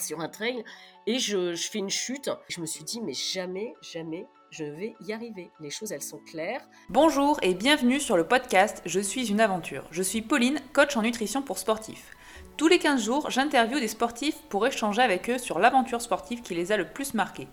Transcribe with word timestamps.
sur 0.00 0.20
un 0.20 0.28
trail 0.28 0.64
et 1.06 1.18
je, 1.18 1.54
je 1.54 1.68
fais 1.68 1.78
une 1.78 1.90
chute. 1.90 2.30
Je 2.48 2.60
me 2.60 2.66
suis 2.66 2.84
dit, 2.84 3.00
mais 3.00 3.14
jamais, 3.14 3.74
jamais 3.80 4.26
je 4.50 4.64
vais 4.64 4.94
y 5.00 5.12
arriver. 5.12 5.50
Les 5.58 5.70
choses, 5.70 5.90
elles 5.90 6.02
sont 6.02 6.20
claires. 6.30 6.62
Bonjour 6.88 7.38
et 7.42 7.54
bienvenue 7.54 7.98
sur 7.98 8.16
le 8.16 8.26
podcast 8.26 8.82
Je 8.86 9.00
suis 9.00 9.28
une 9.28 9.40
aventure. 9.40 9.84
Je 9.90 10.02
suis 10.02 10.22
Pauline, 10.22 10.60
coach 10.72 10.96
en 10.96 11.02
nutrition 11.02 11.42
pour 11.42 11.58
sportifs. 11.58 12.12
Tous 12.56 12.68
les 12.68 12.78
15 12.78 13.04
jours, 13.04 13.30
j'interviewe 13.30 13.80
des 13.80 13.88
sportifs 13.88 14.40
pour 14.48 14.64
échanger 14.64 15.02
avec 15.02 15.28
eux 15.28 15.38
sur 15.38 15.58
l'aventure 15.58 16.00
sportive 16.00 16.42
qui 16.42 16.54
les 16.54 16.70
a 16.70 16.76
le 16.76 16.88
plus 16.88 17.14
marqués. 17.14 17.48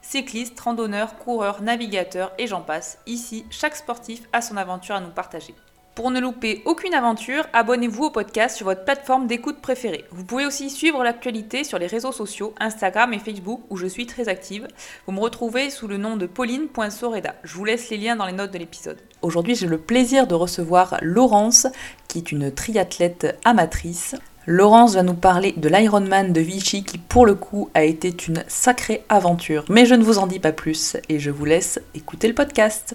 Cyclistes, 0.00 0.58
randonneurs, 0.58 1.18
coureurs, 1.18 1.60
navigateurs 1.60 2.32
et 2.38 2.46
j'en 2.46 2.62
passe. 2.62 2.98
Ici, 3.06 3.44
chaque 3.50 3.76
sportif 3.76 4.22
a 4.32 4.40
son 4.40 4.56
aventure 4.56 4.94
à 4.94 5.00
nous 5.00 5.10
partager. 5.10 5.54
Pour 5.96 6.10
ne 6.10 6.20
louper 6.20 6.60
aucune 6.66 6.92
aventure, 6.92 7.46
abonnez-vous 7.54 8.04
au 8.04 8.10
podcast 8.10 8.54
sur 8.54 8.66
votre 8.66 8.84
plateforme 8.84 9.26
d'écoute 9.26 9.62
préférée. 9.62 10.04
Vous 10.10 10.24
pouvez 10.24 10.44
aussi 10.44 10.68
suivre 10.68 11.02
l'actualité 11.02 11.64
sur 11.64 11.78
les 11.78 11.86
réseaux 11.86 12.12
sociaux, 12.12 12.54
Instagram 12.60 13.14
et 13.14 13.18
Facebook, 13.18 13.62
où 13.70 13.78
je 13.78 13.86
suis 13.86 14.04
très 14.04 14.28
active. 14.28 14.68
Vous 15.06 15.14
me 15.14 15.20
retrouvez 15.20 15.70
sous 15.70 15.88
le 15.88 15.96
nom 15.96 16.18
de 16.18 16.26
pauline.soreda. 16.26 17.36
Je 17.44 17.54
vous 17.54 17.64
laisse 17.64 17.88
les 17.88 17.96
liens 17.96 18.14
dans 18.14 18.26
les 18.26 18.34
notes 18.34 18.52
de 18.52 18.58
l'épisode. 18.58 18.98
Aujourd'hui, 19.22 19.54
j'ai 19.54 19.66
le 19.66 19.78
plaisir 19.78 20.26
de 20.26 20.34
recevoir 20.34 20.98
Laurence, 21.00 21.66
qui 22.08 22.18
est 22.18 22.30
une 22.30 22.52
triathlète 22.52 23.38
amatrice. 23.46 24.16
Laurence 24.44 24.96
va 24.96 25.02
nous 25.02 25.14
parler 25.14 25.54
de 25.56 25.68
l'Ironman 25.70 26.30
de 26.30 26.40
Vichy 26.42 26.84
qui 26.84 26.98
pour 26.98 27.24
le 27.24 27.34
coup 27.34 27.70
a 27.72 27.84
été 27.84 28.14
une 28.28 28.44
sacrée 28.48 29.02
aventure. 29.08 29.64
Mais 29.70 29.86
je 29.86 29.94
ne 29.94 30.04
vous 30.04 30.18
en 30.18 30.26
dis 30.26 30.40
pas 30.40 30.52
plus 30.52 30.98
et 31.08 31.18
je 31.18 31.30
vous 31.30 31.46
laisse 31.46 31.80
écouter 31.94 32.28
le 32.28 32.34
podcast. 32.34 32.94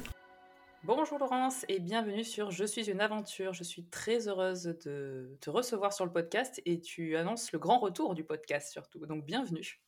Bonjour 0.84 1.20
Laurence 1.20 1.63
et 1.70 1.80
bienvenue 1.80 2.23
sur 2.23 2.49
Je 2.49 2.66
suis 2.66 2.90
une 2.90 3.02
aventure. 3.02 3.53
Je 3.53 3.63
suis 3.63 3.85
très 3.85 4.27
heureuse 4.27 4.63
de 4.63 5.38
te 5.40 5.49
recevoir 5.52 5.94
sur 5.94 6.05
le 6.05 6.12
podcast 6.12 6.59
et 6.66 6.81
tu 6.81 7.16
annonces 7.16 7.52
le 7.52 7.59
grand 7.59 7.77
retour 7.77 8.16
du 8.16 8.23
podcast 8.23 8.71
surtout. 8.71 9.05
Donc 9.05 9.23
bienvenue. 9.23 9.80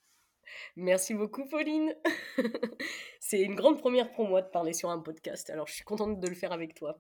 Merci 0.76 1.16
beaucoup 1.16 1.48
Pauline. 1.48 1.96
C'est 3.20 3.41
une 3.41 3.55
grande 3.55 3.80
première 3.80 4.12
pour 4.12 4.27
moi 4.27 4.44
de 4.44 4.50
parler 4.50 4.74
sur 4.74 4.91
un 4.91 5.00
podcast. 5.00 5.50
Alors 5.50 5.66
je 5.66 5.74
suis 5.74 5.84
contente 5.84 6.20
de 6.20 6.27
le 6.27 6.35
faire 6.35 6.52
avec 6.52 6.76
toi. 6.76 6.96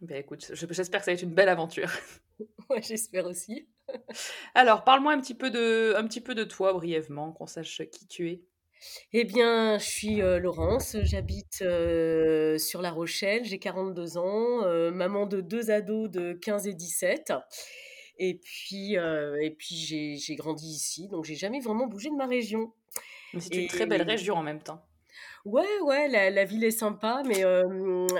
Ben 0.00 0.18
écoute, 0.18 0.50
j'espère 0.52 1.00
que 1.00 1.04
ça 1.04 1.12
va 1.12 1.14
être 1.14 1.22
une 1.22 1.34
belle 1.34 1.48
aventure. 1.48 1.90
Ouais, 2.68 2.82
j'espère 2.82 3.24
aussi. 3.24 3.66
Alors, 4.54 4.84
parle-moi 4.84 5.12
un 5.12 5.20
petit 5.20 5.34
peu 5.34 5.50
de, 5.50 5.94
un 5.96 6.04
petit 6.06 6.20
peu 6.20 6.34
de 6.34 6.44
toi 6.44 6.74
brièvement, 6.74 7.32
qu'on 7.32 7.46
sache 7.46 7.80
qui 7.90 8.06
tu 8.08 8.28
es. 8.28 8.42
Eh 9.12 9.24
bien, 9.24 9.78
je 9.78 9.84
suis 9.84 10.22
euh, 10.22 10.38
Laurence, 10.38 10.96
j'habite 11.02 11.62
euh, 11.62 12.58
sur 12.58 12.82
La 12.82 12.90
Rochelle, 12.90 13.44
j'ai 13.44 13.58
42 13.58 14.18
ans, 14.18 14.64
euh, 14.64 14.90
maman 14.90 15.26
de 15.26 15.40
deux 15.40 15.70
ados 15.70 16.10
de 16.10 16.32
15 16.32 16.66
et 16.66 16.74
17. 16.74 17.32
Et 18.18 18.40
puis, 18.42 18.94
et 18.94 19.50
puis 19.58 19.74
j'ai 20.18 20.36
grandi 20.36 20.66
ici, 20.66 21.06
donc 21.08 21.26
j'ai 21.26 21.34
jamais 21.34 21.60
vraiment 21.60 21.86
bougé 21.86 22.08
de 22.08 22.14
ma 22.14 22.26
région. 22.26 22.72
C'est 23.38 23.54
une 23.54 23.68
très 23.68 23.84
belle 23.84 24.02
région 24.02 24.36
en 24.36 24.42
même 24.42 24.62
temps. 24.62 24.82
Ouais, 25.44 25.80
ouais, 25.82 26.08
la, 26.08 26.44
ville 26.46 26.64
est 26.64 26.70
sympa, 26.70 27.22
mais, 27.26 27.42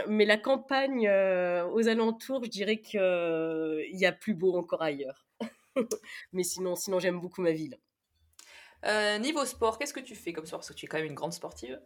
mais 0.07 0.27
la 0.27 0.37
campagne 0.37 1.09
aux 1.09 1.89
alentours, 1.89 2.45
je 2.45 2.51
dirais 2.51 2.77
qu'il 2.83 3.99
y 3.99 4.05
a 4.05 4.13
plus 4.13 4.35
beau 4.35 4.55
encore 4.55 4.83
ailleurs. 4.83 5.27
mais 6.33 6.43
sinon, 6.43 6.77
sinon 6.77 6.99
j'aime 6.99 7.19
beaucoup 7.19 7.41
ma 7.41 7.53
ville. 7.53 7.79
Euh, 8.85 9.19
niveau 9.19 9.45
sport, 9.45 9.79
qu'est-ce 9.79 9.95
que 9.95 10.01
tu 10.01 10.15
fais 10.15 10.33
comme 10.33 10.47
sport? 10.47 10.61
Parce 10.61 10.69
que 10.69 10.75
tu 10.75 10.87
es 10.87 10.89
quand 10.89 10.99
même 10.99 11.07
une 11.07 11.15
grande 11.15 11.33
sportive. 11.33 11.81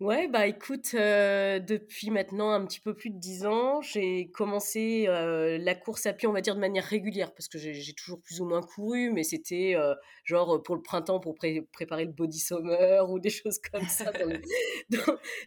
Ouais, 0.00 0.26
bah 0.26 0.48
écoute, 0.48 0.94
euh, 0.94 1.60
depuis 1.60 2.10
maintenant 2.10 2.50
un 2.50 2.66
petit 2.66 2.80
peu 2.80 2.92
plus 2.92 3.10
de 3.10 3.18
10 3.18 3.46
ans, 3.46 3.80
j'ai 3.82 4.32
commencé 4.32 5.04
euh, 5.06 5.58
la 5.58 5.76
course 5.76 6.06
à 6.06 6.12
pied, 6.12 6.26
on 6.26 6.32
va 6.32 6.40
dire, 6.40 6.56
de 6.56 6.60
manière 6.60 6.82
régulière, 6.82 7.32
parce 7.32 7.46
que 7.46 7.56
j'ai 7.56 7.94
toujours 7.94 8.20
plus 8.20 8.40
ou 8.40 8.46
moins 8.46 8.62
couru, 8.62 9.12
mais 9.12 9.22
c'était 9.22 9.76
genre 10.24 10.60
pour 10.64 10.74
le 10.74 10.82
printemps, 10.82 11.20
pour 11.20 11.36
préparer 11.36 12.04
le 12.04 12.10
body 12.10 12.40
summer 12.40 13.08
ou 13.10 13.20
des 13.20 13.30
choses 13.30 13.60
comme 13.70 13.86
ça. 13.86 14.10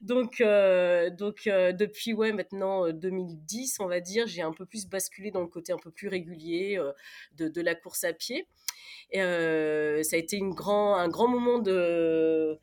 donc, 0.02 0.42
donc, 0.42 1.42
depuis, 1.48 2.14
ouais, 2.14 2.32
maintenant 2.32 2.90
2010, 2.94 3.80
on 3.82 3.88
va 3.88 4.00
dire, 4.00 4.26
j'ai 4.26 4.42
un 4.42 4.54
peu 4.54 4.66
plus 4.66 4.88
basculé 4.88 5.32
dans 5.32 5.42
le 5.42 5.48
côté 5.48 5.74
un 5.74 5.80
peu 5.80 5.92
plus 5.92 6.08
régulier 6.08 6.80
de, 7.34 7.50
de 7.50 7.62
la 7.62 7.76
course 7.76 8.06
à 8.06 8.14
pied. 8.14 8.48
Et, 9.12 9.20
ça 9.20 10.16
a 10.16 10.20
été 10.20 10.40
un 10.42 10.50
grand 10.50 11.28
moment 11.28 11.60
de 11.60 12.60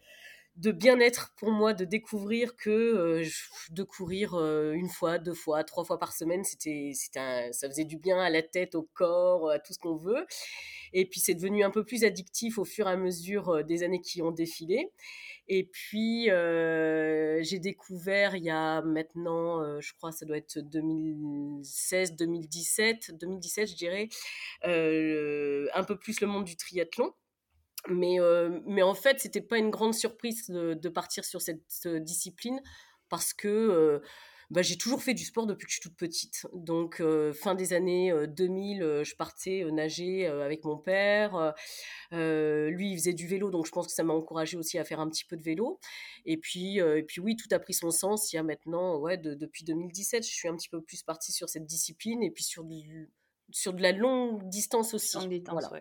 bien-être 0.57 1.35
pour 1.37 1.51
moi 1.51 1.75
de 1.75 1.85
découvrir 1.85 2.57
que 2.57 3.23
de 3.71 3.83
courir 3.83 4.35
une 4.35 4.89
fois, 4.89 5.19
deux 5.19 5.35
fois, 5.35 5.65
trois 5.65 5.85
fois 5.85 5.99
par 5.99 6.13
semaine, 6.13 6.45
c'était, 6.45 6.93
ça 6.95 7.69
faisait 7.69 7.85
du 7.85 7.97
bien 7.99 8.19
à 8.19 8.31
la 8.31 8.43
tête, 8.43 8.75
au 8.75 8.89
corps, 8.95 9.51
à 9.51 9.59
tout 9.59 9.73
ce 9.73 9.79
qu'on 9.79 9.97
veut. 9.97 10.27
Et 10.93 11.07
puis 11.07 11.21
c'est 11.21 11.35
devenu 11.35 11.65
un 11.65 11.71
peu 11.71 11.85
plus 11.85 12.05
addictif 12.05 12.59
au 12.59 12.65
fur 12.65 12.87
et 12.87 12.93
à 12.93 12.97
mesure 12.97 13.65
des 13.65 13.83
années 13.83 14.01
qui 14.01 14.23
ont 14.23 14.31
défilé. 14.31 14.91
Et 15.49 15.65
puis 15.65 16.27
j'ai 16.27 17.59
découvert 17.59 18.37
il 18.37 18.45
y 18.45 18.51
a 18.51 18.83
maintenant, 18.83 19.81
je 19.81 19.93
crois, 19.95 20.13
ça 20.13 20.25
doit 20.25 20.37
être 20.37 20.59
2016, 20.59 22.17
2017, 22.17 23.19
2017 23.21 23.69
je 23.71 23.75
dirais, 23.75 24.09
un 24.63 25.85
peu 25.85 25.97
plus 25.99 26.21
le 26.21 26.27
monde 26.27 26.45
du 26.45 26.57
triathlon. 26.57 27.13
Mais, 27.89 28.19
mais 28.67 28.83
en 28.83 28.95
fait, 28.95 29.19
c'était 29.21 29.41
pas 29.41 29.59
une 29.59 29.71
grande 29.71 29.95
surprise 29.95 30.49
de, 30.49 30.89
partir 30.89 31.25
sur 31.25 31.43
cette 31.43 31.89
discipline 32.05 32.61
parce 33.09 33.35
que 33.35 34.01
bah, 34.53 34.61
j'ai 34.61 34.77
toujours 34.77 35.03
fait 35.03 35.15
du 35.15 35.25
sport 35.25 35.47
depuis 35.47 35.65
que 35.65 35.71
je 35.73 35.81
suis 35.81 35.89
toute 35.89 35.97
petite. 35.97 36.47
Donc, 36.53 37.03
fin 37.33 37.55
des 37.55 37.73
années 37.73 38.13
2000, 38.29 39.01
je 39.03 39.17
partais 39.17 39.65
nager 39.73 40.27
avec 40.27 40.65
mon 40.65 40.77
père. 40.77 41.55
lui, 42.11 42.93
il 42.93 42.99
faisait 42.99 43.15
du 43.15 43.27
vélo, 43.27 43.51
donc 43.51 43.65
je 43.65 43.71
pense 43.71 43.87
que 43.87 43.95
ça 43.95 44.05
m'a 44.05 44.13
encouragé 44.13 44.59
aussi 44.59 44.79
à 44.79 44.85
faire 44.85 45.01
un 45.01 45.09
petit 45.09 45.25
peu 45.25 45.39
de 45.39 45.43
vélo. 45.43 45.81
Et 46.27 46.37
puis, 46.37 46.77
et 46.81 47.03
puis 47.03 47.23
oui, 47.23 47.35
tout 47.35 47.49
a 47.51 47.59
pris 47.59 47.73
son 47.73 47.91
sens. 47.91 48.31
Il 48.31 48.37
y 48.37 48.39
a 48.39 48.43
maintenant, 48.43 48.99
ouais, 48.99 49.17
depuis 49.17 49.65
2017, 49.65 50.23
je 50.23 50.31
suis 50.31 50.49
un 50.49 50.57
petit 50.57 50.69
peu 50.69 50.83
plus 50.83 51.03
partie 51.03 51.33
sur 51.33 51.49
cette 51.49 51.65
discipline 51.65 52.23
et 52.23 52.31
puis 52.31 52.45
sur, 52.45 52.65
du, 52.65 53.11
sur 53.51 53.73
de 53.73 53.81
la 53.81 53.93
longue 53.93 54.47
distance 54.51 54.93
aussi. 54.93 55.17
Longue 55.17 55.31
distance, 55.31 55.65
voilà. 55.71 55.81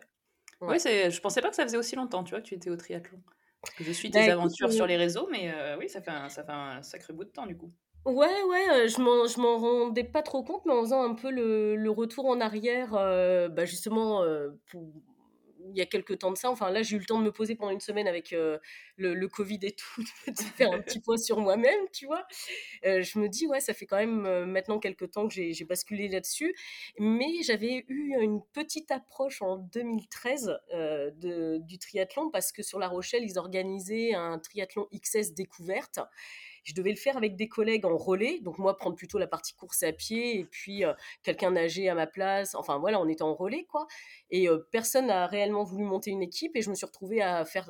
Oui, 0.61 0.77
je 0.79 1.19
pensais 1.19 1.41
pas 1.41 1.49
que 1.49 1.57
ça 1.57 1.63
faisait 1.63 1.77
aussi 1.77 1.97
longtemps, 1.97 2.23
tu 2.23 2.29
vois, 2.29 2.39
que 2.39 2.47
tu 2.47 2.55
étais 2.55 2.69
au 2.69 2.77
triathlon. 2.77 3.21
Je 3.81 3.91
suis 3.91 4.11
tes 4.11 4.27
bah, 4.27 4.33
aventures 4.33 4.71
sur 4.71 4.87
les 4.87 4.95
réseaux, 4.95 5.27
mais 5.29 5.53
oui, 5.77 5.89
ça 5.89 6.01
fait, 6.01 6.11
un, 6.11 6.29
ça 6.29 6.45
fait 6.45 6.53
un 6.53 6.81
sacré 6.83 7.11
bout 7.11 7.25
de 7.25 7.31
temps, 7.31 7.45
du 7.45 7.57
coup. 7.57 7.73
Ouais, 8.05 8.43
ouais, 8.43 8.87
je 8.87 8.99
m'en, 8.99 9.27
je 9.27 9.39
m'en 9.39 9.57
rendais 9.57 10.03
pas 10.03 10.23
trop 10.23 10.43
compte, 10.43 10.65
mais 10.65 10.73
en 10.73 10.81
faisant 10.81 11.03
un 11.03 11.13
peu 11.13 11.29
le, 11.29 11.75
le 11.75 11.89
retour 11.91 12.25
en 12.25 12.41
arrière, 12.41 12.91
bah 12.91 13.65
justement, 13.65 14.23
pour, 14.67 14.91
il 15.69 15.77
y 15.77 15.81
a 15.81 15.85
quelques 15.85 16.19
temps 16.19 16.31
de 16.31 16.37
ça. 16.37 16.49
Enfin, 16.49 16.69
là, 16.71 16.83
j'ai 16.83 16.95
eu 16.95 16.99
le 16.99 17.05
temps 17.05 17.19
de 17.19 17.25
me 17.25 17.31
poser 17.31 17.55
pendant 17.55 17.71
une 17.71 17.79
semaine 17.79 18.07
avec 18.07 18.31
le, 18.31 18.59
le, 18.97 19.27
Covid 19.27 19.59
et 19.63 19.71
tout, 19.71 20.03
de 20.27 20.41
faire 20.41 20.71
un 20.71 20.81
petit 20.81 20.99
point 20.99 21.17
sur 21.17 21.39
moi-même, 21.39 21.79
tu 21.93 22.05
vois. 22.05 22.25
je 22.83 23.19
me 23.19 23.27
dis, 23.27 23.47
ouais, 23.47 23.59
ça 23.59 23.73
fait 23.73 23.85
quand 23.85 23.97
même 23.97 24.45
maintenant 24.45 24.79
quelques 24.79 25.11
temps 25.11 25.27
que 25.27 25.33
j'ai, 25.33 25.65
basculé 25.65 26.07
là-dessus. 26.07 26.53
Mais 26.99 27.43
j'avais 27.43 27.85
eu 27.87 28.15
une 28.19 28.41
petite 28.53 28.91
approche 28.91 29.41
en 29.41 29.57
2013 29.57 30.59
de, 30.73 31.57
du 31.59 31.77
triathlon 31.77 32.29
parce 32.31 32.51
que 32.51 32.63
sur 32.63 32.79
La 32.79 32.87
Rochelle, 32.87 33.23
ils 33.23 33.37
organisaient 33.37 34.13
un 34.13 34.39
triathlon 34.39 34.87
XS 34.93 35.33
découverte. 35.33 35.99
Je 36.63 36.73
devais 36.73 36.91
le 36.91 36.95
faire 36.95 37.17
avec 37.17 37.35
des 37.35 37.47
collègues 37.47 37.85
en 37.85 37.97
relais, 37.97 38.39
donc 38.41 38.57
moi 38.57 38.77
prendre 38.77 38.95
plutôt 38.95 39.17
la 39.17 39.27
partie 39.27 39.53
course 39.53 39.83
à 39.83 39.91
pied 39.91 40.39
et 40.39 40.45
puis 40.45 40.83
quelqu'un 41.23 41.51
nager 41.51 41.89
à 41.89 41.95
ma 41.95 42.07
place. 42.07 42.55
Enfin 42.55 42.77
voilà, 42.77 42.99
on 42.99 43.07
était 43.07 43.23
en 43.23 43.33
relais 43.33 43.65
quoi. 43.65 43.87
Et 44.29 44.47
personne 44.71 45.07
n'a 45.07 45.27
réellement 45.27 45.63
voulu 45.63 45.83
monter 45.83 46.11
une 46.11 46.21
équipe 46.21 46.55
et 46.55 46.61
je 46.61 46.69
me 46.69 46.75
suis 46.75 46.85
retrouvée 46.85 47.21
à 47.21 47.43
faire 47.45 47.69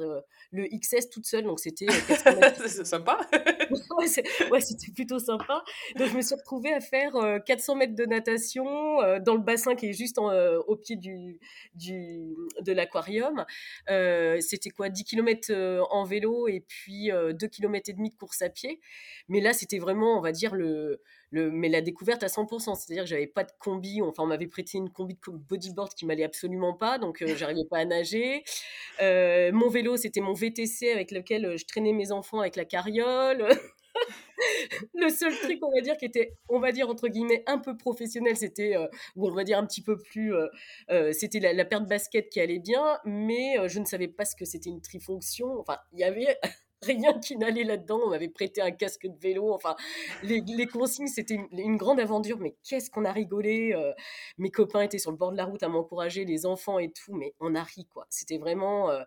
le 0.52 0.68
XS 0.68 1.10
toute 1.10 1.26
seule. 1.26 1.46
Donc 1.46 1.60
c'était 1.60 1.88
c'est 2.68 2.86
sympa. 2.86 3.20
ouais, 4.52 4.62
c'était 4.62 4.92
plutôt 4.94 5.20
sympa. 5.20 5.64
Donc 5.96 6.10
je 6.10 6.16
me 6.16 6.22
suis 6.22 6.36
retrouvée 6.36 6.74
à 6.74 6.82
faire 6.82 7.14
400 7.46 7.76
mètres 7.76 7.96
de 7.96 8.06
natation 8.06 8.66
dans 9.20 9.36
le 9.36 9.42
bassin 9.42 9.76
qui 9.76 9.88
est 9.88 9.94
juste 9.94 10.18
au 10.18 10.76
pied 10.76 10.98
du, 10.98 11.40
du 11.76 12.36
de 12.62 12.74
l'aquarium. 12.74 13.46
c'était 13.88 14.70
quoi? 14.70 14.90
10 14.90 15.04
km 15.06 15.88
en 15.92 16.04
vélo 16.04 16.48
et 16.48 16.60
puis 16.68 17.10
2 17.12 17.48
km 17.48 17.90
et 17.90 17.94
demi 17.94 18.10
de 18.10 18.16
course 18.16 18.42
à 18.42 18.50
pied. 18.50 18.81
Mais 19.28 19.40
là, 19.42 19.54
c'était 19.54 19.80
vraiment, 19.80 20.18
on 20.18 20.22
va 20.22 20.32
dire, 20.32 20.56
le, 20.56 21.02
le, 21.32 21.50
mais 21.52 21.70
la 21.70 21.82
découverte 21.82 22.24
à 22.24 22.28
100%. 22.28 22.76
C'est-à-dire 22.76 23.04
que 23.04 23.10
j'avais 23.10 23.28
pas 23.28 23.44
de 23.44 23.52
combi. 23.60 24.02
Enfin, 24.02 24.24
on 24.24 24.28
m'avait 24.28 24.48
prêté 24.48 24.78
une 24.78 24.90
combi 24.90 25.16
de 25.16 25.38
bodyboard 25.38 25.94
qui 25.94 26.06
m'allait 26.06 26.24
absolument 26.24 26.74
pas, 26.74 27.00
donc 27.00 27.22
euh, 27.22 27.36
j'arrivais 27.36 27.68
pas 27.70 27.80
à 27.80 27.86
nager. 27.86 28.44
Euh, 29.02 29.52
mon 29.52 29.70
vélo, 29.70 29.98
c'était 29.98 30.22
mon 30.22 30.34
VTC 30.34 30.92
avec 30.92 31.12
lequel 31.12 31.46
euh, 31.46 31.58
je 31.58 31.66
traînais 31.66 31.94
mes 31.94 32.12
enfants 32.12 32.40
avec 32.40 32.56
la 32.56 32.66
carriole. 32.66 33.48
le 34.94 35.10
seul 35.10 35.34
truc, 35.38 35.60
on 35.62 35.72
va 35.74 35.82
dire, 35.82 35.98
qui 35.98 36.06
était, 36.06 36.34
on 36.50 36.60
va 36.60 36.72
dire, 36.72 36.90
entre 36.90 37.08
guillemets, 37.08 37.44
un 37.48 37.58
peu 37.58 37.78
professionnel, 37.78 38.36
c'était, 38.36 38.76
ou 39.16 39.28
on 39.28 39.34
va 39.34 39.44
dire 39.44 39.58
un 39.58 39.66
petit 39.66 39.84
peu 39.84 39.98
plus, 39.98 40.34
c'était 41.12 41.40
la, 41.40 41.54
la 41.54 41.66
paire 41.66 41.82
de 41.82 41.88
basket 41.88 42.30
qui 42.30 42.40
allait 42.40 42.60
bien, 42.60 42.98
mais 43.06 43.58
je 43.68 43.80
ne 43.80 43.86
savais 43.86 44.08
pas 44.08 44.24
ce 44.26 44.36
que 44.36 44.46
c'était 44.46 44.70
une 44.70 44.82
trifonction. 44.82 45.60
Enfin, 45.60 45.78
il 45.94 46.00
y 46.00 46.04
avait 46.04 46.38
rien 46.82 47.14
qui 47.20 47.38
n'allait 47.38 47.64
là-dedans. 47.64 48.00
On 48.06 48.10
m'avait 48.10 48.30
prêté 48.30 48.62
un 48.62 48.72
casque 48.72 49.08
de 49.08 49.18
vélo. 49.18 49.54
Enfin, 49.54 49.76
les, 50.24 50.42
les 50.42 50.68
consignes, 50.68 51.08
c'était 51.08 51.40
une, 51.52 51.78
grande 51.78 52.00
aventure. 52.00 52.38
Mais 52.40 52.56
qu'est-ce 52.64 52.90
qu'on 52.90 53.06
a 53.06 53.12
rigolé. 53.12 53.74
Euh, 53.74 53.94
mes 54.38 54.52
copains 54.52 54.82
étaient 54.82 55.00
sur 55.00 55.12
le 55.12 55.18
bord 55.18 55.32
de 55.32 55.38
la 55.38 55.46
route 55.46 55.64
à 55.64 55.70
m'encourager, 55.70 56.26
les 56.26 56.46
enfants 56.46 56.80
et 56.80 56.92
tout. 56.92 57.14
Mais 57.14 57.34
on 57.40 57.56
a 57.56 57.64
ri, 57.64 57.86
quoi. 57.86 58.06
C'était 58.10 58.38
vraiment... 58.38 58.90
Euh, 58.90 59.04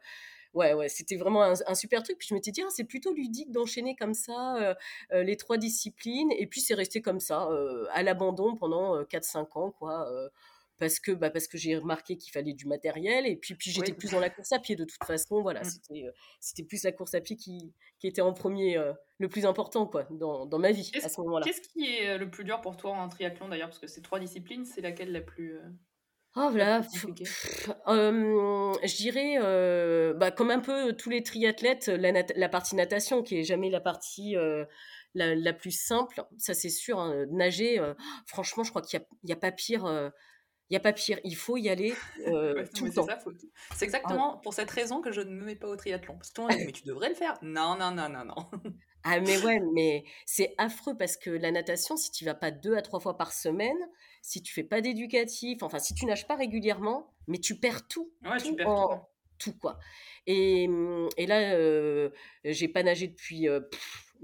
ouais, 0.54 0.72
ouais, 0.74 0.88
c'était 0.88 1.16
vraiment 1.16 1.42
un, 1.42 1.74
super 1.74 2.02
truc. 2.02 2.18
Puis 2.18 2.28
je 2.28 2.34
m'étais 2.34 2.50
dit, 2.50 2.62
ah, 2.62 2.70
c'est 2.70 2.84
plutôt 2.84 3.12
ludique 3.12 3.50
d'enchaîner 3.50 3.96
comme 3.96 4.14
ça 4.14 4.76
euh, 5.12 5.22
les 5.22 5.36
trois 5.36 5.58
disciplines. 5.58 6.30
Et 6.38 6.46
puis 6.46 6.60
c'est 6.60 6.74
resté 6.74 7.02
comme 7.02 7.20
ça, 7.20 7.48
à 7.92 8.02
l'abandon 8.02 8.56
pendant 8.56 9.02
4-5 9.02 9.58
ans, 9.58 9.70
quoi 9.72 10.08
parce 10.78 10.98
que 10.98 11.12
bah, 11.12 11.30
parce 11.30 11.46
que 11.46 11.56
j'ai 11.56 11.76
remarqué 11.76 12.16
qu'il 12.16 12.32
fallait 12.32 12.52
du 12.52 12.66
matériel 12.66 13.26
et 13.26 13.36
puis 13.36 13.54
puis 13.54 13.70
j'étais 13.70 13.92
plus 13.92 14.10
dans 14.10 14.20
la 14.20 14.30
course 14.30 14.52
à 14.52 14.58
pied 14.58 14.76
de 14.76 14.84
toute 14.84 15.04
façon 15.04 15.40
voilà 15.40 15.60
mmh. 15.60 15.64
c'était 15.64 16.04
c'était 16.40 16.64
plus 16.64 16.82
la 16.82 16.92
course 16.92 17.14
à 17.14 17.20
pied 17.20 17.36
qui, 17.36 17.72
qui 17.98 18.06
était 18.06 18.22
en 18.22 18.32
premier 18.32 18.76
le 19.18 19.28
plus 19.28 19.46
important 19.46 19.86
quoi 19.86 20.06
dans, 20.10 20.46
dans 20.46 20.58
ma 20.58 20.72
vie 20.72 20.90
à 21.02 21.08
ce 21.08 21.20
moment-là. 21.20 21.44
Qu'est-ce 21.44 21.60
qui 21.60 21.86
est 21.86 22.18
le 22.18 22.28
plus 22.28 22.44
dur 22.44 22.60
pour 22.60 22.76
toi 22.76 22.92
en 22.92 23.08
triathlon 23.08 23.48
d'ailleurs? 23.48 23.68
Parce 23.68 23.78
que 23.78 23.86
ces 23.86 24.02
trois 24.02 24.18
disciplines 24.18 24.64
c'est 24.64 24.80
laquelle 24.80 25.12
la 25.12 25.20
plus 25.20 25.58
Oh 26.36 26.48
voilà, 26.50 26.82
je 26.82 28.96
dirais, 28.96 29.38
bah, 30.14 30.32
comme 30.32 30.50
un 30.50 30.58
peu 30.58 30.92
tous 30.92 31.08
les 31.08 31.22
triathlètes, 31.22 31.86
la, 31.86 32.10
la, 32.10 32.48
partie 32.48 32.74
natation 32.74 33.22
qui 33.22 33.38
est 33.38 33.44
jamais 33.44 33.70
la 33.70 33.80
partie 33.80 34.34
la, 35.14 35.36
la, 35.36 35.52
plus 35.52 35.70
simple, 35.70 36.24
ça 36.38 36.52
c'est 36.52 36.70
sûr. 36.70 36.98
Hein, 36.98 37.26
nager, 37.30 37.80
franchement, 38.26 38.64
je 38.64 38.70
crois 38.70 38.82
qu'il 38.82 39.00
n'y 39.22 39.32
a, 39.32 39.36
a, 39.36 39.38
pas 39.38 39.52
pire 39.52 39.84
il 40.70 40.72
n'y 40.72 40.76
a 40.78 40.80
pas 40.80 40.92
pire, 40.92 41.20
il 41.24 41.36
faut 41.36 41.56
y 41.56 41.68
aller 41.68 41.94
euh, 42.26 42.64
tout 42.74 42.86
le 42.86 42.92
temps. 42.92 43.06
C'est 43.74 43.84
exactement 43.84 44.38
pour 44.38 44.54
cette 44.54 44.70
raison 44.70 45.02
que 45.02 45.12
je 45.12 45.20
ne 45.20 45.30
me 45.30 45.44
mets 45.44 45.56
pas 45.56 45.68
au 45.68 45.76
triathlon. 45.76 46.14
Parce 46.16 46.30
que 46.30 46.34
tout 46.34 46.42
le 46.42 46.48
monde 46.48 46.58
dit, 46.58 46.64
mais 46.66 46.72
tu 46.72 46.84
devrais 46.84 47.10
le 47.10 47.14
faire. 47.14 47.36
Non, 47.42 47.76
non, 47.76 47.90
non, 47.90 48.08
non, 48.08 48.24
non. 48.24 48.34
ah, 49.02 49.20
mais 49.20 49.42
ouais, 49.42 49.60
mais 49.74 50.04
c'est 50.24 50.54
affreux 50.56 50.96
parce 50.96 51.16
que 51.18 51.30
la 51.30 51.50
natation, 51.50 51.96
si 51.96 52.10
tu 52.10 52.24
vas 52.24 52.34
pas 52.34 52.50
deux 52.50 52.76
à 52.76 52.82
trois 52.82 53.00
fois 53.00 53.16
par 53.16 53.32
semaine, 53.32 53.76
si 54.22 54.42
tu 54.42 54.54
fais 54.54 54.64
pas 54.64 54.80
d'éducatif, 54.80 55.62
enfin, 55.62 55.78
si 55.78 55.94
tu 55.94 56.06
nages 56.06 56.26
pas 56.26 56.36
régulièrement, 56.36 57.12
mais 57.28 57.38
tu 57.38 57.58
perds 57.58 57.86
tout. 57.86 58.10
Ouais, 58.24 58.38
tu 58.38 58.54
perds 58.54 58.66
tout. 58.66 59.00
Tout, 59.36 59.58
quoi. 59.58 59.78
Et, 60.26 60.68
mmh, 60.68 61.08
et 61.18 61.26
là, 61.26 61.54
euh, 61.54 62.08
j'ai 62.44 62.68
pas 62.68 62.82
nagé 62.84 63.08
depuis, 63.08 63.48
euh, 63.48 63.60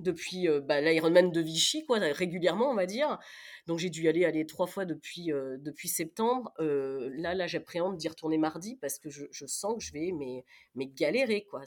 depuis 0.01 0.49
euh, 0.49 0.61
bah, 0.61 0.81
l'Ironman 0.81 1.31
de 1.31 1.41
Vichy, 1.41 1.85
quoi, 1.87 1.99
régulièrement, 1.99 2.71
on 2.71 2.75
va 2.75 2.87
dire. 2.87 3.19
Donc 3.67 3.79
j'ai 3.79 3.91
dû 3.91 4.03
y 4.03 4.09
aller, 4.09 4.25
aller 4.25 4.47
trois 4.47 4.67
fois 4.67 4.85
depuis, 4.85 5.33
euh, 5.33 5.57
depuis 5.59 5.89
septembre. 5.89 6.53
Euh, 6.59 7.11
là, 7.15 7.35
là 7.35 7.47
j'appréhende 7.47 7.97
d'y 7.97 8.09
retourner 8.09 8.39
mardi 8.39 8.77
parce 8.77 8.99
que 8.99 9.11
je, 9.11 9.27
je, 9.31 9.47
sens 9.47 9.77
que 9.79 9.85
je 9.85 9.93
vais 9.93 10.13
mais, 10.13 10.45
mais 10.75 10.87
galérer. 10.87 11.47
Quoi. 11.51 11.63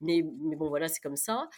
Mais, 0.00 0.24
mais 0.40 0.56
bon, 0.56 0.68
voilà, 0.68 0.88
c'est 0.88 1.00
comme 1.00 1.16
ça. 1.16 1.50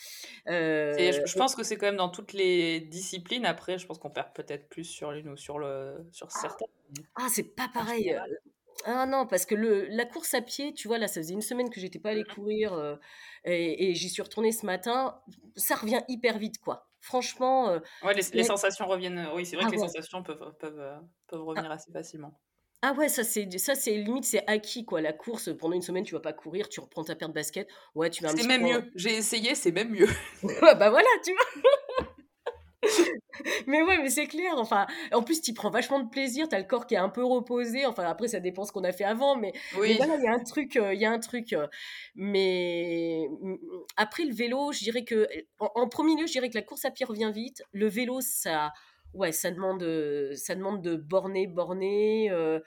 Euh, 0.48 0.94
je, 1.24 1.38
pense 1.38 1.54
que 1.54 1.62
c'est 1.62 1.76
quand 1.76 1.86
même 1.86 1.96
dans 1.96 2.08
toutes 2.08 2.32
les 2.32 2.80
disciplines. 2.80 3.46
Après, 3.46 3.78
je 3.78 3.86
pense 3.86 3.98
qu'on 3.98 4.10
perd 4.10 4.32
peut-être 4.34 4.68
plus 4.68 4.84
sur 4.84 5.12
l'une 5.12 5.28
ou 5.28 5.36
sur, 5.36 5.58
le, 5.58 5.96
sur 6.10 6.28
ah. 6.34 6.38
certaines. 6.40 6.68
Ah, 7.14 7.28
c'est 7.30 7.54
pas 7.54 7.68
pareil. 7.72 8.18
Ah 8.84 9.06
non, 9.06 9.26
parce 9.26 9.46
que 9.46 9.54
le, 9.54 9.86
la 9.88 10.04
course 10.04 10.34
à 10.34 10.40
pied, 10.40 10.74
tu 10.74 10.88
vois, 10.88 10.98
là, 10.98 11.08
ça 11.08 11.20
faisait 11.20 11.34
une 11.34 11.42
semaine 11.42 11.70
que 11.70 11.80
j'étais 11.80 11.98
pas 11.98 12.10
allée 12.10 12.22
mmh 12.22 12.34
courir 12.34 12.98
et, 13.44 13.90
et 13.90 13.94
j'y 13.94 14.08
suis 14.08 14.22
retournée 14.22 14.52
ce 14.52 14.66
matin. 14.66 15.20
Ça 15.56 15.74
revient 15.74 16.00
hyper 16.08 16.38
vite, 16.38 16.58
quoi. 16.58 16.88
Franchement. 17.02 17.68
Euh, 17.68 17.80
ouais, 18.04 18.14
les, 18.14 18.44
sensations 18.44 18.86
reviennent. 18.86 19.18
Euh, 19.18 19.34
oui, 19.34 19.44
c'est 19.44 19.56
vrai 19.56 19.64
ah 19.66 19.70
que 19.70 19.74
les 19.74 19.80
sensations 19.80 20.22
peuvent, 20.22 20.54
peuvent, 20.58 20.78
euh, 20.78 20.96
peuvent 21.26 21.40
ah. 21.40 21.44
revenir 21.44 21.70
assez 21.70 21.90
facilement. 21.90 22.38
Ah 22.80 22.94
ouais, 22.94 23.08
ça 23.08 23.22
c'est 23.22 23.58
ça 23.58 23.76
c'est 23.76 23.94
limite 23.96 24.24
c'est 24.24 24.44
acquis 24.48 24.84
quoi. 24.84 25.00
La 25.00 25.12
course 25.12 25.50
pendant 25.56 25.74
une 25.74 25.82
semaine 25.82 26.02
tu 26.02 26.14
vas 26.14 26.20
pas 26.20 26.32
courir, 26.32 26.68
tu 26.68 26.80
reprends 26.80 27.04
ta 27.04 27.14
paire 27.14 27.28
de 27.28 27.34
basket. 27.34 27.68
Ouais, 27.94 28.10
tu 28.10 28.24
vas. 28.24 28.30
C'est 28.30 28.46
même 28.46 28.62
mieux. 28.62 28.90
J'ai 28.96 29.14
essayé, 29.14 29.54
c'est 29.54 29.70
même 29.70 29.90
mieux. 29.90 30.08
bah 30.60 30.90
voilà, 30.90 31.08
tu 31.24 31.32
vois 31.32 31.70
mais 33.66 33.82
ouais, 33.82 33.98
mais 34.02 34.10
c'est 34.10 34.26
clair. 34.26 34.54
Enfin, 34.56 34.86
en 35.12 35.22
plus, 35.22 35.40
tu 35.40 35.52
prends 35.54 35.70
vachement 35.70 36.00
de 36.00 36.08
plaisir. 36.08 36.48
Tu 36.48 36.54
as 36.54 36.58
le 36.58 36.64
corps 36.64 36.86
qui 36.86 36.94
est 36.94 36.98
un 36.98 37.08
peu 37.08 37.24
reposé. 37.24 37.86
Enfin, 37.86 38.04
après, 38.04 38.28
ça 38.28 38.40
dépend 38.40 38.64
ce 38.64 38.72
qu'on 38.72 38.84
a 38.84 38.92
fait 38.92 39.04
avant. 39.04 39.36
Mais, 39.36 39.52
oui. 39.78 39.94
voilà, 39.96 40.16
il 40.16 40.24
y 40.24 40.26
a 40.26 40.32
un 40.32 40.42
truc. 40.42 40.76
Euh, 40.76 40.94
il 40.94 41.00
y 41.00 41.04
a 41.04 41.10
un 41.10 41.18
truc. 41.18 41.52
Euh, 41.52 41.66
mais 42.14 43.28
après, 43.96 44.24
le 44.24 44.34
vélo, 44.34 44.72
je 44.72 44.80
dirais 44.80 45.04
que. 45.04 45.28
En, 45.58 45.88
premier 45.88 46.16
lieu, 46.16 46.26
je 46.26 46.32
dirais 46.32 46.48
que 46.48 46.56
la 46.56 46.62
course 46.62 46.84
à 46.84 46.90
pied 46.90 47.06
revient 47.06 47.30
vite. 47.34 47.62
Le 47.72 47.88
vélo, 47.88 48.20
ça. 48.20 48.72
Ouais, 49.14 49.30
ça 49.30 49.50
demande, 49.50 49.82
ça 50.36 50.54
demande 50.54 50.80
de 50.80 50.96
borner, 50.96 51.46
borner, 51.46 52.30
euh, 52.30 52.60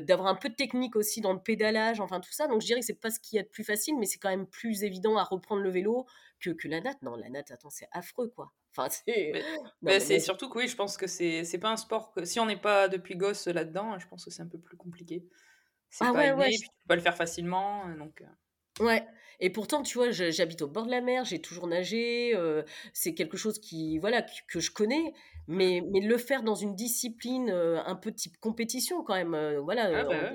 d'avoir 0.00 0.28
un 0.28 0.36
peu 0.36 0.48
de 0.48 0.54
technique 0.54 0.94
aussi 0.94 1.20
dans 1.20 1.32
le 1.32 1.40
pédalage, 1.40 2.00
enfin 2.00 2.20
tout 2.20 2.30
ça. 2.30 2.46
Donc 2.46 2.60
je 2.60 2.66
dirais 2.66 2.78
que 2.78 2.86
c'est 2.86 3.00
pas 3.00 3.10
ce 3.10 3.18
qui 3.18 3.38
est 3.38 3.42
de 3.42 3.48
plus 3.48 3.64
facile, 3.64 3.96
mais 3.98 4.06
c'est 4.06 4.18
quand 4.18 4.28
même 4.28 4.46
plus 4.46 4.84
évident 4.84 5.16
à 5.16 5.24
reprendre 5.24 5.62
le 5.62 5.70
vélo 5.70 6.06
que, 6.40 6.50
que 6.50 6.68
la 6.68 6.80
natte. 6.80 7.02
Non, 7.02 7.16
la 7.16 7.28
natte, 7.28 7.50
attends, 7.50 7.70
c'est 7.70 7.88
affreux 7.92 8.28
quoi. 8.28 8.52
Enfin, 8.76 8.88
c'est. 8.90 9.32
Mais, 9.82 10.00
c'est 10.16 10.20
surtout 10.20 10.48
que 10.48 10.58
oui, 10.58 10.68
je 10.68 10.76
pense 10.76 10.96
que 10.96 11.06
c'est 11.06 11.44
c'est 11.44 11.58
pas 11.58 11.70
un 11.70 11.76
sport 11.76 12.12
que 12.12 12.24
si 12.24 12.40
on 12.40 12.46
n'est 12.46 12.60
pas 12.60 12.88
depuis 12.88 13.16
gosse 13.16 13.46
là-dedans, 13.46 13.98
je 13.98 14.08
pense 14.08 14.24
que 14.24 14.30
c'est 14.30 14.42
un 14.42 14.48
peu 14.48 14.58
plus 14.58 14.76
compliqué. 14.76 15.26
C'est 15.90 16.04
ah, 16.04 16.12
pas 16.12 16.34
ouais, 16.34 16.50
tu 16.50 16.68
peux 16.68 16.88
pas 16.88 16.96
le 16.96 17.02
faire 17.02 17.16
facilement, 17.16 17.88
donc. 17.96 18.22
Ouais. 18.78 19.04
Et 19.42 19.48
pourtant, 19.48 19.82
tu 19.82 19.96
vois, 19.96 20.10
j'habite 20.10 20.60
au 20.60 20.68
bord 20.68 20.84
de 20.84 20.90
la 20.90 21.00
mer, 21.00 21.24
j'ai 21.24 21.40
toujours 21.40 21.66
nagé. 21.66 22.38
c'est 22.92 23.14
quelque 23.14 23.38
chose 23.38 23.58
qui, 23.58 23.98
voilà, 23.98 24.24
que, 24.48 24.60
je 24.60 24.70
connais. 24.70 25.14
Mais, 25.48 25.82
mais 25.90 26.00
le 26.00 26.18
faire 26.18 26.42
dans 26.42 26.54
une 26.54 26.76
discipline 26.76 27.50
un 27.50 27.96
peu 27.96 28.12
type 28.12 28.38
compétition, 28.38 29.02
quand 29.02 29.14
même, 29.14 29.58
voilà. 29.58 30.00
Ah 30.00 30.04
bah, 30.04 30.30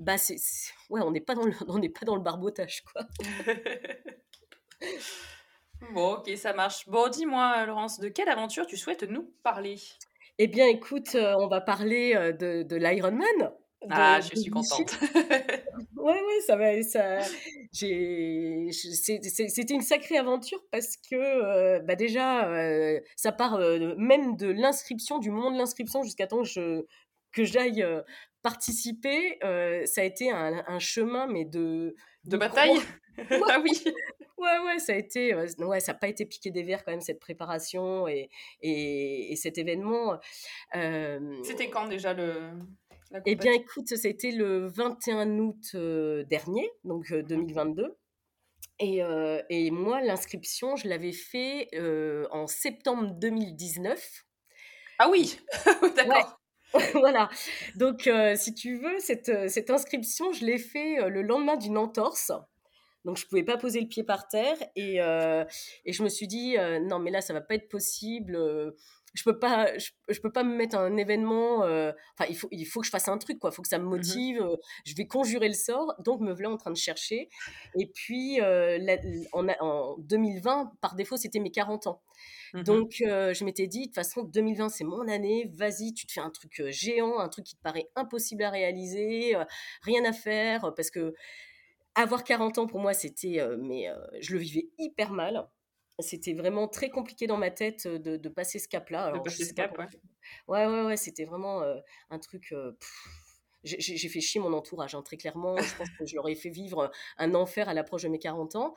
bah 0.00 0.18
c'est, 0.18 0.36
ouais, 0.90 1.00
on 1.00 1.12
n'est 1.12 1.20
pas 1.20 1.36
dans 1.36 1.46
le, 1.46 1.52
on 1.68 1.78
n'est 1.78 1.88
pas 1.88 2.04
dans 2.04 2.16
le 2.16 2.22
barbotage, 2.22 2.82
quoi. 2.82 3.06
Bon, 5.92 6.14
ok, 6.14 6.30
ça 6.36 6.52
marche. 6.52 6.88
Bon, 6.88 7.08
dis-moi, 7.08 7.64
Laurence, 7.66 8.00
de 8.00 8.08
quelle 8.08 8.28
aventure 8.28 8.66
tu 8.66 8.76
souhaites 8.76 9.04
nous 9.04 9.30
parler? 9.42 9.76
Eh 10.40 10.46
bien, 10.46 10.68
écoute, 10.68 11.16
euh, 11.16 11.34
on 11.40 11.48
va 11.48 11.60
parler 11.60 12.14
euh, 12.14 12.32
de, 12.32 12.62
de 12.62 12.76
l'Ironman. 12.76 13.52
Ah, 13.90 14.20
je 14.20 14.40
suis 14.40 14.50
contente. 14.50 14.96
ouais, 15.96 15.96
ouais, 15.96 16.40
ça 16.46 16.56
va. 16.56 16.80
Ça, 16.82 17.20
c'était 17.72 19.74
une 19.74 19.82
sacrée 19.82 20.16
aventure 20.16 20.60
parce 20.70 20.96
que, 20.96 21.16
euh, 21.16 21.80
bah 21.80 21.94
déjà, 21.94 22.50
ça 23.16 23.32
part 23.32 23.58
même 23.96 24.36
de 24.36 24.48
l'inscription, 24.48 25.18
du 25.18 25.30
moment 25.30 25.52
de 25.52 25.58
l'inscription 25.58 26.02
jusqu'à 26.02 26.26
temps 26.26 26.42
que, 26.42 26.48
je, 26.48 26.84
que 27.32 27.44
j'aille 27.44 27.86
participer. 28.42 29.38
ça 29.86 30.00
a 30.00 30.04
été 30.04 30.30
un, 30.30 30.64
un, 30.66 30.78
chemin, 30.80 31.28
mais 31.28 31.44
de. 31.44 31.94
De, 32.28 32.36
bataille 32.36 32.78
Ah 33.48 33.60
oui 33.62 33.84
Ouais, 34.38 34.58
ouais, 34.66 34.78
ça 34.78 34.92
a 34.92 34.96
été, 34.96 35.34
ouais, 35.34 35.80
ça 35.80 35.92
n'a 35.92 35.98
pas 35.98 36.06
été 36.06 36.24
piqué 36.24 36.52
des 36.52 36.62
verres 36.62 36.84
quand 36.84 36.92
même 36.92 37.00
cette 37.00 37.18
préparation 37.18 38.06
et, 38.06 38.30
et, 38.62 39.34
cet 39.34 39.58
événement. 39.58 40.20
C'était 41.42 41.70
quand 41.70 41.88
déjà 41.88 42.14
le 42.14 42.52
Eh 43.26 43.34
bien, 43.34 43.52
écoute, 43.52 43.88
c'était 43.88 44.30
le 44.30 44.68
21 44.68 45.38
août 45.40 45.74
dernier, 45.74 46.70
donc 46.84 47.12
2022. 47.12 47.82
Mmh 47.82 47.94
et, 48.80 49.00
et 49.50 49.72
moi, 49.72 50.00
l'inscription, 50.00 50.76
je 50.76 50.86
l'avais 50.86 51.10
fait 51.10 51.68
en 52.30 52.46
septembre 52.46 53.10
2019. 53.18 54.24
Ah 55.00 55.08
oui, 55.10 55.38
d'accord. 55.96 56.37
voilà. 56.94 57.28
Donc, 57.76 58.08
si 58.36 58.54
tu 58.54 58.78
veux, 58.78 58.98
cette, 58.98 59.48
cette 59.48 59.70
inscription, 59.70 60.32
je 60.32 60.44
l'ai 60.44 60.58
fait 60.58 61.08
le 61.08 61.22
lendemain 61.22 61.56
d'une 61.56 61.78
entorse. 61.78 62.32
Donc, 63.04 63.16
je 63.16 63.26
pouvais 63.26 63.42
pas 63.42 63.56
poser 63.56 63.80
le 63.80 63.86
pied 63.88 64.02
par 64.02 64.28
terre. 64.28 64.56
Et, 64.76 65.00
euh, 65.00 65.44
et 65.84 65.92
je 65.92 66.02
me 66.02 66.08
suis 66.08 66.26
dit, 66.26 66.58
euh, 66.58 66.78
non, 66.80 66.98
mais 66.98 67.10
là, 67.10 67.20
ça 67.20 67.32
va 67.32 67.40
pas 67.40 67.54
être 67.54 67.68
possible. 67.68 68.36
Euh, 68.36 68.72
je 69.14 69.24
peux 69.24 69.38
pas, 69.38 69.70
je, 69.78 70.20
peux 70.20 70.30
pas 70.30 70.44
me 70.44 70.54
mettre 70.54 70.76
un 70.76 70.94
événement. 70.96 71.60
Enfin, 71.60 72.26
il 72.28 72.36
faut, 72.36 72.48
il 72.52 72.66
faut 72.66 72.80
que 72.80 72.86
je 72.86 72.90
fasse 72.90 73.08
un 73.08 73.16
truc, 73.16 73.38
quoi. 73.38 73.50
Il 73.50 73.54
faut 73.54 73.62
que 73.62 73.68
ça 73.68 73.78
me 73.78 73.84
mmh 73.84 73.88
motive. 73.88 74.46
je 74.84 74.94
vais 74.94 75.06
conjurer 75.06 75.48
le 75.48 75.54
sort. 75.54 75.94
Donc, 76.00 76.20
me 76.20 76.32
voilà 76.32 76.50
en 76.50 76.58
train 76.58 76.70
de 76.70 76.76
chercher. 76.76 77.30
Et 77.78 77.86
puis, 77.86 78.40
en, 79.32 79.48
en, 79.60 79.96
2020, 80.00 80.72
par 80.82 80.94
défaut, 80.94 81.16
c'était 81.16 81.40
mes 81.40 81.50
40 81.50 81.86
ans. 81.86 82.02
Mmh 82.54 82.62
Donc, 82.62 82.94
je 82.98 83.44
m'étais 83.44 83.66
dit, 83.66 83.80
de 83.80 83.84
toute 83.86 83.94
façon, 83.94 84.22
2020, 84.22 84.68
c'est 84.68 84.84
mon 84.84 85.06
année. 85.08 85.50
Vas-y, 85.54 85.94
tu 85.94 86.06
te 86.06 86.12
fais 86.12 86.20
un 86.20 86.30
truc 86.30 86.62
géant, 86.68 87.18
un 87.18 87.28
truc 87.28 87.44
qui 87.44 87.56
te 87.56 87.62
paraît 87.62 87.88
impossible 87.96 88.42
à 88.42 88.50
réaliser, 88.50 89.36
rien 89.82 90.04
à 90.04 90.12
faire, 90.12 90.72
parce 90.74 90.90
que 90.90 91.14
avoir 91.94 92.24
40 92.24 92.58
ans, 92.58 92.66
pour 92.66 92.80
moi, 92.80 92.94
c'était. 92.94 93.40
Euh, 93.40 93.56
mais 93.58 93.88
je 94.20 94.32
le 94.32 94.38
vivais 94.38 94.68
hyper 94.78 95.12
mal. 95.12 95.48
C'était 96.00 96.32
vraiment 96.32 96.68
très 96.68 96.90
compliqué 96.90 97.26
dans 97.26 97.36
ma 97.36 97.50
tête 97.50 97.88
de, 97.88 98.28
passer 98.28 98.60
ce 98.60 98.68
cap-là. 98.68 99.12
De 99.12 99.18
passer 99.18 99.44
ce 99.44 99.52
cap, 99.52 99.76
ouais. 99.78 99.86
Ouais, 100.46 100.66
ouais, 100.66 100.84
ouais. 100.84 100.96
C'était 100.96 101.24
vraiment 101.24 101.62
un 102.10 102.18
truc. 102.20 102.54
j'ai 103.64 104.08
fait 104.08 104.20
chier 104.20 104.40
mon 104.40 104.52
entourage, 104.52 104.94
hein, 104.94 105.02
très 105.02 105.16
clairement. 105.16 105.56
Je 105.56 105.76
pense 105.76 105.90
que 105.98 106.06
je 106.06 106.14
leur 106.14 106.28
ai 106.28 106.36
fait 106.36 106.50
vivre 106.50 106.92
un 107.16 107.34
enfer 107.34 107.68
à 107.68 107.74
l'approche 107.74 108.02
de 108.02 108.08
mes 108.08 108.20
40 108.20 108.54
ans. 108.54 108.74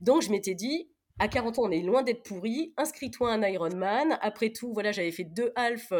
Donc, 0.00 0.22
je 0.22 0.30
m'étais 0.30 0.54
dit, 0.54 0.88
à 1.20 1.28
40 1.28 1.58
ans, 1.58 1.62
on 1.64 1.70
est 1.70 1.82
loin 1.82 2.02
d'être 2.02 2.22
pourri. 2.22 2.72
Inscris-toi 2.78 3.30
à 3.30 3.34
un 3.34 3.42
Ironman. 3.46 4.18
Après 4.22 4.50
tout, 4.50 4.72
voilà, 4.72 4.90
j'avais 4.90 5.12
fait 5.12 5.24
deux 5.24 5.52
halfs 5.54 5.92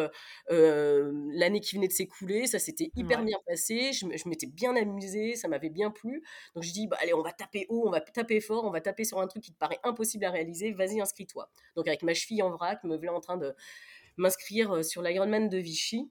l'année 0.48 1.60
qui 1.60 1.76
venait 1.76 1.88
de 1.88 1.92
s'écouler. 1.92 2.46
Ça 2.46 2.58
s'était 2.58 2.90
hyper 2.96 3.22
bien 3.22 3.36
passé. 3.46 3.92
Je, 3.92 4.28
m'étais 4.28 4.46
bien 4.46 4.74
amusée. 4.74 5.36
Ça 5.36 5.46
m'avait 5.46 5.68
bien 5.68 5.90
plu. 5.90 6.22
Donc, 6.54 6.64
je 6.64 6.72
dis, 6.72 6.86
bah, 6.86 6.96
allez, 7.00 7.12
on 7.12 7.22
va 7.22 7.32
taper 7.32 7.66
haut, 7.68 7.84
on 7.86 7.90
va 7.90 8.00
taper 8.00 8.40
fort, 8.40 8.64
on 8.64 8.70
va 8.70 8.80
taper 8.80 9.04
sur 9.04 9.20
un 9.20 9.26
truc 9.26 9.44
qui 9.44 9.52
te 9.52 9.58
paraît 9.58 9.78
impossible 9.84 10.24
à 10.24 10.30
réaliser. 10.30 10.72
Vas-y, 10.72 11.00
inscris-toi. 11.00 11.50
Donc, 11.76 11.86
avec 11.86 12.02
ma 12.02 12.14
cheville 12.14 12.42
en 12.42 12.50
vrac, 12.50 12.82
me 12.84 12.96
voilà 12.96 13.12
en 13.12 13.20
train 13.20 13.36
de 13.36 13.54
m'inscrire 14.16 14.82
sur 14.82 15.02
l'Ironman 15.02 15.50
de 15.50 15.58
Vichy. 15.58 16.10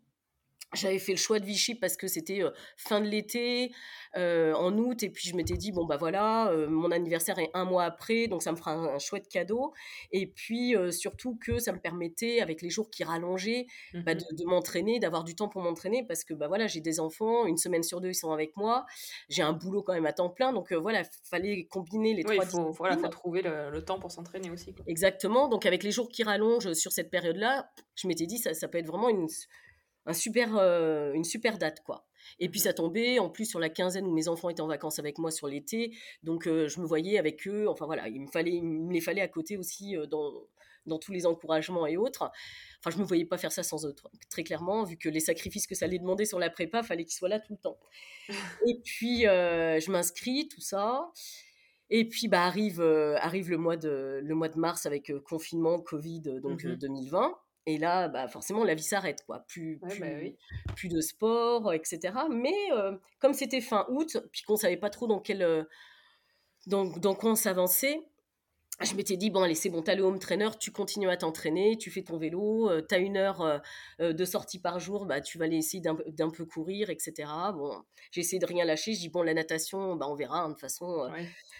J'avais 0.73 0.99
fait 0.99 1.13
le 1.13 1.17
choix 1.17 1.39
de 1.39 1.45
Vichy 1.45 1.75
parce 1.75 1.97
que 1.97 2.07
c'était 2.07 2.41
fin 2.77 3.01
de 3.01 3.07
l'été, 3.07 3.71
en 4.15 4.77
août, 4.77 5.03
et 5.03 5.09
puis 5.09 5.27
je 5.29 5.35
m'étais 5.35 5.55
dit, 5.55 5.71
bon, 5.71 5.85
bah 5.85 5.97
voilà, 5.97 6.51
mon 6.69 6.91
anniversaire 6.91 7.39
est 7.39 7.49
un 7.53 7.65
mois 7.65 7.85
après, 7.85 8.27
donc 8.27 8.43
ça 8.43 8.51
me 8.51 8.57
fera 8.57 8.73
un, 8.73 8.99
chouette 8.99 9.27
cadeau. 9.27 9.73
Et 10.11 10.27
puis 10.27 10.75
surtout 10.91 11.37
que 11.37 11.59
ça 11.59 11.71
me 11.71 11.79
permettait, 11.79 12.39
avec 12.39 12.61
les 12.61 12.69
jours 12.69 12.89
qui 12.89 13.03
rallongeaient, 13.03 13.65
bah, 13.93 14.13
mmh 14.13 14.19
de, 14.31 14.45
m'entraîner, 14.45 14.99
d'avoir 14.99 15.23
du 15.23 15.35
temps 15.35 15.47
pour 15.47 15.61
m'entraîner, 15.61 16.05
parce 16.05 16.23
que 16.23 16.33
bah 16.33 16.47
voilà, 16.47 16.67
j'ai 16.67 16.81
des 16.81 16.99
enfants, 16.99 17.45
une 17.45 17.57
semaine 17.57 17.83
sur 17.83 18.01
deux, 18.01 18.09
ils 18.09 18.15
sont 18.15 18.31
avec 18.31 18.55
moi, 18.55 18.85
j'ai 19.29 19.41
un 19.41 19.53
boulot 19.53 19.81
quand 19.81 19.93
même 19.93 20.05
à 20.05 20.13
temps 20.13 20.29
plein, 20.29 20.53
donc 20.53 20.71
voilà, 20.73 21.03
fallait 21.23 21.65
combiner 21.65 22.13
les 22.13 22.23
trois 22.23 22.35
il 22.35 22.45
faut, 22.45 22.71
voilà, 22.71 22.97
faut 22.97 23.07
trouver 23.07 23.41
le, 23.41 23.83
temps 23.83 23.99
pour 23.99 24.11
s'entraîner 24.11 24.51
aussi. 24.51 24.75
Exactement, 24.87 25.47
donc 25.47 25.65
avec 25.65 25.83
les 25.83 25.91
jours 25.91 26.09
qui 26.09 26.23
rallongent 26.23 26.73
sur 26.73 26.91
cette 26.91 27.09
période-là, 27.09 27.71
je 27.95 28.07
m'étais 28.07 28.25
dit, 28.25 28.37
ça, 28.37 28.53
ça 28.53 28.67
peut 28.67 28.77
être 28.77 28.87
vraiment 28.87 29.09
une 29.09 29.27
un 30.05 30.13
super, 30.13 30.57
euh, 30.57 31.13
une 31.13 31.23
super 31.23 31.57
date, 31.57 31.81
quoi. 31.83 32.05
Et 32.39 32.49
puis 32.49 32.59
ça 32.59 32.73
tombait 32.73 33.19
en 33.19 33.29
plus 33.29 33.45
sur 33.45 33.59
la 33.59 33.69
quinzaine 33.69 34.05
où 34.05 34.13
mes 34.13 34.27
enfants 34.27 34.49
étaient 34.49 34.61
en 34.61 34.67
vacances 34.67 34.99
avec 34.99 35.17
moi 35.17 35.31
sur 35.31 35.47
l'été, 35.47 35.95
donc 36.23 36.47
euh, 36.47 36.67
je 36.67 36.79
me 36.79 36.85
voyais 36.85 37.17
avec 37.17 37.47
eux. 37.47 37.67
Enfin 37.67 37.85
voilà, 37.85 38.07
il 38.07 38.21
me 38.21 38.27
fallait, 38.27 38.51
il 38.51 38.63
me 38.63 38.93
les 38.93 39.01
fallait 39.01 39.21
à 39.21 39.27
côté 39.27 39.57
aussi 39.57 39.95
euh, 39.95 40.05
dans, 40.05 40.33
dans 40.85 40.99
tous 40.99 41.11
les 41.11 41.25
encouragements 41.25 41.87
et 41.87 41.97
autres. 41.97 42.29
Enfin, 42.79 42.95
je 42.95 43.01
me 43.01 43.03
voyais 43.03 43.25
pas 43.25 43.37
faire 43.37 43.51
ça 43.51 43.63
sans 43.63 43.85
eux, 43.85 43.95
très 44.29 44.43
clairement, 44.43 44.83
vu 44.83 44.97
que 44.97 45.09
les 45.09 45.19
sacrifices 45.19 45.67
que 45.67 45.75
ça 45.75 45.85
allait 45.85 45.99
demander 45.99 46.25
sur 46.25 46.39
la 46.39 46.49
prépa, 46.49 46.83
fallait 46.83 47.03
qu'ils 47.05 47.15
soient 47.17 47.29
là 47.29 47.39
tout 47.39 47.53
le 47.53 47.59
temps. 47.59 47.79
et 48.67 48.79
puis 48.83 49.21
je 49.21 49.91
m'inscris, 49.91 50.47
tout 50.49 50.61
ça. 50.61 51.11
Et 51.91 52.07
puis 52.07 52.27
bah 52.27 52.43
arrive 52.43 52.81
arrive 52.81 53.49
le 53.49 53.57
mois 53.57 53.75
de 53.75 54.19
le 54.23 54.35
mois 54.35 54.49
de 54.49 54.59
mars 54.59 54.85
avec 54.85 55.11
confinement, 55.23 55.79
Covid, 55.79 56.21
donc 56.41 56.65
2020. 56.65 57.35
Et 57.69 57.77
là, 57.77 58.07
bah, 58.07 58.27
forcément, 58.27 58.63
la 58.63 58.73
vie 58.73 58.83
s'arrête, 58.83 59.23
quoi. 59.27 59.45
Plus, 59.47 59.77
bah 59.77 59.87
plus, 60.75 60.87
de 60.87 61.01
sport, 61.01 61.71
etc. 61.71 62.13
Mais 62.31 62.55
comme 63.19 63.33
c'était 63.33 63.61
fin 63.61 63.85
août, 63.89 64.17
puis 64.31 64.41
qu'on 64.41 64.55
savait 64.55 64.77
pas 64.77 64.89
trop 64.89 65.05
dans 65.05 65.19
quel, 65.19 65.67
dans, 66.65 66.85
dans 66.85 67.13
quoi 67.13 67.31
on 67.31 67.35
s'avançait, 67.35 68.01
je 68.81 68.95
m'étais 68.95 69.17
dit, 69.17 69.29
bon, 69.29 69.43
allez, 69.43 69.55
c'est 69.55 69.69
bon, 69.69 69.83
t'as 69.83 69.93
le 69.93 70.03
home 70.03 70.17
trainer, 70.17 70.49
tu 70.59 70.71
continues 70.71 71.09
à 71.09 71.17
t'entraîner, 71.17 71.77
tu 71.77 71.91
fais 71.91 72.01
ton 72.01 72.17
vélo, 72.17 72.71
tu 72.79 72.87
t'as 72.87 72.99
une 72.99 73.17
heure 73.17 73.61
de 73.99 74.25
sortie 74.25 74.59
par 74.59 74.79
jour, 74.79 75.05
bah, 75.05 75.21
tu 75.21 75.37
vas 75.37 75.45
aller 75.45 75.57
essayer 75.57 75.83
d'un 75.83 76.29
peu 76.29 76.45
courir, 76.45 76.89
etc. 76.89 77.29
Bon, 77.53 77.83
j'ai 78.11 78.21
essayé 78.21 78.39
de 78.39 78.47
rien 78.47 78.65
lâcher, 78.65 78.93
je 78.93 78.99
dis, 78.99 79.09
bon, 79.09 79.21
la 79.21 79.35
natation, 79.35 79.95
bah, 79.95 80.07
on 80.09 80.15
verra, 80.15 80.39
hein, 80.39 80.47
de 80.47 80.53
toute 80.53 80.61
façon, 80.61 81.07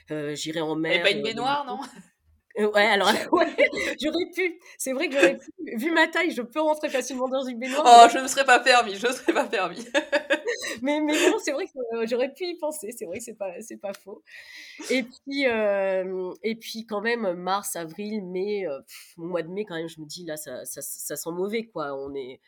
j'irai 0.09 0.61
en 0.61 0.75
mer. 0.75 1.01
Et 1.01 1.01
pas 1.03 1.11
une 1.11 1.21
baignoire, 1.21 1.65
non? 1.65 1.79
Euh, 2.59 2.71
ouais, 2.71 2.85
alors 2.85 3.09
j'aurais 4.01 4.29
pu. 4.33 4.59
C'est 4.77 4.93
vrai 4.93 5.09
que 5.09 5.15
j'aurais 5.15 5.37
pu. 5.37 5.51
Vu 5.75 5.91
ma 5.91 6.07
taille, 6.07 6.31
je 6.31 6.41
peux 6.41 6.59
rentrer 6.59 6.89
facilement 6.89 7.27
dans 7.27 7.43
une 7.43 7.59
baignoire. 7.59 7.85
Oh, 7.85 8.09
je 8.11 8.19
ne 8.19 8.27
serais 8.27 8.45
pas 8.45 8.59
permis, 8.59 8.95
je 8.95 9.07
ne 9.07 9.11
serais 9.11 9.33
pas 9.33 9.45
permis. 9.45 9.85
mais 10.81 10.99
mais 11.01 11.13
bon, 11.29 11.37
c'est 11.39 11.51
vrai 11.51 11.65
que 11.65 11.95
euh, 11.95 12.05
j'aurais 12.07 12.33
pu 12.33 12.45
y 12.45 12.57
penser. 12.57 12.91
C'est 12.97 13.05
vrai 13.05 13.17
que 13.17 13.23
c'est 13.23 13.37
pas 13.37 13.51
c'est 13.61 13.77
pas 13.77 13.93
faux. 13.93 14.23
Et 14.89 15.03
puis 15.03 15.47
euh, 15.47 16.33
et 16.43 16.55
puis 16.55 16.85
quand 16.85 17.01
même 17.01 17.33
mars, 17.33 17.75
avril, 17.75 18.23
mai, 18.25 18.65
mois 19.17 19.41
de 19.41 19.49
mai 19.49 19.65
quand 19.65 19.75
même, 19.75 19.89
je 19.89 20.01
me 20.01 20.05
dis 20.05 20.25
là 20.25 20.37
ça 20.37 20.65
ça, 20.65 20.81
ça 20.81 21.15
sent 21.15 21.31
mauvais 21.31 21.65
quoi. 21.65 21.93
On 21.95 22.13
est 22.13 22.39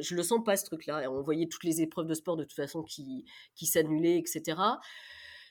je 0.00 0.14
le 0.14 0.22
sens 0.22 0.42
pas 0.44 0.56
ce 0.56 0.64
truc-là. 0.64 1.10
On 1.10 1.22
voyait 1.22 1.46
toutes 1.46 1.64
les 1.64 1.82
épreuves 1.82 2.06
de 2.06 2.14
sport 2.14 2.36
de 2.36 2.44
toute 2.44 2.54
façon 2.54 2.82
qui 2.82 3.24
qui 3.54 3.66
s'annulaient, 3.66 4.18
etc. 4.18 4.56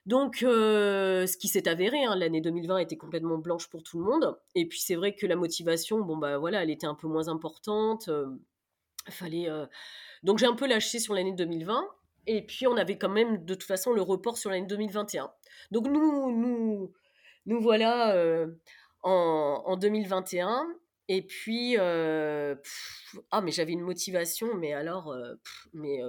Donc, 0.08 0.42
euh, 0.42 1.28
ce 1.28 1.36
qui 1.36 1.50
s'est 1.50 1.68
avéré, 1.68 2.06
hein, 2.06 2.16
l'année 2.16 2.40
2020 2.40 2.78
était 2.78 2.96
complètement 2.96 3.38
blanche 3.38 3.68
pour 3.70 3.84
tout 3.84 4.00
le 4.00 4.06
monde. 4.06 4.40
Et 4.56 4.66
puis, 4.66 4.80
c'est 4.80 4.96
vrai 4.96 5.14
que 5.14 5.28
la 5.28 5.36
motivation, 5.36 6.00
bon, 6.00 6.16
bah 6.16 6.38
voilà, 6.38 6.64
elle 6.64 6.70
était 6.70 6.88
un 6.88 6.96
peu 6.96 7.10
moins 7.10 7.28
importante. 7.28 8.08
Euh, 8.08 8.26
fallait. 9.10 9.50
Euh, 9.50 9.66
donc, 10.24 10.40
j'ai 10.40 10.46
un 10.46 10.56
peu 10.56 10.66
lâché 10.66 11.00
sur 11.00 11.14
l'année 11.14 11.34
2020. 11.34 11.86
Et 12.26 12.42
puis, 12.42 12.68
on 12.68 12.78
avait 12.78 12.98
quand 12.98 13.10
même, 13.10 13.44
de 13.44 13.54
toute 13.54 13.68
façon, 13.68 13.92
le 13.92 14.02
report 14.02 14.38
sur 14.38 14.50
l'année 14.50 14.66
2021. 14.66 15.30
Donc, 15.72 15.88
nous, 15.88 16.32
nous, 16.32 16.94
nous 17.46 17.60
voilà 17.60 18.16
en, 19.04 19.76
2021. 19.76 20.68
Et 21.10 21.22
puis, 21.22 21.76
ah, 21.78 22.56
mais 23.44 23.52
j'avais 23.52 23.74
une 23.74 23.82
motivation, 23.82 24.56
mais 24.56 24.72
alors, 24.72 25.14
mais, 25.74 26.00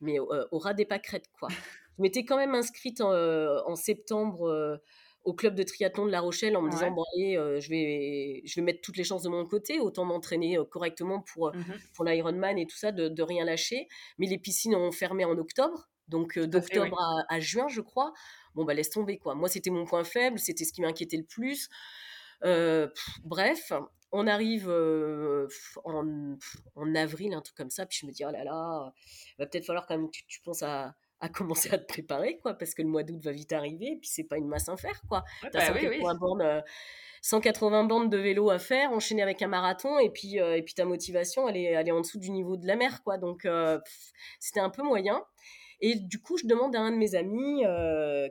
mais 0.00 0.18
au 0.18 0.58
ras 0.58 0.74
des 0.74 0.84
pâquerettes, 0.84 1.30
quoi. 1.38 1.48
Je 1.96 2.02
m'étais 2.02 2.24
quand 2.24 2.36
même 2.36 2.54
inscrite 2.54 3.00
en, 3.00 3.12
euh, 3.12 3.74
septembre 3.74 4.48
euh, 4.48 4.76
au 5.24 5.34
club 5.34 5.54
de 5.54 5.62
triathlon 5.62 6.06
de 6.06 6.10
La 6.10 6.20
Rochelle 6.20 6.56
en 6.56 6.62
me 6.62 6.70
disant 6.70 6.90
bon 6.90 7.04
allez, 7.16 7.36
euh, 7.36 7.58
je 7.60 7.68
vais 7.68 8.42
je 8.44 8.54
vais 8.56 8.62
mettre 8.62 8.80
toutes 8.80 8.96
les 8.96 9.04
chances 9.04 9.22
de 9.22 9.28
mon 9.28 9.44
côté, 9.46 9.80
autant 9.80 10.04
m'entraîner 10.04 10.58
correctement 10.70 11.20
pour 11.20 11.52
mmh 11.54 11.62
pour 11.94 12.04
l'Ironman 12.04 12.58
et 12.58 12.66
tout 12.66 12.76
ça, 12.76 12.92
de, 12.92 13.08
de, 13.08 13.22
rien 13.22 13.44
lâcher. 13.44 13.88
Mais 14.18 14.26
les 14.26 14.38
piscines 14.38 14.74
ont 14.74 14.92
fermé 14.92 15.24
en 15.24 15.36
octobre, 15.38 15.88
donc 16.08 16.38
d'octobre 16.38 16.98
à, 17.28 17.40
juin 17.40 17.66
je 17.68 17.80
crois. 17.80 18.12
Bon 18.54 18.64
bah 18.64 18.74
laisse 18.74 18.90
tomber 18.90 19.18
quoi. 19.18 19.34
Moi 19.34 19.48
c'était 19.48 19.70
mon 19.70 19.84
point 19.84 20.04
faible, 20.04 20.38
c'était 20.38 20.64
ce 20.64 20.72
qui 20.72 20.82
m'inquiétait 20.82 21.16
le 21.16 21.24
plus. 21.24 21.68
bref, 23.24 23.72
on 24.12 24.26
arrive 24.28 24.68
en, 25.84 26.36
en, 26.76 26.94
avril, 26.94 27.34
un 27.34 27.40
truc 27.40 27.56
comme 27.56 27.70
ça, 27.70 27.84
puis 27.84 27.98
je 28.00 28.06
me 28.06 28.12
dis, 28.12 28.24
oh 28.24 28.30
là 28.30 28.44
là, 28.44 28.92
va 29.38 29.46
peut-être 29.46 29.66
falloir 29.66 29.86
quand 29.86 29.98
même 29.98 30.08
que 30.10 30.18
tu 30.28 30.40
penses 30.40 30.62
à, 30.62 30.94
à 31.20 31.28
commencer 31.28 31.70
à 31.72 31.78
te 31.78 31.86
préparer, 31.86 32.38
quoi, 32.38 32.54
parce 32.54 32.74
que 32.74 32.82
le 32.82 32.88
mois 32.88 33.02
d'août 33.02 33.20
va 33.22 33.32
vite 33.32 33.52
arriver, 33.52 33.92
et 33.92 33.96
puis 33.96 34.08
c'est 34.08 34.24
pas 34.24 34.36
une 34.36 34.48
masse 34.48 34.68
à 34.68 34.76
faire, 34.76 35.00
quoi. 35.08 35.24
T'as 35.50 35.66
180, 35.66 36.02
bah 36.02 36.14
Bornes, 36.18 36.62
180 37.22 37.84
euh, 37.84 37.86
bandes 37.86 38.10
de 38.10 38.18
vélo 38.18 38.50
à 38.50 38.58
faire, 38.58 38.90
enchaîner 38.92 39.22
avec 39.22 39.40
un 39.42 39.48
marathon, 39.48 39.98
et 39.98 40.10
puis, 40.10 40.40
euh, 40.40 40.56
et 40.56 40.62
puis 40.62 40.74
ta 40.74 40.84
motivation, 40.84 41.48
elle 41.48 41.56
est, 41.56 41.64
elle 41.64 41.88
est 41.88 41.92
en 41.92 42.00
dessous 42.00 42.18
du 42.18 42.30
niveau 42.30 42.56
de 42.56 42.66
la 42.66 42.76
mer, 42.76 43.02
quoi. 43.02 43.16
Donc, 43.16 43.44
euh, 43.44 43.78
c'était 44.40 44.60
un 44.60 44.70
peu 44.70 44.82
moyen. 44.82 45.24
Et 45.80 45.94
du 45.94 46.22
coup, 46.22 46.38
je 46.38 46.46
demande 46.46 46.74
à 46.74 46.80
un 46.80 46.90
de 46.90 46.96
mes 46.96 47.14
amis 47.14 47.62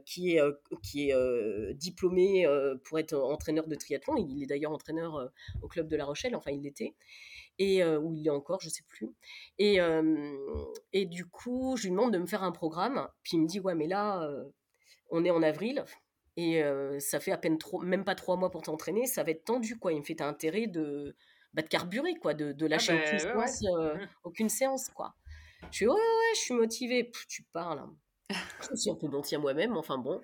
qui 0.08 0.36
est, 0.36 0.42
qui 0.82 1.12
est 1.12 1.74
diplômé 1.76 2.48
pour 2.84 2.98
être 2.98 3.16
entraîneur 3.16 3.68
de 3.68 3.76
triathlon. 3.76 4.16
Il 4.18 4.42
est 4.42 4.48
d'ailleurs 4.48 4.72
entraîneur 4.72 5.30
au 5.62 5.68
club 5.68 5.88
de 5.88 5.96
La 5.96 6.06
Rochelle, 6.06 6.36
enfin 6.36 6.50
il 6.50 6.64
l'était 6.64 6.96
et 7.60 7.86
où 7.86 8.14
il 8.14 8.28
est 8.28 8.32
encore, 8.32 8.62
je 8.62 8.70
sais 8.70 8.84
plus. 8.88 9.14
Et, 9.58 9.80
et 10.94 11.06
du 11.06 11.26
coup, 11.26 11.76
je 11.78 11.84
lui 11.84 11.92
demande 11.92 12.14
de 12.14 12.18
me 12.18 12.26
faire 12.26 12.44
un 12.44 12.52
programme. 12.52 13.08
Puis 13.24 13.38
il 13.38 13.42
me 13.42 13.48
dit 13.48 13.60
ouais, 13.60 13.76
mais 13.76 13.88
là, 13.88 14.30
on 15.10 15.24
est 15.24 15.32
en 15.32 15.42
avril 15.42 15.84
et 16.38 16.64
ça 17.00 17.20
fait 17.20 17.32
à 17.32 17.38
peine 17.38 17.58
trop, 17.58 17.82
même 17.82 18.04
pas 18.04 18.16
trois 18.16 18.36
mois 18.36 18.52
pour 18.52 18.62
t'entraîner, 18.62 19.06
ça 19.06 19.24
va 19.24 19.32
être 19.32 19.46
tendu 19.46 19.78
quoi. 19.78 19.94
Il 19.94 20.00
me 20.00 20.04
fait 20.04 20.16
t'as 20.16 20.28
intérêt 20.28 20.68
de 20.68 21.16
bah, 21.54 21.62
de 21.62 21.68
carburer 21.68 22.16
quoi, 22.16 22.34
de, 22.34 22.52
de 22.52 22.66
ah 22.66 22.70
lâcher 22.70 22.94
aucune, 22.94 23.20
séance, 23.20 23.64
aucune 24.24 24.50
séance 24.50 24.90
quoi. 24.90 25.16
Je 25.72 25.78
suis 25.78 25.88
ouais 25.88 25.94
ouais, 25.94 26.34
je 26.36 26.40
suis 26.40 26.54
motivée. 26.54 27.12
tu 27.30 27.44
parles. 27.54 27.80
Hein. 27.80 27.96
je 28.62 28.72
me 28.72 28.76
suis 28.76 28.90
un 28.90 28.96
peu 28.96 29.08
menti 29.08 29.36
à 29.36 29.40
moi-même, 29.40 29.78
enfin 29.78 29.98
bon. 29.98 30.22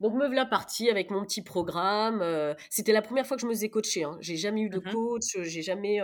Donc 0.00 0.14
me 0.14 0.26
voilà 0.26 0.46
partie 0.46 0.90
avec 0.90 1.10
mon 1.10 1.22
petit 1.24 1.42
programme. 1.42 2.24
C'était 2.70 2.92
la 2.92 3.02
première 3.02 3.26
fois 3.26 3.36
que 3.36 3.40
je 3.40 3.46
me 3.46 3.52
faisais 3.52 3.70
coacher. 3.70 4.04
Hein. 4.04 4.16
J'ai 4.20 4.36
jamais 4.36 4.62
eu 4.62 4.68
de 4.68 4.78
mmh 4.78 4.92
coach, 4.92 5.36
j'ai 5.42 5.62
jamais 5.62 6.00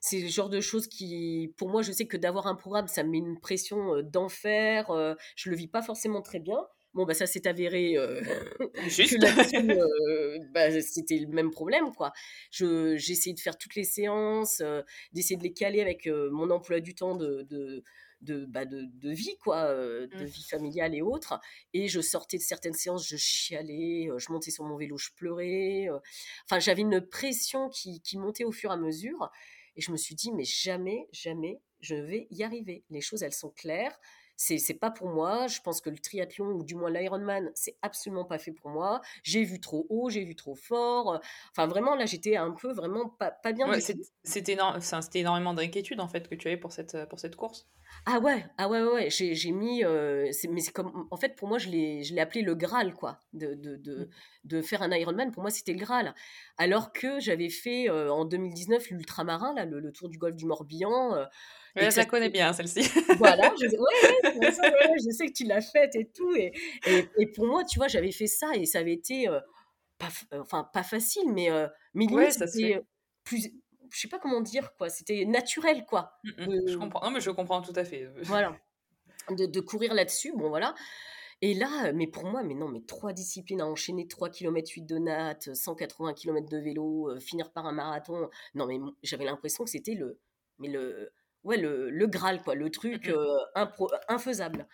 c'est 0.00 0.20
le 0.20 0.28
genre 0.28 0.48
de 0.48 0.60
choses 0.60 0.86
qui, 0.86 1.52
pour 1.56 1.68
moi, 1.68 1.82
je 1.82 1.92
sais 1.92 2.06
que 2.06 2.16
d'avoir 2.16 2.46
un 2.46 2.54
programme, 2.54 2.86
ça 2.86 3.02
me 3.02 3.10
met 3.10 3.18
une 3.18 3.38
pression 3.40 4.02
d'enfer. 4.02 4.86
je 5.36 5.50
le 5.50 5.56
vis 5.56 5.68
pas 5.68 5.82
forcément 5.82 6.22
très 6.22 6.38
bien. 6.38 6.58
Bon, 6.94 7.04
bah, 7.04 7.14
ça 7.14 7.26
s'est 7.26 7.46
avéré 7.46 7.96
Juste. 8.88 9.18
bah, 10.54 10.80
c'était 10.80 11.18
le 11.18 11.28
même 11.28 11.50
problème, 11.50 11.92
quoi. 11.94 12.12
J'ai 12.50 12.94
essayé 12.94 13.34
de 13.34 13.40
faire 13.40 13.58
toutes 13.58 13.74
les 13.74 13.84
séances, 13.84 14.62
d'essayer 15.12 15.36
de 15.36 15.42
les 15.42 15.52
caler 15.52 15.80
avec 15.80 16.06
mon 16.06 16.50
emploi 16.50 16.80
du 16.80 16.94
temps 16.94 17.16
de, 17.16 17.46
de 17.48 17.82
de, 18.20 18.44
bah 18.46 18.64
de, 18.64 18.82
de, 18.82 19.10
vie, 19.10 19.36
quoi, 19.42 19.72
de 19.72 20.08
mmh. 20.12 20.24
vie 20.24 20.44
familiale 20.44 20.94
et 20.94 21.02
autres. 21.02 21.40
Et 21.72 21.88
je 21.88 22.00
sortais 22.00 22.38
de 22.38 22.42
certaines 22.42 22.74
séances, 22.74 23.06
je 23.06 23.16
chialais, 23.16 24.08
je 24.16 24.32
montais 24.32 24.50
sur 24.50 24.64
mon 24.64 24.76
vélo, 24.76 24.96
je 24.96 25.10
pleurais. 25.16 25.88
Enfin, 26.44 26.58
j'avais 26.58 26.82
une 26.82 27.00
pression 27.00 27.68
qui, 27.68 28.00
qui, 28.00 28.18
montait 28.18 28.44
au 28.44 28.52
fur 28.52 28.70
et 28.70 28.74
à 28.74 28.76
mesure. 28.76 29.30
Et 29.76 29.80
je 29.80 29.92
me 29.92 29.96
suis 29.96 30.14
dit, 30.14 30.32
mais 30.32 30.44
jamais, 30.44 31.08
jamais, 31.12 31.60
je 31.80 31.94
vais 31.94 32.26
y 32.30 32.42
arriver. 32.42 32.84
Les 32.90 33.00
choses, 33.00 33.22
elles 33.22 33.32
sont 33.32 33.50
claires. 33.50 33.98
C'est, 34.36 34.58
c'est 34.58 34.74
pas 34.74 34.90
pour 34.90 35.08
moi. 35.08 35.48
Je 35.48 35.60
pense 35.60 35.80
que 35.80 35.90
le 35.90 35.98
triathlon, 35.98 36.52
ou 36.52 36.64
du 36.64 36.76
moins 36.76 36.90
l'Ironman, 36.90 37.50
c'est 37.54 37.76
absolument 37.82 38.24
pas 38.24 38.38
fait 38.38 38.52
pour 38.52 38.70
moi. 38.70 39.00
J'ai 39.24 39.42
vu 39.42 39.60
trop 39.60 39.86
haut, 39.88 40.10
j'ai 40.10 40.24
vu 40.24 40.36
trop 40.36 40.54
fort. 40.54 41.20
Enfin, 41.50 41.66
vraiment, 41.66 41.96
là, 41.96 42.06
j'étais 42.06 42.36
un 42.36 42.52
peu 42.52 42.72
vraiment 42.72 43.08
pas, 43.08 43.32
pas 43.32 43.52
bien. 43.52 43.72
c'était, 43.80 44.02
c'était, 44.22 45.20
énormément 45.20 45.54
d'inquiétude, 45.54 46.00
en 46.00 46.08
fait, 46.08 46.28
que 46.28 46.36
tu 46.36 46.46
avais 46.46 46.56
pour 46.56 46.72
cette, 46.72 46.96
pour 47.08 47.18
cette 47.18 47.34
course. 47.34 47.68
Ah 48.06 48.20
ouais, 48.20 48.44
ah 48.56 48.68
ouais, 48.68 48.82
ouais, 48.82 49.08
j'ai 49.10 49.52
mis, 49.52 49.82
mais 49.84 50.60
c'est 50.60 50.72
comme, 50.72 51.06
en 51.10 51.16
fait, 51.16 51.36
pour 51.36 51.48
moi, 51.48 51.58
je 51.58 51.68
l'ai 51.68 52.20
appelé 52.20 52.42
le 52.42 52.54
Graal, 52.54 52.94
quoi, 52.94 53.20
de, 53.32 53.54
de, 53.54 53.76
de, 53.76 53.96
mmh. 53.96 54.08
de 54.44 54.62
faire 54.62 54.82
un 54.82 54.90
Ironman. 54.90 55.30
Pour 55.30 55.42
moi, 55.42 55.50
c'était 55.50 55.72
le 55.72 55.78
Graal. 55.78 56.14
Alors 56.56 56.92
que 56.92 57.20
j'avais 57.20 57.50
fait 57.50 57.90
en 57.90 58.24
2019 58.24 58.90
l'ultramarin, 58.90 59.54
là, 59.54 59.64
le, 59.64 59.92
tour 59.92 60.08
du 60.08 60.18
golfe 60.18 60.36
du 60.36 60.46
Morbihan. 60.46 61.26
Ouais, 61.76 61.90
je 61.90 61.96
la 61.96 62.06
connais 62.06 62.30
bien, 62.30 62.52
celle-ci. 62.52 62.88
Voilà, 63.18 63.52
je, 63.60 63.66
je 65.04 65.10
sais 65.12 65.26
que 65.26 65.32
tu 65.32 65.44
l'as 65.44 65.60
faite 65.60 65.94
et 65.94 66.08
tout. 66.08 66.34
Et, 66.34 66.52
et, 67.18 67.26
pour 67.26 67.46
moi, 67.46 67.64
tu 67.64 67.78
vois, 67.78 67.88
j'avais 67.88 68.12
fait 68.12 68.26
ça 68.26 68.54
et 68.54 68.66
ça 68.66 68.78
avait 68.78 68.94
été, 68.94 69.28
pas, 69.98 70.08
enfin, 70.32 70.68
pas 70.72 70.82
facile, 70.82 71.32
mais, 71.32 71.50
mais 71.94 72.06
limite, 72.06 72.32
c'était 72.32 72.80
plus 73.24 73.50
je 73.90 74.00
sais 74.00 74.08
pas 74.08 74.18
comment 74.18 74.40
dire 74.40 74.74
quoi, 74.76 74.88
c'était 74.88 75.24
naturel 75.24 75.84
quoi. 75.86 76.18
Mmh, 76.24 76.30
mmh. 76.44 76.68
Je 76.68 76.76
comprends. 76.76 77.04
Non 77.04 77.10
mais 77.10 77.20
je 77.20 77.30
comprends 77.30 77.62
tout 77.62 77.72
à 77.76 77.84
fait. 77.84 78.08
Voilà. 78.22 78.56
De, 79.30 79.60
courir 79.60 79.92
là-dessus, 79.92 80.32
bon 80.34 80.48
voilà. 80.48 80.74
Et 81.42 81.52
là, 81.52 81.92
mais 81.92 82.06
pour 82.06 82.24
moi, 82.24 82.42
mais 82.42 82.54
non, 82.54 82.68
mais 82.68 82.80
trois 82.80 83.12
disciplines 83.12 83.60
à 83.60 83.66
enchaîner, 83.66 84.08
3 84.08 84.30
km 84.30 84.72
8 84.72 84.82
de 84.82 84.98
natte, 84.98 85.54
180 85.54 86.14
km 86.14 86.48
de 86.48 86.56
vélo, 86.56 87.10
euh, 87.10 87.20
finir 87.20 87.52
par 87.52 87.66
un 87.66 87.72
marathon. 87.72 88.30
Non, 88.54 88.66
mais 88.66 88.80
j'avais 89.02 89.26
l'impression 89.26 89.64
que 89.64 89.70
c'était 89.70 89.94
le, 89.94 90.18
mais 90.58 90.68
le, 90.68 91.12
ouais, 91.44 91.58
le, 91.58 91.90
le 91.90 92.06
Graal, 92.06 92.42
quoi, 92.42 92.54
le 92.54 92.70
truc 92.70 93.08
mmh 93.08 93.12
euh, 93.12 93.64
infaisable. 94.08 94.66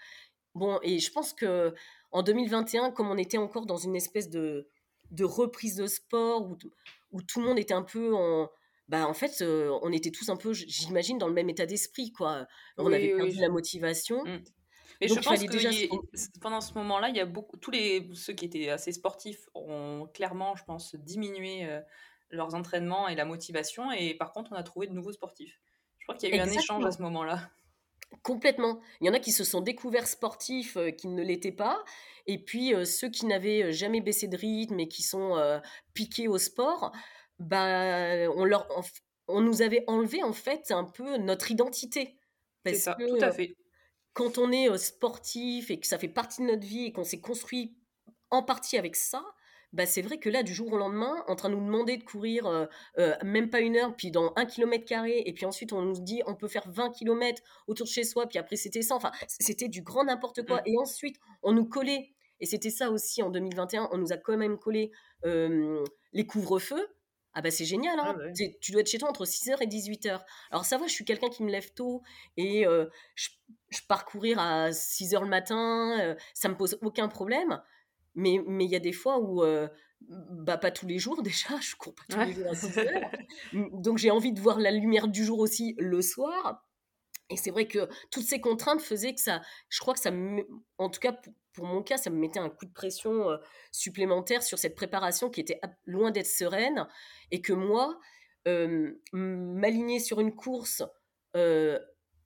Bon, 0.55 0.79
et 0.83 1.01
je 1.01 1.11
pense 1.11 1.33
que 1.33 1.75
en 2.13 2.23
2021, 2.23 2.93
comme 2.93 3.11
on 3.11 3.19
était 3.19 3.39
encore 3.39 3.67
dans 3.67 3.77
une 3.77 3.97
espèce 3.97 4.31
de, 4.31 4.69
de 5.11 5.25
reprise 5.25 5.77
de 5.77 5.87
sport 5.87 6.49
où, 6.49 6.57
où 7.13 7.23
tout 7.23 7.41
le 7.41 7.47
monde 7.47 7.59
était 7.59 7.75
un 7.75 7.83
peu 7.83 8.15
en, 8.15 8.49
bah, 8.89 9.07
en 9.09 9.15
fait, 9.15 9.43
on 9.43 9.93
était 9.93 10.11
tous 10.11 10.29
un 10.29 10.37
peu, 10.37 10.53
j'imagine, 10.53 11.19
dans 11.19 11.29
le 11.29 11.35
même 11.35 11.49
état 11.49 11.67
d'esprit, 11.67 12.13
quoi. 12.13 12.47
On 12.77 12.93
avait 12.93 13.15
perdu 13.15 13.39
la 13.41 13.49
motivation. 13.49 14.25
Mmh. 14.25 14.45
Mais 15.01 15.09
je 15.09 15.15
pense 15.15 15.43
que 15.43 15.51
déjà 15.51 15.71
pendant 16.41 16.61
ce 16.61 16.73
moment-là, 16.75 17.09
il 17.09 17.17
y 17.17 17.21
a 17.21 17.27
beaucoup, 17.27 17.57
tous 17.57 17.73
les 17.73 18.09
ceux 18.15 18.33
qui 18.33 18.45
étaient 18.45 18.69
assez 18.69 18.93
sportifs 18.93 19.49
ont 19.55 20.09
clairement, 20.15 20.55
je 20.55 20.65
pense, 20.65 20.95
diminué 20.95 21.67
leurs 22.31 22.55
entraînements 22.55 23.09
et 23.09 23.17
la 23.17 23.25
motivation. 23.25 23.91
Et 23.91 24.15
par 24.15 24.33
contre, 24.33 24.53
on 24.53 24.57
a 24.57 24.63
trouvé 24.63 24.87
de 24.87 24.93
nouveaux 24.93 25.13
sportifs. 25.13 25.61
Je 25.99 26.07
crois 26.07 26.17
qu'il 26.17 26.29
y 26.29 26.33
a 26.33 26.37
eu 26.37 26.41
un 26.41 26.51
échange 26.51 26.85
à 26.85 26.93
ce 26.93 27.03
moment-là. 27.03 27.51
Complètement. 28.23 28.81
Il 29.01 29.09
y 29.09 29.11
en 29.11 29.15
a 29.15 29.19
qui 29.19 29.33
se 29.33 29.43
sont 29.43 29.61
découverts 29.61 30.07
sportifs 30.07 30.79
qui 30.97 31.09
ne 31.09 31.23
l'étaient 31.23 31.51
pas. 31.51 31.83
Et 32.27 32.39
puis 32.39 32.73
ceux 32.87 33.11
qui 33.11 33.27
n'avaient 33.27 33.73
jamais 33.73 34.01
baissé 34.01 34.29
de 34.29 34.37
rythme 34.37 34.79
et 34.79 34.87
qui 34.87 35.03
sont 35.03 35.61
piqués 35.93 36.29
au 36.29 36.39
sport, 36.39 36.93
bah, 37.39 38.31
on, 38.37 38.45
leur, 38.45 38.69
on 39.29 39.41
nous 39.41 39.63
avait 39.63 39.85
enlevé 39.87 40.23
en 40.23 40.33
fait 40.33 40.71
un 40.71 40.85
peu 40.85 41.17
notre 41.17 41.51
identité. 41.51 42.19
C'est 42.65 42.75
ça, 42.75 42.97
tout 42.99 43.19
à 43.21 43.31
fait. 43.31 43.57
Quand 44.13 44.39
on 44.39 44.53
est 44.53 44.77
sportif 44.79 45.71
et 45.71 45.81
que 45.81 45.87
ça 45.87 45.99
fait 45.99 46.09
partie 46.09 46.43
de 46.43 46.47
notre 46.47 46.67
vie 46.67 46.87
et 46.87 46.93
qu'on 46.93 47.05
s'est 47.05 47.21
construit 47.21 47.77
en 48.31 48.43
partie 48.43 48.79
avec 48.79 48.97
ça, 48.97 49.25
bah 49.73 49.87
c'est 49.87 50.03
vrai 50.03 50.19
que 50.19 50.31
là, 50.31 50.45
du 50.45 50.55
jour 50.55 50.73
au 50.73 50.77
lendemain, 50.77 51.25
en 51.27 51.35
train 51.35 51.51
de 51.51 51.57
nous 51.57 51.67
demander 51.67 51.97
de 51.97 52.05
courir 52.05 52.69
même 53.25 53.51
pas 53.51 53.59
une 53.61 53.77
heure, 53.77 53.97
puis 53.97 54.13
dans 54.13 54.33
un 54.37 54.47
kilomètre 54.47 54.85
carré, 54.85 55.25
et 55.27 55.33
puis 55.33 55.47
ensuite 55.47 55.73
on 55.73 55.83
nous 55.83 56.01
dit 56.01 56.23
on 56.27 56.37
peut 56.37 56.47
faire 56.47 56.71
20 56.71 56.91
kilomètres 56.91 57.43
autour 57.67 57.87
de 57.87 57.91
chez 57.91 58.05
soi, 58.05 58.29
puis 58.29 58.39
après 58.39 58.55
c'était 58.55 58.83
ça, 58.83 58.95
enfin 58.95 59.11
c'était 59.27 59.67
du 59.67 59.83
grand 59.83 60.05
n'importe 60.05 60.47
quoi. 60.47 60.59
Mmh. 60.59 60.67
Et 60.67 60.79
ensuite 60.79 61.17
on 61.43 61.53
nous 61.53 61.67
collait, 61.67 62.15
et 62.39 62.47
c'était 62.47 62.71
ça 62.71 62.91
aussi 62.93 63.21
en 63.21 63.31
2021, 63.31 63.89
on 63.91 63.99
nous 63.99 64.13
a 64.13 64.17
quand 64.17 64.37
même 64.37 64.59
collé 64.59 64.93
les 65.25 66.27
couvre-feux, 66.27 66.87
ah 67.35 67.43
bah 67.43 67.51
c'est 67.51 67.65
génial, 67.65 67.99
hein 67.99 68.17
ah 68.19 68.33
tu 68.61 68.73
dois 68.73 68.81
être 68.81 68.89
chez 68.89 68.99
toi 68.99 69.09
entre 69.09 69.25
6h 69.25 69.57
et 69.61 69.67
18h. 69.67 70.21
Alors 70.51 70.65
ça 70.65 70.79
va, 70.79 70.87
je 70.87 70.93
suis 70.93 71.05
quelqu'un 71.05 71.29
qui 71.29 71.43
me 71.43 71.51
lève 71.51 71.73
tôt 71.75 72.03
et 72.37 72.65
je, 73.15 73.29
pars 73.89 74.05
courir 74.05 74.39
à 74.39 74.71
6h 74.71 75.21
le 75.21 75.29
matin, 75.29 76.17
ça 76.33 76.49
me 76.49 76.57
pose 76.57 76.79
aucun 76.83 77.09
problème. 77.09 77.61
Mais 78.15 78.35
il 78.37 78.71
y 78.71 78.77
a 78.77 78.81
des 78.81 78.93
fois 78.93 79.19
où, 79.21 79.43
bah 80.09 80.59
pas 80.59 80.71
tous 80.71 80.87
les 80.87 80.99
jours 80.99 81.23
déjà, 81.23 81.59
je 81.61 81.77
cours 81.77 81.95
pas 81.95 82.03
tous 82.09 82.21
les 82.21 82.33
jours 82.33 82.49
à 82.49 82.53
6h. 82.55 83.81
Donc 83.81 83.99
j'ai 83.99 84.11
envie 84.11 84.33
de 84.33 84.41
voir 84.41 84.59
la 84.59 84.71
lumière 84.71 85.09
du 85.09 85.25
jour 85.25 85.39
aussi 85.39 85.75
le 85.79 86.03
soir. 86.03 86.65
Et 87.31 87.37
c'est 87.37 87.51
vrai 87.51 87.67
que 87.67 87.89
toutes 88.11 88.27
ces 88.27 88.41
contraintes 88.41 88.81
faisaient 88.81 89.15
que 89.15 89.21
ça, 89.21 89.41
je 89.69 89.81
crois 89.81 89.95
que 89.95 90.01
ça, 90.01 90.11
en 90.79 90.91
tout 90.91 91.01
cas 91.01 91.17
pour 91.53 91.67
mon 91.67 91.83
cas, 91.83 91.97
ça 91.97 92.11
me 92.11 92.19
mettait 92.19 92.41
un 92.41 92.51
coup 92.51 92.67
de 92.67 92.73
pression 92.73 93.27
supplémentaire 93.71 94.43
sur 94.43 94.59
cette 94.59 94.75
préparation 94.75 95.31
qui 95.31 95.41
était 95.41 95.61
loin 95.87 96.11
d'être 96.11 96.27
sereine 96.27 96.87
et 97.31 97.41
que 97.41 97.53
moi, 97.53 97.99
m'aligner 99.13 100.01
sur 100.01 100.21
une 100.21 100.35
course 100.35 100.83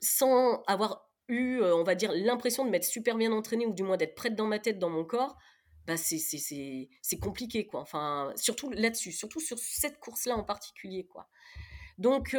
sans 0.01 0.63
avoir 0.67 1.09
eu, 1.29 1.61
on 1.63 1.85
va 1.85 1.95
dire, 1.95 2.11
l'impression 2.15 2.65
de 2.65 2.71
m'être 2.71 2.85
super 2.85 3.17
bien 3.17 3.31
entraînée 3.33 3.67
ou 3.67 3.75
du 3.75 3.83
moins 3.83 3.99
d'être 3.99 4.15
prête 4.15 4.35
dans 4.35 4.47
ma 4.47 4.59
tête, 4.59 4.79
dans 4.79 4.91
mon 4.91 5.05
corps, 5.05 5.37
bah 5.87 5.97
c'est 5.97 7.19
compliqué, 7.21 7.67
quoi. 7.67 7.81
Enfin, 7.81 8.33
surtout 8.37 8.71
là-dessus, 8.71 9.13
surtout 9.13 9.41
sur 9.41 9.59
cette 9.59 9.99
course-là 10.01 10.37
en 10.37 10.45
particulier, 10.45 11.07
quoi. 11.07 11.29
Donc, 11.99 12.37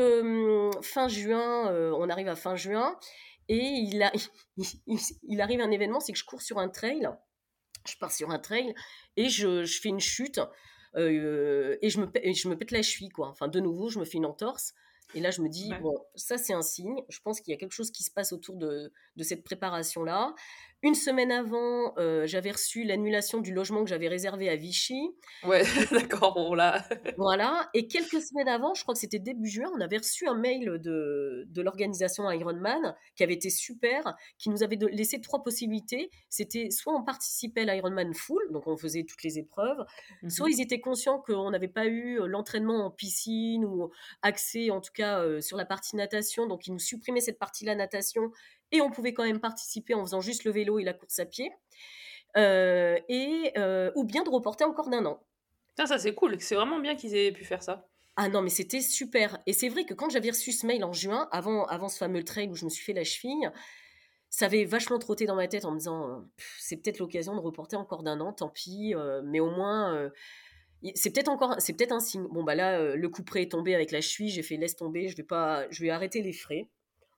fin 0.82 1.08
juin, 1.08 1.74
on 1.94 2.10
arrive 2.10 2.28
à 2.28 2.36
fin 2.36 2.56
juin, 2.56 2.98
et 3.50 3.58
il, 3.58 4.02
a, 4.04 4.12
il, 5.24 5.42
arrive 5.42 5.60
un 5.60 5.72
événement, 5.72 6.00
c'est 6.00 6.14
que 6.14 6.20
je 6.20 6.24
cours 6.24 6.42
sur 6.42 6.60
un 6.60 6.70
trail. 6.70 7.10
Je 7.88 7.96
pars 7.98 8.12
sur 8.12 8.30
un 8.30 8.40
trail 8.40 8.74
et 9.18 9.30
je, 9.30 9.64
je 9.64 9.82
fais 9.82 9.90
une 9.90 10.00
chute 10.00 10.40
euh, 10.96 11.78
et, 11.82 11.90
je 11.90 12.00
me, 12.00 12.08
je 12.14 12.48
me 12.48 12.58
pète 12.58 12.72
la 12.72 12.82
cheville, 12.82 13.10
quoi. 13.10 13.30
Enfin, 13.30 13.48
de 13.48 13.60
nouveau, 13.60 13.90
je 13.90 14.00
me 14.00 14.06
fais 14.06 14.18
une 14.18 14.26
entorse. 14.26 14.74
Et 15.16 15.22
là, 15.22 15.32
je 15.32 15.42
me 15.42 15.50
dis, 15.50 15.72
bon, 15.82 15.96
ça, 16.16 16.38
c'est 16.38 16.54
un 16.54 16.62
signe. 16.62 17.02
Je 17.10 17.20
pense 17.22 17.42
qu'il 17.42 17.52
y 17.52 17.56
a 17.56 17.58
quelque 17.58 17.74
chose 17.74 17.90
qui 17.90 18.04
se 18.04 18.12
passe 18.12 18.32
autour 18.32 18.58
de, 18.58 18.94
de 19.16 19.24
cette 19.24 19.44
préparation-là. 19.44 20.36
Une 20.82 20.96
semaine 20.96 21.32
avant, 21.32 21.94
euh, 21.98 22.26
j'avais 22.26 22.52
reçu 22.52 22.86
l'annulation 22.86 23.42
du 23.42 23.54
logement 23.54 23.84
que 23.84 23.90
j'avais 23.90 24.08
réservé 24.08 24.50
à 24.50 24.56
Vichy. 24.56 25.12
Ouais, 25.44 25.64
d'accord, 25.92 26.36
bon 26.36 26.54
là. 26.54 26.86
voilà. 27.18 27.70
Et 27.74 27.88
quelques 27.88 28.22
semaines 28.22 28.48
avant, 28.48 28.74
je 28.74 28.84
crois 28.84 28.94
que 28.94 29.00
c'était 29.02 29.20
début 29.20 29.50
juin, 29.50 29.70
on 29.76 29.82
avait 29.82 29.98
reçu 29.98 30.26
un 30.28 30.36
mail 30.36 30.80
de, 30.82 31.46
de 31.50 31.62
l'organisation 31.62 32.32
Ironman 32.32 32.96
qui 33.16 33.24
avait 33.24 33.34
été 33.34 33.50
super, 33.50 34.16
qui 34.38 34.50
nous 34.50 34.64
avait 34.64 34.78
laissé 34.92 35.20
trois 35.20 35.44
possibilités. 35.44 36.12
C'était 36.30 36.70
soit 36.70 36.96
on 36.96 37.04
participait 37.04 37.70
à 37.70 37.74
l'Ironman 37.76 38.14
full, 38.14 38.42
donc 38.52 38.66
on 38.68 38.78
faisait 38.78 39.04
toutes 39.04 39.24
les 39.24 39.38
épreuves, 39.38 39.86
mmh 40.24 40.30
soit 40.30 40.50
ils 40.50 40.62
étaient 40.62 40.80
conscients 40.80 41.20
qu'on 41.20 41.52
n'avait 41.52 41.68
pas 41.68 41.88
eu 41.88 42.22
euh, 42.22 42.28
l'entraînement 42.28 42.86
en 42.86 42.92
piscine 42.92 43.66
ou 43.66 43.92
accès 44.22 44.70
en 44.70 44.80
tout 44.80 44.94
cas 44.94 45.22
euh, 45.22 45.42
sur 45.42 45.58
la 45.58 45.66
partie 45.66 45.98
natation, 45.98 46.48
donc 46.48 46.68
ils 46.68 46.72
nous 46.72 46.80
supprimaient 46.80 47.20
cette 47.20 47.40
partie-là 47.40 47.76
natation 47.76 48.32
et 48.72 48.82
on 48.82 48.92
pouvait 48.92 49.14
quand 49.14 49.24
même 49.24 49.40
participer 49.40 49.94
en 49.94 50.06
faisant 50.06 50.22
juste 50.22 50.44
le 50.44 50.52
vélo 50.52 50.80
et 50.80 50.84
la 50.84 50.94
course 50.94 51.20
à 51.20 51.26
pied, 51.26 51.52
euh, 52.38 53.00
et, 53.08 53.52
euh, 53.58 53.92
ou 53.96 54.04
bien 54.04 54.24
de 54.24 54.30
reporter 54.30 54.68
encore 54.68 54.90
d'un 54.90 55.06
an. 55.06 55.20
Ça, 55.78 55.86
ça 55.86 55.98
c'est 55.98 56.14
cool, 56.14 56.40
c'est 56.40 56.56
vraiment 56.56 56.80
bien 56.80 56.96
qu'ils 56.96 57.16
aient 57.16 57.32
pu 57.32 57.46
faire 57.46 57.64
ça. 57.64 57.88
Ah 58.16 58.28
non, 58.28 58.42
mais 58.42 58.50
c'était 58.50 58.82
super. 58.82 59.40
Et 59.46 59.54
c'est 59.54 59.70
vrai 59.70 59.86
que 59.86 59.94
quand 59.94 60.10
j'avais 60.10 60.30
reçu 60.30 60.52
ce 60.52 60.66
mail 60.66 60.84
en 60.84 60.92
juin, 60.92 61.30
avant, 61.32 61.66
avant 61.66 61.88
ce 61.88 61.98
fameux 61.98 62.24
trail 62.24 62.50
où 62.50 62.56
je 62.56 62.66
me 62.66 62.70
suis 62.70 62.84
fait 62.84 62.94
la 62.94 63.06
cheville, 63.06 63.50
ça 64.30 64.46
avait 64.46 64.66
vachement 64.66 65.00
trotté 65.00 65.26
dans 65.26 65.36
ma 65.36 65.48
tête 65.48 65.64
en 65.64 65.72
me 65.72 65.78
disant 65.78 66.26
c'est 66.60 66.78
peut-être 66.78 67.00
l'occasion 67.00 67.34
de 67.34 67.40
reporter 67.40 67.80
encore 67.80 68.04
d'un 68.04 68.20
an, 68.20 68.34
tant 68.34 68.50
pis, 68.50 68.94
euh, 68.94 69.22
mais 69.24 69.40
au 69.40 69.50
moins. 69.50 70.12
c'est 70.96 71.12
peut-être 71.12 71.30
encore 71.30 71.56
c'est 71.60 71.74
peut-être 71.74 71.94
un 71.94 72.00
signe 72.00 72.28
bon 72.28 72.44
bah 72.44 72.56
là 72.56 72.96
le 72.96 73.10
coup 73.10 73.24
près 73.24 73.44
est 73.44 73.52
tombé 73.52 73.76
avec 73.76 73.92
la 73.92 74.00
cheville 74.00 74.30
j'ai 74.30 74.44
fait 74.44 74.56
laisse 74.56 74.78
tomber 74.78 75.10
je 75.10 75.18
vais 75.18 75.24
pas 75.24 75.70
je 75.72 75.84
vais 75.84 75.90
arrêter 75.90 76.22
les 76.22 76.32
frais 76.32 76.70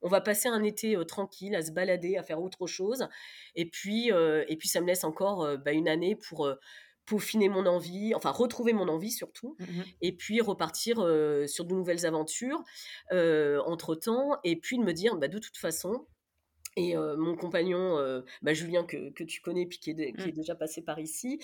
on 0.02 0.10
va 0.10 0.22
passer 0.22 0.50
un 0.50 0.64
été 0.64 0.98
tranquille, 1.08 1.56
à 1.56 1.62
se 1.62 1.72
balader, 1.72 2.18
à 2.18 2.24
faire 2.24 2.42
autre 2.42 2.68
chose. 2.68 3.08
Et 3.56 3.70
puis, 3.70 4.10
et 4.10 4.58
puis 4.58 4.68
ça 4.68 4.82
me 4.82 4.88
laisse 4.88 5.04
encore 5.04 5.58
bah, 5.60 5.72
une 5.72 5.88
année 5.88 6.16
pour 6.16 6.50
peaufiner 7.06 7.50
mon 7.50 7.66
envie, 7.66 8.14
enfin 8.16 8.32
retrouver 8.32 8.74
mon 8.74 8.88
envie 8.88 9.12
surtout, 9.12 9.56
mmh 9.60 9.66
et 10.02 10.16
puis 10.16 10.40
repartir 10.42 10.98
sur 11.48 11.66
de 11.66 11.74
nouvelles 11.74 12.06
aventures 12.06 12.64
entre-temps, 13.12 14.38
et 14.44 14.56
puis 14.56 14.78
de 14.78 14.84
me 14.84 14.94
dire, 14.94 15.16
bah, 15.18 15.28
de 15.28 15.40
toute 15.40 15.58
façon, 15.58 16.08
et 16.78 16.96
mon 16.96 17.36
compagnon, 17.36 18.24
bah, 18.42 18.54
Julien, 18.54 18.86
que, 18.86 19.24
tu 19.24 19.42
connais, 19.42 19.66
puis 19.66 19.80
qui 19.80 19.92
est, 19.92 20.14
mmh. 20.18 20.32
déjà 20.32 20.56
passé 20.56 20.82
par 20.82 21.00
ici, 21.00 21.40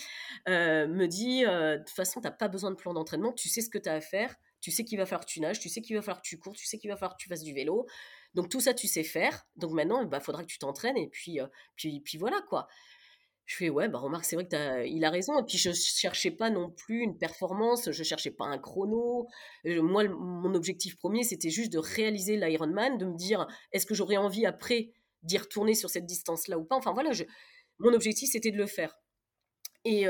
me 0.48 1.06
dit, 1.06 1.42
de 1.42 1.78
toute 1.80 1.90
façon, 1.90 2.22
tu 2.22 2.28
n'as 2.28 2.32
pas 2.32 2.48
besoin 2.48 2.72
de 2.72 2.76
plan 2.76 2.94
d'entraînement, 2.94 3.34
tu 3.34 3.50
sais 3.50 3.62
ce 3.62 3.70
que 3.70 3.78
tu 3.78 3.90
as 3.90 3.94
à 3.94 4.02
faire, 4.02 4.36
tu 4.62 4.72
sais 4.72 4.84
qu'il 4.84 4.98
va 4.98 5.06
falloir 5.06 5.26
que 5.26 5.32
tu 5.32 5.40
nages, 5.40 5.60
tu 5.60 5.70
sais 5.70 5.82
qu'il 5.82 5.96
va 5.96 6.02
falloir 6.02 6.22
que 6.22 6.28
tu 6.28 6.38
cours, 6.38 6.56
tu 6.56 6.66
sais 6.66 6.78
qu'il 6.78 6.90
va 6.90 6.96
falloir 6.96 7.18
que 7.18 7.22
tu 7.22 7.30
fasses 7.30 7.44
du 7.44 7.54
vélo, 7.54 7.86
donc 8.38 8.50
tout 8.50 8.62
ça, 8.62 8.76
tu 8.76 8.88
sais 8.88 9.04
faire. 9.04 9.48
Donc 9.56 9.72
maintenant, 9.72 10.00
il 10.00 10.08
bah, 10.08 10.20
faudra 10.20 10.44
que 10.44 10.48
tu 10.48 10.60
t'entraînes 10.60 10.96
et 10.96 11.08
puis, 11.08 11.40
puis, 11.76 12.02
puis 12.02 12.20
voilà 12.20 12.40
quoi. 12.48 12.68
Je 13.46 13.56
fais 13.56 13.70
ouais, 13.70 13.90
bah 13.90 13.98
remarque, 13.98 14.26
c'est 14.26 14.36
vrai 14.36 14.48
que 14.48 14.86
il 14.86 15.04
a 15.06 15.10
raison. 15.10 15.40
Et 15.40 15.44
puis 15.44 15.58
je 15.58 15.72
cherchais 15.72 16.30
pas 16.30 16.52
non 16.52 16.70
plus 16.70 17.02
une 17.02 17.18
performance, 17.18 17.90
je 17.92 18.04
cherchais 18.04 18.30
pas 18.30 18.46
un 18.46 18.60
chrono. 18.60 19.28
moi, 19.66 20.04
mon 20.08 20.54
objectif 20.54 20.98
premier, 20.98 21.24
c'était 21.24 21.50
juste 21.50 21.74
de 21.74 21.80
réaliser 21.80 22.38
l'Ironman, 22.38 23.00
de 23.00 23.06
me 23.06 23.16
dire 23.16 23.48
est-ce 23.72 23.88
que 23.88 23.96
j'aurais 23.96 24.18
envie 24.18 24.46
après 24.46 24.92
d'y 25.24 25.40
retourner 25.40 25.74
sur 25.74 25.90
cette 25.90 26.06
distance-là 26.06 26.60
ou 26.60 26.64
pas? 26.64 26.76
Enfin 26.76 26.94
voilà, 26.94 27.10
mon 27.80 27.92
objectif, 27.92 28.30
c'était 28.32 28.52
de 28.52 28.58
le 28.58 28.68
faire. 28.68 29.00
Et 29.84 30.06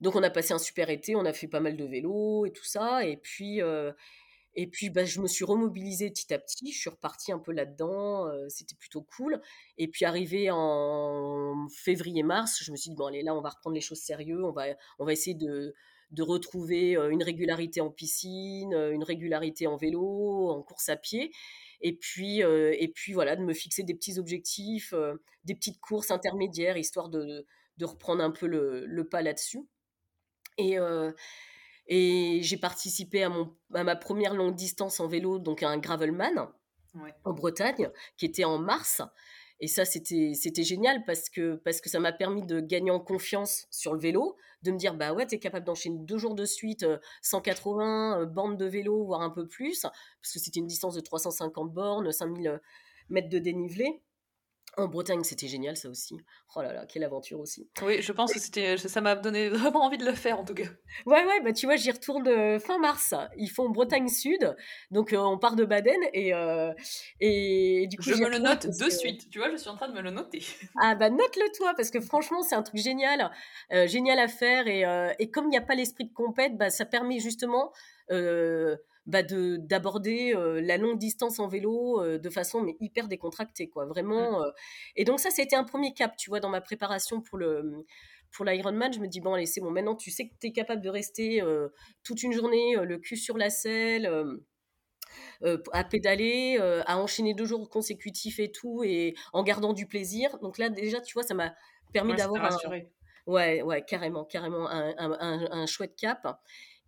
donc 0.00 0.14
on 0.14 0.22
a 0.22 0.30
passé 0.30 0.54
un 0.54 0.58
super 0.58 0.88
été, 0.88 1.16
on 1.16 1.24
a 1.24 1.32
fait 1.32 1.48
pas 1.48 1.60
mal 1.60 1.76
de 1.76 1.84
vélo 1.84 2.46
et 2.46 2.52
tout 2.52 2.64
ça. 2.64 3.04
Et 3.04 3.16
puis 3.16 3.60
Et 4.56 4.66
puis, 4.68 4.90
bah, 4.90 5.04
je 5.04 5.20
me 5.20 5.26
suis 5.26 5.44
remobilisée 5.44 6.10
petit 6.10 6.32
à 6.32 6.38
petit. 6.38 6.72
Je 6.72 6.78
suis 6.78 6.90
repartie 6.90 7.32
un 7.32 7.38
peu 7.38 7.52
là-dedans. 7.52 8.30
C'était 8.48 8.76
plutôt 8.76 9.02
cool. 9.02 9.40
Et 9.78 9.88
puis, 9.88 10.04
arrivé 10.04 10.48
en 10.50 11.66
février-mars, 11.74 12.62
je 12.62 12.70
me 12.70 12.76
suis 12.76 12.90
dit, 12.90 12.96
bon, 12.96 13.06
allez, 13.06 13.22
là, 13.22 13.34
on 13.34 13.40
va 13.40 13.50
reprendre 13.50 13.74
les 13.74 13.80
choses 13.80 14.00
sérieux. 14.00 14.44
On 14.44 14.52
va, 14.52 14.66
on 14.98 15.04
va 15.04 15.12
essayer 15.12 15.34
de, 15.34 15.74
de 16.10 16.22
retrouver 16.22 16.94
une 16.94 17.22
régularité 17.22 17.80
en 17.80 17.90
piscine, 17.90 18.72
une 18.72 19.02
régularité 19.02 19.66
en 19.66 19.76
vélo, 19.76 20.50
en 20.50 20.62
course 20.62 20.88
à 20.88 20.96
pied. 20.96 21.32
Et 21.80 21.96
puis, 21.96 22.40
et 22.40 22.92
puis 22.94 23.12
voilà, 23.12 23.36
de 23.36 23.42
me 23.42 23.52
fixer 23.52 23.82
des 23.82 23.94
petits 23.94 24.18
objectifs, 24.18 24.94
des 25.44 25.54
petites 25.54 25.80
courses 25.80 26.10
intermédiaires, 26.10 26.76
histoire 26.76 27.08
de, 27.08 27.44
de 27.76 27.84
reprendre 27.84 28.22
un 28.22 28.30
peu 28.30 28.46
le, 28.46 28.86
le 28.86 29.08
pas 29.08 29.22
là-dessus. 29.22 29.66
Et, 30.58 30.78
et 31.86 32.40
j'ai 32.42 32.56
participé 32.56 33.22
à, 33.22 33.28
mon, 33.28 33.54
à 33.74 33.84
ma 33.84 33.96
première 33.96 34.34
longue 34.34 34.54
distance 34.54 35.00
en 35.00 35.06
vélo, 35.06 35.38
donc 35.38 35.62
à 35.62 35.68
un 35.68 35.78
Gravelman 35.78 36.48
en 37.24 37.32
Bretagne, 37.32 37.90
qui 38.16 38.26
était 38.26 38.44
en 38.44 38.58
mars. 38.58 39.02
Et 39.60 39.68
ça, 39.68 39.84
c'était, 39.84 40.34
génial 40.62 41.04
parce 41.04 41.28
que, 41.30 41.56
parce 41.56 41.80
que 41.80 41.88
ça 41.88 42.00
m'a 42.00 42.12
permis 42.12 42.42
de 42.42 42.60
gagner 42.60 42.90
en 42.90 43.00
confiance 43.00 43.66
sur 43.70 43.94
le 43.94 44.00
vélo, 44.00 44.36
de 44.62 44.72
me 44.72 44.76
dire, 44.76 44.94
bah 44.94 45.12
ouais, 45.12 45.26
tu 45.26 45.36
es 45.36 45.38
capable 45.38 45.64
d'enchaîner 45.64 45.98
deux 46.00 46.18
jours 46.18 46.34
de 46.34 46.44
suite, 46.44 46.86
180 47.22 48.20
euh, 48.20 48.26
bandes 48.26 48.56
de 48.56 48.64
vélo, 48.64 49.04
voire 49.04 49.22
un 49.22 49.30
peu 49.30 49.46
plus, 49.46 49.82
parce 49.82 50.32
que 50.32 50.38
c'était 50.38 50.60
une 50.60 50.66
distance 50.66 50.94
de 50.94 51.00
350 51.00 51.72
bornes, 51.72 52.10
5000 52.10 52.60
mètres 53.10 53.28
de 53.28 53.38
dénivelé. 53.38 54.02
En 54.76 54.88
Bretagne, 54.88 55.22
c'était 55.22 55.46
génial 55.46 55.76
ça 55.76 55.88
aussi. 55.88 56.16
Oh 56.56 56.62
là 56.62 56.72
là, 56.72 56.86
quelle 56.86 57.04
aventure 57.04 57.38
aussi. 57.38 57.68
Oui, 57.82 58.02
je 58.02 58.12
pense 58.12 58.32
que 58.32 58.40
c'était, 58.40 58.76
ça 58.76 59.00
m'a 59.00 59.14
donné 59.14 59.48
vraiment 59.50 59.84
envie 59.84 59.98
de 59.98 60.04
le 60.04 60.14
faire 60.14 60.38
en 60.38 60.44
tout 60.44 60.54
cas. 60.54 60.68
Ouais, 61.06 61.24
ouais, 61.24 61.40
bah 61.42 61.52
tu 61.52 61.66
vois, 61.66 61.76
j'y 61.76 61.90
retourne 61.90 62.26
euh, 62.26 62.58
fin 62.58 62.78
mars. 62.78 63.14
Ils 63.36 63.48
font 63.48 63.68
Bretagne 63.68 64.08
Sud, 64.08 64.54
donc 64.90 65.12
euh, 65.12 65.18
on 65.18 65.38
part 65.38 65.56
de 65.56 65.64
Baden 65.64 65.98
et, 66.12 66.34
euh, 66.34 66.72
et 67.20 67.86
du 67.88 67.96
coup. 67.96 68.02
Je 68.04 68.14
me 68.14 68.28
le 68.28 68.38
note 68.38 68.66
de 68.66 68.90
suite, 68.90 69.30
tu 69.30 69.38
vois, 69.38 69.50
je 69.50 69.56
suis 69.56 69.68
en 69.68 69.76
train 69.76 69.88
de 69.88 69.94
me 69.94 70.02
le 70.02 70.10
noter. 70.10 70.42
Ah 70.82 70.94
bah 70.96 71.08
note-le 71.08 71.56
toi, 71.56 71.72
parce 71.76 71.90
que 71.90 72.00
franchement, 72.00 72.42
c'est 72.42 72.56
un 72.56 72.62
truc 72.62 72.80
génial, 72.80 73.30
génial 73.86 74.18
à 74.18 74.28
faire 74.28 74.66
et, 74.66 74.84
et 75.18 75.30
comme 75.30 75.46
il 75.46 75.50
n'y 75.50 75.56
a 75.56 75.62
pas 75.62 75.74
l'esprit 75.74 76.04
de 76.04 76.12
compète, 76.12 76.56
bah 76.56 76.68
ça 76.68 76.84
permet 76.84 77.20
justement 77.20 77.72
bah 79.06 79.22
de 79.22 79.56
d'aborder 79.58 80.34
la 80.62 80.76
longue 80.78 80.98
distance 80.98 81.38
en 81.38 81.46
vélo 81.46 82.02
de 82.18 82.30
façon 82.30 82.62
mais 82.62 82.76
hyper 82.80 83.06
décontractée 83.06 83.68
quoi 83.68 83.84
vraiment 83.84 84.40
mmh. 84.40 84.52
et 84.96 85.04
donc 85.04 85.20
ça 85.20 85.30
c'était 85.30 85.56
un 85.56 85.64
premier 85.64 85.92
cap 85.92 86.16
tu 86.16 86.30
vois 86.30 86.40
dans 86.40 86.48
ma 86.48 86.62
préparation 86.62 87.20
pour 87.20 87.36
le 87.36 87.62
mmh, 87.62 87.82
pour 88.34 88.44
l'Ironman, 88.44 88.92
je 88.92 88.98
me 88.98 89.06
dis, 89.06 89.20
bon, 89.20 89.34
allez, 89.34 89.46
c'est 89.46 89.60
bon, 89.60 89.70
maintenant 89.70 89.94
tu 89.94 90.10
sais 90.10 90.28
que 90.28 90.34
tu 90.40 90.48
es 90.48 90.52
capable 90.52 90.82
de 90.82 90.90
rester 90.90 91.42
toute 92.02 92.22
une 92.22 92.32
journée, 92.32 92.74
le 92.82 92.98
cul 92.98 93.16
sur 93.16 93.38
la 93.38 93.48
selle, 93.48 94.10
à 95.72 95.84
pédaler, 95.84 96.58
à 96.86 96.98
enchaîner 96.98 97.34
deux 97.34 97.46
jours 97.46 97.70
consécutifs 97.70 98.40
et 98.40 98.50
tout, 98.50 98.82
et 98.84 99.14
en 99.32 99.42
gardant 99.42 99.72
du 99.72 99.86
plaisir. 99.86 100.38
Donc 100.40 100.58
là, 100.58 100.68
déjà, 100.68 101.00
tu 101.00 101.14
vois, 101.14 101.22
ça 101.22 101.34
m'a 101.34 101.54
permis 101.92 102.14
d'avoir 102.14 102.44
un. 102.44 102.58
Ouais, 103.26 103.62
ouais, 103.62 103.82
carrément, 103.82 104.24
carrément, 104.24 104.68
un, 104.68 104.92
un, 104.98 105.48
un 105.50 105.66
chouette 105.66 105.96
cap. 105.96 106.38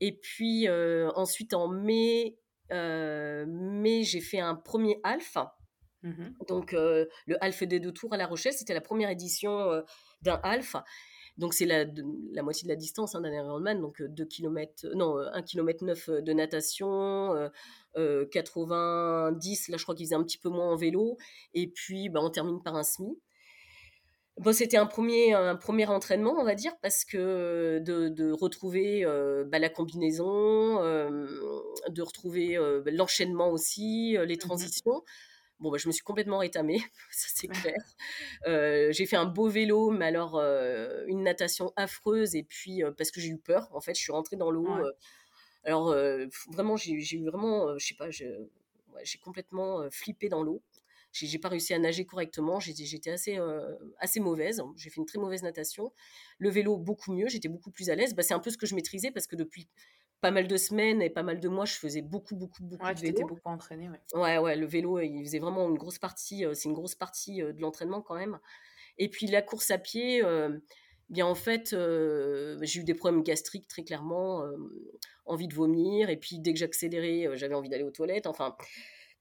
Et 0.00 0.18
puis 0.18 0.68
ensuite 1.14 1.54
en 1.54 1.68
mai, 1.68 2.38
mai 2.70 4.02
j'ai 4.02 4.20
fait 4.20 4.40
un 4.40 4.54
premier 4.54 5.00
half. 5.04 5.36
Mmh 6.02 6.28
Donc 6.48 6.72
le 6.72 7.08
half 7.40 7.62
des 7.62 7.80
deux 7.80 7.92
tours 7.92 8.12
à 8.12 8.16
La 8.16 8.26
Rochelle, 8.26 8.52
c'était 8.52 8.74
la 8.74 8.80
première 8.80 9.10
édition 9.10 9.82
d'un 10.22 10.40
half. 10.42 10.76
Donc 11.38 11.52
c'est 11.52 11.66
la, 11.66 11.84
la, 12.32 12.42
moitié 12.42 12.64
de 12.64 12.68
la 12.72 12.76
distance 12.76 13.14
hein, 13.14 13.20
d'un 13.20 13.32
Ironman, 13.32 13.78
donc 13.80 14.02
2 14.02 14.24
km, 14.24 14.88
non 14.94 15.18
1 15.18 15.42
km 15.42 15.84
9 15.84 16.10
de 16.22 16.32
natation, 16.32 17.50
90, 17.94 19.68
là 19.68 19.76
je 19.76 19.82
crois 19.82 19.94
qu'ils 19.94 20.06
faisaient 20.06 20.14
un 20.14 20.24
petit 20.24 20.38
peu 20.38 20.48
moins 20.48 20.72
en 20.72 20.76
vélo, 20.76 21.18
et 21.52 21.68
puis 21.68 22.08
bah, 22.08 22.20
on 22.22 22.30
termine 22.30 22.62
par 22.62 22.76
un 22.76 22.82
semi. 22.82 23.18
Bon, 24.38 24.52
c'était 24.52 24.76
un 24.76 24.84
premier, 24.84 25.32
un 25.32 25.56
premier 25.56 25.86
entraînement, 25.86 26.34
on 26.38 26.44
va 26.44 26.54
dire, 26.54 26.76
parce 26.82 27.06
que 27.06 27.78
de, 27.78 28.10
de 28.10 28.32
retrouver 28.32 29.02
euh, 29.02 29.44
bah, 29.46 29.58
la 29.58 29.70
combinaison, 29.70 30.82
euh, 30.82 31.26
de 31.88 32.02
retrouver 32.02 32.54
euh, 32.58 32.82
l'enchaînement 32.86 33.48
aussi, 33.50 34.14
les 34.26 34.34
mmh 34.34 34.38
transitions. 34.38 35.02
Bon, 35.58 35.70
bah, 35.70 35.78
je 35.78 35.88
me 35.88 35.92
suis 35.92 36.02
complètement 36.02 36.38
rétamée, 36.38 36.80
ça 37.10 37.28
c'est 37.34 37.48
clair. 37.48 38.92
j'ai 38.92 39.06
fait 39.06 39.16
un 39.16 39.24
beau 39.24 39.48
vélo, 39.48 39.90
mais 39.90 40.04
alors 40.04 40.38
une 41.06 41.22
natation 41.22 41.72
affreuse, 41.76 42.34
et 42.34 42.42
puis 42.42 42.82
parce 42.98 43.10
que 43.10 43.22
j'ai 43.22 43.28
eu 43.28 43.38
peur, 43.38 43.70
en 43.72 43.80
fait, 43.80 43.94
je 43.94 44.00
suis 44.02 44.12
rentrée 44.12 44.36
dans 44.36 44.50
l'eau. 44.50 44.68
alors, 45.64 45.96
vraiment, 46.52 46.76
j'ai 46.76 46.92
eu 46.92 47.24
vraiment, 47.24 47.78
je 47.78 47.86
sais 47.86 47.94
pas, 47.94 48.10
j'ai 48.10 49.18
complètement 49.24 49.90
flippé 49.90 50.28
dans 50.28 50.42
l'eau 50.42 50.62
j'ai 51.24 51.38
pas 51.38 51.48
réussi 51.48 51.72
à 51.72 51.78
nager 51.78 52.04
correctement, 52.04 52.60
j'étais 52.60 53.10
assez, 53.10 53.38
euh, 53.38 53.74
assez 53.98 54.20
mauvaise, 54.20 54.62
j'ai 54.76 54.90
fait 54.90 55.00
une 55.00 55.06
très 55.06 55.18
mauvaise 55.18 55.42
natation. 55.42 55.92
Le 56.38 56.50
vélo, 56.50 56.76
beaucoup 56.76 57.12
mieux, 57.12 57.28
j'étais 57.28 57.48
beaucoup 57.48 57.70
plus 57.70 57.90
à 57.90 57.94
l'aise. 57.94 58.14
Bah, 58.14 58.22
c'est 58.22 58.34
un 58.34 58.38
peu 58.38 58.50
ce 58.50 58.58
que 58.58 58.66
je 58.66 58.74
maîtrisais 58.74 59.10
parce 59.10 59.26
que 59.26 59.36
depuis 59.36 59.68
pas 60.20 60.30
mal 60.30 60.46
de 60.48 60.56
semaines 60.56 61.02
et 61.02 61.10
pas 61.10 61.22
mal 61.22 61.40
de 61.40 61.48
mois, 61.48 61.64
je 61.64 61.74
faisais 61.74 62.02
beaucoup, 62.02 62.36
beaucoup, 62.36 62.62
beaucoup 62.64 62.86
de 62.92 63.00
vélo. 63.00 63.26
beaucoup 63.26 63.48
entraîné, 63.48 63.88
ouais. 63.88 64.00
Ouais, 64.14 64.38
ouais, 64.38 64.56
le 64.56 64.66
vélo, 64.66 65.00
il 65.00 65.24
faisait 65.24 65.38
vraiment 65.38 65.68
une 65.68 65.78
grosse 65.78 65.98
partie, 65.98 66.44
euh, 66.44 66.54
c'est 66.54 66.68
une 66.68 66.74
grosse 66.74 66.94
partie 66.94 67.42
euh, 67.42 67.52
de 67.52 67.60
l'entraînement 67.60 68.02
quand 68.02 68.16
même. 68.16 68.38
Et 68.98 69.08
puis 69.08 69.26
la 69.26 69.42
course 69.42 69.70
à 69.70 69.78
pied, 69.78 70.22
bien 71.10 71.26
en 71.26 71.34
fait, 71.34 71.76
j'ai 72.62 72.80
eu 72.80 72.84
des 72.84 72.94
problèmes 72.94 73.22
gastriques 73.22 73.68
très 73.68 73.84
clairement, 73.84 74.42
envie 75.26 75.48
de 75.48 75.54
vomir, 75.54 76.08
et 76.08 76.16
puis 76.16 76.38
dès 76.38 76.54
que 76.54 76.58
j'accélérais, 76.58 77.36
j'avais 77.36 77.54
envie 77.54 77.68
d'aller 77.68 77.84
aux 77.84 77.90
toilettes, 77.90 78.26
enfin 78.26 78.56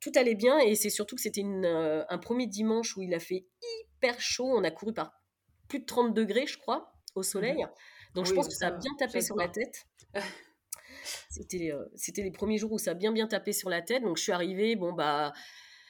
tout 0.05 0.11
allait 0.19 0.35
bien 0.35 0.59
et 0.59 0.75
c'est 0.75 0.91
surtout 0.91 1.15
que 1.15 1.21
c'était 1.21 1.43
euh, 1.43 2.05
un 2.09 2.17
premier 2.19 2.45
dimanche 2.45 2.95
où 2.95 3.01
il 3.01 3.11
a 3.15 3.19
fait 3.19 3.47
hyper 3.63 4.21
chaud. 4.21 4.45
On 4.45 4.63
a 4.63 4.69
couru 4.69 4.93
par 4.93 5.19
plus 5.67 5.79
de 5.79 5.85
30 5.85 6.13
degrés, 6.13 6.45
je 6.45 6.59
crois, 6.59 6.93
au 7.15 7.23
soleil. 7.23 7.63
Mhm. 7.63 7.69
Donc 8.13 8.27
je 8.27 8.33
pense 8.33 8.47
que 8.47 8.53
ça 8.53 8.67
a 8.67 8.71
bien 8.71 8.91
tapé 8.99 9.21
sur 9.21 9.35
la 9.35 9.47
tête. 9.47 9.87
c'était, 11.31 11.71
euh, 11.71 11.83
c'était 11.95 12.21
les 12.21 12.29
premiers 12.29 12.59
jours 12.59 12.71
où 12.71 12.77
ça 12.77 12.91
a 12.91 12.93
bien 12.93 13.11
bien 13.11 13.25
tapé 13.25 13.51
sur 13.51 13.67
la 13.67 13.81
tête. 13.81 14.03
Donc 14.03 14.17
je 14.17 14.21
suis 14.21 14.31
arrivée, 14.31 14.75
bon 14.75 14.93
bah 14.93 15.33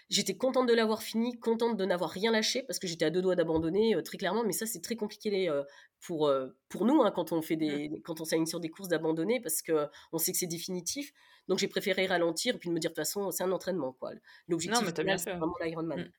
J'étais 0.10 0.38
contente 0.38 0.68
de 0.68 0.74
l'avoir 0.74 1.02
fini, 1.02 1.39
contente 1.39 1.78
de 1.78 1.86
n'avoir 1.86 2.12
rien 2.12 2.32
lâché 2.32 2.62
parce 2.63 2.78
que 2.78 2.86
j'étais 2.88 3.06
à 3.06 3.10
deux 3.10 3.22
doigts 3.22 3.36
d'abandonner 3.36 3.96
euh, 3.96 4.02
très 4.02 4.18
clairement. 4.18 4.44
Mais 4.44 4.54
ça, 4.54 4.65
c'est 4.65 4.82
très 4.82 4.96
compliqué 4.96 5.50
euh, 5.50 5.63
pour 6.00 6.28
euh, 6.28 6.50
pour 6.70 6.86
nous 6.86 7.02
hein, 7.02 7.12
quand 7.12 7.32
on 7.32 7.41
fait 7.41 7.56
des 7.56 7.89
mmh. 7.89 8.02
quand 8.04 8.22
on 8.22 8.26
s'aligne 8.26 8.46
sur 8.46 8.60
des 8.60 8.70
courses 8.70 8.89
d'abandonner 8.89 9.39
parce 9.39 9.62
que 9.62 9.88
on 10.12 10.18
sait 10.20 10.32
que 10.32 10.38
c'est 10.38 10.46
définitif. 10.46 11.12
Donc 11.48 11.60
j'ai 11.60 11.68
préféré 11.68 12.06
ralentir 12.06 12.56
et 12.56 12.58
puis 12.58 12.70
me 12.70 12.80
dire 12.80 12.91
de 12.91 12.96
toute 12.96 13.04
façon 13.04 13.32
c'est 13.32 13.44
un 13.44 13.52
entraînement 13.52 13.94
quoi. 13.94 14.12
L'objectif 14.48 14.88
c'est 14.96 15.34
vraiment 15.34 15.56
l'Ironman. 15.63 16.00
Mmh. 16.02 16.12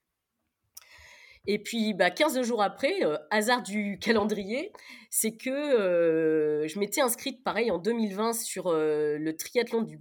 Et 1.47 1.59
puis, 1.59 1.95
bah, 1.95 2.11
15 2.11 2.43
jours 2.43 2.63
après, 2.63 3.05
euh, 3.05 3.17
hasard 3.31 3.63
du 3.63 3.99
calendrier, 4.01 4.73
c'est 5.11 5.37
que 5.37 5.51
euh, 5.51 6.67
je 6.67 6.79
m'étais 6.79 7.01
inscrite, 7.01 7.43
pareil, 7.45 7.71
en 7.71 7.79
2020 7.79 8.33
sur 8.33 8.67
euh, 8.69 9.17
le 9.19 9.37
triathlon 9.37 9.83
du, 9.83 9.99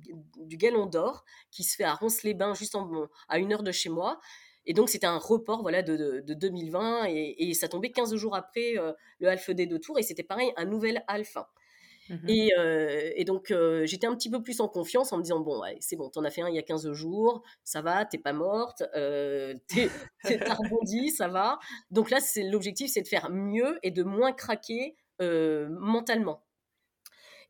Galon 0.57 0.85
d'Or, 0.87 1.23
qui 1.51 1.63
se 1.63 1.75
fait 1.75 1.83
à 1.83 1.93
Ronce-les-Bains, 1.93 2.53
juste 2.55 2.75
à 3.29 3.37
une 3.37 3.53
heure 3.53 3.63
de 3.63 3.71
chez 3.71 3.89
moi. 3.89 4.19
Et 4.65 4.73
donc, 4.73 4.89
c'était 4.89 5.07
un 5.07 5.19
report 5.19 5.61
voilà, 5.61 5.83
de, 5.83 6.23
de, 6.25 6.33
2020, 6.33 7.05
et, 7.09 7.49
et, 7.49 7.53
ça 7.53 7.67
tombait 7.67 7.91
15 7.91 8.15
jours 8.15 8.35
après 8.35 8.73
le 9.19 9.27
Half 9.27 9.51
des 9.51 9.67
deux 9.67 9.79
tours, 9.79 9.99
et 9.99 10.03
c'était 10.03 10.23
pareil, 10.23 10.51
un 10.57 10.65
nouvel 10.65 11.03
Half. 11.07 11.37
Mmh 12.09 12.29
et, 12.29 12.51
et, 13.15 13.25
donc, 13.25 13.53
j'étais 13.83 14.07
un 14.07 14.15
petit 14.15 14.29
peu 14.29 14.41
plus 14.41 14.59
en 14.61 14.67
confiance 14.67 15.11
en 15.11 15.17
me 15.17 15.23
disant, 15.23 15.39
bon, 15.39 15.61
c'est 15.79 15.95
bon, 15.95 16.09
t'en 16.09 16.23
as 16.23 16.29
fait 16.29 16.41
un 16.41 16.49
il 16.49 16.55
y 16.55 16.59
a 16.59 16.63
15 16.63 16.91
jours, 16.91 17.43
ça 17.63 17.81
va, 17.81 18.05
t'es 18.05 18.17
pas 18.17 18.33
morte, 18.33 18.83
t'as 18.93 20.53
rebondi, 20.53 21.09
ça 21.09 21.27
va. 21.27 21.59
Donc 21.89 22.11
là, 22.11 22.19
c'est 22.19 22.43
l'objectif, 22.43 22.91
c'est 22.91 23.01
de 23.01 23.07
faire 23.07 23.29
mieux 23.31 23.79
et 23.81 23.91
de 23.91 24.03
moins 24.03 24.33
craquer 24.33 24.95
mentalement. 25.19 26.43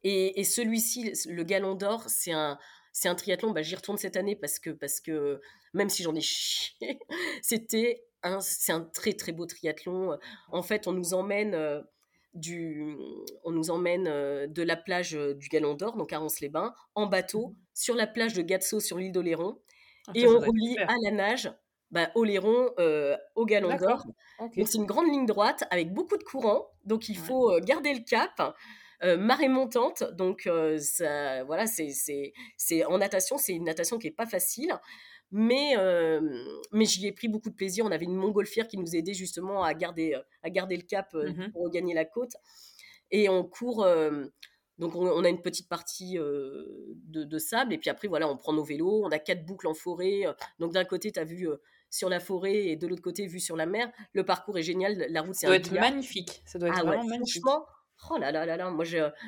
Et, 0.03 0.39
et 0.39 0.43
celui-ci, 0.43 1.13
le 1.27 1.43
Galon 1.43 1.73
d'Or, 1.73 2.03
c'est 2.07 2.31
un, 2.31 2.59
c'est 2.93 3.09
un 3.09 3.15
triathlon, 3.15 3.51
bah, 3.51 3.61
j'y 3.61 3.75
retourne 3.75 3.97
cette 3.97 4.15
année 4.15 4.37
parce 4.37 4.59
que, 4.59 4.69
parce 4.69 5.01
que 5.01 5.41
même 5.73 5.89
si 5.89 6.01
j'en 6.01 6.15
ai 6.15 6.21
chié, 6.21 6.99
c'était 7.41 8.05
un, 8.23 8.39
c'est 8.39 8.71
un 8.71 8.81
très 8.81 9.13
très 9.13 9.31
beau 9.31 9.45
triathlon. 9.45 10.17
En 10.49 10.63
fait, 10.63 10.87
on 10.87 10.93
nous 10.93 11.13
emmène 11.13 11.83
on 13.43 13.51
nous 13.51 13.69
emmène 13.69 14.07
euh, 14.07 14.47
de 14.47 14.61
la 14.63 14.75
plage 14.75 15.15
euh, 15.15 15.33
du 15.33 15.47
Galon 15.47 15.73
d'Or, 15.73 15.95
donc 15.95 16.13
à 16.13 16.19
Ronce-les-Bains, 16.19 16.73
en 16.95 17.07
bateau, 17.07 17.49
mmh 17.49 17.55
sur 17.77 17.93
la 17.93 18.07
plage 18.07 18.33
de 18.33 18.41
Gatso 18.41 18.79
sur 18.79 18.97
l'île 18.97 19.11
d'Oléron. 19.11 19.59
Ah, 20.07 20.11
et 20.15 20.25
on 20.27 20.39
relie 20.39 20.77
à 20.77 20.95
la 21.03 21.11
nage 21.11 21.51
bah, 21.91 22.09
Oléron 22.15 22.69
euh, 22.79 23.17
au 23.35 23.45
Galon 23.45 23.75
d'Or. 23.75 24.05
Donc 24.39 24.69
c'est 24.69 24.77
une 24.77 24.85
grande 24.85 25.07
ligne 25.07 25.25
droite 25.25 25.65
avec 25.71 25.91
beaucoup 25.91 26.15
de 26.15 26.23
courant, 26.23 26.69
donc 26.85 27.09
il 27.09 27.17
faut 27.17 27.59
garder 27.59 27.93
le 27.93 27.99
cap. 27.99 28.55
marée 29.03 29.49
montante, 29.49 30.05
donc 30.13 30.49
ça, 30.79 31.43
voilà, 31.43 31.65
c'est 31.67 32.85
en 32.85 32.97
natation, 32.97 33.37
c'est 33.37 33.51
une 33.51 33.65
natation 33.65 33.97
qui 33.99 34.07
est 34.07 34.11
pas 34.11 34.25
facile. 34.25 34.73
Mais, 35.37 35.75
mais 36.71 36.85
j'y 36.85 37.07
ai 37.07 37.11
pris 37.11 37.27
beaucoup 37.27 37.49
de 37.49 37.55
plaisir. 37.55 37.85
On 37.85 37.91
avait 37.91 38.05
une 38.05 38.15
montgolfière 38.15 38.67
qui 38.67 38.77
nous 38.77 38.95
aidait 38.95 39.13
justement 39.13 39.63
à 39.63 39.73
garder, 39.73 40.17
à 40.43 40.49
garder 40.49 40.77
le 40.77 40.83
cap 40.83 41.13
mmh 41.13 41.51
pour 41.51 41.69
gagner 41.69 41.93
la 41.93 42.05
côte. 42.05 42.31
Et 43.11 43.27
on 43.27 43.43
court, 43.43 43.85
Donc 44.77 44.95
on, 44.95 45.23
a 45.23 45.29
une 45.29 45.41
petite 45.41 45.67
partie 45.67 46.15
de, 46.15 47.37
sable 47.37 47.73
et 47.73 47.77
puis 47.77 47.89
après 47.89 48.07
voilà, 48.07 48.29
on 48.29 48.37
prend 48.37 48.53
nos 48.53 48.63
vélos, 48.63 49.03
on 49.03 49.11
a 49.11 49.19
quatre 49.19 49.45
boucles 49.45 49.67
en 49.67 49.73
forêt. 49.73 50.23
donc 50.59 50.71
d'un 50.71 50.85
côté, 50.85 51.11
tu 51.11 51.19
as 51.19 51.25
vu 51.25 51.49
sur 51.89 52.09
la 52.09 52.19
forêt 52.19 52.67
et 52.67 52.75
de 52.75 52.87
l'autre 52.87 53.01
côté, 53.01 53.25
vu 53.25 53.39
sur 53.39 53.55
la 53.55 53.65
mer. 53.65 53.91
Le 54.13 54.23
parcours 54.23 54.57
est 54.57 54.63
génial, 54.63 55.05
la 55.09 55.21
route 55.21 55.33
c'est 55.33 55.41
Ça 55.41 55.47
doit 55.47 55.57
être 55.57 55.71
magnifique, 55.71 56.41
ça 56.45 56.59
doit 56.59 56.69
être 56.69 56.77
ah 56.79 56.83
vraiment 56.83 57.05
magnifique. 57.05 57.41
Franchement, 57.41 57.65
oh 58.11 58.17
là 58.17 58.31
là 58.31 58.45
là 58.45 58.57
là, 58.57 58.69
moi 58.69 58.85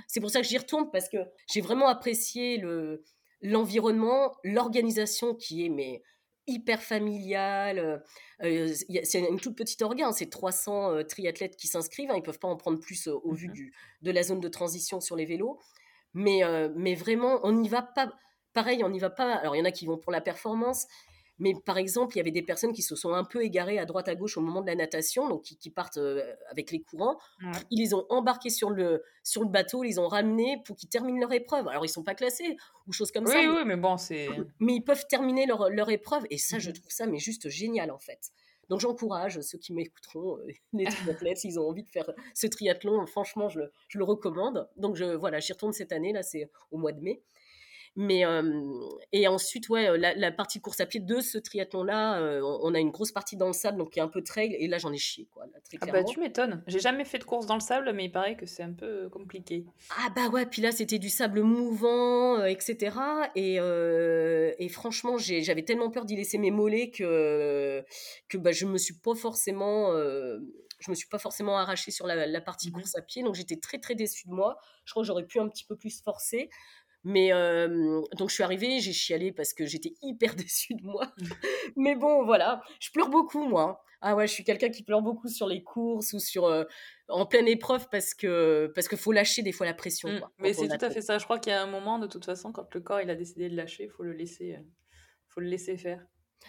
c'est 0.08 0.20
pour 0.20 0.30
ça 0.30 0.42
que 0.42 0.48
j'y 0.48 0.58
retourne 0.58 0.90
parce 0.92 1.10
que 1.10 1.18
j'ai 1.52 1.62
vraiment 1.62 1.88
apprécié 1.88 2.58
le 2.58 3.04
l'environnement, 3.42 4.36
l'organisation 4.44 5.36
qui 5.36 5.66
est 5.66 5.70
mais 5.70 6.04
hyper 6.48 6.82
familiale. 6.82 8.04
c'est 8.40 9.20
une 9.30 9.40
toute 9.40 9.58
petite 9.58 9.82
organe, 9.82 10.14
c'est 10.14 10.30
300 10.30 11.04
triathlètes 11.10 11.58
qui 11.58 11.68
s'inscrivent. 11.68 12.10
Hein, 12.10 12.16
ils 12.18 12.24
peuvent 12.24 12.40
pas 12.40 12.48
en 12.48 12.56
prendre 12.56 12.80
plus 12.80 13.08
au 13.08 13.34
vu 13.34 13.50
mmh 13.50 13.52
du, 13.52 13.74
de 14.02 14.12
la 14.12 14.24
zone 14.24 14.40
de 14.40 14.48
transition 14.48 15.02
sur 15.02 15.16
les 15.16 15.26
vélos. 15.26 15.60
Mais, 16.14 16.42
mais 16.76 16.96
vraiment, 16.96 17.40
on 17.44 17.52
n'y 17.52 17.68
va 17.68 17.82
pas. 17.82 18.14
Pareil, 18.54 18.84
on 18.84 18.90
n'y 18.90 19.00
va 19.00 19.10
pas. 19.10 19.36
Alors, 19.36 19.56
il 19.56 19.60
y 19.60 19.62
en 19.62 19.66
a 19.66 19.72
qui 19.72 19.86
vont 19.86 19.98
pour 19.98 20.12
la 20.12 20.22
performance, 20.22 20.88
mais 21.40 21.54
par 21.66 21.78
exemple, 21.78 22.16
il 22.16 22.18
y 22.18 22.22
avait 22.22 22.32
des 22.32 22.42
personnes 22.42 22.74
qui 22.74 22.82
se 22.82 22.96
sont 22.96 23.14
un 23.14 23.24
peu 23.24 23.44
égarées 23.44 23.80
à 23.80 23.86
droite 23.86 24.08
à 24.08 24.16
gauche 24.16 24.38
au 24.38 24.42
moment 24.42 24.62
de 24.62 24.68
la 24.68 24.76
natation, 24.76 25.28
donc 25.30 25.44
qui, 25.44 25.70
partent 25.70 26.00
avec 26.50 26.72
les 26.72 26.82
courants. 26.82 27.18
Ils 27.70 27.80
les 27.80 27.94
ont 27.94 28.06
embarqués 28.10 28.50
sur 28.50 28.70
le, 28.70 29.04
sur 29.24 29.44
le 29.44 29.50
bateau, 29.50 29.84
ils 29.84 29.90
les 29.90 30.00
ont 30.00 30.08
ramenés 30.08 30.62
pour 30.66 30.76
qu'ils 30.76 30.90
terminent 30.90 31.20
leur 31.20 31.34
épreuve. 31.34 31.68
Alors, 31.68 31.86
ils 31.86 31.90
sont 31.90 32.04
pas 32.04 32.16
classés 32.16 32.58
ou 32.88 32.92
choses 32.92 33.12
comme 33.12 33.28
ça. 33.28 33.40
Oui, 33.40 33.48
oui, 33.48 33.62
mais 33.66 33.76
bon, 33.76 33.98
c'est. 33.98 34.28
Mais 34.60 34.76
ils 34.76 34.84
peuvent 34.84 35.06
terminer 35.08 35.46
leur, 35.46 35.70
leur 35.70 35.90
épreuve. 35.90 36.26
Et 36.30 36.38
ça, 36.38 36.60
je 36.60 36.70
mmh 36.70 36.74
trouve 36.74 36.92
ça 36.92 37.06
mais 37.08 37.20
juste 37.20 37.50
génial, 37.50 37.92
en 37.92 38.00
fait. 38.00 38.32
Donc 38.70 38.82
j'encourage 38.82 39.40
ceux 39.42 39.58
qui 39.58 39.74
m'écouteront, 39.74 40.38
les 40.74 40.86
triathlètes, 40.86 41.38
s'ils 41.38 41.60
ont 41.60 41.68
envie 41.70 41.84
de 41.84 41.90
faire 41.90 42.10
ce 42.34 42.48
triathlon, 42.48 43.06
franchement, 43.06 43.50
je 43.50 43.60
le, 43.60 43.72
je 43.88 43.98
le 43.98 44.04
recommande. 44.04 44.68
Donc 44.76 44.96
je, 44.96 45.06
voilà, 45.06 45.40
j'y 45.40 45.54
retourne 45.54 45.74
cette 45.74 45.92
année, 45.92 46.14
là 46.14 46.24
c'est 46.24 46.50
au 46.72 46.78
mois 46.78 46.92
de 46.92 47.02
mai. 47.02 47.22
Mais 48.00 48.24
et 49.12 49.28
ensuite, 49.28 49.70
ouais, 49.70 49.98
la, 49.98 50.32
partie 50.32 50.62
course 50.62 50.80
à 50.80 50.86
pied 50.86 51.00
de 51.00 51.20
ce 51.20 51.40
triathlon-là, 51.40 52.42
on 52.62 52.74
a 52.76 52.80
une 52.80 52.92
grosse 52.92 53.12
partie 53.12 53.36
dans 53.36 53.48
le 53.48 53.54
sable, 53.54 53.80
donc 53.80 53.96
y 53.96 54.00
a 54.00 54.04
un 54.04 54.08
peu 54.08 54.22
de 54.22 54.26
trail. 54.26 54.56
Et 54.60 54.68
là, 54.68 54.78
j'en 54.78 54.94
ai 54.94 55.00
chié, 55.00 55.28
quoi. 55.34 55.46
ah 55.82 55.86
bah 55.88 56.04
tu 56.04 56.20
m'étonnes. 56.20 56.64
J'ai 56.68 56.80
jamais 56.80 57.06
fait 57.06 57.18
de 57.18 57.24
course 57.24 57.48
dans 57.48 57.56
le 57.56 57.60
sable, 57.60 57.92
mais 57.94 58.06
il 58.06 58.12
paraît 58.12 58.38
que 58.38 58.46
c'est 58.46 58.62
un 58.62 58.74
peu 58.74 59.10
compliqué. 59.10 59.66
Ah 59.98 60.10
bah 60.16 60.30
ouais, 60.30 60.46
puis 60.46 60.62
là, 60.62 60.72
c'était 60.72 61.00
du 61.00 61.10
sable 61.10 61.42
mouvant, 61.42 62.46
etc. 62.46 62.96
Et, 63.36 63.56
et 63.56 64.70
franchement, 64.70 65.18
j'avais 65.18 65.64
tellement 65.64 65.90
peur 65.90 66.06
d'y 66.06 66.16
laisser 66.16 66.38
mes 66.38 66.52
mollets 66.52 66.92
que 66.92 67.84
que 68.30 68.38
bah, 68.38 68.52
je 68.52 68.66
me 68.66 68.78
suis 68.78 68.96
pas 68.96 69.16
forcément 69.16 69.92
je 70.80 70.92
me 70.92 70.96
suis 70.96 71.08
pas 71.08 71.18
forcément 71.18 71.58
arrachée 71.58 71.92
sur 71.92 72.06
la, 72.06 72.28
la 72.28 72.42
partie 72.42 72.70
mmh 72.70 72.74
course 72.74 72.96
à 72.96 73.02
pied, 73.02 73.24
donc 73.24 73.36
j'étais 73.36 73.58
très 73.58 73.80
très 73.80 73.96
déçue 73.96 74.28
de 74.28 74.34
moi. 74.34 74.58
Je 74.86 74.94
crois 74.94 75.04
que 75.04 75.08
j'aurais 75.08 75.26
pu 75.26 75.40
un 75.40 75.48
petit 75.48 75.66
peu 75.66 75.76
plus 75.76 76.02
forcer. 76.02 76.50
Mais 77.08 77.30
donc 78.18 78.30
je 78.30 78.34
suis 78.34 78.44
arrivée, 78.44 78.82
j'ai 78.82 78.92
chialé 78.92 79.32
parce 79.32 79.54
que 79.54 79.66
j'étais 79.66 79.94
hyper 80.02 80.36
déçue 80.36 80.76
de 80.76 80.84
moi. 80.84 81.10
Mais 81.78 81.96
bon, 81.96 82.26
voilà, 82.26 82.62
je 82.82 82.92
pleure 82.92 83.10
beaucoup 83.10 83.48
moi. 83.48 83.64
Hein. 83.64 83.78
Ah 84.02 84.16
ouais, 84.16 84.28
je 84.28 84.34
suis 84.34 84.44
quelqu'un 84.44 84.70
qui 84.70 84.84
pleure 84.84 85.02
beaucoup 85.02 85.30
sur 85.30 85.48
les 85.48 85.64
courses 85.64 86.14
ou 86.14 86.20
sur 86.20 86.66
en 87.08 87.26
pleine 87.26 87.48
épreuve 87.48 87.88
parce 87.90 88.14
que 88.14 88.70
parce 88.76 88.90
qu'il 88.90 88.98
faut 88.98 89.14
lâcher 89.14 89.42
des 89.42 89.54
fois 89.54 89.66
la 89.66 89.74
pression. 89.74 90.10
Mmh. 90.10 90.22
Mais 90.40 90.54
c'est 90.54 90.68
tout 90.68 90.86
à 90.86 90.90
fait 90.90 91.02
ça. 91.02 91.18
Je 91.18 91.24
crois 91.24 91.40
qu'il 91.40 91.52
y 91.52 91.56
a 91.56 91.64
un 91.64 91.68
moment 91.68 91.98
de 91.98 92.08
toute 92.08 92.26
façon 92.26 92.52
quand 92.52 92.68
le 92.76 92.82
corps 92.82 93.00
il 93.00 93.10
a 93.10 93.16
décidé 93.16 93.50
de 93.50 93.56
lâcher, 93.56 93.86
il 93.86 93.90
faut 93.90 94.04
le 94.04 94.12
laisser, 94.12 94.60
faut 95.30 95.40
le 95.40 95.48
laisser 95.48 95.78
faire. 95.78 96.06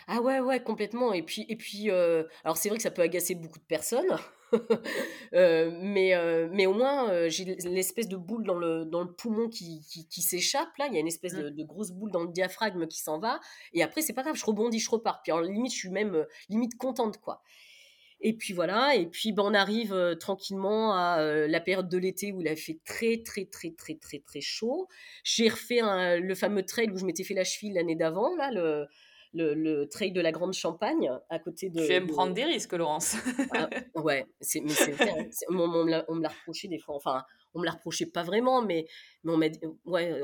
Ah 0.09 0.21
ouais, 0.21 0.41
ouais, 0.41 0.63
complètement. 0.63 1.13
Et 1.13 1.23
puis, 1.23 1.47
et 1.49 1.57
puis 1.57 1.89
alors 1.91 2.57
c'est 2.57 2.69
vrai 2.69 2.79
que 2.79 2.83
ça 2.83 2.91
peut 2.91 3.03
agacer 3.03 3.37
beaucoup 3.37 3.61
de 3.61 3.65
personnes, 3.65 4.19
mais, 5.33 6.49
mais 6.53 6.67
au 6.67 6.75
moins 6.75 7.29
j'ai 7.29 7.45
l'espèce 7.45 8.09
de 8.09 8.17
boule 8.17 8.45
dans 8.45 8.59
le, 8.59 8.85
dans 8.85 9.03
le 9.03 9.13
poumon 9.13 9.49
qui, 9.49 9.81
qui, 10.11 10.23
s'échappe. 10.23 10.69
Là, 10.79 10.87
il 10.89 10.95
y 10.95 10.97
a 10.97 11.01
une 11.01 11.07
espèce 11.07 11.35
mmh. 11.35 11.51
de, 11.51 11.65
grosse 11.65 11.91
boule 11.91 12.11
dans 12.11 12.23
le 12.23 12.33
diaphragme 12.33 12.87
qui 12.87 13.01
s'en 13.01 13.19
va. 13.19 13.41
Et 13.73 13.83
après, 13.83 14.03
c'est 14.03 14.13
pas 14.13 14.23
grave, 14.23 14.37
je 14.37 14.45
rebondis, 14.45 14.79
je 14.79 14.91
repars. 14.91 15.23
Puis 15.23 15.33
alors, 15.33 15.45
limite, 15.45 15.73
je 15.73 15.79
suis 15.79 15.91
même 15.91 16.27
limite 16.49 16.77
contente, 16.77 17.19
quoi. 17.19 17.43
Et 18.21 18.33
puis 18.37 18.53
voilà, 18.53 18.97
et 18.97 19.07
puis 19.07 19.33
ben, 19.33 19.45
on 19.47 19.55
arrive 19.55 20.17
tranquillement 20.19 20.93
à 20.93 21.23
la 21.47 21.61
période 21.61 21.89
de 21.89 21.99
l'été 21.99 22.33
où 22.33 22.41
il 22.41 22.49
a 22.49 22.57
fait 22.57 22.81
très 22.85 23.23
très 23.23 23.45
très 23.45 23.71
très 23.71 23.95
très 23.95 24.19
très 24.19 24.41
chaud. 24.41 24.89
J'ai 25.23 25.49
refait 25.49 25.81
le 26.19 26.35
fameux 26.35 26.65
trail 26.65 26.91
où 26.91 26.99
je 26.99 27.05
m'étais 27.05 27.23
fait 27.23 27.35
la 27.35 27.45
cheville 27.45 27.75
l'année 27.75 27.95
d'avant, 27.95 28.35
là, 28.35 28.51
le, 28.51 28.89
le, 29.35 29.85
trail 29.85 30.13
de 30.13 30.21
la 30.21 30.33
Grande 30.33 30.55
Champagne 30.55 31.11
à 31.29 31.39
côté 31.39 31.71
de. 31.71 31.85
Tu 31.85 31.93
aimes 31.93 32.07
prendre 32.07 32.35
des 32.35 32.45
risques, 32.45 32.73
Laurence. 32.73 33.17
Ah, 33.55 33.69
ouais, 33.95 34.27
c'est, 34.41 34.61
mais 34.61 34.71
c'est 34.71 34.95
on, 35.49 35.59
on, 35.59 35.85
me 35.85 35.91
l'a, 35.91 36.29
reproché 36.29 36.69
des 36.69 36.79
fois. 36.79 36.95
Enfin, 36.95 37.23
on 37.55 37.61
me 37.61 37.65
l'a 37.65 37.73
reproché 37.73 38.07
pas 38.07 38.23
vraiment, 38.23 38.63
mais, 38.63 38.87
mais 39.25 39.33
on 39.33 39.37
m'a 39.37 39.47
ouais, 39.87 40.21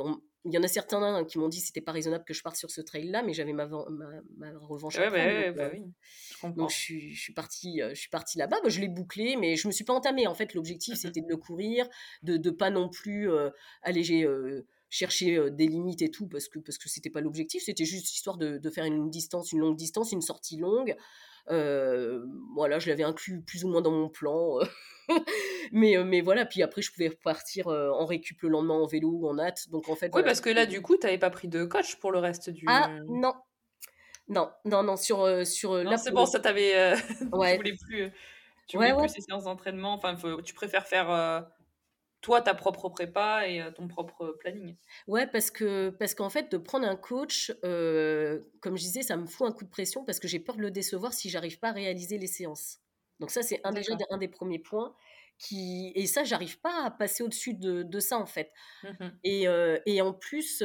il 0.47 0.53
y 0.53 0.59
en 0.59 0.63
a 0.63 0.69
certains 0.69 1.25
qui 1.25 1.39
m'ont 1.39 1.49
dit 1.49 1.61
que 1.61 1.67
c'était 1.67 1.81
pas 1.81 1.93
raisonnable 1.93 2.25
que 2.25 2.35
je 2.35 2.43
parte 2.43 2.57
sur 2.57 2.71
ce 2.71 2.83
trail 2.83 3.09
là 3.09 3.23
mais 3.23 3.33
j'avais 3.33 3.55
ma, 3.55 3.67
ma, 3.67 4.59
revanche 4.59 4.99
à 4.99 5.11
prendre, 5.11 5.57
bah 5.57 5.71
oui. 5.73 6.55
donc 6.55 6.71
je 6.71 6.77
suis, 6.77 7.15
je 7.15 7.21
suis 7.21 7.33
partie 7.33 7.81
je 7.81 7.95
suis 7.95 8.11
partie 8.11 8.37
là-bas 8.37 8.59
bah, 8.63 8.69
je 8.69 8.79
l'ai 8.81 8.89
bouclé 8.89 9.37
mais 9.37 9.57
je 9.57 9.67
me 9.67 9.73
suis 9.73 9.85
pas 9.85 9.95
entamée 9.95 10.27
en 10.27 10.35
fait 10.35 10.53
l'objectif 10.53 10.97
c'était 10.99 11.23
de 11.23 11.29
le 11.29 11.39
courir 11.39 11.89
de 12.23 12.37
ne 12.37 12.51
pas 12.51 12.69
non 12.69 12.91
plus 12.91 13.31
alléger 13.83 14.27
chercher 14.95 15.51
des 15.51 15.67
limites 15.67 16.03
et 16.03 16.11
tout 16.11 16.29
parce 16.29 16.49
que 16.49 16.61
parce 16.61 16.79
que 16.79 16.89
c'était 16.89 17.11
pas 17.11 17.21
l'objectif. 17.21 17.65
C'était 17.65 17.85
juste 17.85 18.15
histoire 18.15 18.37
de, 18.37 18.59
de, 18.59 18.71
faire 18.71 18.85
une 18.85 19.11
distance 19.11 19.53
une 19.53 19.59
longue 19.59 19.77
distance 19.77 20.13
une 20.13 20.23
sortie 20.23 20.57
longue. 20.57 20.97
Voilà 21.49 22.79
je 22.79 22.89
l'avais 22.89 23.03
inclus 23.03 23.43
plus 23.43 23.65
ou 23.65 23.69
moins 23.69 23.83
dans 23.83 23.91
mon 23.91 24.09
plan 24.09 24.59
mais 25.73 25.97
mais 26.05 26.21
voilà. 26.21 26.47
Puis 26.47 26.63
après 26.63 26.81
je 26.81 26.93
pouvais 26.93 27.09
repartir 27.09 27.67
en 27.67 28.07
récup 28.07 28.41
le 28.43 28.51
lendemain 28.51 28.75
en 28.75 28.87
vélo 28.87 29.11
ou 29.11 29.29
en 29.29 29.39
hâte 29.39 29.69
donc 29.71 29.89
en 29.89 29.97
fait 29.97 30.13
oui 30.15 30.23
parce 30.23 30.41
que 30.41 30.51
là 30.51 30.65
du 30.65 30.81
coup 30.81 30.97
tu 30.97 31.07
n'avais 31.07 31.19
pas 31.19 31.31
pris 31.31 31.49
de 31.49 31.65
coach 31.65 31.97
pour 31.97 32.13
le 32.13 32.21
reste 32.21 32.51
du 32.51 32.65
ah 32.69 32.91
non. 33.09 33.35
Non 34.29 34.51
non 34.65 34.83
non 34.85 34.97
sur 34.97 35.47
sur 35.47 35.83
non, 35.83 35.97
c'est 35.97 36.13
bon 36.13 36.25
ça 36.25 36.39
t'avais 36.39 36.95
ouais. 37.33 37.53
tu 37.53 37.57
voulais 37.57 37.77
plus 37.77 38.13
tu 38.69 38.77
voulais 38.77 38.95
plus 38.95 39.09
ces 39.09 39.21
séances 39.23 39.45
d'entraînement. 39.45 39.95
Enfin 39.95 40.17
tu 40.45 40.55
préfères 40.55 40.87
faire 40.87 41.11
toi 42.25 42.41
ta 42.41 42.55
propre 42.55 42.89
prépa 42.89 43.47
et 43.47 43.63
ton 43.75 43.87
propre 43.87 44.35
planning. 44.41 44.77
Ouais, 45.07 45.27
parce 45.27 45.51
que 45.51 45.91
parce 45.91 46.15
qu'en 46.15 46.31
fait 46.31 46.51
de 46.51 46.57
prendre 46.57 46.89
un 46.89 46.97
coach, 46.97 47.53
comme 47.61 48.77
je 48.77 48.83
disais, 48.83 49.03
ça 49.03 49.17
me 49.19 49.27
fout 49.27 49.47
un 49.47 49.53
coup 49.53 49.65
de 49.65 49.71
pression 49.71 50.05
parce 50.07 50.19
que 50.19 50.27
j'ai 50.27 50.41
peur 50.41 50.57
de 50.57 50.63
le 50.63 50.71
décevoir 50.71 51.13
si 51.13 51.29
j'arrive 51.29 51.59
pas 51.59 51.69
à 51.69 51.73
réaliser 51.73 52.17
les 52.17 52.27
séances. 52.27 52.79
Donc 53.21 53.31
ça 53.31 53.43
c'est 53.43 53.61
un 53.63 53.73
déjà 53.73 53.93
un 54.11 54.17
des 54.17 54.29
premiers 54.29 54.59
points 54.59 54.95
qui 55.39 55.93
et 55.95 56.07
ça 56.07 56.25
j'arrive 56.25 56.59
pas 56.61 56.87
à 56.87 56.91
passer 56.91 57.23
au-dessus 57.23 57.53
de, 57.53 57.83
de, 57.83 58.01
ça 58.01 58.17
en 58.17 58.27
fait. 58.27 58.51
Mmh 58.83 59.09
et, 59.23 59.47
et 59.85 60.01
en 60.01 60.15
plus 60.15 60.63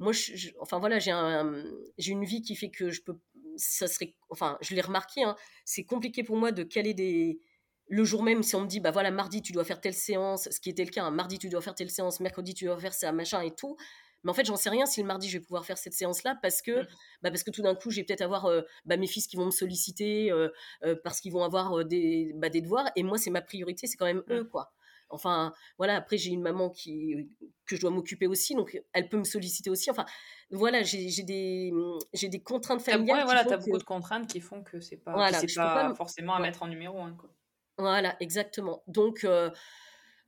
moi 0.00 0.10
je, 0.12 0.48
enfin 0.60 0.80
voilà 0.80 0.98
j'ai 0.98 1.12
un, 1.12 1.64
une 1.98 2.24
vie 2.24 2.42
qui 2.42 2.56
fait 2.56 2.70
que 2.70 2.90
je 2.90 3.00
peux 3.00 3.16
ça 3.56 3.86
serait 3.86 4.16
enfin 4.28 4.58
je 4.60 4.74
l'ai 4.74 4.80
remarqué 4.80 5.22
hein, 5.22 5.36
c'est 5.64 5.84
compliqué 5.84 6.24
pour 6.24 6.36
moi 6.36 6.50
de 6.50 6.64
caler 6.64 6.94
des 6.94 7.38
le 7.88 8.04
jour 8.04 8.22
même, 8.22 8.42
si 8.42 8.56
on 8.56 8.62
me 8.62 8.66
dit, 8.66 8.80
bah 8.80 8.90
voilà, 8.90 9.10
mardi, 9.10 9.42
tu 9.42 9.52
dois 9.52 9.64
faire 9.64 9.80
telle 9.80 9.94
séance, 9.94 10.48
ce 10.50 10.60
qui 10.60 10.70
était 10.70 10.84
le 10.84 10.90
cas, 10.90 11.04
hein, 11.04 11.10
mardi, 11.10 11.38
tu 11.38 11.48
dois 11.48 11.60
faire 11.60 11.74
telle 11.74 11.90
séance, 11.90 12.20
mercredi, 12.20 12.54
tu 12.54 12.64
dois 12.64 12.78
faire 12.78 12.94
ça, 12.94 13.12
machin 13.12 13.42
et 13.42 13.54
tout. 13.54 13.76
Mais 14.22 14.30
en 14.30 14.34
fait, 14.34 14.46
j'en 14.46 14.56
sais 14.56 14.70
rien 14.70 14.86
si 14.86 15.00
le 15.00 15.06
mardi, 15.06 15.28
je 15.28 15.38
vais 15.38 15.44
pouvoir 15.44 15.66
faire 15.66 15.76
cette 15.76 15.92
séance-là 15.92 16.38
parce 16.40 16.62
que, 16.62 16.82
mmh. 16.82 16.86
bah 17.22 17.30
parce 17.30 17.44
que 17.44 17.50
tout 17.50 17.62
d'un 17.62 17.74
coup, 17.74 17.90
j'ai 17.90 18.04
peut-être 18.04 18.22
avoir 18.22 18.46
euh, 18.46 18.62
bah, 18.86 18.96
mes 18.96 19.06
fils 19.06 19.26
qui 19.26 19.36
vont 19.36 19.46
me 19.46 19.50
solliciter 19.50 20.32
euh, 20.32 20.48
euh, 20.82 20.96
parce 21.04 21.20
qu'ils 21.20 21.32
vont 21.32 21.44
avoir 21.44 21.84
des, 21.84 22.32
bah, 22.36 22.48
des 22.48 22.62
devoirs. 22.62 22.90
Et 22.96 23.02
moi, 23.02 23.18
c'est 23.18 23.30
ma 23.30 23.42
priorité, 23.42 23.86
c'est 23.86 23.98
quand 23.98 24.06
même 24.06 24.22
eux, 24.30 24.44
mmh. 24.44 24.48
quoi. 24.48 24.72
Enfin, 25.10 25.52
voilà, 25.76 25.96
après, 25.96 26.16
j'ai 26.16 26.30
une 26.30 26.40
maman 26.40 26.70
qui, 26.70 27.28
que 27.66 27.76
je 27.76 27.80
dois 27.82 27.90
m'occuper 27.90 28.26
aussi, 28.26 28.54
donc 28.54 28.80
elle 28.94 29.08
peut 29.10 29.18
me 29.18 29.24
solliciter 29.24 29.68
aussi. 29.68 29.90
Enfin, 29.90 30.06
voilà, 30.50 30.82
j'ai 30.82 31.22
des, 31.22 31.70
j'ai 32.14 32.28
des 32.28 32.42
contraintes 32.42 32.80
familiales. 32.80 33.18
Ouais, 33.18 33.24
voilà, 33.24 33.44
tu 33.44 33.52
as 33.52 33.58
beaucoup 33.58 33.78
de 33.78 33.84
contraintes 33.84 34.26
qui 34.26 34.40
font 34.40 34.62
que 34.62 34.80
c'est 34.80 34.96
pas, 34.96 35.12
voilà, 35.12 35.40
pas, 35.54 35.94
forcément 35.94 36.34
à 36.34 36.40
mettre 36.40 36.62
en 36.62 36.68
numéro 36.68 37.00
un, 37.00 37.12
quoi. 37.12 37.30
Voilà, 37.78 38.16
exactement. 38.20 38.82
Donc, 38.86 39.26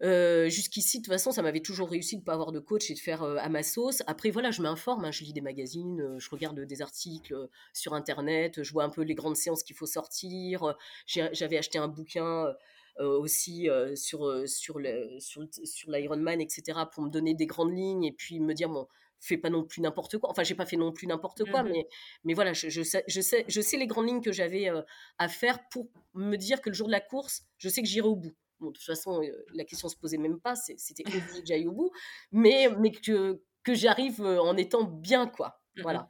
jusqu'ici, 0.01 0.99
de 0.99 1.05
toute 1.05 1.13
façon, 1.13 1.31
ça 1.33 1.43
m'avait 1.43 1.61
toujours 1.61 1.89
réussi 1.91 2.17
de 2.17 2.21
ne 2.21 2.25
pas 2.25 2.35
avoir 2.35 2.53
de 2.53 2.59
coach 2.59 2.91
et 2.91 2.95
de 2.95 2.99
faire 2.99 3.23
à 3.23 3.49
ma 3.49 3.63
sauce. 3.63 4.03
Après, 4.07 4.31
voilà, 4.31 4.51
je 4.51 4.63
m'informe, 4.63 5.05
hein, 5.05 5.11
je 5.13 5.25
lis 5.25 5.33
des 5.33 5.41
magazines, 5.41 6.17
je 6.19 6.31
regarde 6.31 6.61
des 6.61 6.83
articles 6.83 7.35
sur 7.73 7.95
Internet, 7.95 8.63
je 8.63 8.73
vois 8.73 8.85
un 8.85 8.91
peu 8.91 9.03
les 9.03 9.15
grandes 9.15 9.37
séances 9.37 9.63
qu'il 9.63 9.77
faut 9.77 9.87
sortir. 9.87 10.75
J'avais 11.07 11.59
acheté 11.59 11.79
un 11.79 11.89
bouquin 11.89 12.53
aussi 12.99 13.69
sur, 13.95 14.43
sur 14.49 14.79
l'Ironman, 14.79 16.41
etc., 16.41 16.81
pour 16.93 17.05
me 17.05 17.11
donner 17.11 17.35
des 17.35 17.47
grandes 17.47 17.77
lignes 17.77 18.05
et 18.05 18.13
puis 18.13 18.41
me 18.41 18.55
dire, 18.55 18.69
bon, 18.69 18.89
fais 19.21 19.39
pas 19.39 19.51
non 19.51 19.65
plus 19.65 19.81
n'importe 19.81 20.19
quoi. 20.19 20.31
Enfin, 20.31 20.43
j'ai 20.43 20.55
pas 20.55 20.67
fait 20.67 20.77
non 20.77 20.93
plus 20.93 21.07
n'importe 21.07 21.45
quoi, 21.51 21.63
mmh 21.63 21.71
mais, 21.71 21.89
mais 22.25 22.35
voilà, 22.35 22.53
je, 22.53 22.69
je, 22.69 22.83
sais, 22.83 23.05
je, 23.07 23.21
sais, 23.21 23.45
je 23.49 23.61
sais 23.61 23.77
les 23.77 23.87
grandes 23.87 24.07
lignes 24.07 24.21
que 24.21 24.33
j'avais 24.33 24.71
à 25.19 25.29
faire 25.29 25.67
pour 25.69 25.89
me 26.15 26.37
dire 26.37 26.61
que 26.61 26.71
le 26.71 26.75
jour 26.75 26.87
de 26.87 26.93
la 26.93 27.01
course, 27.01 27.45
je 27.59 27.69
sais 27.69 27.83
que 27.83 27.89
j'irai 27.89 28.09
au 28.09 28.17
bout. 28.17 28.35
Bon, 28.61 28.69
de 28.69 28.73
toute 28.73 28.85
façon, 28.85 29.21
la 29.53 29.65
question 29.65 29.89
se 29.89 29.97
posait 29.97 30.17
même 30.17 30.41
pas, 30.41 30.55
c'était 30.57 31.05
obligé 31.07 31.41
que 31.41 31.47
j'aille 31.47 31.67
au 31.67 31.73
bout, 31.73 31.91
mais, 32.33 32.69
mais 32.79 32.91
que, 32.91 33.43
que 33.63 33.75
j'arrive 33.75 34.21
en 34.23 34.57
étant 34.57 34.85
bien, 34.85 35.27
quoi. 35.27 35.61
Mmh 35.77 35.83
voilà. 35.83 36.07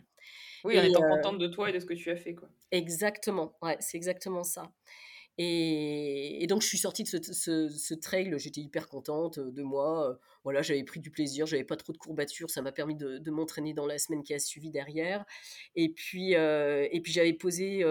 Oui, 0.65 0.79
en 0.79 0.83
étant 0.83 1.03
contente 1.03 1.39
de 1.39 1.47
toi 1.47 1.71
et 1.71 1.73
de 1.73 1.79
ce 1.79 1.87
que 1.87 1.95
tu 1.95 2.11
as 2.11 2.17
fait, 2.17 2.35
quoi. 2.35 2.49
Exactement, 2.71 3.57
ouais, 3.63 3.77
c'est 3.81 3.97
exactement 3.97 4.43
ça. 4.43 4.73
Et, 5.39 6.47
donc, 6.49 6.63
je 6.63 6.69
suis 6.69 6.79
sortie 6.79 7.03
de 7.03 7.09
ce, 7.09 7.95
trail, 7.95 8.33
j'étais 8.39 8.61
hyper 8.61 8.89
contente 8.89 9.39
de 9.39 9.63
moi. 9.63 10.19
Voilà, 10.45 10.63
j'avais 10.63 10.85
pris 10.85 11.01
du 11.01 11.11
plaisir, 11.11 11.47
j'avais 11.47 11.65
pas 11.65 11.77
trop 11.77 11.93
de 11.93 11.99
courbatures, 11.99 12.51
ça 12.51 12.63
m'a 12.63 12.73
permis 12.73 12.95
de, 12.95 13.31
m'entraîner 13.31 13.75
dans 13.75 13.87
la 13.87 13.99
semaine 13.99 14.23
qui 14.23 14.33
a 14.35 14.39
suivi 14.39 14.71
derrière. 14.71 15.25
Et 15.75 15.91
puis, 15.91 16.33
et 16.33 17.01
puis 17.03 17.13
j'avais 17.13 17.35
posé 17.35 17.83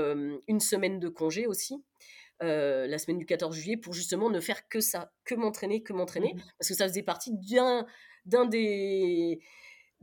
une 0.47 0.59
semaine 0.59 0.99
de 0.99 1.09
congé 1.09 1.45
aussi. 1.47 1.83
la 2.39 2.97
semaine 2.97 3.19
du 3.19 3.25
14 3.25 3.55
juillet 3.55 3.77
pour 3.77 3.93
justement 3.93 4.29
ne 4.29 4.39
faire 4.39 4.67
que 4.67 4.79
ça, 4.79 5.11
que 5.23 5.35
m'entraîner, 5.35 5.83
que 5.83 5.93
m'entraîner, 5.93 6.33
mmh 6.33 6.41
parce 6.57 6.69
que 6.69 6.75
ça 6.75 6.87
faisait 6.87 7.03
partie 7.03 7.31
d'un 8.25 8.45
des 8.45 9.39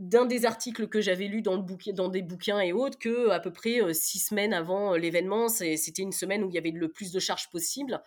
d'un 0.02 0.26
des 0.26 0.44
articles 0.44 0.88
que 0.88 1.00
j'avais 1.00 1.26
lu 1.26 1.42
dans, 1.42 1.54
le 1.54 1.92
dans 1.92 2.08
des 2.08 2.22
bouquins 2.22 2.60
et 2.60 2.72
autres 2.72 2.98
que 2.98 3.30
à 3.30 3.38
peu 3.38 3.52
près 3.52 3.80
euh, 3.80 3.92
six 3.92 4.18
semaines 4.18 4.52
avant 4.52 4.94
euh, 4.94 4.98
l'événement, 4.98 5.48
c'était 5.48 6.02
une 6.02 6.12
semaine 6.12 6.42
où 6.42 6.48
il 6.48 6.54
y 6.54 6.58
avait 6.58 6.72
le 6.72 6.90
plus 6.90 7.12
de 7.12 7.20
charges 7.20 7.48
possible. 7.50 8.02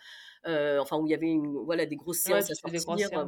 Euh, 0.45 0.77
enfin, 0.79 0.97
où 0.97 1.07
il 1.07 1.09
y 1.09 1.13
avait 1.15 1.29
une, 1.29 1.57
voilà, 1.63 1.87
des 1.87 1.95
grosses 1.95 2.19
séances 2.19 2.51
à 2.51 2.53
sortir. 2.53 3.25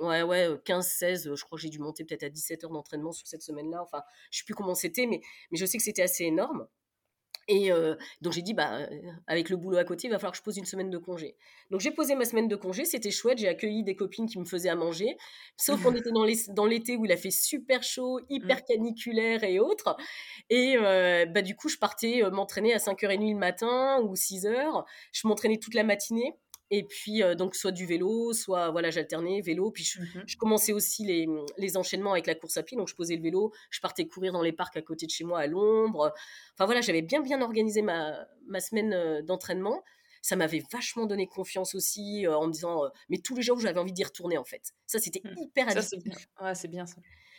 ouais. 0.00 0.22
ouais, 0.22 0.48
15, 0.64 0.84
16, 0.84 1.34
je 1.34 1.44
crois 1.44 1.56
que 1.56 1.62
j'ai 1.62 1.68
dû 1.68 1.78
monter 1.78 2.04
peut-être 2.04 2.24
à 2.24 2.28
17 2.28 2.64
heures 2.64 2.70
d'entraînement 2.70 3.12
sur 3.12 3.26
cette 3.26 3.42
semaine-là. 3.42 3.82
Enfin, 3.82 4.02
je 4.32 4.38
sais 4.38 4.44
plus 4.44 4.54
comment 4.54 4.74
c'était, 4.74 5.06
mais, 5.06 5.20
mais 5.52 5.58
je 5.58 5.66
sais 5.66 5.78
que 5.78 5.84
c'était 5.84 6.02
assez 6.02 6.24
énorme. 6.24 6.66
Et 7.48 7.70
donc 8.20 8.32
j'ai 8.32 8.42
dit, 8.42 8.54
bah, 8.54 8.80
avec 9.26 9.50
le 9.50 9.56
boulot 9.56 9.76
à 9.78 9.84
côté, 9.84 10.08
il 10.08 10.10
va 10.10 10.18
falloir 10.18 10.32
que 10.32 10.38
je 10.38 10.42
pose 10.42 10.56
une 10.56 10.64
semaine 10.64 10.90
de 10.90 10.98
congé. 10.98 11.36
Donc 11.70 11.80
j'ai 11.80 11.90
posé 11.90 12.14
ma 12.14 12.24
semaine 12.24 12.48
de 12.48 12.56
congé, 12.56 12.84
c'était 12.84 13.10
chouette, 13.10 13.38
j'ai 13.38 13.48
accueilli 13.48 13.84
des 13.84 13.94
copines 13.94 14.26
qui 14.26 14.38
me 14.38 14.44
faisaient 14.44 14.68
à 14.68 14.74
manger. 14.74 15.16
Sauf 15.56 15.82
qu'on 15.82 15.94
était 15.94 16.10
dans 16.10 16.66
l'été 16.66 16.96
où 16.96 17.04
il 17.04 17.12
a 17.12 17.16
fait 17.16 17.30
super 17.30 17.82
chaud, 17.82 18.20
hyper 18.28 18.58
mmh. 18.58 18.64
caniculaire 18.68 19.44
et 19.44 19.60
autres. 19.60 19.96
Et 20.50 20.76
bah, 20.78 21.42
du 21.42 21.54
coup, 21.54 21.68
je 21.68 21.78
partais 21.78 22.22
m'entraîner 22.32 22.74
à 22.74 22.78
5h30 22.78 23.32
le 23.32 23.38
matin 23.38 24.00
ou 24.02 24.14
6h. 24.14 24.84
Je 25.12 25.28
m'entraînais 25.28 25.58
toute 25.58 25.74
la 25.74 25.84
matinée. 25.84 26.34
Et 26.70 26.84
puis, 26.84 27.22
donc, 27.36 27.54
soit 27.54 27.70
du 27.70 27.86
vélo, 27.86 28.32
soit, 28.32 28.70
voilà, 28.70 28.90
j'alternais 28.90 29.40
vélo. 29.40 29.70
Puis, 29.70 29.88
mmh 29.98 30.22
je, 30.26 30.36
commençais 30.36 30.72
aussi 30.72 31.04
les, 31.04 31.26
les, 31.58 31.76
enchaînements 31.76 32.12
avec 32.12 32.26
la 32.26 32.34
course 32.34 32.56
à 32.56 32.62
pied. 32.62 32.76
Donc, 32.76 32.88
je 32.88 32.94
posais 32.94 33.14
le 33.14 33.22
vélo, 33.22 33.52
je 33.70 33.80
partais 33.80 34.06
courir 34.06 34.32
dans 34.32 34.42
les 34.42 34.52
parcs 34.52 34.76
à 34.76 34.82
côté 34.82 35.06
de 35.06 35.10
chez 35.12 35.24
moi 35.24 35.40
à 35.40 35.46
l'ombre. 35.46 36.12
Enfin, 36.54 36.66
voilà, 36.66 36.80
j'avais 36.80 37.02
bien, 37.02 37.20
bien 37.20 37.40
organisé 37.40 37.82
ma, 37.82 38.26
ma 38.46 38.60
semaine 38.60 39.22
d'entraînement. 39.22 39.84
Ça 40.22 40.34
m'avait 40.34 40.62
vachement 40.72 41.06
donné 41.06 41.28
confiance 41.28 41.76
aussi 41.76 42.26
en 42.26 42.48
me 42.48 42.52
disant, 42.52 42.82
mais 43.08 43.18
tous 43.18 43.36
les 43.36 43.42
jours, 43.42 43.60
j'avais 43.60 43.78
envie 43.78 43.92
d'y 43.92 44.02
retourner, 44.02 44.36
en 44.36 44.44
fait. 44.44 44.74
Ça, 44.86 44.98
c'était 44.98 45.22
mmh. 45.22 45.38
hyper 45.38 45.68
addictif. 45.68 46.28
Ouais, 46.42 46.54
c'est 46.56 46.68
bien 46.68 46.86
ça. 46.86 46.96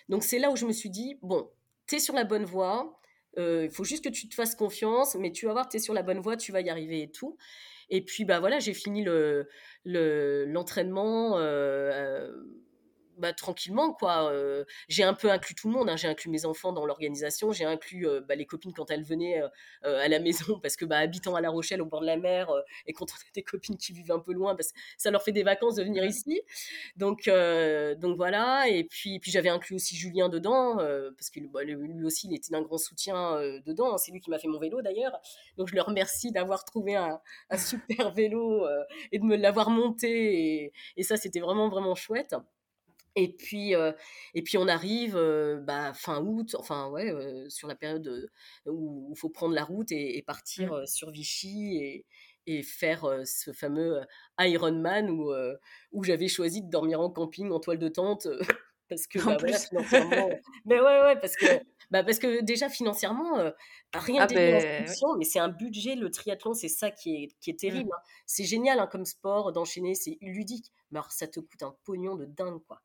Donc, 0.07 0.23
c'est 0.23 0.39
là 0.39 0.51
où 0.51 0.55
je 0.55 0.65
me 0.65 0.71
suis 0.71 0.89
dit, 0.89 1.17
bon, 1.21 1.49
t'es 1.85 1.99
sur 1.99 2.13
la 2.13 2.23
bonne 2.23 2.45
voie. 2.45 2.97
Il 3.35 3.69
faut 3.71 3.83
juste 3.83 4.03
que 4.03 4.09
tu 4.09 4.29
te 4.29 4.35
fasses 4.35 4.55
confiance, 4.55 5.15
mais 5.15 5.31
tu 5.31 5.45
vas 5.45 5.51
voir, 5.51 5.69
t'es 5.69 5.79
sur 5.79 5.93
la 5.93 6.01
bonne 6.01 6.19
voie, 6.19 6.37
tu 6.37 6.51
vas 6.51 6.61
y 6.61 6.69
arriver 6.69 7.03
et 7.03 7.11
tout. 7.11 7.37
Et 7.89 8.01
puis, 8.03 8.25
bah 8.25 8.39
voilà, 8.39 8.59
j'ai 8.59 8.73
fini 8.73 9.03
le, 9.03 9.47
l'entraînement. 9.85 11.37
Euh, 13.17 13.21
bah, 13.21 13.33
tranquillement 13.33 13.93
quoi. 13.93 14.31
j'ai 14.87 15.03
un 15.03 15.13
peu 15.13 15.31
inclus 15.31 15.55
tout 15.55 15.67
le 15.67 15.73
monde, 15.73 15.89
hein. 15.89 15.95
j'ai 15.95 16.07
inclus 16.07 16.29
mes 16.29 16.45
enfants 16.45 16.71
dans 16.71 16.85
l'organisation, 16.85 17.51
j'ai 17.51 17.65
inclus 17.65 18.07
bah, 18.27 18.35
les 18.35 18.45
copines 18.45 18.73
quand 18.73 18.89
elles 18.91 19.03
venaient 19.03 19.41
à 19.83 20.07
la 20.07 20.19
maison 20.19 20.59
parce 20.61 20.75
que 20.75 20.85
bah, 20.85 20.97
habitant 20.97 21.35
à 21.35 21.41
La 21.41 21.49
Rochelle 21.49 21.81
au 21.81 21.85
bord 21.85 22.01
de 22.01 22.05
la 22.05 22.17
mer 22.17 22.49
et 22.85 22.93
quand 22.93 23.05
on 23.05 23.15
a 23.15 23.31
des 23.33 23.43
copines 23.43 23.77
qui 23.77 23.93
vivent 23.93 24.11
un 24.11 24.19
peu 24.19 24.33
loin, 24.33 24.55
parce 24.55 24.71
ça 24.97 25.11
leur 25.11 25.23
fait 25.23 25.31
des 25.31 25.43
vacances 25.43 25.75
de 25.75 25.83
venir 25.83 26.03
ici. 26.05 26.41
Donc 26.95 27.29
donc 27.99 28.17
voilà 28.17 28.67
et 28.69 28.83
puis 28.83 29.19
puis 29.19 29.31
j'avais 29.31 29.49
inclus 29.49 29.75
aussi 29.75 29.95
Julien 29.95 30.29
dedans 30.29 30.77
parce 30.77 31.29
que 31.29 31.39
bah, 31.51 31.63
lui 31.63 32.03
aussi 32.05 32.27
il 32.27 32.35
était 32.35 32.51
d'un 32.51 32.61
grand 32.61 32.77
soutien 32.77 33.39
dedans. 33.65 33.93
Hein. 33.93 33.97
c'est 33.97 34.11
lui 34.11 34.21
qui 34.21 34.29
m'a 34.29 34.39
fait 34.39 34.47
mon 34.47 34.59
vélo 34.59 34.81
d'ailleurs. 34.81 35.19
Donc 35.57 35.67
je 35.67 35.75
le 35.75 35.81
remercie 35.81 36.31
d'avoir 36.31 36.65
trouvé 36.65 36.95
un, 36.95 37.19
super 37.57 38.11
vélo 38.11 38.65
et 39.11 39.19
de 39.19 39.23
me 39.23 39.35
l'avoir 39.35 39.69
monté 39.69 40.63
et, 40.63 40.73
et 40.97 41.03
ça 41.03 41.17
c'était 41.17 41.39
vraiment 41.39 41.69
vraiment 41.69 41.95
chouette. 41.95 42.35
Et 43.19 43.33
puis, 43.33 43.73
et 44.35 44.41
puis 44.43 44.59
on 44.59 44.67
arrive 44.67 45.15
bah, 45.63 45.91
fin 45.95 46.23
août, 46.23 46.55
enfin 46.59 46.87
ouais, 46.91 47.11
sur 47.49 47.67
la 47.67 47.75
période 47.75 48.29
où 48.67 49.11
il 49.15 49.19
faut 49.19 49.29
prendre 49.29 49.55
la 49.55 49.63
route 49.63 49.91
et, 49.91 50.23
partir 50.25 50.71
mmh. 50.71 50.85
sur 50.85 51.09
Vichy 51.09 51.77
et, 51.77 52.05
et 52.45 52.61
faire 52.61 53.21
ce 53.25 53.53
fameux 53.53 54.01
Ironman 54.39 55.09
où, 55.09 55.33
où 55.93 56.03
j'avais 56.03 56.27
choisi 56.27 56.61
de 56.61 56.69
dormir 56.69 57.01
en 57.01 57.09
camping 57.09 57.49
en 57.49 57.59
toile 57.59 57.79
de 57.79 57.89
tente 57.89 58.27
parce 58.89 59.07
que 59.07 59.19
bah, 59.19 59.37
voilà, 59.39 59.57
financièrement. 59.57 60.29
mais 60.65 60.79
ouais, 60.79 61.01
ouais, 61.01 61.19
parce 61.19 61.35
que, 61.35 61.45
bah, 61.91 62.03
parce 62.03 62.19
que 62.19 62.41
déjà 62.41 62.69
financièrement, 62.69 63.51
rien 63.93 64.23
ah 64.23 64.27
ben, 64.27 64.85
mais 65.17 65.25
c'est 65.25 65.39
un 65.39 65.49
budget, 65.49 65.95
le 65.95 66.09
triathlon, 66.09 66.53
c'est 66.53 66.67
ça 66.67 66.91
qui 66.91 67.15
est, 67.15 67.27
qui 67.41 67.49
est 67.49 67.53
mmh. 67.53 67.57
terrible. 67.57 67.89
Hein. 67.93 68.01
C'est 68.25 68.45
génial 68.45 68.79
hein, 68.79 68.87
comme 68.87 69.05
sport 69.05 69.51
d'enchaîner, 69.51 69.95
c'est 69.95 70.17
ludique, 70.21 70.71
mais 70.91 70.99
alors 70.99 71.11
ça 71.11 71.27
te 71.27 71.39
coûte 71.39 71.63
un 71.63 71.75
pognon 71.83 72.15
de 72.15 72.25
dingue, 72.25 72.61
quoi. 72.67 72.81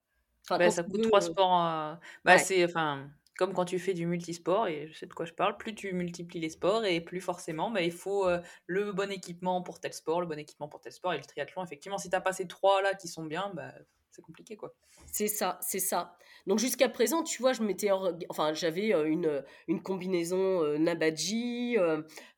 Bah, 0.50 0.70
ça 0.70 0.82
coûte 0.82 1.02
trois 1.02 1.20
sports. 1.20 1.64
Euh, 1.64 1.94
bah, 2.24 2.38
c'est 2.38 2.64
enfin, 2.64 3.08
comme 3.36 3.52
quand 3.52 3.64
tu 3.64 3.78
fais 3.78 3.94
du 3.94 4.06
multisport, 4.06 4.68
et 4.68 4.88
je 4.88 4.98
sais 4.98 5.06
de 5.06 5.14
quoi 5.14 5.24
je 5.24 5.32
parle, 5.32 5.56
plus 5.56 5.74
tu 5.74 5.92
multiplies 5.92 6.40
les 6.40 6.50
sports 6.50 6.84
et 6.84 7.00
plus 7.00 7.20
forcément, 7.20 7.70
bah, 7.70 7.82
il 7.82 7.92
faut 7.92 8.28
euh, 8.28 8.40
le 8.66 8.92
bon 8.92 9.10
équipement 9.10 9.62
pour 9.62 9.80
tel 9.80 9.92
sport, 9.92 10.20
le 10.20 10.26
bon 10.26 10.38
équipement 10.38 10.68
pour 10.68 10.80
tel 10.80 10.92
sport. 10.92 11.14
Et 11.14 11.18
le 11.18 11.24
triathlon, 11.24 11.64
effectivement, 11.64 11.98
si 11.98 12.10
tu 12.10 12.16
as 12.16 12.20
pas 12.20 12.32
ces 12.32 12.46
trois 12.46 12.82
là 12.82 12.94
qui 12.94 13.08
sont 13.08 13.24
bien, 13.24 13.52
bah, 13.54 13.72
c'est 14.10 14.22
compliqué 14.22 14.56
quoi. 14.56 14.74
C'est 15.10 15.28
ça, 15.28 15.58
c'est 15.62 15.78
ça. 15.78 16.16
Donc 16.46 16.58
jusqu'à 16.58 16.88
présent, 16.88 17.22
tu 17.22 17.40
vois, 17.40 17.52
je 17.52 17.62
m'étais, 17.62 17.90
enfin, 18.28 18.52
j'avais 18.52 18.92
euh, 18.94 19.04
une, 19.04 19.44
une 19.68 19.82
combinaison 19.82 20.76
Nabadji, 20.78 21.76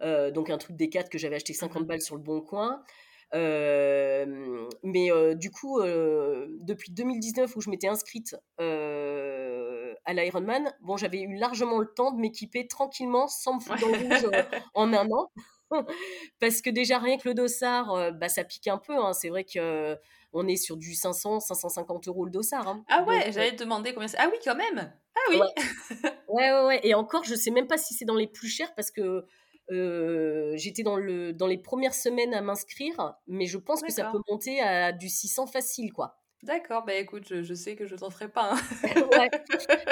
donc 0.01 0.51
un 0.51 0.59
truc 0.59 0.77
des 0.77 0.91
4 0.91 1.09
que 1.09 1.19
j'avais 1.19 1.37
acheté 1.37 1.53
50 1.53 1.83
mmh 1.83 1.87
balles 1.87 2.03
sur 2.03 2.17
le 2.17 2.23
bon 2.23 2.41
coin. 2.41 2.85
Euh, 3.35 4.69
mais 4.83 5.11
euh, 5.11 5.35
du 5.35 5.51
coup, 5.51 5.81
euh, 5.81 6.47
depuis 6.61 6.93
2019 6.93 7.57
où 7.57 7.61
je 7.61 7.69
m'étais 7.71 7.89
inscrite 7.89 8.37
à 8.59 10.13
l'Ironman, 10.13 10.73
bon, 10.83 10.97
j'avais 10.97 11.23
eu 11.23 11.37
largement 11.37 11.79
le 11.79 11.87
temps 11.87 12.13
de 12.13 12.21
m'équiper 12.21 12.67
tranquillement 12.67 13.27
sans 13.27 13.55
me 13.55 13.61
foutre 13.61 13.81
dans 13.81 13.89
le 13.89 13.99
rouge 13.99 14.31
en 14.75 14.93
un 14.93 15.09
an. 15.11 15.31
Parce 16.41 16.61
que 16.61 16.71
déjà, 16.71 16.99
rien 16.99 17.17
que 17.17 17.29
le 17.29 17.35
dossard, 17.35 18.13
bah, 18.13 18.29
ça 18.29 18.45
pique 18.45 18.69
un 18.69 18.79
peu. 18.79 18.97
Hein. 18.97 19.13
C'est 19.13 19.31
vrai 19.31 19.45
que 19.45 19.97
on 20.35 20.47
est 20.49 20.57
sur 20.57 20.77
du 20.77 20.95
500, 20.95 21.41
550 21.41 22.09
euros 22.09 22.25
le 22.25 22.31
dossard. 22.31 22.69
Hein. 22.69 22.85
Ah 22.89 23.05
ouais, 23.05 23.33
j'allais 23.33 23.55
te 23.57 23.63
demander 23.63 23.95
combien 23.95 24.09
c'est. 24.09 24.19
Ah 24.19 24.29
oui, 24.31 24.39
quand 24.45 24.57
même. 24.57 24.93
Ah 25.17 25.21
oui. 25.31 25.41
Ouais. 26.29 26.51
ouais, 26.51 26.67
ouais, 26.67 26.81
Et 26.83 26.95
encore, 26.95 27.23
je 27.23 27.37
sais 27.37 27.53
même 27.53 27.69
pas 27.69 27.79
si 27.79 27.95
c'est 27.95 28.05
dans 28.05 28.17
les 28.17 28.27
plus 28.27 28.49
chers 28.49 28.75
parce 28.75 28.91
que 28.91 29.25
j'étais 29.71 30.83
dans, 30.83 30.97
le, 30.97 31.33
dans 31.33 31.47
les 31.47 31.59
premières 31.59 31.95
semaines 31.95 32.35
à 32.35 32.43
m'inscrire, 32.43 33.15
mais 33.27 33.47
je 33.47 33.59
pense 33.59 33.83
que 33.83 33.93
ça 33.93 34.11
peut 34.11 34.21
monter 34.29 34.61
à 34.61 34.93
du 34.93 35.09
600 35.09 35.47
facile, 35.47 35.93
quoi. 35.93 36.19
D'accord, 36.45 36.85
bah 36.85 36.93
écoute, 36.95 37.25
je, 37.43 37.55
sais 37.55 37.75
que 37.75 37.87
je 37.87 37.97
t'en 37.97 38.11
ferai 38.11 38.29
pas. 38.29 38.53
Hein. 38.53 38.59
ouais. 38.85 39.31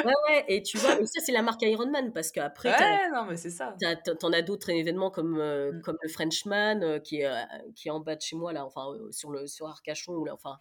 ouais, 0.04 0.14
ouais, 0.28 0.44
et 0.48 0.62
tu 0.62 0.76
vois, 0.76 0.96
ça 1.06 1.20
c'est 1.24 1.32
la 1.32 1.40
marque 1.40 1.62
Ironman 1.62 2.12
parce 2.12 2.30
qu'après, 2.30 2.68
ouais, 2.68 3.10
non 3.10 3.24
mais 3.24 3.38
c'est 3.38 3.48
ça. 3.48 3.74
T'en 4.20 4.32
as 4.32 4.42
d'autres 4.42 4.68
événements 4.68 5.10
comme 5.10 5.38
mmh. 5.38 5.80
comme 5.80 5.96
le 6.02 6.08
Frenchman 6.10 7.00
qui 7.00 7.22
est 7.22 7.30
qui 7.74 7.88
est 7.88 7.90
en 7.90 8.00
bas 8.00 8.16
de 8.16 8.20
chez 8.20 8.36
moi 8.36 8.52
là, 8.52 8.66
enfin 8.66 8.84
sur 9.10 9.30
le 9.30 9.46
sur 9.46 9.66
Arcachon 9.66 10.12
ou 10.12 10.26
là, 10.26 10.34
enfin 10.34 10.58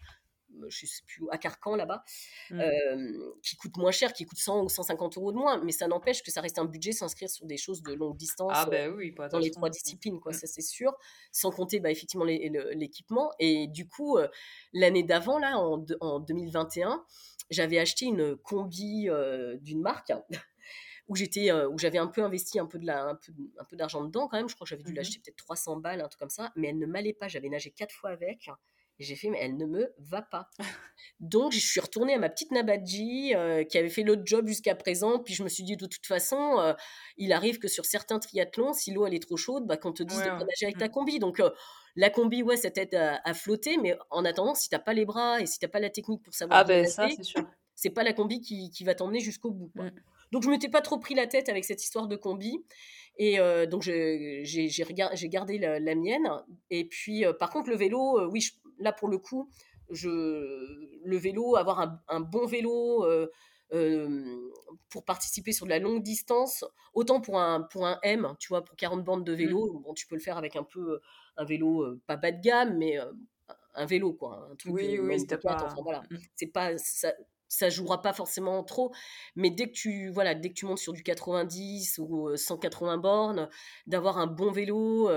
je 0.67 0.85
sais 0.85 1.03
plus, 1.05 1.23
à 1.31 1.37
Carcan 1.37 1.75
là-bas, 1.75 2.03
mmh. 2.49 2.61
qui 3.43 3.55
coûte 3.55 3.77
moins 3.77 3.91
cher, 3.91 4.13
qui 4.13 4.25
coûte 4.25 4.37
100 4.37 4.63
ou 4.63 4.69
150 4.69 5.17
euros 5.17 5.31
de 5.31 5.37
moins, 5.37 5.63
mais 5.63 5.71
ça 5.71 5.87
n'empêche 5.87 6.23
que 6.23 6.31
ça 6.31 6.41
reste 6.41 6.59
un 6.59 6.65
budget 6.65 6.91
s'inscrire 6.91 7.29
sur 7.29 7.45
des 7.45 7.57
choses 7.57 7.81
de 7.81 7.93
longue 7.93 8.17
distance 8.17 8.51
ah, 8.53 8.65
bah 8.65 8.89
oui, 8.89 9.13
dans 9.31 9.39
les 9.39 9.51
trois 9.51 9.69
disciplines, 9.69 10.19
quoi, 10.19 10.31
mmh. 10.31 10.35
ça 10.35 10.47
c'est 10.47 10.61
sûr, 10.61 10.93
sans 11.31 11.51
compter 11.51 11.79
bah, 11.79 11.91
effectivement 11.91 12.25
l'équipement. 12.25 13.31
Et 13.39 13.67
du 13.67 13.87
coup, 13.87 14.17
l'année 14.73 15.03
d'avant, 15.03 15.37
là, 15.39 15.57
en, 15.57 15.83
en, 15.99 16.19
2021, 16.19 17.03
j'avais 17.49 17.79
acheté 17.79 18.05
une 18.05 18.35
combi 18.37 19.07
d'une 19.61 19.81
marque. 19.81 20.11
où 21.07 21.15
j'étais 21.15 21.51
où 21.51 21.77
j'avais 21.77 21.97
un 21.97 22.07
peu 22.07 22.23
investi 22.23 22.57
un 22.57 22.65
peu 22.65 22.79
de 22.79 22.85
la, 22.85 23.03
un 23.03 23.15
peu, 23.15 23.33
un 23.59 23.65
peu 23.65 23.75
d'argent 23.75 24.03
dedans 24.03 24.27
quand 24.27 24.37
même 24.37 24.47
je 24.47 24.55
crois 24.55 24.65
que 24.65 24.69
j'avais 24.69 24.83
dû 24.83 24.93
mmh 24.93 24.95
l'acheter 24.95 25.19
peut-être 25.19 25.35
300 25.35 25.77
balles 25.77 25.99
un 25.99 26.07
truc 26.07 26.19
comme 26.19 26.29
ça 26.29 26.51
mais 26.55 26.69
elle 26.69 26.77
ne 26.77 26.85
m'allait 26.85 27.13
pas 27.13 27.27
j'avais 27.27 27.49
nagé 27.49 27.71
quatre 27.71 27.93
fois 27.93 28.11
avec 28.11 28.49
j'ai 29.01 29.15
fait, 29.15 29.29
mais 29.29 29.39
elle 29.41 29.57
ne 29.57 29.65
me 29.65 29.93
va 29.99 30.21
pas. 30.21 30.49
Donc, 31.19 31.51
je 31.51 31.59
suis 31.59 31.79
retournée 31.79 32.13
à 32.13 32.19
ma 32.19 32.29
petite 32.29 32.51
Nabadji 32.51 33.35
euh, 33.35 33.63
qui 33.63 33.77
avait 33.77 33.89
fait 33.89 34.03
l'autre 34.03 34.23
job 34.25 34.47
jusqu'à 34.47 34.75
présent. 34.75 35.19
Puis, 35.19 35.33
je 35.33 35.43
me 35.43 35.49
suis 35.49 35.63
dit, 35.63 35.77
de 35.77 35.85
toute 35.85 36.05
façon, 36.05 36.59
euh, 36.59 36.73
il 37.17 37.31
arrive 37.31 37.59
que 37.59 37.67
sur 37.67 37.85
certains 37.85 38.19
triathlons, 38.19 38.73
si 38.73 38.91
l'eau 38.91 39.05
elle 39.05 39.13
est 39.13 39.21
trop 39.21 39.37
chaude, 39.37 39.67
bah, 39.67 39.77
qu'on 39.77 39.93
te 39.93 40.03
dise 40.03 40.17
de 40.17 40.23
pas 40.23 40.37
nager 40.37 40.65
avec 40.65 40.77
ta 40.77 40.87
mmh. 40.87 40.91
combi. 40.91 41.19
Donc, 41.19 41.39
euh, 41.39 41.51
la 41.95 42.09
combi, 42.09 42.41
ouais, 42.41 42.57
ça 42.57 42.71
t'aide 42.71 42.95
à, 42.95 43.33
flotter. 43.33 43.77
Mais 43.77 43.95
en 44.09 44.25
attendant, 44.25 44.55
si 44.55 44.69
tu 44.69 44.75
n'as 44.75 44.79
pas 44.79 44.93
les 44.93 45.05
bras 45.05 45.39
et 45.41 45.45
si 45.45 45.59
tu 45.59 45.65
n'as 45.65 45.69
pas 45.69 45.79
la 45.79 45.89
technique 45.89 46.23
pour 46.23 46.33
savoir. 46.33 46.59
Ah, 46.59 46.63
ben 46.63 46.87
ça, 46.87 47.07
c'est 47.15 47.23
sûr. 47.23 47.43
C'est 47.75 47.89
pas 47.89 48.03
la 48.03 48.13
combi 48.13 48.41
qui, 48.41 48.69
qui 48.69 48.83
va 48.83 48.95
t'emmener 48.95 49.19
jusqu'au 49.19 49.51
bout. 49.51 49.71
Mmh. 49.75 49.89
Donc, 50.31 50.43
je 50.43 50.49
m'étais 50.49 50.69
pas 50.69 50.81
trop 50.81 50.97
pris 50.97 51.13
la 51.13 51.27
tête 51.27 51.49
avec 51.49 51.65
cette 51.65 51.83
histoire 51.83 52.07
de 52.07 52.15
combi. 52.15 52.57
Et 53.17 53.37
donc, 53.67 53.83
j'ai 53.83 54.71
gardé 55.29 55.57
la, 55.59 55.95
mienne. 55.95 56.29
Et 56.69 56.85
puis, 56.85 57.25
par 57.39 57.49
contre, 57.49 57.69
le 57.69 57.75
vélo, 57.75 58.29
oui, 58.29 58.41
là, 58.81 58.91
pour 58.91 59.09
le 59.09 59.17
coup, 59.17 59.49
je, 59.89 60.09
le 61.03 61.17
vélo, 61.17 61.55
avoir 61.55 62.01
un, 62.07 62.19
bon 62.19 62.45
vélo 62.45 63.05
pour 64.89 65.05
participer 65.05 65.53
sur 65.53 65.65
de 65.65 65.69
la 65.71 65.79
longue 65.79 66.03
distance, 66.03 66.65
autant 66.93 67.21
pour 67.21 67.39
un, 67.39 67.61
pour 67.61 67.87
un 67.87 67.99
M, 68.03 68.35
tu 68.39 68.49
vois, 68.49 68.63
pour 68.63 68.75
40 68.75 69.03
bandes 69.03 69.23
de 69.25 69.33
vélo, 69.33 69.73
mmh. 69.73 69.81
bon, 69.81 69.93
tu 69.93 70.07
peux 70.07 70.15
le 70.15 70.21
faire 70.21 70.37
avec 70.37 70.55
un 70.55 70.63
peu 70.63 70.99
un 71.37 71.45
vélo, 71.45 71.97
pas 72.05 72.17
bas 72.17 72.31
de 72.31 72.41
gamme, 72.41 72.77
mais 72.77 72.97
un 73.75 73.85
vélo, 73.85 74.13
quoi. 74.13 74.49
Un 74.51 74.55
truc 74.55 74.73
oui, 74.73 74.99
oui, 74.99 75.25
pas... 75.41 75.75
voilà. 75.81 76.03
Mmh. 76.09 76.17
C'est 76.35 76.47
pas, 76.47 76.77
ça, 76.77 77.13
ça 77.51 77.69
jouera 77.69 78.01
pas 78.01 78.13
forcément 78.13 78.63
trop, 78.63 78.93
mais 79.35 79.49
dès 79.49 79.67
que 79.67 79.73
tu, 79.73 80.09
voilà, 80.09 80.35
dès 80.35 80.49
que 80.49 80.53
tu 80.53 80.65
montes 80.65 80.79
sur 80.79 80.93
du 80.93 81.03
90 81.03 81.99
ou 81.99 82.35
180 82.35 82.97
bornes, 82.97 83.49
d'avoir 83.87 84.17
un 84.17 84.27
bon 84.27 84.51
vélo, 84.51 85.09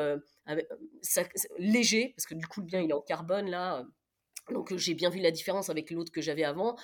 léger, 1.59 2.13
parce 2.17 2.27
que 2.27 2.35
du 2.35 2.47
coup, 2.47 2.61
le 2.61 2.67
bien, 2.67 2.81
il 2.81 2.91
est 2.91 2.95
en 2.95 3.01
carbone, 3.01 3.49
là. 3.49 3.85
Donc, 4.51 4.77
j'ai 4.77 4.95
bien 4.95 5.11
vu 5.11 5.21
la 5.21 5.31
différence 5.31 5.71
avec 5.71 5.91
l'autre 5.91 6.13
que 6.13 6.21
j'avais 6.21 6.45
avant 6.45 6.77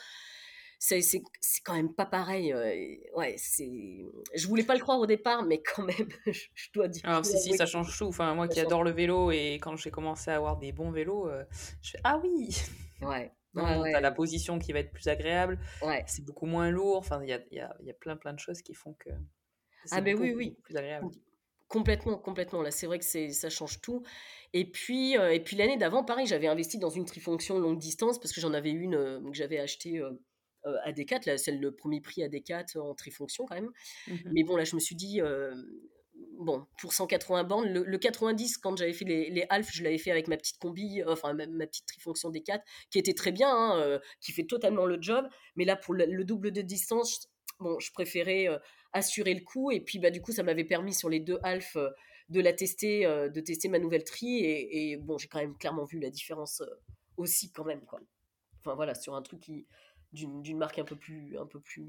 c'est 0.80 1.22
quand 1.62 1.74
même 1.74 1.92
pas 1.92 2.06
pareil. 2.06 2.54
ouais, 3.14 3.34
c'est. 3.36 4.00
Je 4.34 4.46
voulais 4.48 4.64
pas 4.64 4.74
le 4.74 4.80
croire 4.80 4.98
au 4.98 5.04
départ, 5.04 5.44
mais 5.44 5.62
quand 5.62 5.82
même, 5.82 6.08
je, 6.26 6.72
dois 6.72 6.88
dire. 6.88 7.02
Alors 7.04 7.24
si 7.24 7.38
si, 7.38 7.54
ça 7.54 7.66
change 7.66 7.96
tout. 7.98 8.06
Enfin, 8.06 8.34
moi 8.34 8.48
qui 8.48 8.60
adore 8.60 8.82
le 8.82 8.90
vélo 8.90 9.30
et 9.30 9.58
quand 9.60 9.76
j'ai 9.76 9.90
commencé 9.90 10.30
à 10.30 10.36
avoir 10.36 10.56
des 10.56 10.72
bons 10.72 10.90
vélos, 10.90 11.28
je 11.82 11.90
fais 11.90 12.00
ah 12.02 12.18
oui. 12.22 12.56
Ouais. 13.02 13.30
Non, 13.54 13.80
ouais, 13.80 14.00
la 14.00 14.12
position 14.12 14.58
qui 14.58 14.72
va 14.72 14.80
être 14.80 14.92
plus 14.92 15.08
agréable. 15.08 15.58
Ouais. 15.82 16.04
C'est 16.06 16.24
beaucoup 16.24 16.46
moins 16.46 16.70
lourd. 16.70 16.96
Enfin, 16.96 17.20
il 17.22 17.28
y 17.28 17.32
a, 17.32 17.40
y, 17.50 17.58
a, 17.58 17.76
y 17.82 17.90
a, 17.90 17.94
plein 17.94 18.16
plein 18.16 18.32
de 18.32 18.38
choses 18.38 18.62
qui 18.62 18.74
font 18.74 18.94
que. 18.94 19.10
Ah 19.90 20.00
ben 20.00 20.16
oui 20.18 20.32
oui. 20.34 20.56
Plus 20.62 20.76
agréable. 20.76 21.08
Complètement, 21.68 22.18
complètement. 22.18 22.62
Là, 22.62 22.70
c'est 22.70 22.86
vrai 22.86 22.98
que 22.98 23.04
ça 23.04 23.50
change 23.50 23.80
tout. 23.80 24.02
Et 24.52 24.70
puis, 24.70 25.14
et 25.14 25.40
puis 25.40 25.56
l'année 25.56 25.76
d'avant, 25.76 26.04
pareil, 26.04 26.26
j'avais 26.26 26.48
investi 26.48 26.78
dans 26.78 26.90
une 26.90 27.04
trifonction 27.04 27.58
longue 27.58 27.78
distance 27.78 28.18
parce 28.18 28.32
que 28.32 28.40
j'en 28.40 28.52
avais 28.52 28.72
une 28.72 29.22
que 29.30 29.36
j'avais 29.36 29.58
achetée 29.58 30.02
euh, 30.66 30.76
à 30.84 30.92
Decat, 30.92 31.20
là, 31.26 31.38
c'est 31.38 31.52
le 31.52 31.72
premier 31.72 32.00
prix 32.00 32.22
à 32.22 32.28
Decat 32.28 32.66
en 32.76 32.94
trifonction 32.94 33.46
quand 33.46 33.54
même. 33.54 33.70
Mmh 34.06 34.14
Mais 34.32 34.44
bon, 34.44 34.56
là, 34.56 34.64
je 34.64 34.74
me 34.74 34.80
suis 34.80 34.94
dit, 34.94 35.20
bon, 36.38 36.66
pour 36.78 36.92
180 36.92 37.44
bornes, 37.44 37.68
le, 37.68 37.98
90, 37.98 38.58
quand 38.58 38.76
j'avais 38.76 38.92
fait 38.92 39.04
les, 39.04 39.30
les 39.30 39.46
je 39.70 39.82
l'avais 39.82 39.98
fait 39.98 40.10
avec 40.10 40.28
ma 40.28 40.36
petite 40.36 40.58
combi, 40.58 41.02
enfin 41.04 41.32
ma, 41.34 41.46
petite 41.66 41.86
trifonction 41.86 42.30
Decat, 42.30 42.62
qui 42.90 42.98
était 42.98 43.14
très 43.14 43.32
bien, 43.32 43.50
hein, 43.52 44.00
qui 44.20 44.32
fait 44.32 44.44
totalement 44.44 44.86
le 44.86 45.00
job. 45.00 45.26
Mais 45.56 45.64
là, 45.64 45.76
pour 45.76 45.94
le, 45.94 46.24
double 46.24 46.50
de 46.52 46.62
distance, 46.62 47.28
bon, 47.58 47.78
je 47.78 47.92
préférais 47.92 48.48
assurer 48.92 49.34
le 49.34 49.42
coup. 49.42 49.70
Et 49.70 49.80
puis, 49.80 49.98
bah, 49.98 50.10
du 50.10 50.20
coup, 50.20 50.32
ça 50.32 50.42
m'avait 50.42 50.64
permis 50.64 50.94
sur 50.94 51.08
les 51.08 51.20
deux 51.20 51.38
half 51.42 51.76
de 52.28 52.40
la 52.40 52.52
tester, 52.52 53.04
de 53.04 53.40
tester 53.40 53.68
ma 53.68 53.78
nouvelle 53.78 54.04
tri. 54.04 54.38
Et, 54.38 54.92
et 54.92 54.96
bon, 54.96 55.18
j'ai 55.18 55.28
quand 55.28 55.40
même 55.40 55.56
clairement 55.56 55.84
vu 55.84 56.00
la 56.00 56.10
différence 56.10 56.62
aussi 57.16 57.52
quand 57.52 57.64
même, 57.64 57.84
quoi. 57.84 58.00
Enfin 58.60 58.74
voilà, 58.74 58.94
sur 58.94 59.14
un 59.14 59.22
truc 59.22 59.40
qui, 59.40 59.66
d'une 60.12 60.58
marque 60.58 60.78
un 60.78 60.84
peu 60.84 60.96
plus 60.96 61.38
un 61.38 61.46
peu 61.46 61.60
plus 61.60 61.86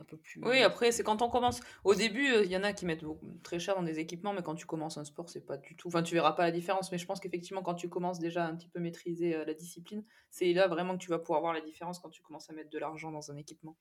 un 0.00 0.04
peu 0.04 0.16
plus 0.16 0.40
oui 0.44 0.62
après 0.62 0.92
c'est 0.92 1.02
quand 1.02 1.20
on 1.22 1.28
commence. 1.28 1.60
Au 1.84 1.94
début 1.94 2.26
euh, 2.32 2.44
il 2.44 2.50
y 2.50 2.56
en 2.56 2.62
a 2.62 2.72
qui 2.72 2.86
mettent 2.86 3.04
très 3.42 3.58
cher 3.58 3.74
dans 3.74 3.82
des 3.82 3.98
équipements 3.98 4.32
mais 4.32 4.42
quand 4.42 4.54
tu 4.54 4.66
commences 4.66 4.96
un 4.96 5.04
sport 5.04 5.28
c'est 5.28 5.44
pas 5.44 5.58
du 5.58 5.76
tout 5.76 5.88
enfin 5.88 6.02
tu 6.02 6.14
verras 6.14 6.32
pas 6.32 6.44
la 6.44 6.52
différence 6.52 6.90
mais 6.90 6.98
je 6.98 7.06
pense 7.06 7.20
qu'effectivement 7.20 7.62
quand 7.62 7.74
tu 7.74 7.88
commences 7.88 8.18
déjà 8.18 8.46
un 8.46 8.56
petit 8.56 8.68
peu 8.68 8.80
maîtriser 8.80 9.34
euh, 9.34 9.44
la 9.44 9.54
discipline 9.54 10.04
c'est 10.30 10.52
là 10.52 10.68
vraiment 10.68 10.96
que 10.96 11.02
tu 11.02 11.10
vas 11.10 11.18
pouvoir 11.18 11.40
voir 11.40 11.52
la 11.52 11.60
différence 11.60 11.98
quand 11.98 12.08
tu 12.10 12.22
commences 12.22 12.48
à 12.48 12.54
mettre 12.54 12.70
de 12.70 12.78
l'argent 12.78 13.10
dans 13.12 13.30
un 13.30 13.36
équipement. 13.36 13.76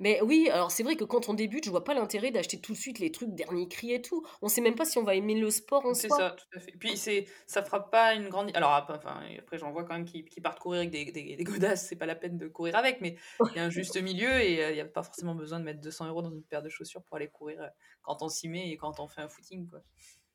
Mais 0.00 0.20
oui 0.22 0.48
alors 0.50 0.70
c'est 0.70 0.82
vrai 0.82 0.96
que 0.96 1.04
quand 1.04 1.28
on 1.28 1.34
débute 1.34 1.64
je 1.64 1.70
vois 1.70 1.84
pas 1.84 1.94
l'intérêt 1.94 2.30
d'acheter 2.30 2.60
tout 2.60 2.72
de 2.72 2.78
suite 2.78 2.98
les 2.98 3.12
trucs 3.12 3.34
dernier 3.34 3.68
cri 3.68 3.92
et 3.92 4.02
tout. 4.02 4.24
On 4.42 4.48
sait 4.48 4.60
même 4.60 4.74
pas 4.74 4.84
si 4.84 4.98
on 4.98 5.04
va 5.04 5.14
aimer 5.14 5.34
le 5.34 5.50
sport 5.50 5.84
en 5.86 5.94
c'est 5.94 6.08
ça 6.08 6.30
tout 6.30 6.46
à 6.56 6.60
fait. 6.60 6.72
Puis 6.72 6.96
c'est 6.96 7.26
ça 7.46 7.62
fera 7.62 7.90
pas 7.90 8.14
une 8.14 8.28
grande 8.28 8.50
alors 8.54 8.84
enfin 8.88 9.20
après 9.38 9.58
j'en 9.58 9.70
vois 9.70 9.84
quand 9.84 9.94
même 9.94 10.04
qui, 10.06 10.24
qui 10.24 10.40
partent 10.40 10.58
courir 10.58 10.80
avec 10.80 10.90
des, 10.90 11.12
des, 11.12 11.36
des 11.36 11.44
godasses 11.44 11.86
c'est 11.86 11.96
pas 11.96 12.06
la 12.06 12.16
peine 12.16 12.36
de 12.38 12.48
courir 12.48 12.74
avec 12.76 13.00
mais 13.00 13.09
il 13.52 13.56
y 13.56 13.58
a 13.58 13.64
un 13.64 13.70
juste 13.70 14.00
milieu 14.00 14.40
et 14.40 14.64
euh, 14.64 14.70
il 14.70 14.74
n'y 14.74 14.80
a 14.80 14.84
pas 14.84 15.02
forcément 15.02 15.34
besoin 15.34 15.60
de 15.60 15.64
mettre 15.64 15.80
200 15.80 16.08
euros 16.08 16.22
dans 16.22 16.30
une 16.30 16.42
paire 16.42 16.62
de 16.62 16.68
chaussures 16.68 17.02
pour 17.02 17.16
aller 17.16 17.28
courir 17.28 17.60
euh, 17.62 17.68
quand 18.02 18.22
on 18.22 18.28
s'y 18.28 18.48
met 18.48 18.70
et 18.70 18.76
quand 18.76 19.00
on 19.00 19.08
fait 19.08 19.20
un 19.20 19.28
footing. 19.28 19.68
Quoi. 19.68 19.80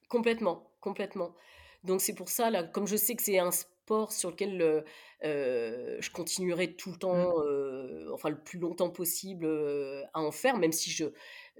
Complètement, 0.09 0.71
complètement. 0.81 1.35
Donc 1.83 2.01
c'est 2.01 2.15
pour 2.15 2.29
ça, 2.29 2.49
là, 2.49 2.63
comme 2.63 2.87
je 2.87 2.95
sais 2.95 3.15
que 3.15 3.23
c'est 3.23 3.39
un 3.39 3.51
sport 3.85 4.11
sur 4.11 4.31
lequel 4.31 4.83
euh, 5.23 5.97
je 5.99 6.09
continuerai 6.09 6.75
tout 6.75 6.91
le 6.91 6.97
temps, 6.97 7.37
mmh. 7.37 8.11
enfin 8.13 8.29
le 8.29 8.37
plus 8.37 8.57
longtemps 8.57 8.89
possible 8.89 9.47
à 10.13 10.21
en 10.21 10.31
faire, 10.31 10.57
même 10.57 10.71
si 10.71 10.89
je, 10.89 11.05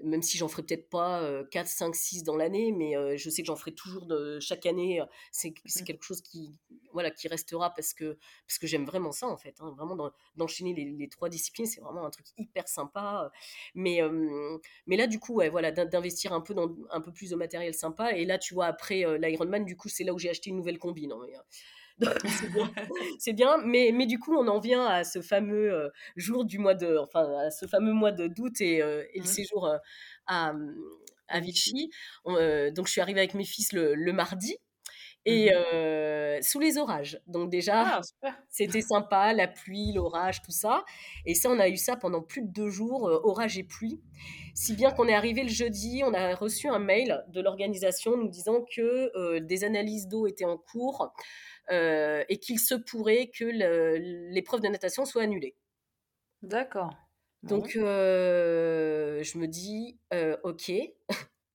même 0.02 0.22
si 0.22 0.36
j'en 0.36 0.48
ferai 0.48 0.62
peut-être 0.64 0.90
pas 0.90 1.24
4, 1.52 1.66
5, 1.68 1.94
6 1.94 2.24
dans 2.24 2.36
l'année, 2.36 2.72
mais 2.72 3.16
je 3.16 3.30
sais 3.30 3.42
que 3.42 3.46
j'en 3.46 3.56
ferai 3.56 3.72
toujours 3.72 4.06
de, 4.06 4.40
chaque 4.40 4.66
année. 4.66 5.00
C'est 5.30 5.50
mmh. 5.50 5.84
quelque 5.84 6.02
chose 6.02 6.20
qui, 6.20 6.52
voilà, 6.92 7.10
qui 7.12 7.28
restera 7.28 7.72
parce 7.72 7.94
que, 7.94 8.18
parce 8.46 8.58
que 8.58 8.66
j'aime 8.66 8.84
vraiment 8.84 9.12
ça, 9.12 9.28
en 9.28 9.36
fait. 9.36 9.54
Hein, 9.60 9.72
vraiment, 9.76 10.10
d'enchaîner 10.34 10.74
les, 10.74 11.08
trois 11.08 11.28
disciplines, 11.28 11.66
c'est 11.66 11.80
vraiment 11.80 12.04
un 12.04 12.10
truc 12.10 12.26
hyper 12.38 12.66
sympa. 12.68 13.30
Mais, 13.74 14.00
mais 14.86 14.96
là, 14.96 15.06
du 15.06 15.20
coup, 15.20 15.34
ouais, 15.34 15.48
voilà, 15.48 15.70
d'investir 15.70 16.32
un 16.32 16.40
peu 16.40 16.54
dans 16.54 16.74
un 16.90 17.00
peu 17.00 17.12
plus 17.12 17.30
de 17.30 17.36
matériel 17.36 17.72
sympa. 17.72 18.12
Et 18.12 18.24
là, 18.24 18.38
tu 18.38 18.54
vois, 18.54 18.66
après 18.66 19.04
l'Ironman, 19.18 19.64
du 19.64 19.76
coup, 19.76 19.88
c'est 19.88 20.04
là 20.04 20.12
où 20.12 20.18
j'ai 20.18 20.30
acheté 20.30 20.50
une 20.50 20.56
nouvelle 20.56 20.78
combi. 20.78 21.06
Non, 21.06 21.20
c'est 23.18 23.32
bien, 23.32 23.56
mais, 23.64 23.90
mais 23.92 24.06
du 24.06 24.18
coup, 24.18 24.34
on 24.36 24.46
en 24.48 24.58
vient 24.58 24.84
à 24.84 25.04
ce 25.04 25.20
fameux 25.22 25.90
jour 26.16 26.44
du 26.44 26.58
mois 26.58 26.74
de, 26.74 26.98
enfin, 26.98 27.26
à 27.38 27.50
ce 27.50 27.66
fameux 27.66 27.92
mois 27.92 28.12
d'août 28.12 28.60
et, 28.60 28.78
et, 28.78 29.18
le 29.18 29.22
mmh. 29.22 29.26
séjour 29.26 29.70
à, 30.26 30.52
à 31.28 31.40
Vichy. 31.40 31.90
donc, 32.26 32.86
je 32.86 32.92
suis 32.92 33.00
arrivée 33.00 33.20
avec 33.20 33.34
mes 33.34 33.44
fils 33.44 33.72
le, 33.72 33.94
le 33.94 34.12
mardi 34.12 34.56
et 35.26 35.50
mmh 35.50 36.16
sous 36.42 36.60
les 36.60 36.76
orages. 36.76 37.18
Donc 37.26 37.48
déjà, 37.48 38.02
ah, 38.22 38.32
c'était 38.50 38.82
sympa, 38.82 39.32
la 39.32 39.48
pluie, 39.48 39.94
l'orage, 39.94 40.42
tout 40.42 40.50
ça. 40.50 40.84
Et 41.24 41.34
ça, 41.34 41.48
on 41.48 41.58
a 41.58 41.66
eu 41.66 41.78
ça 41.78 41.96
pendant 41.96 42.20
plus 42.20 42.42
de 42.42 42.48
deux 42.48 42.68
jours, 42.68 43.04
orage 43.24 43.56
et 43.56 43.64
pluie. 43.64 44.02
Si 44.54 44.74
bien 44.74 44.90
qu'on 44.90 45.08
est 45.08 45.14
arrivé 45.14 45.42
le 45.42 45.48
jeudi, 45.48 46.02
on 46.04 46.12
a 46.12 46.34
reçu 46.34 46.68
un 46.68 46.78
mail 46.78 47.24
de 47.28 47.40
l'organisation 47.40 48.18
nous 48.18 48.28
disant 48.28 48.66
que 48.70 49.38
des 49.38 49.64
analyses 49.64 50.08
d'eau 50.08 50.26
étaient 50.26 50.44
en 50.44 50.58
cours 50.58 51.10
et 51.70 52.38
qu'il 52.38 52.60
se 52.60 52.74
pourrait 52.74 53.30
que 53.34 53.46
l'épreuve 54.34 54.60
de 54.60 54.68
natation 54.68 55.06
soit 55.06 55.22
annulée. 55.22 55.56
D'accord. 56.42 56.92
Donc 57.42 57.70
je 57.70 59.38
me 59.38 59.46
dis, 59.46 59.98
ok, 60.42 60.70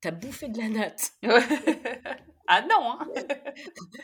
t'as 0.02 0.12
bouffé 0.12 0.49
de 0.49 0.58
la 0.58 0.70
natte. 0.70 1.14
Ah 2.54 2.66
non 2.70 2.99
hein 2.99 3.08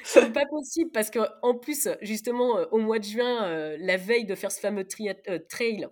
C'est 0.05 0.31
pas 0.31 0.45
possible 0.45 0.89
parce 0.91 1.09
que 1.09 1.19
en 1.41 1.55
plus, 1.55 1.89
justement, 2.01 2.57
euh, 2.57 2.65
au 2.71 2.77
mois 2.77 2.97
de 2.97 3.03
juin, 3.03 3.43
euh, 3.43 3.75
la 3.77 3.97
veille 3.97 4.23
de 4.23 4.35
faire 4.35 4.53
ce 4.53 4.61
fameux 4.61 4.87
euh, 5.01 5.39
trail, 5.49 5.85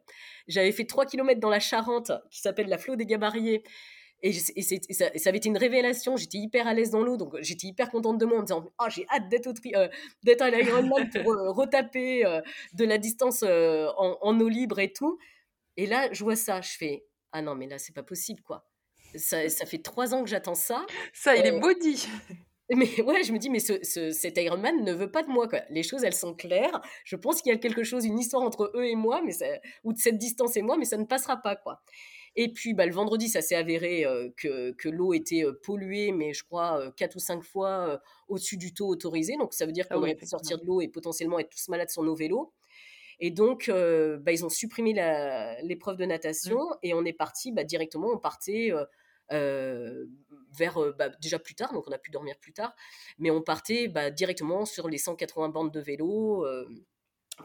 j'avais 0.47 0.71
fait 0.71 0.85
3 0.85 1.05
km 1.05 1.41
dans 1.41 1.49
la 1.49 1.59
Charente 1.59 2.13
qui 2.31 2.39
s'appelle 2.39 2.67
la 2.67 2.77
Flot 2.77 2.95
des 2.95 3.05
Gabariers. 3.05 3.63
Et, 4.21 4.31
ça, 4.31 5.09
avait 5.25 5.37
été 5.37 5.49
une 5.49 5.57
révélation. 5.57 6.15
J'étais 6.15 6.37
hyper 6.37 6.65
à 6.65 6.73
l'aise 6.73 6.91
dans 6.91 7.03
l'eau, 7.03 7.17
donc 7.17 7.35
j'étais 7.41 7.67
hyper 7.67 7.91
contente 7.91 8.19
de 8.19 8.25
moi 8.25 8.37
en 8.37 8.41
me 8.41 8.45
disant 8.45 8.71
oh, 8.79 8.85
j'ai 8.87 9.05
hâte 9.09 9.27
d'être, 9.27 9.51
d'être 10.23 10.41
à 10.41 10.49
l'Ironman 10.49 11.09
pour 11.09 11.33
retaper 11.57 12.23
de 12.73 12.85
la 12.85 12.97
distance 12.97 13.43
en, 13.43 14.17
en 14.21 14.39
eau 14.39 14.47
libre 14.47 14.79
et 14.79 14.93
tout. 14.93 15.19
Et 15.75 15.87
là, 15.87 16.07
je 16.13 16.23
vois 16.23 16.37
ça, 16.37 16.61
je 16.61 16.77
fais 16.77 17.05
ah 17.33 17.41
non, 17.41 17.53
mais 17.53 17.67
là, 17.67 17.77
c'est 17.77 17.93
pas 17.93 18.01
possible 18.01 18.41
quoi. 18.41 18.65
Ça, 19.17 19.49
ça 19.49 19.65
fait 19.65 19.79
trois 19.79 20.13
ans 20.13 20.23
que 20.23 20.29
j'attends 20.29 20.55
ça. 20.55 20.85
Ça, 21.13 21.35
il 21.35 21.45
est 21.45 21.51
maudit. 21.51 22.07
Mais 22.75 23.01
ouais, 23.01 23.23
je 23.23 23.31
me 23.31 23.37
dis, 23.37 23.49
mais 23.51 23.59
ce, 23.59 23.73
ce, 23.83 24.09
cet 24.09 24.37
Ironman 24.37 24.83
ne 24.83 24.91
veut 24.91 25.11
pas 25.11 25.21
de 25.21 25.29
moi. 25.29 25.47
Quoi. 25.47 25.61
Les 25.69 25.83
choses, 25.83 26.03
elles 26.03 26.15
sont 26.15 26.33
claires. 26.33 26.81
Je 27.03 27.15
pense 27.15 27.41
qu'il 27.41 27.51
y 27.51 27.55
a 27.55 27.59
quelque 27.59 27.83
chose, 27.83 28.05
une 28.05 28.17
histoire 28.17 28.41
entre 28.41 28.71
eux 28.75 28.85
et 28.85 28.95
moi, 28.95 29.21
mais 29.23 29.33
ça, 29.33 29.45
ou 29.83 29.93
de 29.93 29.99
cette 29.99 30.17
distance 30.17 30.57
et 30.57 30.63
moi, 30.63 30.75
mais 30.75 30.85
ça 30.85 30.97
ne 30.97 31.05
passera 31.05 31.37
pas. 31.37 31.55
quoi. 31.55 31.81
Et 32.35 32.51
puis, 32.51 32.73
bah, 32.73 32.87
le 32.87 32.91
vendredi, 32.91 33.29
ça 33.29 33.41
s'est 33.41 33.55
avéré 33.55 34.03
que, 34.35 34.71
que 34.71 34.89
l'eau 34.89 35.13
était 35.13 35.43
polluée, 35.63 36.11
mais 36.11 36.33
je 36.33 36.43
crois 36.43 36.91
quatre 36.97 37.15
ou 37.15 37.19
cinq 37.19 37.43
fois 37.43 38.01
au-dessus 38.27 38.57
du 38.57 38.73
taux 38.73 38.87
autorisé. 38.87 39.37
Donc, 39.37 39.53
ça 39.53 39.67
veut 39.67 39.71
dire 39.71 39.85
ah 39.89 39.93
qu'on 39.93 40.01
aurait 40.01 40.15
pu 40.15 40.25
sortir 40.25 40.57
de 40.57 40.65
l'eau 40.65 40.81
et 40.81 40.87
potentiellement 40.87 41.37
être 41.39 41.49
tous 41.49 41.69
malades 41.69 41.91
sur 41.91 42.01
nos 42.01 42.15
vélos. 42.15 42.51
Et 43.19 43.29
donc, 43.29 43.69
bah, 43.69 44.31
ils 44.31 44.43
ont 44.43 44.49
supprimé 44.49 44.93
l'épreuve 45.61 45.97
de 45.97 46.05
natation 46.05 46.57
mmh. 46.57 46.77
et 46.83 46.93
on 46.93 47.05
est 47.05 47.13
parti 47.13 47.51
bah, 47.51 47.63
directement. 47.63 48.09
On 48.11 48.17
partait 48.17 48.71
vers 49.29 50.79
bah, 50.97 51.09
déjà 51.21 51.39
plus 51.39 51.55
tard, 51.55 51.73
donc 51.73 51.85
on 51.87 51.91
a 51.91 51.97
pu 51.97 52.11
dormir 52.11 52.35
plus 52.39 52.53
tard, 52.53 52.75
mais 53.17 53.31
on 53.31 53.41
partait 53.41 53.87
bah, 53.87 54.11
directement 54.11 54.65
sur 54.65 54.87
les 54.87 54.97
180 54.97 55.49
bandes 55.49 55.71
de 55.71 55.79
vélo 55.79 56.45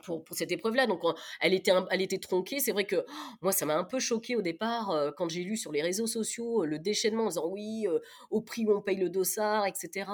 pour, 0.03 0.24
pour, 0.24 0.36
cette 0.36 0.53
épreuve-là. 0.53 0.86
Donc, 0.86 1.01
elle, 1.41 1.55
était 1.55 1.72
elle 1.91 2.03
était 2.03 2.18
tronquée. 2.18 2.61
C'est 2.61 2.72
vrai 2.72 2.84
que 2.84 3.05
oh, 3.07 3.12
moi, 3.43 3.53
ça 3.53 3.66
m'a 3.66 3.76
un 3.76 3.84
peu 3.84 3.99
choqué 3.99 4.36
au 4.36 4.43
départ 4.43 4.91
euh, 4.91 5.11
quand 5.16 5.28
j'ai 5.28 5.43
lu 5.43 5.57
sur 5.57 5.72
les 5.72 5.82
réseaux 5.82 6.07
sociaux 6.07 6.62
euh, 6.62 6.66
le 6.66 6.78
déchaînement 6.78 7.24
en 7.24 7.28
disant 7.28 7.49
oui, 7.49 7.86
euh, 7.86 7.99
au 8.30 8.41
prix 8.41 8.64
où 8.64 8.72
on 8.76 8.80
paye 8.80 8.97
le 8.97 9.09
dossard, 9.09 9.66
etc. 9.66 10.07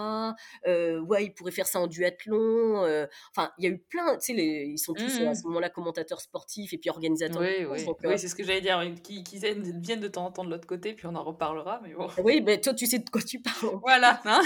ouais, 0.66 1.24
ils 1.24 1.34
pourraient 1.34 1.50
faire 1.50 1.66
ça 1.66 1.80
en 1.80 1.86
duathlon. 1.86 3.06
Enfin, 3.30 3.50
il 3.58 3.64
y 3.64 3.68
a 3.68 3.70
eu 3.70 3.78
plein, 3.78 4.16
tu 4.18 4.34
sais, 4.34 4.66
ils 4.66 4.78
sont 4.78 4.94
tous 4.94 5.20
à 5.20 5.30
mmh. 5.30 5.34
ce 5.34 5.46
moment-là 5.46 5.70
commentateurs 5.70 6.20
sportifs 6.20 6.72
et 6.72 6.78
puis 6.78 6.90
organisateurs. 6.90 7.40
Oui, 7.40 7.66
oui. 7.70 7.84
oui 8.04 8.18
c'est 8.18 8.28
ce 8.28 8.34
que 8.34 8.44
j'allais 8.44 8.60
dire, 8.60 8.82
qui, 9.02 9.22
qui, 9.22 9.38
viennent 9.38 10.00
de 10.00 10.08
temps 10.08 10.26
en 10.26 10.32
temps 10.32 10.44
de 10.44 10.50
l'autre 10.50 10.66
côté, 10.66 10.94
puis 10.94 11.06
on 11.06 11.14
en 11.14 11.22
reparlera. 11.24 11.80
Mais 11.82 11.94
bon. 11.94 12.08
Oui, 12.22 12.40
mais 12.40 12.60
toi, 12.60 12.74
tu 12.74 12.86
sais 12.86 12.98
de 12.98 13.08
quoi 13.10 13.22
tu 13.22 13.40
parles. 13.40 13.78
Voilà. 13.82 14.20
Hein 14.24 14.42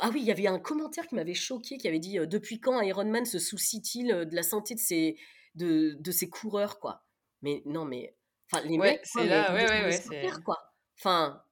ah 0.00 0.10
oui, 0.12 0.20
il 0.20 0.26
y 0.26 0.30
avait 0.30 0.46
un 0.46 0.58
commentaire 0.58 1.06
qui 1.06 1.14
m'avait 1.14 1.34
choqué 1.34 1.76
qui 1.76 1.88
avait 1.88 1.98
dit 1.98 2.18
depuis 2.26 2.60
quand 2.60 2.80
Ironman 2.80 3.24
se 3.24 3.38
soucie-t-il 3.38 4.08
de 4.08 4.34
la 4.34 4.42
santé 4.42 4.59
de 4.74 4.80
ces, 4.80 5.16
de, 5.54 5.96
de 5.98 6.10
ces 6.12 6.28
coureurs, 6.28 6.78
quoi. 6.80 7.04
Mais 7.42 7.62
non, 7.66 7.84
mais. 7.84 8.16
Enfin, 8.52 8.64
les 8.66 8.78
Ouais, 8.78 8.78
mecs, 8.78 9.04
c'est 9.04 9.26
là, 9.26 9.54
ouais, 9.54 9.64
ouais, 9.68 9.84
ouais, 9.84 10.00
laisser 10.00 10.00
c'est. 10.00 10.22
faire, 10.22 10.42
quoi. 10.44 10.56
Enfin, 10.98 11.42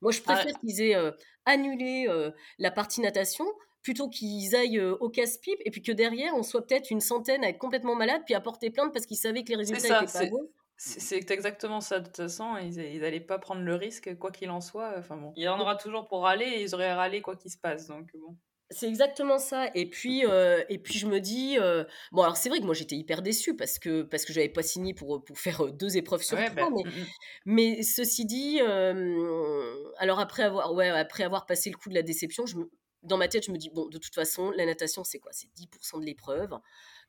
moi, 0.00 0.12
je 0.12 0.22
Ah, 0.26 0.44
préfère 0.44 0.52
qu'ils 0.60 0.80
aient 0.82 0.96
euh, 0.96 1.12
annulé 1.44 2.06
euh, 2.08 2.30
la 2.58 2.70
partie 2.70 3.00
natation 3.00 3.46
plutôt 3.82 4.08
qu'ils 4.10 4.54
aillent 4.56 4.78
euh, 4.78 4.96
au 5.00 5.10
casse-pipe 5.10 5.60
et 5.64 5.70
puis 5.70 5.82
que 5.82 5.92
derrière, 5.92 6.34
on 6.34 6.42
soit 6.42 6.66
peut-être 6.66 6.90
une 6.90 7.00
centaine 7.00 7.44
à 7.44 7.48
être 7.50 7.58
complètement 7.58 7.94
malade 7.94 8.22
puis 8.26 8.34
à 8.34 8.40
porter 8.40 8.70
plainte 8.70 8.92
parce 8.92 9.06
qu'ils 9.06 9.16
savaient 9.18 9.44
que 9.44 9.50
les 9.50 9.56
c'est 9.60 9.80
résultats 9.80 9.80
ça, 9.80 10.04
étaient 10.04 10.08
pas 10.08 10.24
c'est 10.24 10.26
bons. 10.26 10.50
c'est- 10.76 11.30
exactement 11.30 11.80
ça. 11.80 12.00
De 12.00 12.06
toute 12.06 12.16
façon, 12.16 12.56
ils, 12.58 12.78
ils 12.78 13.04
allaient 13.04 13.20
pas 13.20 13.38
prendre 13.38 13.62
le 13.62 13.74
risque, 13.74 14.16
quoi 14.18 14.30
qu'il 14.32 14.50
en 14.50 14.60
soit. 14.60 14.94
Enfin 14.98 15.16
bon, 15.16 15.32
il 15.36 15.44
y 15.44 15.48
en 15.48 15.58
aura 15.60 15.76
toujours 15.76 16.08
pour 16.08 16.22
râler 16.22 16.46
et 16.46 16.62
ils 16.62 16.74
auraient 16.74 16.92
râlé 16.94 17.22
quoi 17.22 17.36
qu'il 17.36 17.50
se 17.50 17.58
passe. 17.58 17.86
Donc 17.88 18.10
bon. 18.14 18.36
C'est 18.70 18.88
exactement 18.88 19.38
ça. 19.38 19.70
Et 19.76 19.88
puis, 19.88 20.26
euh, 20.26 20.64
et 20.68 20.78
puis 20.78 20.98
je 20.98 21.06
me 21.06 21.20
dis, 21.20 21.56
euh, 21.56 21.84
bon, 22.10 22.22
alors 22.22 22.36
c'est 22.36 22.48
vrai 22.48 22.58
que 22.58 22.64
moi 22.64 22.74
j'étais 22.74 22.96
hyper 22.96 23.22
déçue 23.22 23.54
parce 23.54 23.78
que 23.78 24.02
parce 24.02 24.24
que 24.24 24.32
j'avais 24.32 24.48
pas 24.48 24.64
signé 24.64 24.92
pour 24.92 25.22
pour 25.24 25.38
faire 25.38 25.72
deux 25.72 25.96
épreuves 25.96 26.22
sur 26.22 26.36
Ouais, 26.36 26.44
trois. 26.44 26.68
ben, 26.68 26.70
Mais 26.74 26.84
mm, 26.84 26.88
mm. 27.02 27.06
mais 27.46 27.82
ceci 27.84 28.26
dit, 28.26 28.58
euh, 28.60 29.74
alors 29.98 30.18
après 30.18 30.42
avoir 30.42 30.74
ouais 30.74 30.88
après 30.88 31.22
avoir 31.22 31.46
passé 31.46 31.70
le 31.70 31.76
coup 31.76 31.90
de 31.90 31.94
la 31.94 32.02
déception, 32.02 32.44
je 32.46 32.56
me- 32.56 32.70
dans 33.04 33.16
ma 33.18 33.28
tête 33.28 33.46
je 33.46 33.52
me 33.52 33.56
dis 33.58 33.70
bon 33.70 33.86
de 33.88 33.98
toute 33.98 34.14
façon 34.14 34.50
la 34.50 34.66
natation 34.66 35.04
c'est 35.04 35.20
quoi? 35.20 35.30
C'est 35.32 35.48
10% 35.54 35.98
de 36.00 36.04
l'épreuve. 36.04 36.50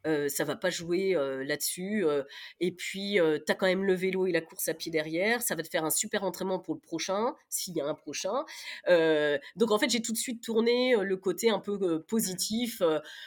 Euh, 0.08 0.30
ça 0.30 0.46
va 0.46 0.56
pas 0.56 0.70
jouer 0.70 1.16
euh, 1.16 1.44
là-dessus. 1.44 2.06
euh, 2.06 2.24
et 2.60 2.72
puis, 2.72 3.20
tu 3.46 3.52
as 3.52 3.56
quand 3.56 3.68
même 3.68 3.84
le 3.84 3.94
vélo 3.94 4.26
et 4.26 4.32
la 4.32 4.42
course 4.42 4.68
à 4.70 4.74
pied 4.74 4.92
derrière. 4.92 5.42
Ça 5.42 5.54
va 5.56 5.64
te 5.64 5.70
faire 5.70 5.84
un 5.86 5.90
super 5.90 6.24
entraînement 6.24 6.60
pour 6.60 6.74
le 6.76 6.80
prochain, 6.80 7.36
s'il 7.50 7.76
y 7.76 7.82
a 7.82 7.86
un 7.86 7.94
prochain. 7.94 8.46
Donc, 8.88 9.72
en 9.72 9.78
fait, 9.78 9.90
j'ai 9.90 10.02
tout 10.02 10.14
de 10.14 10.18
suite 10.18 10.42
tourné 10.42 10.96
le 10.96 11.18
côté 11.18 11.50
un 11.50 11.60
peu 11.60 11.78
euh, 11.82 12.00
positif. 12.08 12.82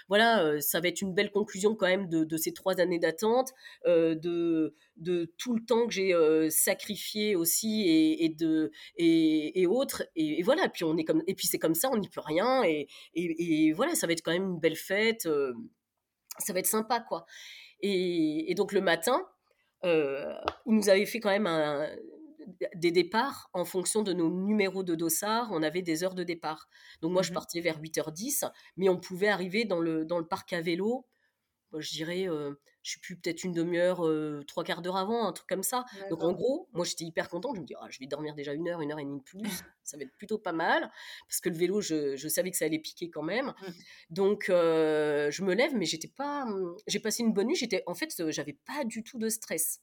Voilà, 0.08 0.60
ça 0.60 0.80
va 0.80 0.88
être 0.88 1.02
une 1.02 1.14
belle 1.14 1.30
conclusion 1.30 1.74
quand 1.74 1.86
même 1.86 2.08
de, 2.08 2.24
de 2.24 2.36
ces 2.36 2.52
trois 2.52 2.80
années 2.80 2.98
d'attente, 2.98 3.52
de, 3.86 4.74
de 4.96 5.32
tout 5.36 5.54
le 5.54 5.64
temps 5.64 5.86
que 5.86 5.92
j'ai 5.92 6.14
sacrifié 6.50 7.36
aussi 7.36 7.82
et, 7.82 8.24
et 8.24 8.28
de, 8.30 8.70
et, 8.96 9.60
et 9.60 9.66
autres. 9.66 10.04
Et, 10.16 10.40
et 10.40 10.42
voilà, 10.42 10.68
puis 10.68 10.84
on 10.84 10.96
est 10.96 11.04
comme, 11.04 11.22
et 11.26 11.34
puis 11.34 11.46
c'est 11.46 11.58
comme 11.58 11.74
ça, 11.74 11.90
on 11.92 11.98
n'y 11.98 12.08
peut 12.08 12.22
rien. 12.24 12.62
Et, 12.64 12.88
et, 13.14 13.66
et 13.66 13.72
voilà, 13.72 13.94
ça 13.94 14.06
va 14.06 14.12
être 14.12 14.22
quand 14.22 14.32
même 14.32 14.50
une 14.52 14.60
belle 14.60 14.76
fête. 14.76 15.28
Ça 16.40 16.52
va 16.52 16.60
être 16.60 16.66
sympa, 16.66 17.00
quoi. 17.00 17.26
Et, 17.80 18.50
et 18.50 18.54
donc 18.54 18.72
le 18.72 18.80
matin, 18.80 19.26
euh, 19.84 20.34
ils 20.66 20.74
nous 20.74 20.88
avaient 20.88 21.06
fait 21.06 21.20
quand 21.20 21.30
même 21.30 21.46
un- 21.46 21.88
des 22.74 22.90
départs 22.90 23.48
en 23.52 23.64
fonction 23.64 24.02
de 24.02 24.12
nos 24.12 24.30
numéros 24.30 24.82
de 24.82 24.94
dossard. 24.94 25.48
On 25.52 25.62
avait 25.62 25.82
des 25.82 26.02
heures 26.04 26.14
de 26.14 26.24
départ. 26.24 26.68
Donc 27.00 27.12
moi, 27.12 27.22
je 27.22 27.30
Mhm. 27.30 27.34
partais 27.34 27.60
vers 27.60 27.80
8h10, 27.80 28.44
mais 28.76 28.88
on 28.88 28.98
pouvait 28.98 29.28
arriver 29.28 29.64
dans 29.64 29.80
le, 29.80 30.04
dans 30.04 30.18
le 30.18 30.26
parc 30.26 30.52
à 30.52 30.60
vélo, 30.60 31.06
je 31.76 31.90
dirais, 31.90 32.28
euh, 32.28 32.54
je 32.82 32.92
sais 32.92 33.00
plus, 33.00 33.16
peut-être 33.16 33.44
une 33.44 33.52
demi-heure, 33.52 34.06
euh, 34.06 34.42
trois 34.46 34.64
quarts 34.64 34.80
d'heure 34.82 34.96
avant, 34.96 35.26
un 35.26 35.32
truc 35.32 35.46
comme 35.48 35.62
ça. 35.62 35.84
Donc 36.08 36.22
en 36.22 36.32
gros, 36.32 36.68
moi 36.72 36.84
j'étais 36.84 37.04
hyper 37.04 37.28
contente. 37.28 37.56
Je 37.56 37.60
me 37.60 37.66
dis, 37.66 37.74
ah, 37.80 37.86
je 37.90 37.98
vais 38.00 38.06
dormir 38.06 38.34
déjà 38.34 38.52
une 38.54 38.68
heure, 38.68 38.80
une 38.80 38.90
heure 38.92 38.98
et 38.98 39.04
demie 39.04 39.18
de 39.18 39.24
plus. 39.24 39.42
Ça 39.84 39.96
va 39.96 40.04
être 40.04 40.16
plutôt 40.16 40.38
pas 40.38 40.52
mal. 40.52 40.90
Parce 41.28 41.40
que 41.40 41.48
le 41.48 41.56
vélo, 41.56 41.80
je, 41.80 42.16
je 42.16 42.28
savais 42.28 42.50
que 42.50 42.56
ça 42.56 42.64
allait 42.66 42.78
piquer 42.78 43.10
quand 43.10 43.22
même. 43.22 43.46
Mm. 43.48 43.70
Donc 44.10 44.48
euh, 44.48 45.30
je 45.30 45.42
me 45.42 45.52
lève, 45.54 45.74
mais 45.74 45.84
j'étais 45.84 46.08
pas. 46.08 46.44
hum, 46.44 46.76
J'ai 46.86 47.00
passé 47.00 47.22
une 47.22 47.32
bonne 47.32 47.48
nuit. 47.48 47.56
J'étais, 47.56 47.82
en 47.86 47.94
fait, 47.94 48.14
j'avais 48.30 48.56
pas 48.66 48.84
du 48.84 49.02
tout 49.02 49.18
de 49.18 49.28
stress. 49.28 49.80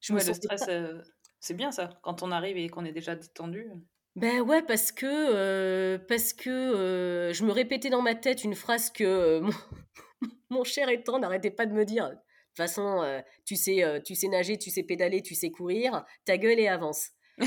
Je 0.00 0.12
me 0.12 0.18
le 0.22 0.34
stress, 0.34 0.66
pas. 0.66 0.72
euh, 0.72 1.00
c'est 1.40 1.54
bien 1.54 1.70
ça. 1.72 1.90
Quand 2.02 2.22
on 2.22 2.30
arrive 2.30 2.56
et 2.58 2.68
qu'on 2.68 2.84
est 2.84 2.92
déjà 2.92 3.14
détendu. 3.14 3.70
Ben 4.16 4.40
ouais, 4.42 4.62
parce 4.62 4.92
que, 4.92 5.06
euh, 5.06 5.98
parce 5.98 6.32
que 6.32 6.48
euh, 6.50 7.32
je 7.32 7.44
me 7.44 7.50
répétais 7.52 7.90
dans 7.90 8.02
ma 8.02 8.14
tête 8.14 8.44
une 8.44 8.54
phrase 8.54 8.90
que 8.90 9.02
euh, 9.04 9.40
mon, 9.40 9.50
mon 10.50 10.64
cher 10.64 10.88
étant 10.88 11.18
n'arrêtait 11.18 11.50
pas 11.50 11.66
de 11.66 11.72
me 11.72 11.84
dire. 11.84 12.12
De 12.56 12.62
toute 12.62 12.68
façon, 12.68 13.02
euh, 13.02 13.20
tu 13.44 13.56
sais, 13.56 13.82
euh, 13.84 14.00
tu 14.00 14.14
sais 14.14 14.28
nager, 14.28 14.58
tu 14.58 14.70
sais 14.70 14.82
pédaler, 14.84 15.22
tu 15.22 15.34
sais 15.34 15.50
courir, 15.50 16.04
ta 16.24 16.38
gueule 16.38 16.60
et 16.60 16.68
avance. 16.68 17.10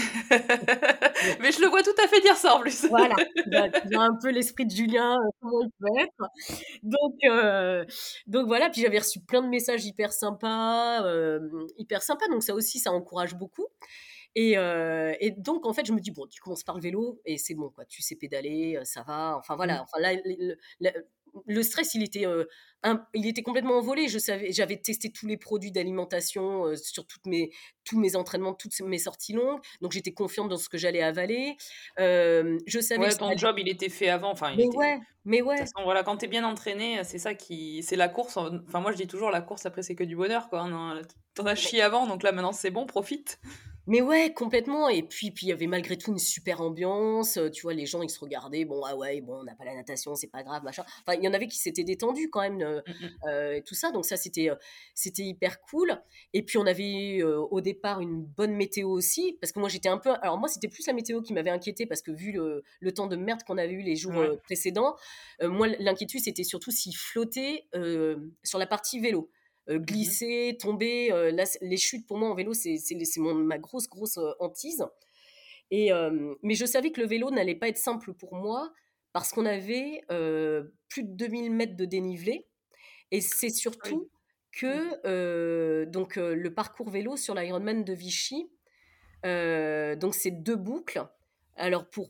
Mais 1.39 1.51
je 1.53 1.61
le 1.61 1.67
vois 1.67 1.81
tout 1.81 1.95
à 2.03 2.07
fait 2.07 2.19
dire 2.21 2.35
ça 2.35 2.55
en 2.55 2.59
plus. 2.59 2.85
Voilà, 2.89 3.15
il 3.45 3.53
y 3.53 3.55
a, 3.55 3.67
il 3.85 3.91
y 3.91 3.95
a 3.95 4.01
un 4.01 4.17
peu 4.21 4.29
l'esprit 4.31 4.65
de 4.65 4.71
Julien, 4.71 5.15
euh, 5.15 5.29
comment 5.41 5.61
il 5.61 5.69
peut 5.79 5.99
être. 6.01 6.29
Donc, 6.83 7.13
euh, 7.25 7.85
donc 8.27 8.47
voilà, 8.47 8.69
puis 8.69 8.81
j'avais 8.81 8.99
reçu 8.99 9.21
plein 9.21 9.41
de 9.41 9.47
messages 9.47 9.85
hyper 9.85 10.11
sympas, 10.13 11.03
euh, 11.05 11.39
hyper 11.77 12.01
sympas, 12.03 12.27
donc 12.29 12.43
ça 12.43 12.53
aussi, 12.53 12.79
ça 12.79 12.91
encourage 12.91 13.35
beaucoup. 13.35 13.67
Et, 14.35 14.51
et 15.19 15.31
donc, 15.31 15.65
en 15.65 15.73
fait, 15.73 15.85
je 15.85 15.93
me 15.93 15.99
dis, 15.99 16.11
bon, 16.11 16.27
tu 16.27 16.39
commences 16.41 16.63
par 16.63 16.75
le 16.75 16.81
vélo 16.81 17.19
et 17.25 17.37
c'est 17.39 17.55
bon, 17.55 17.71
quoi. 17.71 17.85
Tu 17.85 18.03
sais 18.03 18.15
pédaler, 18.15 18.79
ça 18.83 19.01
va. 19.01 19.35
Enfin, 19.37 19.55
voilà. 19.55 19.79
Mm. 19.79 19.81
Enfin, 19.81 19.99
là, 19.99 20.13
le, 20.13 20.55
le- 20.79 21.07
le 21.45 21.61
stress, 21.63 21.93
il 21.93 22.03
était, 22.03 22.25
euh, 22.25 22.45
un- 22.83 23.05
il 23.13 23.27
était 23.27 23.41
complètement 23.43 23.77
envolé. 23.77 24.07
Je 24.07 24.19
savais, 24.19 24.51
j'avais 24.51 24.77
testé 24.77 25.11
tous 25.11 25.25
les 25.27 25.37
produits 25.37 25.71
d'alimentation 25.71 26.65
euh, 26.67 26.75
sur 26.75 27.05
toutes 27.05 27.25
mes, 27.25 27.51
tous 27.83 27.99
mes 27.99 28.15
entraînements, 28.15 28.53
toutes 28.53 28.79
mes 28.81 28.97
sorties 28.99 29.33
longues. 29.33 29.59
Donc, 29.81 29.91
j'étais 29.91 30.13
confiante 30.13 30.49
dans 30.49 30.57
ce 30.57 30.69
que 30.69 30.77
j'allais 30.77 31.01
avaler. 31.01 31.55
Euh, 31.99 32.57
je 32.67 32.79
savais 32.79 33.01
Ouais, 33.01 33.07
que 33.07 33.13
ça 33.13 33.19
ton 33.19 33.35
job, 33.37 33.57
il 33.59 33.67
était 33.69 33.89
fait 33.89 34.09
avant. 34.09 34.31
Enfin, 34.31 34.51
il 34.51 34.57
Mais 34.57 34.65
était. 34.65 34.77
ouais, 34.77 34.99
mais 35.25 35.39
De 35.39 35.43
ouais. 35.43 35.57
toute 35.57 35.67
façon, 35.67 35.83
voilà, 35.83 36.03
quand 36.03 36.17
t'es 36.17 36.27
bien 36.27 36.43
entraîné, 36.43 37.03
c'est 37.03 37.19
ça 37.19 37.33
qui. 37.33 37.81
C'est 37.83 37.95
la 37.95 38.09
course. 38.09 38.37
Enfin, 38.37 38.79
moi, 38.79 38.91
je 38.91 38.97
dis 38.97 39.07
toujours, 39.07 39.31
la 39.31 39.41
course, 39.41 39.65
après, 39.65 39.81
c'est 39.83 39.95
que 39.95 40.03
du 40.03 40.15
bonheur, 40.15 40.49
quoi. 40.49 40.67
Non, 40.67 40.99
T'en 41.33 41.45
as 41.45 41.55
chié 41.55 41.81
avant, 41.81 42.07
donc 42.07 42.23
là, 42.23 42.31
maintenant, 42.31 42.51
c'est 42.51 42.71
bon, 42.71 42.85
profite. 42.85 43.39
Mais 43.87 44.01
ouais, 44.01 44.33
complètement. 44.33 44.89
Et 44.89 45.01
puis, 45.01 45.31
puis 45.31 45.45
il 45.47 45.49
y 45.49 45.53
avait 45.53 45.65
malgré 45.67 45.97
tout 45.97 46.11
une 46.11 46.17
super 46.19 46.59
ambiance. 46.61 47.37
euh, 47.37 47.49
Tu 47.49 47.61
vois, 47.61 47.73
les 47.73 47.85
gens, 47.85 48.01
ils 48.03 48.09
se 48.09 48.19
regardaient. 48.19 48.65
Bon, 48.65 48.81
ah 48.85 48.95
ouais, 48.97 49.21
bon, 49.21 49.39
on 49.39 49.43
n'a 49.43 49.55
pas 49.55 49.63
la 49.65 49.75
natation, 49.75 50.13
c'est 50.15 50.27
pas 50.27 50.43
grave, 50.43 50.63
machin. 50.63 50.83
Enfin, 51.05 51.17
il 51.17 51.23
y 51.23 51.27
en 51.27 51.33
avait 51.33 51.47
qui 51.47 51.57
s'étaient 51.57 51.85
détendus 51.85 52.29
quand 52.29 52.41
même, 52.41 52.61
euh, 52.61 52.81
Mm, 52.85 52.91
mm. 53.05 53.09
euh, 53.29 53.53
et 53.55 53.61
tout 53.63 53.75
ça. 53.75 53.91
Donc 53.91 54.05
ça, 54.05 54.17
c'était, 54.17 54.49
c'était 54.93 55.23
hyper 55.23 55.61
cool. 55.61 55.97
Et 56.33 56.43
puis, 56.43 56.57
on 56.57 56.65
avait 56.67 56.83
eu, 57.17 57.23
euh, 57.23 57.39
au 57.39 57.61
départ 57.61 58.01
une 58.01 58.23
bonne 58.23 58.53
météo 58.55 58.89
aussi, 58.89 59.37
parce 59.39 59.51
que 59.53 59.59
moi, 59.59 59.69
j'étais 59.69 59.89
un 59.89 59.97
peu. 59.97 60.11
Alors 60.21 60.37
moi, 60.37 60.49
c'était 60.49 60.67
plus 60.67 60.85
la 60.87 60.93
météo 60.93 61.21
qui 61.21 61.33
m'avait 61.33 61.49
inquiété, 61.49 61.85
parce 61.85 62.01
que 62.01 62.11
vu 62.11 62.31
le, 62.33 62.63
le 62.81 62.93
temps 62.93 63.07
de 63.07 63.15
merde 63.15 63.43
qu'on 63.43 63.57
avait 63.57 63.73
eu 63.73 63.81
les 63.81 63.95
jours 63.95 64.13
Ouais. 64.17 64.37
précédents, 64.43 64.95
moi, 65.41 65.67
l'inquiétude, 65.79 66.21
c'était 66.21 66.43
surtout 66.43 66.71
s'il 66.71 66.95
flottait 66.95 67.67
sur 68.43 68.59
la 68.59 68.65
partie 68.67 68.99
vélo. 68.99 69.29
Euh, 69.69 69.79
glisser, 69.79 70.57
tomber, 70.59 71.09
là, 71.31 71.43
les 71.61 71.77
chutes 71.77 72.07
pour 72.07 72.17
moi 72.17 72.29
en 72.29 72.35
vélo, 72.35 72.53
c'est 72.53 72.77
ma 73.17 73.57
grosse, 73.57 73.87
grosse 73.87 74.19
hantise. 74.39 74.85
Et, 75.71 75.91
mais 76.43 76.55
je 76.55 76.65
savais 76.65 76.91
que 76.91 77.01
le 77.01 77.07
vélo 77.07 77.29
n'allait 77.31 77.55
pas 77.55 77.67
être 77.67 77.77
simple 77.77 78.13
pour 78.13 78.35
moi 78.35 78.71
parce 79.13 79.31
qu'on 79.31 79.45
avait 79.45 80.01
plus 80.87 81.03
de 81.03 81.11
2000 81.11 81.51
mètres 81.51 81.75
de 81.75 81.85
dénivelé. 81.85 82.47
Et 83.11 83.21
c'est 83.21 83.49
surtout 83.49 84.09
Mm. 84.53 84.59
que 84.59 85.85
donc, 85.85 86.15
le 86.15 86.53
parcours 86.53 86.89
vélo 86.89 87.17
sur 87.17 87.35
l'Ironman 87.35 87.83
de 87.83 87.93
Vichy, 87.93 88.49
donc 89.23 90.15
c'est 90.15 90.31
deux 90.31 90.55
boucles. 90.55 91.05
Alors 91.57 91.89
pour, 91.89 92.09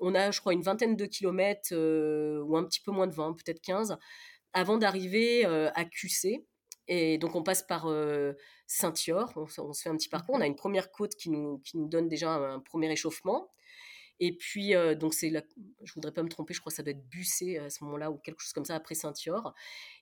on 0.00 0.14
a 0.14 0.30
je 0.30 0.40
crois 0.40 0.52
une 0.52 0.62
vingtaine 0.62 0.96
de 0.96 1.06
kilomètres 1.06 1.70
euh, 1.72 2.42
ou 2.42 2.56
un 2.56 2.64
petit 2.64 2.80
peu 2.80 2.92
moins 2.92 3.06
de 3.06 3.14
20, 3.14 3.32
peut-être 3.32 3.60
15, 3.60 3.96
avant 4.52 4.76
d'arriver 4.76 5.46
euh, 5.46 5.70
à 5.74 5.84
QC. 5.84 6.44
Et 6.88 7.18
donc 7.18 7.34
on 7.34 7.42
passe 7.42 7.62
par 7.62 7.86
euh, 7.88 8.32
Saint-Yor, 8.66 9.32
on, 9.36 9.46
se- 9.46 9.60
on 9.60 9.72
se 9.72 9.82
fait 9.82 9.88
un 9.88 9.96
petit 9.96 10.08
parcours, 10.08 10.34
on 10.36 10.40
a 10.40 10.44
Mhm. 10.44 10.50
une 10.52 10.56
première 10.56 10.90
côte 10.90 11.14
qui 11.16 11.30
nous, 11.30 11.58
qui 11.58 11.76
nous 11.78 11.88
donne 11.88 12.08
déjà 12.08 12.32
un, 12.34 12.60
premier 12.60 12.90
échauffement. 12.90 13.50
Et 14.18 14.34
puis, 14.34 14.74
euh, 14.74 14.94
donc 14.94 15.12
c'est 15.12 15.28
la, 15.28 15.42
je 15.84 15.92
voudrais 15.92 16.12
pas 16.12 16.22
me 16.22 16.28
tromper, 16.30 16.54
je 16.54 16.60
crois 16.60 16.70
que 16.70 16.76
ça 16.76 16.82
doit 16.82 16.92
être 16.92 17.06
Bussé 17.08 17.58
à 17.58 17.68
ce 17.68 17.84
moment-là 17.84 18.10
ou 18.10 18.16
quelque 18.16 18.40
chose 18.40 18.52
comme 18.54 18.64
ça 18.64 18.74
après 18.74 18.94
Saint-Yor. 18.94 19.52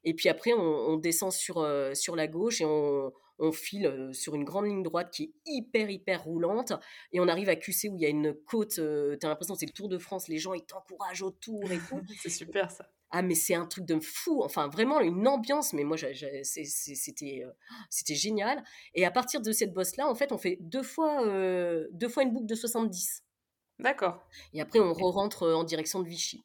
Et 0.04 0.14
puis 0.14 0.28
après, 0.28 0.52
on, 0.52 0.60
on 0.62 0.96
descend 0.96 1.32
sur, 1.32 1.58
euh, 1.58 1.94
sur 1.94 2.14
la 2.14 2.28
gauche 2.28 2.60
et 2.60 2.64
on, 2.64 3.12
on 3.40 3.50
file 3.50 4.10
sur 4.12 4.36
une 4.36 4.44
grande 4.44 4.66
ligne 4.66 4.84
droite 4.84 5.10
qui 5.12 5.24
est 5.24 5.32
hyper, 5.46 5.90
hyper 5.90 6.22
roulante. 6.22 6.72
Et 7.10 7.18
on 7.18 7.26
arrive 7.26 7.48
à 7.48 7.56
QC 7.56 7.88
où 7.88 7.96
il 7.96 8.02
y 8.02 8.06
a 8.06 8.08
une 8.08 8.34
côte, 8.46 8.78
euh, 8.78 9.16
t'as 9.16 9.28
l'impression 9.28 9.54
que 9.54 9.60
c'est 9.60 9.66
le 9.66 9.72
Tour 9.72 9.88
de 9.88 9.98
France, 9.98 10.28
les 10.28 10.38
gens 10.38 10.54
ils 10.54 10.64
t'encouragent 10.64 11.22
autour 11.22 11.72
et 11.72 11.78
tout. 11.88 12.00
c'est 12.22 12.30
super 12.30 12.70
ça. 12.70 12.88
Ah, 13.16 13.22
mais 13.22 13.36
c'est 13.36 13.54
un 13.54 13.64
truc 13.64 13.84
de 13.84 14.00
fou, 14.00 14.42
enfin 14.42 14.66
vraiment 14.66 14.98
une 14.98 15.28
ambiance, 15.28 15.72
mais 15.72 15.84
moi 15.84 15.96
c'était 16.42 17.44
euh, 17.44 17.50
c'était 17.88 18.16
génial. 18.16 18.64
Et 18.92 19.06
à 19.06 19.12
partir 19.12 19.40
de 19.40 19.52
cette 19.52 19.72
bosse-là, 19.72 20.08
en 20.08 20.16
fait, 20.16 20.32
on 20.32 20.36
fait 20.36 20.58
deux 20.60 20.82
fois, 20.82 21.24
euh, 21.24 21.86
deux 21.92 22.08
fois 22.08 22.24
une 22.24 22.32
boucle 22.32 22.46
de 22.46 22.56
70. 22.56 23.22
D'accord. 23.78 24.26
Et 24.52 24.60
après, 24.60 24.80
on 24.80 24.92
re-rentre 24.92 25.46
en 25.46 25.62
direction 25.62 26.00
de 26.00 26.08
Vichy. 26.08 26.44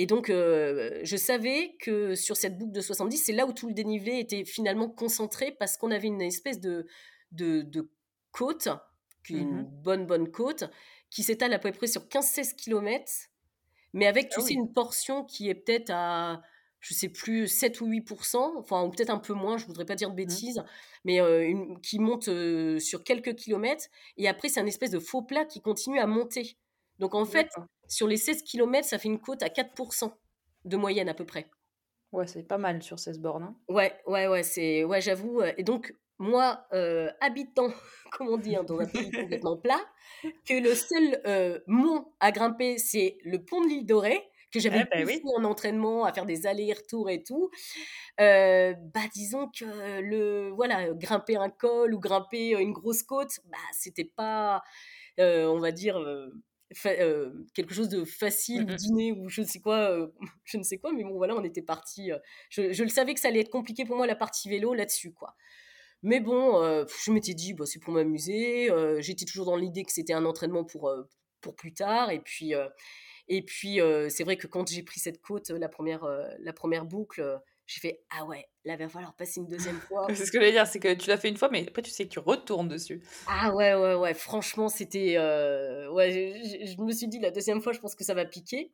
Et 0.00 0.06
donc, 0.06 0.30
euh, 0.30 0.98
je 1.04 1.16
savais 1.16 1.76
que 1.78 2.16
sur 2.16 2.36
cette 2.36 2.58
boucle 2.58 2.72
de 2.72 2.80
70, 2.80 3.16
c'est 3.16 3.32
là 3.32 3.46
où 3.46 3.52
tout 3.52 3.68
le 3.68 3.74
dénivelé 3.74 4.18
était 4.18 4.44
finalement 4.44 4.88
concentré 4.88 5.52
parce 5.60 5.76
qu'on 5.76 5.92
avait 5.92 6.08
une 6.08 6.22
espèce 6.22 6.58
de, 6.58 6.88
de, 7.30 7.62
de 7.62 7.88
côte, 8.32 8.66
est 8.66 9.34
une 9.34 9.62
bonne, 9.62 10.06
bonne 10.06 10.28
côte, 10.28 10.64
qui 11.08 11.22
s'étale 11.22 11.52
à 11.52 11.60
peu 11.60 11.70
près 11.70 11.86
sur 11.86 12.02
15-16 12.06 12.56
km, 12.56 13.04
mais 13.94 14.06
avec, 14.06 14.28
tu 14.30 14.34
Ah 14.36 14.42
sais, 14.42 14.54
oui. 14.54 14.54
une 14.54 14.72
portion 14.74 15.24
qui 15.24 15.48
est 15.50 15.54
peut-être 15.56 15.90
à, 15.94 16.42
je 16.80 16.94
sais 16.94 17.08
plus, 17.10 17.48
7 17.48 17.80
ou 17.80 17.86
8%, 17.86 18.54
enfin, 18.58 18.84
ou 18.84 18.90
peut-être 18.90 19.10
un 19.10 19.18
peu 19.18 19.32
moins, 19.34 19.56
je 19.58 19.66
voudrais 19.66 19.86
pas 19.86 19.96
dire 19.96 20.10
de 20.10 20.16
Mhm. 20.16 20.16
bêtises, 20.16 20.62
mais 21.04 21.20
euh, 21.22 21.46
une, 21.48 21.80
qui 21.80 21.98
monte 22.00 22.28
euh, 22.28 22.78
sur 22.80 23.04
quelques 23.04 23.34
kilomètres, 23.36 23.86
et 24.18 24.28
après, 24.28 24.48
c'est 24.50 24.60
un 24.60 24.66
espèce 24.66 24.90
de 24.92 25.00
faux 25.00 25.22
plat 25.22 25.46
qui 25.46 25.62
continue 25.62 25.98
à 26.00 26.06
monter. 26.06 26.58
Donc, 26.98 27.14
en 27.14 27.24
fait, 27.24 27.48
sur 27.88 28.06
les 28.08 28.16
16 28.18 28.42
km, 28.42 28.88
ça 28.88 28.98
fait 28.98 29.08
une 29.08 29.20
côte 29.20 29.42
à 29.42 29.48
4% 29.50 30.18
de 30.64 30.76
moyenne 30.76 31.08
à 31.08 31.14
peu 31.14 31.26
près. 31.26 31.50
Ouais, 32.12 32.26
c'est 32.26 32.44
pas 32.44 32.56
mal 32.56 32.82
sur 32.82 32.98
16 32.98 33.20
bornes. 33.20 33.42
Hein. 33.42 33.60
Ouais, 33.68 33.98
ouais, 34.06 34.26
ouais, 34.28 34.42
c'est, 34.42 34.84
ouais, 34.84 35.00
j'avoue. 35.00 35.42
Et 35.56 35.62
donc, 35.62 35.94
moi, 36.18 36.66
habitant, 37.20 37.68
comme 38.12 38.28
on 38.28 38.36
dit, 38.36 38.56
hein, 38.56 38.64
dans 38.64 38.78
un 38.78 38.86
pays 38.86 39.10
complètement 39.10 39.56
plat, 39.56 39.80
que 40.46 40.54
le 40.54 40.74
seul 40.74 41.62
mont 41.66 42.06
à 42.20 42.32
grimper, 42.32 42.78
c'est 42.78 43.18
le 43.24 43.44
pont 43.44 43.60
de 43.62 43.68
l'île 43.68 43.86
Dorée, 43.86 44.22
que 44.52 44.60
j'avais 44.60 44.84
eh 44.86 45.04
ben 45.04 45.04
oui. 45.04 45.20
en 45.36 45.42
entraînement 45.42 46.04
à 46.04 46.12
faire 46.12 46.26
des 46.26 46.46
allers-retours 46.46 47.10
et 47.10 47.24
tout. 47.24 47.50
bah, 48.18 49.00
disons 49.12 49.48
que 49.48 50.00
le, 50.00 50.50
voilà, 50.50 50.92
grimper 50.92 51.36
un 51.36 51.50
col 51.50 51.92
ou 51.92 51.98
grimper 51.98 52.50
une 52.50 52.72
grosse 52.72 53.02
côte, 53.02 53.40
bah, 53.46 53.58
c'était 53.72 54.04
pas, 54.04 54.62
on 55.18 55.58
va 55.58 55.72
dire, 55.72 55.98
quelque 57.54 57.74
chose 57.74 57.88
de 57.88 58.04
facile, 58.04 58.62
mmh 58.62 58.74
dîner 58.76 59.12
ou 59.12 59.28
je 59.28 59.42
ne 59.42 59.46
sais 59.46 59.60
quoi, 59.60 60.08
je 60.44 60.56
ne 60.56 60.62
sais 60.62 60.78
quoi, 60.78 60.92
mais 60.92 61.04
bon 61.04 61.16
voilà, 61.16 61.34
on 61.34 61.44
était 61.44 61.62
parti. 61.62 62.10
Je, 62.50 62.72
je, 62.72 62.82
le 62.82 62.88
savais 62.88 63.14
que 63.14 63.20
ça 63.20 63.28
allait 63.28 63.40
être 63.40 63.50
compliqué 63.50 63.84
pour 63.84 63.96
moi 63.96 64.06
la 64.06 64.16
partie 64.16 64.48
vélo 64.48 64.74
là-dessus, 64.74 65.12
quoi. 65.12 65.34
Mais 66.04 66.20
bon, 66.20 66.84
je 67.04 67.10
m'étais 67.10 67.34
dit, 67.34 67.54
bah, 67.54 67.64
c'est 67.66 67.80
pour 67.80 67.92
m'amuser. 67.92 68.68
J'étais 69.00 69.24
toujours 69.24 69.46
dans 69.46 69.56
l'idée 69.56 69.82
que 69.82 69.92
c'était 69.92 70.12
un 70.12 70.24
entraînement 70.24 70.64
pour, 70.64 70.92
pour 71.40 71.56
plus 71.56 71.72
tard. 71.72 72.10
Et 72.10 72.20
puis, 72.20 72.52
et 73.28 73.42
puis 73.42 73.80
c'est 74.10 74.22
vrai 74.22 74.36
que 74.36 74.46
quand 74.46 74.70
j'ai 74.70 74.82
pris 74.82 75.00
cette 75.00 75.20
côte, 75.20 75.50
la 75.50 75.68
première, 75.68 76.06
la 76.38 76.52
première 76.52 76.84
boucle, 76.84 77.40
j'ai 77.66 77.80
fait 77.80 78.04
ah 78.10 78.26
ouais, 78.26 78.46
là 78.64 78.74
il 78.74 78.78
va 78.78 78.88
falloir 78.88 79.16
passer 79.16 79.40
une 79.40 79.46
deuxième 79.46 79.80
fois. 79.80 80.06
c'est 80.14 80.26
ce 80.26 80.30
que 80.30 80.38
je 80.38 80.38
voulais 80.38 80.52
dire, 80.52 80.66
c'est 80.66 80.80
que 80.80 80.92
tu 80.94 81.08
l'as 81.08 81.16
fait 81.16 81.30
une 81.30 81.36
fois, 81.36 81.48
mais 81.50 81.66
après 81.66 81.82
tu 81.82 81.90
sais 81.90 82.04
que 82.04 82.10
tu 82.10 82.18
retournes 82.18 82.68
dessus. 82.68 83.02
Ah 83.26 83.54
ouais 83.54 83.74
ouais 83.74 83.94
ouais, 83.94 84.14
franchement 84.14 84.68
c'était 84.68 85.16
ouais, 85.18 86.10
je, 86.66 86.82
me 86.82 86.92
suis 86.92 87.08
dit 87.08 87.18
la 87.20 87.30
deuxième 87.30 87.62
fois, 87.62 87.72
je 87.72 87.80
pense 87.80 87.94
que 87.94 88.04
ça 88.04 88.14
va 88.14 88.24
piquer. 88.26 88.70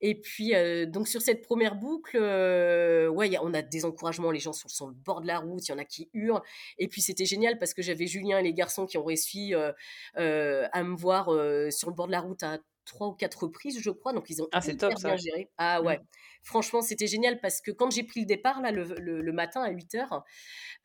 Et 0.00 0.14
puis, 0.14 0.54
euh, 0.54 0.86
donc 0.86 1.08
sur 1.08 1.20
cette 1.20 1.42
première 1.42 1.76
boucle, 1.76 2.16
euh, 2.16 3.08
ouais, 3.08 3.36
on 3.42 3.52
a 3.52 3.62
des 3.62 3.84
encouragements, 3.84 4.30
les 4.30 4.40
gens 4.40 4.52
sont 4.52 4.68
sur 4.68 4.86
le 4.86 4.94
bord 4.94 5.20
de 5.20 5.26
la 5.26 5.38
route, 5.38 5.66
il 5.68 5.72
y 5.72 5.74
en 5.74 5.78
a 5.78 5.84
qui 5.84 6.08
hurlent. 6.14 6.42
Et 6.78 6.88
puis 6.88 7.02
c'était 7.02 7.26
génial 7.26 7.58
parce 7.58 7.74
que 7.74 7.82
j'avais 7.82 8.06
Julien 8.06 8.38
et 8.38 8.42
les 8.42 8.54
garçons 8.54 8.86
qui 8.86 8.96
ont 8.98 9.04
réussi 9.04 9.54
euh, 9.54 10.68
à 10.72 10.82
me 10.82 10.96
voir 10.96 11.26
sur 11.72 11.90
le 11.90 11.94
bord 11.94 12.06
de 12.06 12.12
la 12.12 12.20
route 12.20 12.42
à 12.42 12.58
trois 12.86 13.08
ou 13.08 13.12
quatre 13.12 13.44
reprises, 13.44 13.78
je 13.80 13.90
crois. 13.90 14.12
Donc 14.12 14.30
ils 14.30 14.42
ont 14.42 14.48
ah, 14.52 14.60
top, 14.62 14.94
bien 14.96 15.16
géré. 15.16 15.50
Ah 15.58 15.82
ouais. 15.82 16.00
Franchement, 16.42 16.80
c'était 16.80 17.06
génial 17.06 17.38
parce 17.40 17.60
que 17.60 17.70
quand 17.70 17.90
j'ai 17.90 18.02
pris 18.02 18.20
le 18.20 18.26
départ, 18.26 18.62
là, 18.62 18.72
le, 18.72 19.32
matin 19.32 19.62
à 19.62 19.70
8 19.70 19.94
heures, 19.96 20.24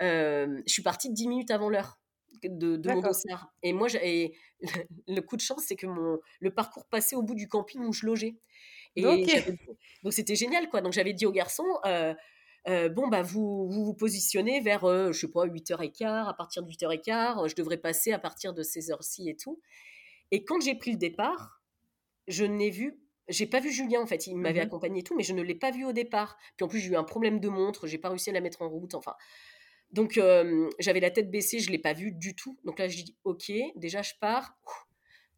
je 0.01 0.61
suis 0.68 0.84
partie 0.84 1.09
10 1.09 1.28
minutes 1.30 1.51
avant 1.51 1.70
l'heure 1.70 1.99
de, 2.43 2.93
mon 2.93 3.01
dossard. 3.01 3.53
Et 3.63 3.74
moi, 3.74 3.88
et 4.01 4.36
le 5.07 5.22
coup 5.22 5.36
de 5.36 5.41
chance, 5.41 5.63
c'est 5.66 5.76
que 5.76 5.88
mon, 5.88 6.20
le 6.39 6.53
parcours 6.53 6.86
passait 6.88 7.16
au 7.16 7.24
bout 7.24 7.36
du 7.36 7.47
camping 7.47 7.82
où 7.82 7.93
je 7.93 8.05
logeais. 8.05 8.36
Et 8.96 9.04
donc 10.04 10.14
c'était 10.14 10.36
génial 10.36 10.70
quoi. 10.70 10.82
Donc 10.82 10.93
j'avais 10.93 11.14
dit 11.14 11.26
aux 11.26 11.32
garçons 11.32 11.80
euh, 11.86 12.14
euh, 12.68 12.89
bon 12.89 13.08
bah 13.08 13.22
vous, 13.22 13.70
vous, 13.70 13.93
positionnez 13.93 14.62
vers 14.62 14.86
euh, 14.86 15.12
je 15.12 15.20
sais 15.20 15.28
pas 15.28 15.46
8h15 15.46 16.28
à 16.28 16.34
partir 16.34 16.64
de 16.64 16.72
8h15 16.72 17.48
je 17.48 17.56
devrais 17.56 17.78
passer 17.78 18.12
à 18.12 18.20
partir 18.20 18.54
de 18.54 18.64
ces 18.64 18.91
heures-ci 18.91 19.30
et 19.30 19.36
tout. 19.36 19.60
Et 20.32 20.43
quand 20.43 20.62
j'ai 20.62 20.76
pris 20.76 20.91
le 20.91 20.98
départ, 20.98 21.62
je 22.28 22.46
n'ai 22.46 22.70
vu 22.70 23.00
j'ai 23.28 23.48
pas 23.48 23.60
vu 23.60 23.72
Julien 23.72 24.02
en 24.02 24.06
fait, 24.06 24.28
il 24.28 24.36
m'avait 24.38 24.60
mmh 24.60 24.68
accompagné 24.68 25.00
et 25.00 25.04
tout 25.04 25.16
mais 25.16 25.24
je 25.24 25.34
ne 25.34 25.41
l'ai 25.41 25.56
pas 25.56 25.72
vu 25.72 25.86
au 25.86 25.93
départ. 25.93 26.38
Puis 26.58 26.64
en 26.64 26.68
plus 26.68 26.80
j'ai 26.80 26.91
eu 26.91 26.96
un 26.96 27.04
problème 27.04 27.39
de 27.39 27.50
montre, 27.50 27.88
j'ai 27.88 27.98
pas 27.98 28.10
réussi 28.10 28.30
à 28.30 28.34
la 28.34 28.41
mettre 28.41 28.62
en 28.62 28.70
route 28.70 28.93
enfin 28.93 29.16
donc 29.91 30.20
j'avais 30.80 31.00
la 31.00 31.12
tête 31.12 31.32
baissée, 31.32 31.60
je 31.60 31.72
l'ai 31.72 31.80
pas 31.80 31.93
vu 31.93 32.12
du 32.12 32.36
tout. 32.36 32.58
Donc 32.66 32.80
là 32.80 32.88
je 32.88 33.02
dis 33.04 33.16
OK, 33.24 33.52
déjà 33.76 34.02
je 34.02 34.14
pars. 34.20 34.58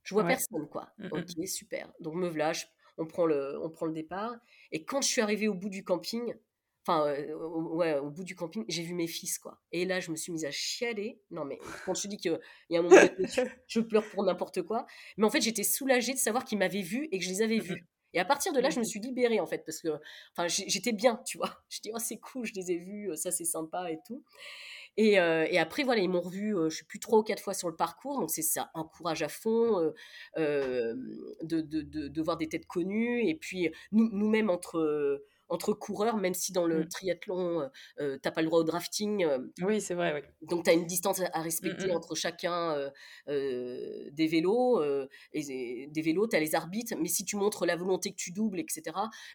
Je 0.03 0.13
vois 0.13 0.23
personne 0.23 0.67
quoi. 0.69 0.89
Mmh 0.97 1.09
OK, 1.11 1.47
super. 1.47 1.91
Donc 1.99 2.15
me 2.15 2.29
voilà, 2.29 2.53
on 2.97 3.05
prend 3.05 3.25
le, 3.25 3.59
on 3.63 3.69
prend 3.69 3.85
le 3.85 3.93
départ. 3.93 4.35
Et 4.71 4.83
quand 4.83 5.01
je 5.01 5.07
suis 5.07 5.21
arrivée 5.21 5.47
au 5.47 5.53
bout 5.53 5.69
du 5.69 5.83
camping, 5.83 6.33
enfin, 6.85 7.07
euh, 7.07 7.35
ouais, 7.35 7.97
au 7.97 8.09
bout 8.09 8.23
du 8.23 8.35
camping, 8.35 8.65
j'ai 8.67 8.83
vu 8.83 8.93
mes 8.93 9.07
fils, 9.07 9.39
quoi. 9.39 9.61
Et 9.71 9.85
là, 9.85 9.99
je 9.99 10.11
me 10.11 10.15
suis 10.15 10.31
mise 10.31 10.45
à 10.45 10.51
chialer. 10.51 11.21
Non, 11.31 11.45
mais 11.45 11.59
quand 11.85 11.93
je 11.93 12.07
dis 12.07 12.17
qu'il 12.17 12.39
y 12.69 12.77
a 12.77 12.79
un 12.79 12.83
moment 12.83 12.95
je 13.67 13.79
pleure 13.81 14.07
pour 14.09 14.23
n'importe 14.23 14.61
quoi. 14.63 14.85
Mais 15.17 15.25
en 15.25 15.29
fait, 15.29 15.41
j'étais 15.41 15.63
soulagée 15.63 16.13
de 16.13 16.19
savoir 16.19 16.45
qu'ils 16.45 16.57
m'avaient 16.57 16.81
vu 16.81 17.07
et 17.11 17.19
que 17.19 17.25
je 17.25 17.29
les 17.29 17.41
avais 17.41 17.59
vus. 17.59 17.85
Et 18.13 18.19
à 18.19 18.25
partir 18.25 18.53
de 18.53 18.59
là, 18.59 18.69
je 18.69 18.79
me 18.79 18.83
suis 18.83 18.99
libérée, 18.99 19.39
en 19.39 19.47
fait, 19.47 19.63
parce 19.65 19.81
que 19.81 19.89
enfin, 20.35 20.47
j'étais 20.47 20.93
bien, 20.93 21.21
tu 21.25 21.37
vois. 21.37 21.51
Je 21.69 21.79
dis, 21.81 21.91
oh, 21.93 21.99
c'est 21.99 22.17
cool, 22.17 22.45
je 22.45 22.53
les 22.53 22.71
ai 22.71 22.77
vus, 22.77 23.11
ça, 23.15 23.31
c'est 23.31 23.45
sympa 23.45 23.91
et 23.91 23.99
tout. 24.07 24.23
Et, 24.95 25.13
et, 25.13 25.59
après, 25.59 25.83
voilà, 25.83 26.01
ils 26.01 26.09
m'ont 26.09 26.21
revu, 26.21 26.55
je 26.69 26.75
suis 26.75 26.85
plus 26.85 26.99
trois 26.99 27.19
ou 27.19 27.23
quatre 27.23 27.43
fois 27.43 27.53
sur 27.53 27.69
le 27.69 27.75
parcours, 27.75 28.19
donc 28.19 28.31
c'est 28.31 28.41
ça, 28.41 28.71
encourage 28.73 29.21
à 29.21 29.29
fond 29.29 29.93
euh, 30.37 30.95
de, 31.43 31.61
de, 31.61 32.07
de, 32.07 32.21
voir 32.23 32.37
des 32.37 32.49
têtes 32.49 32.65
connues. 32.65 33.27
Et 33.27 33.35
puis, 33.35 33.69
nous, 33.91 34.09
nous-mêmes, 34.11 34.49
entre, 34.49 35.21
entre 35.49 35.73
coureurs, 35.73 36.17
même 36.17 36.33
si 36.33 36.51
dans 36.51 36.65
le 36.65 36.81
mmh. 36.81 36.89
triathlon, 36.89 37.69
euh, 37.99 38.17
t'as 38.21 38.31
pas 38.31 38.41
le 38.41 38.47
droit 38.47 38.59
au 38.59 38.63
drafting. 38.63 39.25
oui, 39.61 39.81
c'est 39.81 39.93
vrai, 39.93 40.13
oui. 40.13 40.47
Donc, 40.47 40.65
tu 40.65 40.69
as 40.69 40.73
une 40.73 40.85
distance 40.85 41.21
à 41.33 41.41
respecter 41.41 41.87
mmh, 41.87 41.91
mmh. 41.91 41.95
entre 41.95 42.15
chacun 42.15 42.91
des 43.27 44.27
vélos. 44.27 44.81
et, 45.33 45.87
des 45.89 46.01
vélos, 46.01 46.27
tu 46.27 46.35
as 46.35 46.39
les 46.39 46.55
arbitres, 46.55 46.95
mais 46.99 47.09
si 47.09 47.25
tu 47.25 47.35
montres 47.35 47.65
la 47.65 47.75
volonté 47.75 48.11
que 48.11 48.17
tu 48.17 48.31
doubles, 48.31 48.59
etc. 48.59 48.83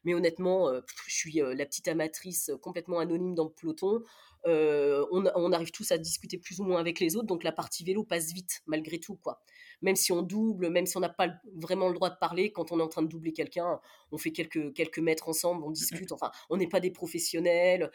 Mais 0.05 0.15
honnêtement, 0.15 0.73
je 1.07 1.15
suis 1.15 1.41
la 1.43 1.67
petite 1.67 1.89
amatrice 1.89 2.51
complètement 2.61 2.99
anonyme 2.99 3.35
dans 3.35 3.45
le 3.45 3.51
peloton. 3.51 4.03
Euh, 4.47 5.07
on, 5.13 5.53
arrive 5.53 5.71
tous 5.71 5.93
à 5.93 5.99
discuter 5.99 6.37
plus 6.37 6.59
ou 6.61 6.65
moins 6.65 6.81
avec 6.81 6.99
les 6.99 7.17
autres, 7.17 7.27
donc 7.27 7.45
la 7.45 7.53
partie 7.53 7.85
vélo 7.85 8.03
passe 8.03 8.33
vite 8.33 8.63
malgré 8.67 8.99
tout, 8.99 9.17
quoi. 9.17 9.41
Même 9.83 9.97
si 9.97 10.12
on 10.12 10.22
double, 10.22 10.70
même 10.70 10.87
si 10.87 10.97
on 10.97 11.01
n'a 11.01 11.09
pas 11.09 11.28
vraiment 11.57 11.89
le 11.89 11.95
droit 11.95 12.11
de 12.11 12.16
parler, 12.18 12.53
quand 12.53 12.72
on 12.72 12.78
est 12.80 12.83
en 12.83 12.89
train 12.89 13.03
de 13.03 13.09
doubler 13.09 13.33
quelqu'un, 13.33 13.80
on 14.11 14.18
fait 14.18 14.33
quelques, 14.33 14.72
quelques 14.74 14.99
mètres 14.99 15.28
ensemble, 15.28 15.64
on 15.64 15.70
discute. 15.70 16.12
Enfin, 16.12 16.30
on 16.51 16.57
n'est 16.57 16.68
pas 16.68 16.80
des 16.80 16.91
professionnels. 16.91 17.91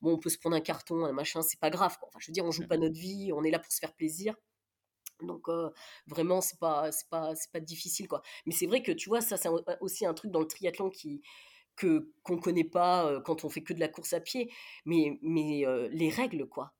bon, 0.00 0.12
on 0.14 0.18
peut 0.18 0.30
se 0.30 0.38
prendre 0.38 0.56
un 0.56 0.60
carton, 0.60 1.04
un 1.04 1.12
machin, 1.12 1.42
c'est 1.42 1.60
pas 1.60 1.70
grave. 1.70 1.96
Enfin, 2.02 2.18
je 2.20 2.28
veux 2.28 2.32
dire, 2.32 2.44
on 2.44 2.50
joue 2.50 2.66
pas 2.66 2.76
notre 2.78 2.98
vie, 2.98 3.32
on 3.34 3.44
est 3.44 3.50
là 3.50 3.58
pour 3.58 3.72
se 3.72 3.78
faire 3.78 3.94
plaisir. 3.94 4.34
Donc 5.22 5.48
vraiment 6.06 6.42
c'est 6.42 6.58
pas 6.58 6.92
c'est 6.92 7.08
pas 7.08 7.34
c'est 7.34 7.50
pas 7.50 7.60
difficile 7.60 8.06
quoi. 8.06 8.20
Mais 8.44 8.52
c'est 8.52 8.66
vrai 8.66 8.82
que 8.82 8.92
tu 8.92 9.08
vois 9.08 9.22
ça 9.22 9.38
c'est 9.38 9.48
aussi 9.80 10.04
un 10.04 10.12
truc 10.12 10.30
dans 10.30 10.40
le 10.40 10.46
triathlon 10.46 10.90
qui 10.90 11.22
que 11.74 12.12
qu'on 12.22 12.38
connaît 12.38 12.64
pas 12.64 13.20
quand 13.24 13.44
on 13.44 13.48
fait 13.48 13.62
que 13.62 13.72
de 13.72 13.80
la 13.80 13.88
course 13.88 14.12
à 14.12 14.20
pied, 14.20 14.52
mais 14.84 15.18
mais 15.22 15.64
les 15.90 16.10
règles 16.10 16.46
quoi. 16.46 16.75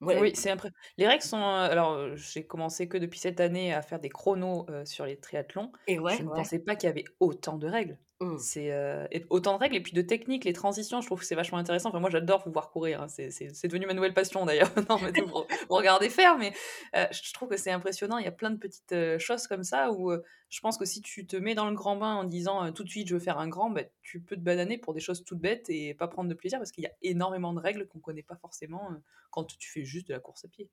Oui, 0.00 0.32
c'est 0.34 0.50
impré 0.50 0.70
les 0.96 1.06
règles 1.06 1.22
sont, 1.22 1.42
alors, 1.42 2.16
j'ai 2.16 2.46
commencé 2.46 2.88
que 2.88 2.96
depuis 2.98 3.18
cette 3.18 3.38
année 3.40 3.72
à 3.74 3.82
faire 3.82 4.00
des 4.00 4.08
chronos, 4.08 4.66
sur 4.84 5.04
les 5.06 5.18
triathlons. 5.20 5.72
Et 5.86 5.98
ouais, 5.98 6.18
Je 6.18 6.22
ne 6.22 6.30
pensais 6.30 6.58
pas 6.58 6.74
qu'il 6.76 6.86
y 6.88 6.90
avait 6.90 7.04
autant 7.20 7.58
de 7.58 7.66
règles. 7.68 7.98
Mmh. 8.20 8.36
C'est, 8.38 9.26
autant 9.30 9.54
de 9.54 9.58
règles 9.58 9.76
et 9.76 9.80
puis 9.80 9.94
de 9.94 10.02
techniques, 10.02 10.44
les 10.44 10.52
transitions, 10.52 11.00
je 11.00 11.06
trouve 11.06 11.20
que 11.20 11.24
c'est 11.24 11.34
vachement 11.34 11.56
intéressant. 11.56 11.88
Enfin, 11.88 12.00
moi, 12.00 12.10
j'adore 12.10 12.42
vous 12.44 12.52
voir 12.52 12.70
courir, 12.70 13.00
hein. 13.02 13.08
C'est 13.08 13.30
c'est 13.30 13.68
devenu 13.68 13.86
ma 13.86 13.94
nouvelle 13.94 14.12
passion 14.12 14.44
d'ailleurs. 14.44 14.70
Non, 14.90 14.98
mais 14.98 15.12
vous 15.20 15.44
regardez 15.74 16.10
faire, 16.10 16.36
mais 16.36 16.52
je 16.94 17.32
trouve 17.32 17.48
que 17.48 17.56
c'est 17.56 17.70
impressionnant. 17.70 18.18
Il 18.18 18.24
y 18.24 18.28
a 18.28 18.32
plein 18.32 18.50
de 18.50 18.58
petites, 18.58 18.94
choses 19.18 19.46
comme 19.46 19.62
ça 19.62 19.90
où, 19.92 20.12
je 20.50 20.60
pense 20.60 20.76
que 20.76 20.84
si 20.84 21.00
tu 21.00 21.26
te 21.26 21.36
mets 21.36 21.54
dans 21.54 21.68
le 21.70 21.74
grand 21.74 21.96
bain 21.96 22.14
en 22.16 22.24
disant, 22.24 22.72
«Tout 22.72 22.84
de 22.84 22.90
suite, 22.90 23.08
je 23.08 23.14
veux 23.14 23.20
faire 23.20 23.38
un 23.38 23.48
grand», 23.48 23.70
bah, 23.70 23.82
tu 24.02 24.20
peux 24.20 24.36
te 24.36 24.40
bananer 24.40 24.76
pour 24.78 24.92
des 24.92 25.00
choses 25.00 25.24
toutes 25.24 25.40
bêtes 25.40 25.70
et 25.70 25.94
pas 25.94 26.08
prendre 26.08 26.28
de 26.28 26.34
plaisir 26.34 26.58
parce 26.58 26.72
qu'il 26.72 26.84
y 26.84 26.88
a 26.88 26.92
énormément 27.02 27.54
de 27.54 27.60
règles 27.60 27.86
qu'on 27.86 28.00
connaît 28.00 28.22
pas 28.22 28.36
forcément, 28.36 28.90
quand 29.30 29.44
tu 29.44 29.70
fais 29.70 29.84
juste 29.84 30.08
de 30.08 30.12
la 30.12 30.20
course 30.20 30.44
à 30.44 30.48
pied. 30.48 30.68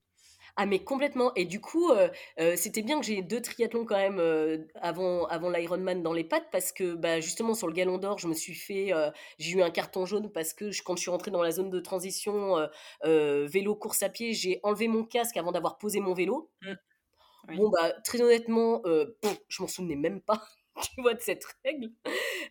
Ah 0.55 0.65
mais 0.65 0.79
complètement. 0.79 1.31
Et 1.35 1.45
du 1.45 1.61
coup, 1.61 1.91
euh, 1.91 2.09
euh, 2.39 2.55
c'était 2.55 2.81
bien 2.81 2.99
que 2.99 3.05
j'ai 3.05 3.21
deux 3.21 3.41
triathlons 3.41 3.85
quand 3.85 3.97
même 3.97 4.17
euh, 4.19 4.57
avant, 4.75 5.25
avant 5.27 5.49
l'Ironman 5.51 6.01
dans 6.01 6.13
les 6.13 6.23
pattes 6.23 6.47
parce 6.51 6.71
que 6.71 6.95
bah, 6.95 7.19
justement 7.19 7.36
sur 7.53 7.67
le 7.67 7.73
Galon 7.73 7.97
d'Or, 7.97 8.17
je 8.17 8.27
me 8.27 8.33
suis 8.33 8.53
fait, 8.53 8.91
j'ai 9.37 9.51
eu 9.51 9.61
un 9.61 9.69
carton 9.69 10.05
jaune 10.05 10.31
parce 10.31 10.53
que 10.53 10.71
quand 10.83 10.95
je 10.95 11.01
suis 11.01 11.11
rentrée 11.11 11.31
dans 11.31 11.41
la 11.41 11.51
zone 11.51 11.69
de 11.69 11.79
transition 11.79 12.55
vélo 13.03 13.75
course 13.75 14.03
à 14.03 14.09
pied, 14.09 14.33
j'ai 14.33 14.59
enlevé 14.63 14.87
mon 14.87 15.03
casque 15.03 15.37
avant 15.37 15.51
d'avoir 15.51 15.77
posé 15.77 15.99
mon 15.99 16.13
vélo. 16.13 16.51
Mmh. 16.61 17.55
Bon 17.55 17.69
bah 17.69 17.93
très 18.03 18.21
honnêtement, 18.21 18.81
je 18.85 19.61
m'en 19.61 19.67
souvenais 19.67 19.95
même 19.95 20.21
pas. 20.21 20.43
tu 20.95 21.01
vois, 21.01 21.15
de 21.15 21.21
cette 21.21 21.43
règle. 21.65 21.89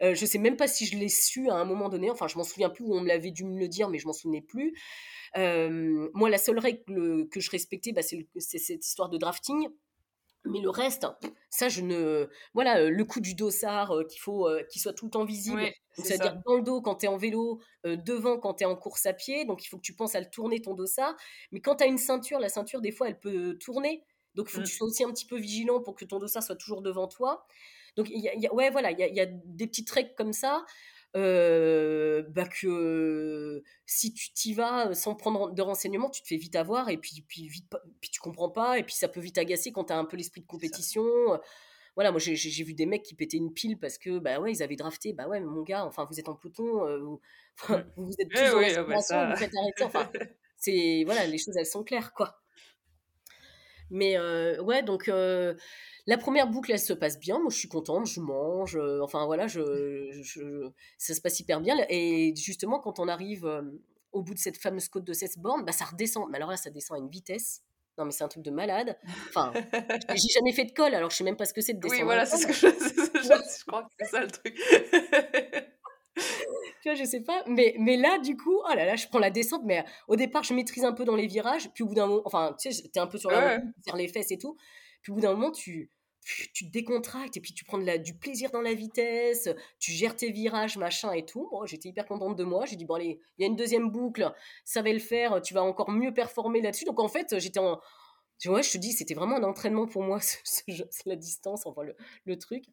je 0.01 0.27
sais 0.27 0.39
même 0.39 0.57
pas 0.57 0.67
si 0.67 0.85
je 0.85 0.97
l'ai 0.97 1.09
su 1.09 1.49
à 1.49 1.55
un 1.55 1.65
moment 1.65 1.89
donné. 1.89 2.11
Enfin, 2.11 2.27
je 2.27 2.37
m'en 2.37 2.45
souviens 2.45 2.71
plus 2.71 2.85
où 2.85 2.93
on 2.93 3.01
me 3.01 3.07
l'avait 3.07 3.31
dû 3.31 3.45
me 3.45 3.59
le 3.59 3.69
dire, 3.69 3.89
mais 3.89 3.99
je 3.99 4.07
m'en 4.07 4.13
souvenais 4.13 4.43
plus 4.43 4.75
moi, 5.37 6.31
la 6.31 6.39
seule 6.39 6.59
règle 6.59 7.29
que 7.29 7.41
je 7.41 7.51
respectais, 7.51 7.93
bah, 7.93 8.03
c'est 8.03 8.59
cette 8.59 8.87
histoire 8.87 9.09
de 9.09 9.19
drafting. 9.19 9.69
Mais 10.47 10.61
le 10.61 10.71
reste, 10.71 11.07
ça, 11.51 11.69
je 11.69 11.83
ne. 11.83 12.29
Voilà, 12.55 12.89
le 12.89 13.05
coup 13.05 13.21
du 13.21 13.35
dossard, 13.35 13.93
qu'il 14.09 14.21
faut 14.21 14.49
qu'il 14.71 14.81
soit 14.81 14.93
tout 14.93 15.07
le 15.07 15.11
temps 15.11 15.25
visible. 15.25 15.63
C'est-à-dire 15.95 16.41
dans 16.45 16.57
le 16.57 16.63
dos 16.63 16.83
quand 16.83 16.97
tu 16.97 17.07
es 17.07 17.09
en 17.09 17.17
vélo, 17.17 17.61
devant 17.85 18.39
quand 18.39 18.55
tu 18.55 18.65
es 18.65 18.67
en 18.67 18.77
course 18.77 19.07
à 19.07 19.13
pied. 19.13 19.45
Donc, 19.45 19.65
il 19.65 19.69
faut 19.69 19.77
que 19.77 19.83
tu 19.83 19.95
penses 19.95 20.15
à 20.15 20.21
le 20.21 20.31
tourner 20.31 20.61
ton 20.61 20.75
dossard. 20.75 21.17
Mais 21.53 21.61
quand 21.61 21.77
tu 21.77 21.85
as 21.85 21.87
une 21.87 21.99
ceinture, 21.99 22.39
la 22.39 22.49
ceinture, 22.49 22.81
des 22.81 22.93
fois, 22.93 23.09
elle 23.09 23.19
peut 23.19 23.57
tourner. 23.59 24.05
Donc, 24.35 24.49
il 24.49 24.53
faut 24.53 24.59
que 24.59 24.63
mmh. 24.65 24.67
tu 24.67 24.77
sois 24.77 24.87
aussi 24.87 25.05
un 25.05 25.11
petit 25.11 25.27
peu 25.27 25.39
vigilant 25.39 25.81
pour 25.81 25.95
que 25.95 26.05
ton 26.05 26.19
dossard 26.19 26.43
soit 26.43 26.57
toujours 26.57 26.83
devant 26.83 27.09
toi. 27.09 27.47
Donc, 27.97 28.11
y 28.11 28.19
y 28.19 28.47
a, 28.47 28.55
ouais, 28.55 28.71
voilà, 28.71 28.91
il 28.91 28.99
y 28.99 29.03
a, 29.03 29.09
y 29.09 29.21
a, 29.21 29.27
des 29.27 29.67
petites 29.67 29.91
règles 29.91 30.15
comme 30.17 30.35
ça. 30.35 30.65
Euh, 31.17 32.23
bah 32.29 32.47
que 32.47 33.63
si 33.87 34.13
tu 34.13 34.33
t'y 34.33 34.53
vas 34.55 34.95
sans 34.95 35.15
prendre 35.15 35.53
de 35.53 35.63
renseignements, 35.63 36.11
tu 36.11 36.21
te 36.23 36.29
fais 36.29 36.37
vite 36.37 36.57
avoir 36.57 36.91
et 36.91 36.99
puis, 36.99 37.25
puis, 37.27 37.49
vite, 37.49 37.67
puis 38.03 38.11
tu 38.11 38.21
comprends 38.21 38.51
pas 38.51 38.79
et 38.79 38.83
puis 38.85 38.95
ça 38.95 39.09
peut 39.09 39.21
vite 39.21 39.39
agacer 39.39 39.73
quand 39.73 39.85
tu 39.85 39.93
as 39.95 39.99
un 39.99 40.05
peu 40.05 40.17
l'esprit 40.19 40.43
de 40.43 40.47
compétition. 40.47 41.05
voilà, 41.95 42.11
moi 42.11 42.21
j'ai 42.21 42.65
vu 42.65 42.75
des 42.75 42.85
mecs 42.87 43.03
qui 43.03 43.15
pétaient 43.15 43.39
une 43.39 43.53
pile 43.55 43.79
parce 43.79 43.97
que 43.99 44.19
bah 44.19 44.39
ouais, 44.41 44.53
ils 44.53 44.63
avaient 44.63 44.77
drafté, 44.77 45.13
bah 45.15 45.27
ouais, 45.29 45.41
mon 45.41 45.63
gars, 45.63 45.87
enfin 45.87 46.05
vous 46.11 46.21
êtes 46.21 46.29
en 46.29 46.35
peloton, 46.35 46.87
euh, 46.87 46.99
vous, 47.01 47.21
Mmh. 47.69 47.75
vous 47.97 48.13
êtes 48.19 48.29
Ouais, 48.35 48.51
tous 48.51 48.55
en 48.55 48.59
oui, 48.59 48.75
ah 48.77 48.85
bah 48.85 49.01
ça. 49.01 49.31
vous 49.31 49.37
faites 49.37 49.53
arrêter, 49.57 49.85
enfin 49.85 50.11
c'est 50.59 51.05
voilà, 51.07 51.27
les 51.27 51.39
choses 51.39 51.57
elles 51.57 51.67
sont 51.67 51.85
claires 51.85 52.13
quoi. 52.13 52.43
Mais 53.91 54.17
euh, 54.19 54.61
ouais, 54.63 54.83
donc 54.83 55.09
euh, 55.09 55.55
la 56.07 56.19
première 56.19 56.49
boucle 56.49 56.73
elle 56.73 56.79
se 56.81 56.93
passe 56.93 57.19
bien, 57.19 57.39
moi 57.39 57.51
je 57.51 57.57
suis 57.59 57.69
contente, 57.69 58.07
je 58.07 58.21
mange, 58.21 58.77
euh, 58.77 59.01
enfin 59.03 59.25
voilà, 59.27 59.47
je, 59.47 60.09
je- 60.23 60.71
ça 60.99 61.15
se 61.15 61.21
passe 61.21 61.39
hyper 61.41 61.61
bien. 61.61 61.77
Et 61.89 62.35
justement 62.37 62.81
quand 62.81 62.99
on 62.99 63.09
arrive 63.09 63.49
au 64.13 64.23
bout 64.23 64.35
de 64.35 64.39
cette 64.39 64.57
fameuse 64.57 64.89
côte 64.89 65.05
de 65.05 65.13
16 65.13 65.39
bornes, 65.39 65.65
bah 65.65 65.73
ça 65.73 65.85
redescend. 65.85 66.29
Mais 66.31 66.37
alors 66.37 66.51
là 66.51 66.57
ça 66.57 66.71
descend 66.71 66.97
à 66.97 67.01
une 67.01 67.09
vitesse. 67.11 67.63
Non 67.99 68.05
mais 68.05 68.11
c'est 68.13 68.25
un 68.25 68.29
truc 68.29 68.43
de 68.43 68.51
malade. 68.51 68.99
Enfin, 69.29 69.53
j'ai 70.15 70.29
jamais 70.29 70.53
fait 70.53 70.65
de 70.67 70.73
col, 70.73 70.95
alors 70.95 71.11
je 71.11 71.17
sais 71.17 71.25
même 71.25 71.37
pas 71.37 71.47
ce 71.47 71.55
que 71.55 71.61
c'est 71.63 71.73
de 71.75 71.79
Oui, 71.83 71.91
descendre 71.91 72.05
voilà, 72.07 72.23
un 72.23 72.27
c'est 72.27 72.37
ce 72.39 72.47
que 72.47 72.53
je, 72.53 72.67
je- 72.69 73.59
je 73.59 73.65
crois 73.67 73.85
que 73.85 73.89
c'est 74.01 74.11
ça 74.11 74.21
le 74.21 74.31
truc. 74.31 74.59
Tu 76.87 76.93
vois, 76.93 77.05
je 77.05 77.05
sais 77.05 77.21
pas. 77.21 77.43
Mais, 77.49 77.75
mais 77.81 77.97
là, 77.97 78.21
du 78.21 78.37
coup, 78.37 78.61
oh 78.65 78.73
là 78.73 78.85
là, 78.85 78.95
je 78.95 79.09
prends 79.09 79.19
la 79.19 79.31
descente. 79.31 79.63
Mais 79.65 79.85
au 80.07 80.15
départ, 80.15 80.45
je 80.45 80.55
maîtrise 80.55 80.85
un 80.85 80.93
peu 80.93 81.05
dans 81.05 81.17
les 81.17 81.27
virages. 81.27 81.69
Puis 81.75 81.83
au 81.83 81.89
bout 81.89 81.97
d'un 81.97 82.07
moment, 82.07 82.23
enfin, 82.25 82.55
tu 82.61 82.71
sais, 82.73 82.89
t'es 82.91 83.01
un 83.01 83.09
peu 83.09 83.19
sur 83.19 83.29
la 83.29 83.57
Ouais. 83.57 83.63
les 83.97 84.07
fesses 84.07 84.31
et 84.31 84.39
tout. 84.39 84.57
Puis 85.03 85.11
au 85.11 85.17
bout 85.17 85.21
d'un 85.21 85.33
moment, 85.33 85.51
tu, 85.51 85.91
tu 86.55 86.65
te 86.67 86.71
décontractes 86.71 87.37
et 87.37 87.41
puis 87.41 87.55
tu 87.55 87.65
prends 87.65 87.79
de 87.79 87.85
la, 87.85 87.99
du 87.99 88.15
plaisir 88.17 88.53
dans 88.53 88.61
la 88.61 88.73
vitesse. 88.73 89.49
Tu 89.81 89.91
gères 89.91 90.15
tes 90.15 90.31
virages, 90.31 90.77
machin 90.79 91.11
et 91.11 91.25
tout. 91.25 91.49
Bon, 91.51 91.67
j'étais 91.67 91.89
hyper 91.89 92.07
contente 92.07 92.37
de 92.37 92.45
moi. 92.45 92.67
J'ai 92.67 92.77
dit, 92.77 92.85
bon, 92.85 92.95
allez, 92.95 93.19
il 93.37 93.43
y 93.43 93.45
a 93.45 93.49
une 93.49 93.57
deuxième 93.57 93.91
boucle. 93.91 94.33
Ça 94.65 94.81
va 94.81 94.93
le 94.93 95.01
faire. 95.01 95.43
Tu 95.43 95.55
vas 95.55 95.65
encore 95.65 95.91
mieux 95.91 96.15
performer 96.15 96.61
là-dessus. 96.61 96.85
Donc 96.85 97.01
en 97.01 97.09
fait, 97.09 97.37
j'étais 97.41 97.59
en. 97.59 97.81
Tu 98.39 98.49
vois, 98.49 98.61
je 98.63 98.71
te 98.71 98.77
dis, 98.79 98.93
c'était 98.93 99.15
vraiment 99.15 99.37
un 99.37 99.43
entraînement 99.45 99.87
pour 99.87 100.03
moi, 100.03 100.21
ce, 100.21 100.37
ce 100.45 100.63
jeu- 100.69 100.89
la 101.07 101.17
distance, 101.17 101.67
enfin 101.67 101.83
le, 101.83 101.97
le 102.25 102.39
truc. 102.39 102.65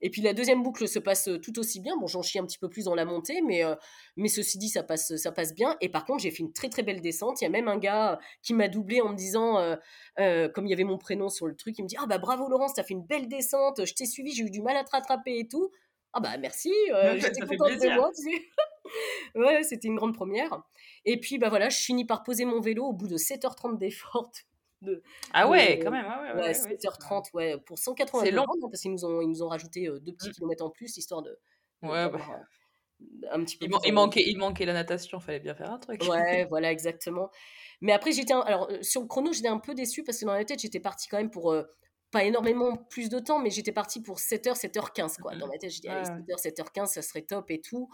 Et 0.00 0.10
puis 0.10 0.22
la 0.22 0.32
deuxième 0.32 0.62
boucle 0.62 0.86
se 0.86 0.98
passe 0.98 1.28
euh, 1.28 1.38
tout 1.38 1.58
aussi 1.58 1.80
bien. 1.80 1.96
Bon, 1.96 2.06
j'en 2.06 2.22
chie 2.22 2.38
un 2.38 2.44
petit 2.46 2.58
peu 2.58 2.68
plus 2.68 2.84
dans 2.84 2.94
la 2.94 3.04
montée, 3.04 3.40
mais, 3.42 3.64
euh, 3.64 3.74
mais 4.16 4.28
ceci 4.28 4.58
dit, 4.58 4.68
ça 4.68 4.82
passe, 4.82 5.16
ça 5.16 5.32
passe 5.32 5.54
bien. 5.54 5.76
Et 5.80 5.88
par 5.88 6.04
contre, 6.04 6.22
j'ai 6.22 6.30
fait 6.30 6.42
une 6.42 6.52
très 6.52 6.68
très 6.68 6.82
belle 6.82 7.00
descente. 7.00 7.40
Il 7.40 7.44
y 7.44 7.46
a 7.46 7.50
même 7.50 7.68
un 7.68 7.78
gars 7.78 8.18
qui 8.42 8.54
m'a 8.54 8.68
doublé 8.68 9.00
en 9.00 9.08
me 9.10 9.16
disant, 9.16 9.58
euh, 9.58 9.76
euh, 10.20 10.48
comme 10.48 10.66
il 10.66 10.70
y 10.70 10.72
avait 10.72 10.84
mon 10.84 10.98
prénom 10.98 11.28
sur 11.28 11.46
le 11.46 11.56
truc, 11.56 11.76
il 11.78 11.82
me 11.82 11.88
dit 11.88 11.96
Ah 11.98 12.06
bah 12.06 12.18
bravo 12.18 12.48
Laurence, 12.48 12.74
t'as 12.74 12.84
fait 12.84 12.94
une 12.94 13.04
belle 13.04 13.28
descente, 13.28 13.84
je 13.84 13.94
t'ai 13.94 14.06
suivi, 14.06 14.32
j'ai 14.32 14.44
eu 14.44 14.50
du 14.50 14.62
mal 14.62 14.76
à 14.76 14.84
te 14.84 14.90
rattraper 14.90 15.38
et 15.38 15.48
tout. 15.48 15.70
Ah 16.12 16.20
bah 16.20 16.36
merci, 16.38 16.72
euh, 16.94 17.18
j'étais 17.18 17.40
contente 17.42 17.78
de 17.80 17.88
moi, 17.96 18.10
tu 18.16 18.22
sais. 18.22 18.42
ouais, 19.34 19.62
c'était 19.62 19.88
une 19.88 19.96
grande 19.96 20.14
première. 20.14 20.62
Et 21.04 21.18
puis 21.20 21.38
bah 21.38 21.48
voilà, 21.48 21.68
je 21.68 21.76
finis 21.78 22.04
par 22.06 22.22
poser 22.22 22.44
mon 22.44 22.60
vélo 22.60 22.84
au 22.86 22.92
bout 22.92 23.08
de 23.08 23.16
7h30 23.16 23.78
d'effort. 23.78 24.30
De, 24.80 25.02
Ah 25.32 25.44
de- 25.44 25.50
ouais, 25.50 25.78
quand 25.80 25.90
même. 25.90 26.04
Ouais, 26.06 26.10
ouais, 26.10 26.34
Ouais, 26.34 26.40
ouais, 26.40 26.46
ouais, 26.48 26.76
7h30, 26.76 27.32
ouais, 27.34 27.58
pour 27.66 27.78
180 27.78 28.24
C'est 28.24 28.30
long. 28.30 28.44
hein, 28.44 28.68
parce 28.70 28.80
qu'ils 28.82 28.92
nous 28.92 29.04
ont, 29.04 29.20
ils 29.20 29.28
nous 29.28 29.42
ont 29.42 29.48
rajouté 29.48 29.88
euh, 29.88 29.98
deux 30.00 30.12
petits 30.12 30.28
Mm. 30.30 30.32
kilomètres 30.32 30.64
en 30.64 30.70
plus, 30.70 30.96
histoire 30.96 31.22
de, 31.22 31.30
de- 31.82 31.88
Ouais, 31.88 32.08
bah, 32.10 32.18
euh, 32.30 33.28
un 33.32 33.44
petit 33.44 33.56
peu 33.56 33.66
il, 33.66 33.70
man- 33.70 33.80
il 33.84 33.92
manquait, 33.92 34.22
il 34.26 34.38
manquait 34.38 34.64
la 34.66 34.72
natation, 34.72 35.18
fallait 35.20 35.40
bien 35.40 35.54
faire 35.54 35.70
un 35.70 35.78
truc. 35.78 36.02
Ouais, 36.08 36.08
voilà, 36.50 36.70
exactement. 36.70 37.30
Mais 37.80 37.92
après, 37.92 38.12
j'étais. 38.12 38.32
un- 38.32 38.40
Alors, 38.40 38.68
euh, 38.70 38.82
sur 38.82 39.00
le 39.00 39.06
chrono, 39.08 39.32
j'étais 39.32 39.48
un 39.48 39.58
peu 39.58 39.74
déçue 39.74 40.04
parce 40.04 40.18
que 40.18 40.24
dans 40.24 40.32
la 40.34 40.44
tête, 40.44 40.60
j'étais 40.60 40.80
partie 40.80 41.08
quand 41.08 41.18
même 41.18 41.30
pour. 41.30 41.52
euh, 41.52 41.64
pas 42.10 42.24
énormément 42.24 42.74
plus 42.74 43.10
de 43.10 43.18
temps, 43.18 43.38
mais 43.38 43.50
j'étais 43.50 43.70
partie 43.70 44.00
pour 44.00 44.18
7h, 44.18 44.56
7h15, 44.56 45.18
quoi. 45.18 45.36
Dans 45.36 45.46
ma 45.46 45.58
tête, 45.58 45.70
j'ai 45.70 45.80
dit, 45.80 45.88
allez, 45.88 46.08
Ouais, 46.08 46.14
ouais. 46.14 46.22
7h, 46.34 46.38
7h15, 46.38 46.86
ça 46.86 47.02
serait 47.02 47.20
top 47.20 47.50
et 47.50 47.60
tout. 47.60 47.90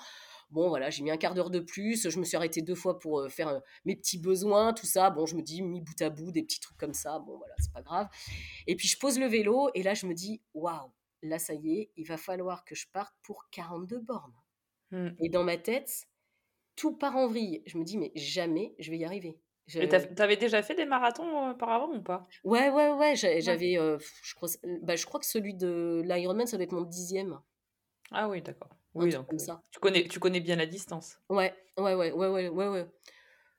Bon, 0.50 0.68
voilà, 0.68 0.90
j'ai 0.90 1.02
mis 1.02 1.10
un 1.10 1.16
quart 1.16 1.34
d'heure 1.34 1.50
de 1.50 1.60
plus. 1.60 2.08
Je 2.08 2.18
me 2.18 2.24
suis 2.24 2.36
arrêtée 2.36 2.62
deux 2.62 2.74
fois 2.74 2.98
pour 2.98 3.20
euh, 3.20 3.28
faire 3.28 3.48
euh, 3.48 3.60
mes 3.84 3.96
petits 3.96 4.18
besoins, 4.18 4.72
tout 4.72 4.86
ça. 4.86 5.10
Bon, 5.10 5.26
je 5.26 5.36
me 5.36 5.42
dis, 5.42 5.62
mis 5.62 5.80
bout 5.80 6.00
à 6.02 6.10
bout, 6.10 6.30
des 6.32 6.42
petits 6.42 6.60
trucs 6.60 6.76
comme 6.78 6.94
ça. 6.94 7.18
Bon, 7.18 7.38
voilà, 7.38 7.54
c'est 7.58 7.72
pas 7.72 7.82
grave. 7.82 8.08
Et 8.66 8.76
puis, 8.76 8.88
je 8.88 8.98
pose 8.98 9.18
le 9.18 9.26
vélo 9.26 9.70
et 9.74 9.82
là, 9.82 9.94
je 9.94 10.06
me 10.06 10.14
dis, 10.14 10.40
waouh, 10.54 10.90
là, 11.22 11.38
ça 11.38 11.54
y 11.54 11.78
est, 11.80 11.90
il 11.96 12.06
va 12.06 12.16
falloir 12.16 12.64
que 12.64 12.74
je 12.74 12.86
parte 12.92 13.14
pour 13.22 13.48
42 13.50 14.00
bornes. 14.00 14.34
Mm. 14.90 15.08
Et 15.20 15.28
dans 15.28 15.44
ma 15.44 15.56
tête, 15.56 16.06
tout 16.76 16.96
part 16.96 17.16
en 17.16 17.26
vrille. 17.28 17.62
Je 17.66 17.78
me 17.78 17.84
dis, 17.84 17.98
mais 17.98 18.12
jamais 18.14 18.74
je 18.78 18.90
vais 18.90 18.98
y 18.98 19.04
arriver. 19.04 19.38
Je- 19.66 19.80
t'as- 19.80 20.00
t'avais 20.06 20.36
déjà 20.36 20.62
fait 20.62 20.74
des 20.74 20.84
marathons 20.84 21.48
euh, 21.48 21.52
auparavant 21.52 21.90
ou 21.94 22.02
pas? 22.02 22.26
Ouais, 22.44 22.68
ouais, 22.68 22.90
ouais, 22.92 23.16
j'a- 23.16 23.40
j'avais, 23.40 23.78
euh, 23.78 23.98
je, 24.22 24.34
crois, 24.34 24.48
bah, 24.82 24.94
je 24.96 25.06
crois 25.06 25.20
que 25.20 25.26
celui 25.26 25.54
de 25.54 26.02
l'Ironman, 26.04 26.46
ça 26.46 26.56
doit 26.56 26.64
être 26.64 26.72
mon 26.72 26.82
dixième, 26.82 27.40
Ah 28.10 28.28
oui, 28.28 28.42
d'accord. 28.42 28.68
Oui, 28.94 29.10
donc 29.10 29.28
comme 29.28 29.38
ça. 29.38 29.62
tu 29.70 29.80
connais, 29.80 30.06
tu 30.08 30.20
connais 30.20 30.40
bien 30.40 30.56
la 30.56 30.66
distance. 30.66 31.18
Ouais, 31.28 31.54
ouais, 31.76 31.94
ouais, 31.94 32.12
ouais, 32.12 32.28
ouais, 32.28 32.48
ouais, 32.48 32.68
ouais. 32.68 32.86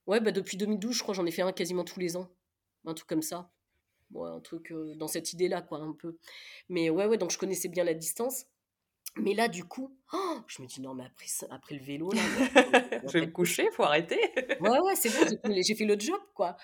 Ouais, 0.08 0.20
bah 0.20 0.32
depuis 0.32 0.58
2012, 0.58 0.96
je 0.96 1.04
crois, 1.04 1.14
j'en 1.16 1.26
ai 1.26 1.32
fait 1.32 1.42
un 1.42 1.52
quasiment 1.52 1.84
tous 1.84 2.00
les 2.00 2.16
ans, 2.16 2.30
un 2.86 2.94
truc 2.94 3.08
comme 3.08 3.22
ça. 3.22 3.50
Ouais, 4.14 4.30
un 4.30 4.40
truc 4.40 4.72
euh, 4.72 4.94
dans 4.96 5.08
cette 5.08 5.34
idée-là, 5.34 5.62
quoi, 5.62 5.80
un 5.80 5.94
peu. 5.94 6.18
Mais 6.70 6.90
ouais, 6.90 7.06
ouais, 7.08 7.18
donc 7.18 7.32
je 7.32 7.38
connaissais 7.38 7.70
bien 7.70 7.84
la 7.84 7.96
distance. 7.96 8.46
Mais 9.18 9.34
là, 9.34 9.48
du 9.48 9.64
coup, 9.64 9.98
oh, 10.14 10.38
je 10.48 10.62
me 10.62 10.68
dis, 10.68 10.82
non, 10.82 10.94
mais 10.94 11.06
après, 11.06 11.26
après 11.50 11.76
le 11.76 11.84
vélo, 11.84 12.12
là, 12.12 12.22
Je 13.08 13.20
vais 13.20 13.26
me 13.26 13.32
coucher, 13.32 13.70
faut 13.72 13.84
arrêter. 13.84 14.20
Ouais, 14.60 14.80
ouais, 14.80 14.96
c'est 14.96 15.10
bon, 15.10 15.26
j'ai 15.64 15.76
fait, 15.76 15.86
le 15.86 16.00
job, 16.00 16.20
quoi. 16.34 16.58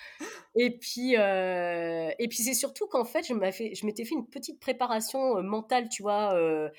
Et 0.56 0.78
puis, 0.78 1.16
euh, 1.18 2.12
et 2.20 2.28
puis 2.28 2.40
c'est 2.44 2.54
surtout 2.54 2.88
qu'en 2.88 3.06
fait, 3.06 3.26
je 3.26 3.52
fait- 3.52 3.74
m'étais 3.84 4.06
fait 4.06 4.16
une 4.16 4.28
petite 4.28 4.60
préparation 4.60 5.38
euh, 5.38 5.42
mentale, 5.42 5.88
tu 5.90 6.02
vois, 6.02 6.34
euh, 6.36 6.70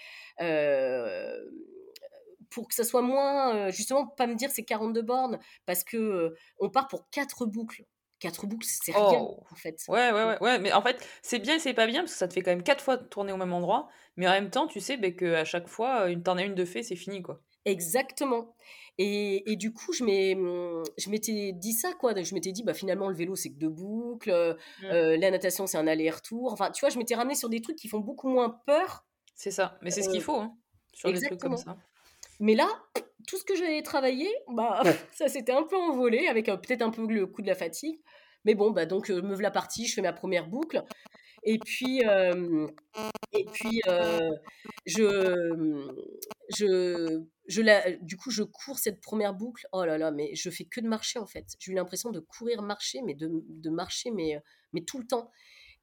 pour 2.53 2.69
que 2.69 2.75
ça 2.75 2.85
soit 2.85 3.03
moins, 3.03 3.55
euh, 3.55 3.71
justement, 3.71 4.07
pas 4.07 4.27
me 4.27 4.35
dire 4.35 4.51
c'est 4.53 4.65
42 4.65 5.03
bornes, 5.03 5.39
parce 5.67 5.85
que 5.85 5.97
euh, 5.97 6.35
on 6.59 6.71
part 6.71 6.89
pour 6.89 7.09
quatre 7.11 7.47
boucles. 7.47 7.85
Quatre 8.21 8.47
boucles, 8.47 8.67
c'est 8.69 8.93
rien, 8.93 9.19
Oh. 9.21 9.41
en 9.51 9.55
fait. 9.57 9.77
Ouais, 9.89 10.13
ouais, 10.13 10.25
ouais, 10.25 10.39
ouais. 10.41 10.59
Mais 10.61 10.73
en 10.73 10.81
fait, 10.83 11.05
c'est 11.23 11.41
bien 11.41 11.57
et 11.57 11.59
c'est 11.59 11.75
pas 11.75 11.89
bien 11.89 12.03
parce 12.03 12.13
que 12.13 12.19
ça 12.19 12.29
te 12.29 12.33
fait 12.35 12.43
quand 12.43 12.53
même 12.53 12.63
quatre 12.63 12.85
fois 12.85 12.97
tourner 12.97 13.33
au 13.33 13.37
même 13.37 13.53
endroit. 13.53 13.89
Mais 14.17 14.29
en 14.29 14.31
même 14.31 14.49
temps, 14.51 14.69
tu 14.69 14.79
sais 14.81 14.97
ben, 14.97 15.13
qu'à 15.17 15.45
chaque 15.45 15.67
fois, 15.67 16.09
une 16.09 16.23
t'en 16.23 16.37
as 16.37 16.45
une 16.45 16.55
de 16.55 16.65
fait, 16.65 16.85
c'est 16.85 16.95
fini, 16.95 17.21
quoi. 17.23 17.41
Exactement. 17.65 18.55
Et, 18.99 19.51
et 19.51 19.57
du 19.57 19.73
coup, 19.73 19.93
je 19.93 20.05
m'ai- 20.05 20.37
je 20.99 21.11
m'étais 21.11 21.51
dit 21.53 21.73
ça, 21.73 21.93
quoi. 21.99 22.15
Je 22.23 22.35
m'étais 22.35 22.53
dit, 22.53 22.63
bah, 22.63 22.75
finalement, 22.75 23.09
le 23.09 23.17
vélo, 23.17 23.35
c'est 23.35 23.51
que 23.51 23.59
deux 23.59 23.69
boucles. 23.71 24.31
euh, 24.31 24.55
Mm. 24.83 24.85
euh, 24.87 25.17
la 25.17 25.31
natation, 25.33 25.67
c'est 25.67 25.79
un 25.79 25.87
aller-retour. 25.89 26.53
Enfin, 26.53 26.71
tu 26.71 26.81
vois, 26.81 26.91
je 26.91 26.99
m'étais 26.99 27.17
ramenée 27.17 27.35
sur 27.35 27.49
des 27.49 27.61
trucs 27.61 27.77
qui 27.77 27.89
font 27.89 27.99
beaucoup 28.01 28.29
moins 28.29 28.51
peur. 28.67 29.05
C'est 29.35 29.51
ça. 29.51 29.79
Mais 29.83 29.91
c'est 29.91 30.03
ce 30.03 30.09
qu'il 30.11 30.23
faut, 30.23 30.37
hein, 30.37 30.55
sur 30.93 31.11
des 31.13 31.19
trucs 31.21 31.41
comme 31.41 31.55
exactement. 31.55 31.77
ça. 31.77 31.83
Mais 32.41 32.55
là, 32.55 32.69
tout 33.27 33.39
ce 33.39 33.45
que 33.45 33.55
j'avais 33.57 33.83
travaillé, 33.83 34.29
bah, 34.49 34.83
ça 35.13 35.29
s'était 35.29 35.53
un 35.53 35.63
peu 35.63 35.77
envolé, 35.77 36.27
avec 36.29 36.49
euh, 36.49 36.57
peut-être 36.57 36.83
un 36.83 36.91
peu 36.91 37.07
le 37.07 37.27
coup 37.27 37.43
de 37.43 37.47
la 37.47 37.55
fatigue. 37.55 38.01
Mais 38.45 38.55
bon, 38.55 38.71
bah, 38.71 38.87
donc, 38.87 39.11
euh, 39.11 39.23
me 39.23 39.35
voilà 39.35 39.51
partie, 39.51 39.87
je 39.87 39.95
fais 39.95 40.03
ma 40.03 40.13
première 40.13 40.49
boucle. 40.49 40.83
Et 41.45 41.59
puis, 41.59 42.03
euh, 42.07 42.69
et 43.33 43.45
puis 43.47 43.81
euh, 43.89 44.31
je, 44.87 45.85
je, 46.57 47.23
je 47.49 47.63
la, 47.63 47.93
du 47.97 48.17
coup, 48.17 48.31
je 48.31 48.45
cours 48.45 48.79
cette 48.79 49.01
première 49.01 49.35
boucle. 49.35 49.67
Oh 49.73 49.85
là 49.85 49.99
là, 49.99 50.13
mais 50.13 50.35
je 50.35 50.51
fais 50.51 50.65
que 50.65 50.81
de 50.81 50.89
marcher, 50.89 51.19
en 51.19 51.27
fait. 51.27 51.47
J'ai 51.59 51.73
eu 51.73 51.75
l'impression 51.75 52.11
de 52.11 52.21
courir, 52.21 52.63
marcher, 52.63 53.03
mais 53.03 53.15
de, 53.15 53.29
de 53.33 53.71
marcher, 53.71 54.11
mais, 54.13 54.41
mais 54.73 54.83
tout 54.83 54.99
le 54.99 55.07
temps. 55.07 55.31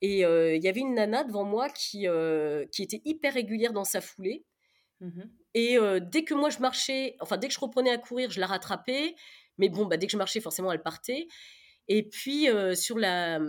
Et 0.02 0.26
euh, 0.26 0.56
il 0.56 0.64
y 0.64 0.70
avait 0.70 0.80
une 0.80 0.94
nana 0.94 1.26
devant 1.26 1.44
moi 1.44 1.70
qui, 1.70 2.08
qui 2.72 2.84
était 2.84 3.02
hyper 3.04 3.34
régulière 3.34 3.74
dans 3.74 3.84
sa 3.84 4.00
foulée. 4.00 4.46
Mhm. 5.02 5.30
Et 5.54 5.78
euh, 5.78 6.00
dès 6.00 6.24
que 6.24 6.34
moi 6.34 6.50
je 6.50 6.60
marchais, 6.60 7.16
enfin 7.22 7.38
dès 7.38 7.48
que 7.48 7.54
je 7.54 7.60
reprenais 7.60 7.92
à 7.92 7.98
courir, 7.98 8.30
je 8.32 8.40
la 8.40 8.48
rattrapais. 8.48 9.16
Mais 9.58 9.70
bon, 9.70 9.86
bah, 9.86 9.98
dès 9.98 10.06
que 10.08 10.12
je 10.14 10.18
marchais, 10.18 10.40
forcément, 10.40 10.72
elle 10.72 10.82
partait. 10.82 11.28
Et 11.92 12.04
puis 12.08 12.48
euh, 12.50 12.76
sur, 12.76 12.98
la, 13.00 13.40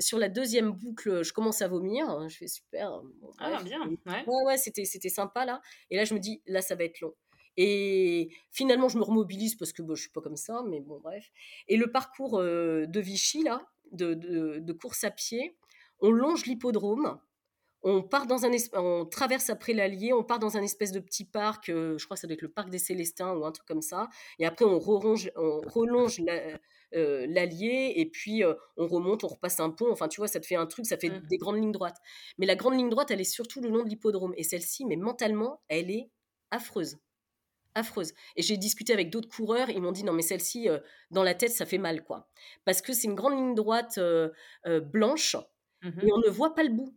sur 0.00 0.18
la 0.18 0.28
deuxième 0.28 0.72
boucle, 0.72 1.22
je 1.22 1.32
commence 1.32 1.62
à 1.62 1.68
vomir. 1.68 2.08
hein, 2.10 2.28
Je 2.28 2.36
fais 2.36 2.48
super. 2.48 3.00
bon, 3.20 3.30
Ah, 3.38 3.50
bref. 3.50 3.64
bien. 3.64 3.80
Ouais. 4.06 4.24
Ouais, 4.26 4.42
ouais, 4.46 4.56
c'était, 4.56 4.84
c'était 4.84 5.08
sympa 5.08 5.44
là. 5.44 5.60
Et 5.90 5.96
là, 5.96 6.04
je 6.04 6.14
me 6.14 6.18
dis, 6.18 6.42
là, 6.46 6.62
ça 6.62 6.74
va 6.74 6.84
être 6.84 7.00
long. 7.00 7.14
Et 7.56 8.30
finalement, 8.50 8.88
je 8.88 8.98
me 8.98 9.02
remobilise 9.04 9.54
parce 9.54 9.72
que 9.72 9.82
bon, 9.82 9.94
je 9.94 10.02
suis 10.02 10.10
pas 10.10 10.20
comme 10.20 10.36
ça, 10.36 10.62
mais 10.68 10.80
bon, 10.80 10.98
bref. 11.00 11.30
Et 11.68 11.76
le 11.76 11.90
parcours 11.92 12.38
euh, 12.38 12.86
de 12.86 13.00
Vichy, 13.00 13.42
là, 13.44 13.62
de, 13.92 14.14
de, 14.14 14.58
de 14.58 14.72
course 14.72 15.04
à 15.04 15.10
pied, 15.10 15.56
on 16.00 16.10
longe 16.10 16.46
l'hippodrome. 16.46 17.20
On 17.82 18.02
part 18.02 18.26
dans 18.26 18.44
un 18.44 18.50
on 18.74 19.06
traverse 19.06 19.48
après 19.48 19.72
l'Allier, 19.72 20.12
on 20.12 20.22
part 20.22 20.38
dans 20.38 20.56
un 20.56 20.62
espèce 20.62 20.92
de 20.92 21.00
petit 21.00 21.24
parc, 21.24 21.68
euh, 21.70 21.96
je 21.96 22.04
crois 22.04 22.16
que 22.16 22.20
ça 22.20 22.26
doit 22.26 22.34
être 22.34 22.42
le 22.42 22.50
parc 22.50 22.68
des 22.68 22.78
Célestins 22.78 23.34
ou 23.34 23.44
un 23.46 23.52
truc 23.52 23.66
comme 23.66 23.80
ça. 23.82 24.08
Et 24.38 24.44
après, 24.44 24.64
on, 24.66 24.74
on 24.76 24.78
relonge 24.78 26.18
la- 26.20 26.58
euh, 26.94 27.24
l'Allier 27.28 27.92
et 27.96 28.06
puis 28.06 28.42
euh, 28.44 28.54
on 28.76 28.86
remonte, 28.86 29.24
on 29.24 29.28
repasse 29.28 29.60
un 29.60 29.70
pont. 29.70 29.90
Enfin, 29.92 30.08
tu 30.08 30.20
vois, 30.20 30.28
ça 30.28 30.40
te 30.40 30.46
fait 30.46 30.56
un 30.56 30.66
truc, 30.66 30.84
ça 30.86 30.98
fait 30.98 31.08
Mm. 31.10 31.26
des 31.30 31.38
grandes 31.38 31.56
lignes 31.56 31.72
droites. 31.72 31.96
Mais 32.36 32.46
la 32.46 32.56
grande 32.56 32.74
ligne 32.74 32.90
droite, 32.90 33.10
elle 33.12 33.20
est 33.20 33.24
surtout 33.24 33.60
le 33.62 33.68
long 33.70 33.82
de 33.84 33.88
l'hippodrome. 33.88 34.34
Et 34.36 34.42
celle-ci, 34.44 34.84
mais 34.84 34.96
mentalement, 34.96 35.62
elle 35.68 35.90
est 35.90 36.10
affreuse. 36.50 36.98
Affreuse. 37.76 38.12
Et 38.36 38.42
j'ai 38.42 38.56
discuté 38.56 38.92
avec 38.92 39.10
d'autres 39.10 39.28
coureurs, 39.28 39.70
ils 39.70 39.80
m'ont 39.80 39.92
dit 39.92 40.02
non, 40.02 40.12
mais 40.12 40.22
celle-ci, 40.22 40.68
dans 41.12 41.22
la 41.22 41.34
tête, 41.34 41.52
ça 41.52 41.64
fait 41.64 41.78
mal, 41.78 42.02
quoi. 42.02 42.28
Parce 42.64 42.82
que 42.82 42.92
c'est 42.92 43.06
une 43.06 43.14
grande 43.14 43.34
ligne 43.34 43.54
droite 43.54 43.98
blanche 44.92 45.36
Mhm. 45.82 46.00
et 46.02 46.12
on 46.12 46.18
ne 46.18 46.28
voit 46.28 46.54
pas 46.54 46.62
le 46.64 46.70
bout. 46.70 46.92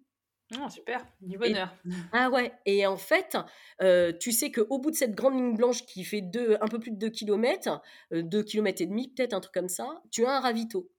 Ah, 0.62 0.70
super. 0.70 1.06
Du 1.22 1.38
bonheur. 1.38 1.74
Ah 2.12 2.30
ouais, 2.30 2.54
et 2.66 2.86
en 2.86 2.98
fait, 2.98 3.38
euh, 3.82 4.12
tu 4.20 4.32
sais 4.32 4.52
qu'au 4.52 4.80
bout 4.80 4.92
de 4.92 4.96
cette 4.96 5.16
grande 5.16 5.36
ligne 5.36 5.56
blanche 5.56 5.86
qui 5.86 6.04
fait 6.04 6.22
deux, 6.22 6.58
un 6.62 6.68
peu 6.68 6.80
plus 6.80 6.92
de 6.92 6.98
2 6.98 7.10
km, 7.10 7.82
2 8.12 8.44
km 8.44 8.82
et 8.82 8.86
demi, 8.86 9.10
peut-être 9.10 9.34
un 9.34 9.40
truc 9.40 9.54
comme 9.54 9.70
ça, 9.70 10.02
tu 10.12 10.26
as 10.26 10.32
un 10.32 10.40
ravito. 10.40 10.90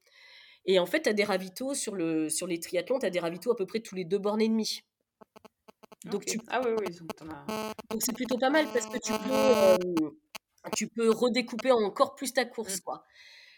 Et 0.66 0.78
en 0.78 0.86
fait, 0.86 1.02
tu 1.02 1.08
as 1.08 1.12
des 1.12 1.24
ravitaux 1.24 1.74
sur, 1.74 1.94
le, 1.94 2.28
sur 2.28 2.46
les 2.46 2.58
triathlons, 2.58 2.98
tu 2.98 3.06
as 3.06 3.10
des 3.10 3.20
ravitaux 3.20 3.52
à 3.52 3.56
peu 3.56 3.66
près 3.66 3.80
tous 3.80 3.94
les 3.94 4.04
deux 4.04 4.18
bornes 4.18 4.40
et 4.40 4.48
demie. 4.48 4.82
Donc, 6.06 6.24
tu... 6.24 6.40
Ah 6.48 6.60
oui, 6.64 6.70
oui, 6.78 6.94
donc 7.90 8.02
c'est 8.02 8.12
plutôt 8.12 8.38
pas 8.38 8.50
mal 8.50 8.66
parce 8.72 8.86
que 8.86 8.98
tu 8.98 9.12
peux, 9.12 10.16
tu 10.76 10.88
peux 10.88 11.10
redécouper 11.10 11.72
encore 11.72 12.14
plus 12.14 12.32
ta 12.32 12.44
course. 12.44 12.78
Mmh. 12.78 12.82
Quoi. 12.84 13.04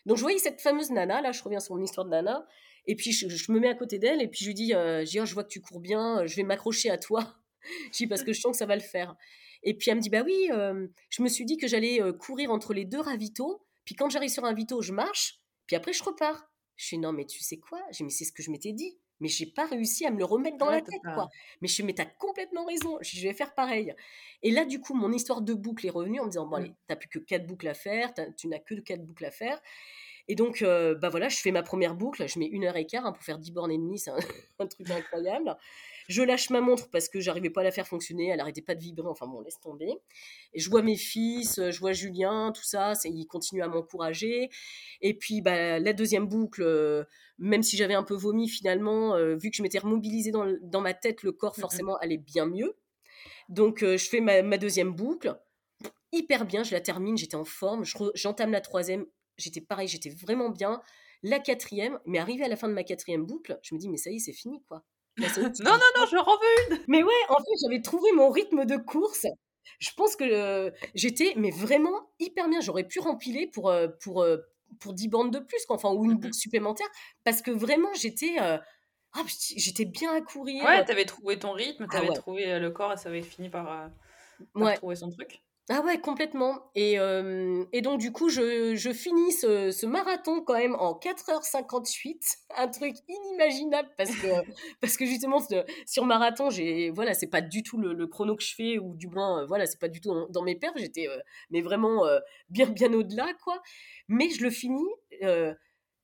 Donc 0.07 0.16
je 0.16 0.22
voyais 0.22 0.38
cette 0.38 0.61
fameuse 0.61 0.90
nana, 0.90 1.20
là 1.20 1.32
je 1.32 1.42
reviens 1.42 1.61
sur 1.61 1.74
mon 1.74 1.82
histoire 1.82 2.05
de 2.05 2.11
nana, 2.11 2.47
et 2.87 2.97
puis 2.97 3.12
je, 3.12 3.53
me 3.53 3.59
mets 3.59 3.68
à 3.68 3.74
côté 3.74 3.99
d'elle 3.99 4.22
et 4.22 4.28
puis 4.28 4.41
je 4.45 4.47
lui 4.47 4.55
dis, 4.55 4.74
euh, 4.74 5.05
je, 5.05 5.20
oh, 5.20 5.24
je 5.24 5.34
vois 5.34 5.45
que 5.45 5.49
tu 5.49 5.61
cours 5.61 5.80
bien, 5.80 6.24
je 6.26 6.37
vais 6.37 6.43
m'accrocher 6.43 6.91
à 6.91 6.99
toi, 6.99 7.37
je 7.93 7.97
dis 7.97 8.07
parce 8.07 8.22
que 8.22 8.32
je 8.32 8.41
sens 8.41 8.53
que 8.53 8.59
ça 8.59 8.66
va 8.66 8.76
le 8.76 8.82
faire. 8.82 9.16
Et 9.62 9.74
puis 9.74 9.91
elle 9.91 9.97
me 9.97 10.01
dit, 10.01 10.11
bah 10.11 10.22
oui, 10.24 10.49
euh, 10.53 10.87
je 11.11 11.22
me 11.22 11.28
suis 11.28 11.45
dit 11.45 11.57
que 11.57 11.66
j'allais 11.66 12.01
euh, 12.01 12.12
courir 12.12 12.51
entre 12.51 12.74
les 12.74 12.84
deux 12.84 13.01
ravitaux, 13.01 13.64
puis 13.84 13.95
quand 13.95 14.11
j'arrive 14.11 14.30
sur 14.30 14.45
un 14.45 14.49
ravito, 14.49 14.82
je 14.82 14.93
marche, 14.93 15.41
puis 15.66 15.76
après 15.76 15.93
je 15.93 16.03
repars. 16.03 16.51
Je 16.76 16.91
dis, 16.91 16.99
non 16.99 17.12
mais 17.12 17.24
tu 17.24 17.41
sais 17.41 17.59
quoi? 17.59 17.80
J'ai 17.91 18.05
mais 18.05 18.11
c'est 18.11 18.24
ce 18.24 18.32
que 18.32 18.43
je 18.43 18.51
m'étais 18.51 18.72
dit 18.72 18.99
mais 19.20 19.28
j'ai 19.28 19.47
pas 19.47 19.66
réussi 19.66 20.07
à 20.07 20.11
me 20.11 20.18
le 20.18 20.24
remettre 20.24 20.59
dans 20.59 20.70
la 20.70 20.80
tête, 20.80 21.01
quoi. 21.03 21.28
Mais 21.61 21.68
je 21.68 21.82
mais 21.82 21.95
t'as 21.95 22.05
complètement 22.05 22.64
raison, 22.66 22.99
je 23.01 23.20
vais 23.22 23.32
faire 23.32 23.55
pareil. 23.55 23.95
Et 24.43 24.51
là, 24.51 24.64
du 24.64 24.80
coup, 24.80 24.95
mon 24.95 25.12
histoire 25.12 25.41
de 25.41 25.55
boucle 25.55 25.87
est 25.87 25.91
revenue 25.91 26.20
en 26.20 26.24
me 26.24 26.30
disant, 26.30 26.47
bon, 26.47 26.57
allez, 26.57 26.72
t'as 26.87 26.97
plus 26.97 27.09
que 27.09 27.18
quatre 27.18 27.47
boucles 27.47 27.68
à 27.68 27.74
faire, 27.74 28.12
tu 28.37 28.49
n'as 28.49 28.59
que 28.59 28.74
quatre 28.74 29.05
boucles 29.05 29.24
à 29.24 29.30
faire. 29.30 29.61
Et 30.29 30.35
donc, 30.35 30.62
euh, 30.62 30.95
bah 30.95 31.09
voilà, 31.09 31.29
je 31.29 31.37
fais 31.37 31.53
ma 31.53 31.62
première 31.62 31.95
boucle, 31.95 32.27
je 32.27 32.39
mets 32.39 32.47
une 32.47 32.64
heure 32.64 32.77
et 32.77 32.87
quart 32.87 33.07
hein, 33.07 33.12
pour 33.12 33.22
faire 33.22 33.39
10 33.39 33.53
bornes 33.53 33.70
et 33.70 33.79
demie, 33.79 33.99
c'est 33.99 34.11
un, 34.59 34.66
truc 34.66 34.91
incroyable. 34.91 35.57
Je 36.09 36.22
lâche 36.22 36.51
ma 36.51 36.61
montre 36.61 36.89
parce 36.91 37.09
que 37.09 37.20
j'arrivais 37.20 37.51
pas 37.51 37.61
à 37.61 37.64
la 37.64 37.70
faire 37.70 37.87
fonctionner, 37.87 38.29
elle 38.29 38.41
arrêtait 38.41 38.62
pas 38.62 38.74
de 38.74 38.81
vibrer, 38.81 39.07
enfin 39.09 39.27
bon, 39.27 39.41
laisse 39.41 39.61
tomber. 39.61 39.93
Et 40.53 40.61
je 40.61 40.68
vois 40.68 40.83
mes 40.83 40.97
fils, 40.97 41.61
je 41.70 41.79
vois 41.79 41.93
Julien, 41.93 42.53
tout 42.53 42.64
ça, 42.64 42.93
ils 43.05 43.27
continuent 43.27 43.62
à 43.62 43.68
m'encourager. 43.68 44.51
Et 45.01 45.14
puis, 45.14 45.43
bah, 45.43 45.79
la 45.79 45.93
deuxième 45.93 46.27
boucle, 46.27 46.62
euh, 46.62 47.05
même 47.39 47.62
si 47.62 47.77
j'avais 47.77 47.95
un 47.95 48.05
peu 48.05 48.14
vomi 48.14 48.49
finalement, 48.49 49.14
euh, 49.14 49.37
vu 49.37 49.51
que 49.51 49.57
je 49.57 49.62
m'étais 49.62 49.79
remobilisée 49.79 50.33
dans, 50.33 50.47
dans, 50.61 50.81
ma 50.81 50.95
tête, 50.95 51.22
le 51.22 51.33
corps 51.33 51.57
forcément 51.57 51.97
allait 51.99 52.18
bien 52.18 52.47
mieux. 52.47 52.77
Donc, 53.49 53.81
je 53.81 53.97
fais 54.09 54.20
ma, 54.20 54.43
ma, 54.43 54.59
deuxième 54.59 54.93
boucle, 54.93 55.37
hyper 56.12 56.47
bien, 56.47 56.64
je 56.64 56.72
la 56.72 56.81
termine, 56.81 57.16
j'étais 57.16 57.37
en 57.37 57.45
forme, 57.45 57.85
j'entame 58.14 58.51
la 58.51 58.61
troisième, 58.61 59.07
j'étais 59.39 59.61
pareil, 59.61 59.89
j'étais 59.89 60.11
vraiment 60.11 60.51
bien. 60.51 60.80
La 61.22 61.39
quatrième, 61.39 61.99
mais 62.05 62.18
arrivé 62.18 62.45
à 62.45 62.49
la 62.49 62.57
fin 62.57 62.68
de 62.68 62.74
ma 62.74 62.84
quatrième 62.84 63.24
boucle, 63.24 63.59
je 63.62 63.74
me 63.74 63.80
dis, 63.80 63.89
mais 63.89 63.97
ça 63.97 64.11
y 64.11 64.16
est, 64.16 64.18
c'est 64.18 64.32
fini, 64.32 64.62
quoi. 64.68 64.84
non, 65.16 65.24
non, 65.64 65.91
non, 65.97 66.07
je 66.07 66.16
en 66.16 66.37
veux 66.37 66.76
une 66.76 66.84
Mais 66.89 67.03
ouais, 67.03 67.12
en 67.30 67.37
fait, 67.37 67.51
j'avais 67.62 67.80
trouvé 67.80 68.12
mon 68.12 68.28
rythme 68.30 68.66
de 68.66 68.76
course. 68.76 69.26
Je 69.78 69.91
pense 69.97 70.14
que 70.14 70.24
euh, 70.24 70.70
j'étais, 70.95 71.32
mais 71.37 71.51
vraiment 71.51 72.11
hyper 72.18 72.49
bien. 72.49 72.61
J'aurais 72.61 72.84
pu 72.84 73.01
rempiler 73.01 73.47
pour, 73.47 73.70
euh, 73.70 73.89
pour, 74.03 74.22
euh, 74.22 74.39
pour 74.78 74.93
10 74.93 75.09
bandes 75.09 75.32
de 75.32 75.39
plus, 75.39 75.64
enfin, 75.70 75.91
ou 75.91 76.05
une 76.05 76.12
mmh 76.12 76.18
boucle 76.18 76.34
supplémentaire, 76.34 76.87
parce 77.24 77.43
que 77.43 77.51
vraiment, 77.51 77.93
j'étais... 77.95 78.37
Ah, 79.18 79.24
j'étais 79.57 79.87
bien 79.87 80.12
à 80.12 80.20
courir. 80.20 80.62
Ouais, 80.62 80.84
t'avais 80.84 81.07
trouvé 81.07 81.39
ton 81.39 81.53
rythme, 81.53 81.87
t'avais 81.87 82.09
avais 82.09 82.16
trouvé 82.16 82.59
le 82.59 82.70
corps 82.70 82.93
et 82.93 82.97
ça 82.99 83.09
avait 83.09 83.22
fini 83.22 83.49
par, 83.49 83.89
par 84.53 84.74
trouver 84.74 84.97
son 84.97 85.09
truc. 85.09 85.41
Ah 85.68 85.80
ouais, 85.80 86.00
complètement. 86.00 86.70
Et, 86.76 86.94
et 87.72 87.80
donc, 87.82 87.98
du 87.98 88.12
coup, 88.12 88.28
je, 88.28 88.76
je 88.76 88.92
finis 88.92 89.32
ce, 89.32 89.72
ce, 89.72 89.84
marathon 89.84 90.40
quand 90.42 90.56
même 90.56 90.76
en 90.76 90.92
4h58. 90.92 92.36
Un 92.56 92.68
truc 92.68 92.94
inimaginable 93.08 93.88
parce 93.98 94.10
que, 94.10 94.28
parce 94.80 94.96
que 94.96 95.04
justement, 95.06 95.40
sur 95.84 96.04
marathon, 96.04 96.50
j'ai, 96.50 96.90
voilà, 96.90 97.14
c'est 97.14 97.26
pas 97.26 97.40
du 97.40 97.64
tout 97.64 97.78
le, 97.78 98.06
chrono 98.06 98.36
que 98.36 98.44
je 98.44 98.54
fais, 98.54 98.78
ou 98.78 98.94
du 98.94 99.08
moins, 99.08 99.44
voilà, 99.46 99.66
c'est 99.66 99.80
pas 99.80 99.88
du 99.88 100.00
tout 100.00 100.28
dans, 100.30 100.42
mes 100.42 100.54
perfs. 100.54 100.76
J'étais, 100.76 101.08
mais 101.50 101.62
vraiment 101.62 102.04
bien, 102.48 102.66
bien 102.66 102.92
au-delà, 102.92 103.26
quoi. 103.42 103.60
Mais 104.06 104.30
je 104.30 104.44
le 104.44 104.50
finis, 104.50 104.88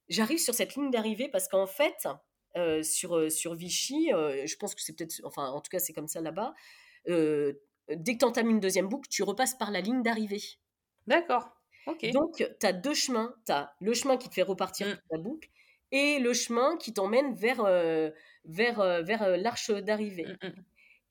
j'arrive 0.09 0.39
sur 0.39 0.55
cette 0.55 0.75
ligne 0.75 0.91
d'arrivée 0.91 1.29
parce 1.29 1.47
qu'en 1.47 1.69
fait, 1.69 2.09
sur, 2.83 3.31
sur 3.31 3.55
Vichy, 3.55 4.09
je 4.11 4.57
pense 4.57 4.75
que 4.75 4.83
c'est 4.83 4.97
peut-être, 4.97 5.21
enfin, 5.23 5.51
en 5.51 5.61
tout 5.61 5.71
cas, 5.71 5.79
c'est 5.79 5.93
comme 5.93 6.09
ça 6.09 6.21
là-bas 6.21 6.53
dès 7.89 8.15
que 8.15 8.19
tu 8.19 8.25
entames 8.25 8.51
une 8.51 8.61
deuxième 8.61 8.89
boucle, 8.89 9.09
tu 9.09 9.23
repasses 9.23 9.55
par 9.55 9.71
la 9.71 9.81
ligne 9.81 10.03
d'arrivée. 10.03 10.43
D'accord. 11.07 11.51
Ok. 11.87 12.11
Donc, 12.13 12.45
tu 12.61 12.67
as 12.67 12.73
deux 12.73 12.95
chemins. 12.95 13.35
Tu 13.47 13.53
as 13.53 13.75
le 13.81 13.95
chemin 13.95 14.17
qui 14.17 14.29
te 14.29 14.35
fait 14.35 14.43
repartir 14.43 14.87
mmh. 14.87 14.99
la 15.11 15.19
boucle 15.19 15.49
et 15.91 16.19
le 16.19 16.33
chemin 16.33 16.77
qui 16.79 16.95
t'emmène 16.95 17.35
vers, 17.35 17.61
euh, 17.65 18.11
vers, 18.45 18.81
euh, 18.81 19.03
vers 19.03 19.23
euh, 19.23 19.37
l'arche 19.37 19.71
d'arrivée. 19.71 20.27
Mmh, 20.43 20.47
mmh. 20.47 20.65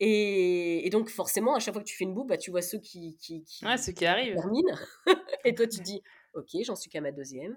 Et, 0.04 0.90
donc, 0.92 1.10
forcément, 1.10 1.54
à 1.54 1.60
chaque 1.60 1.76
fois 1.76 1.84
que 1.84 1.88
tu 1.88 1.96
fais 1.96 2.06
une 2.06 2.14
boucle, 2.16 2.30
bah, 2.30 2.38
tu 2.38 2.50
vois 2.50 2.64
ceux 2.64 2.80
qui, 2.80 3.16
qui, 3.18 3.44
qui, 3.44 3.64
ouais, 3.66 3.78
ceux 3.78 3.92
qui 3.92 4.06
arrivent. 4.06 4.34
terminent. 4.34 4.76
et 5.46 5.54
toi, 5.54 5.68
tu 5.68 5.80
dis, 5.82 6.02
OK, 6.34 6.50
j'en 6.64 6.76
suis 6.76 6.90
qu'à 6.90 7.02
ma 7.02 7.12
deuxième 7.12 7.56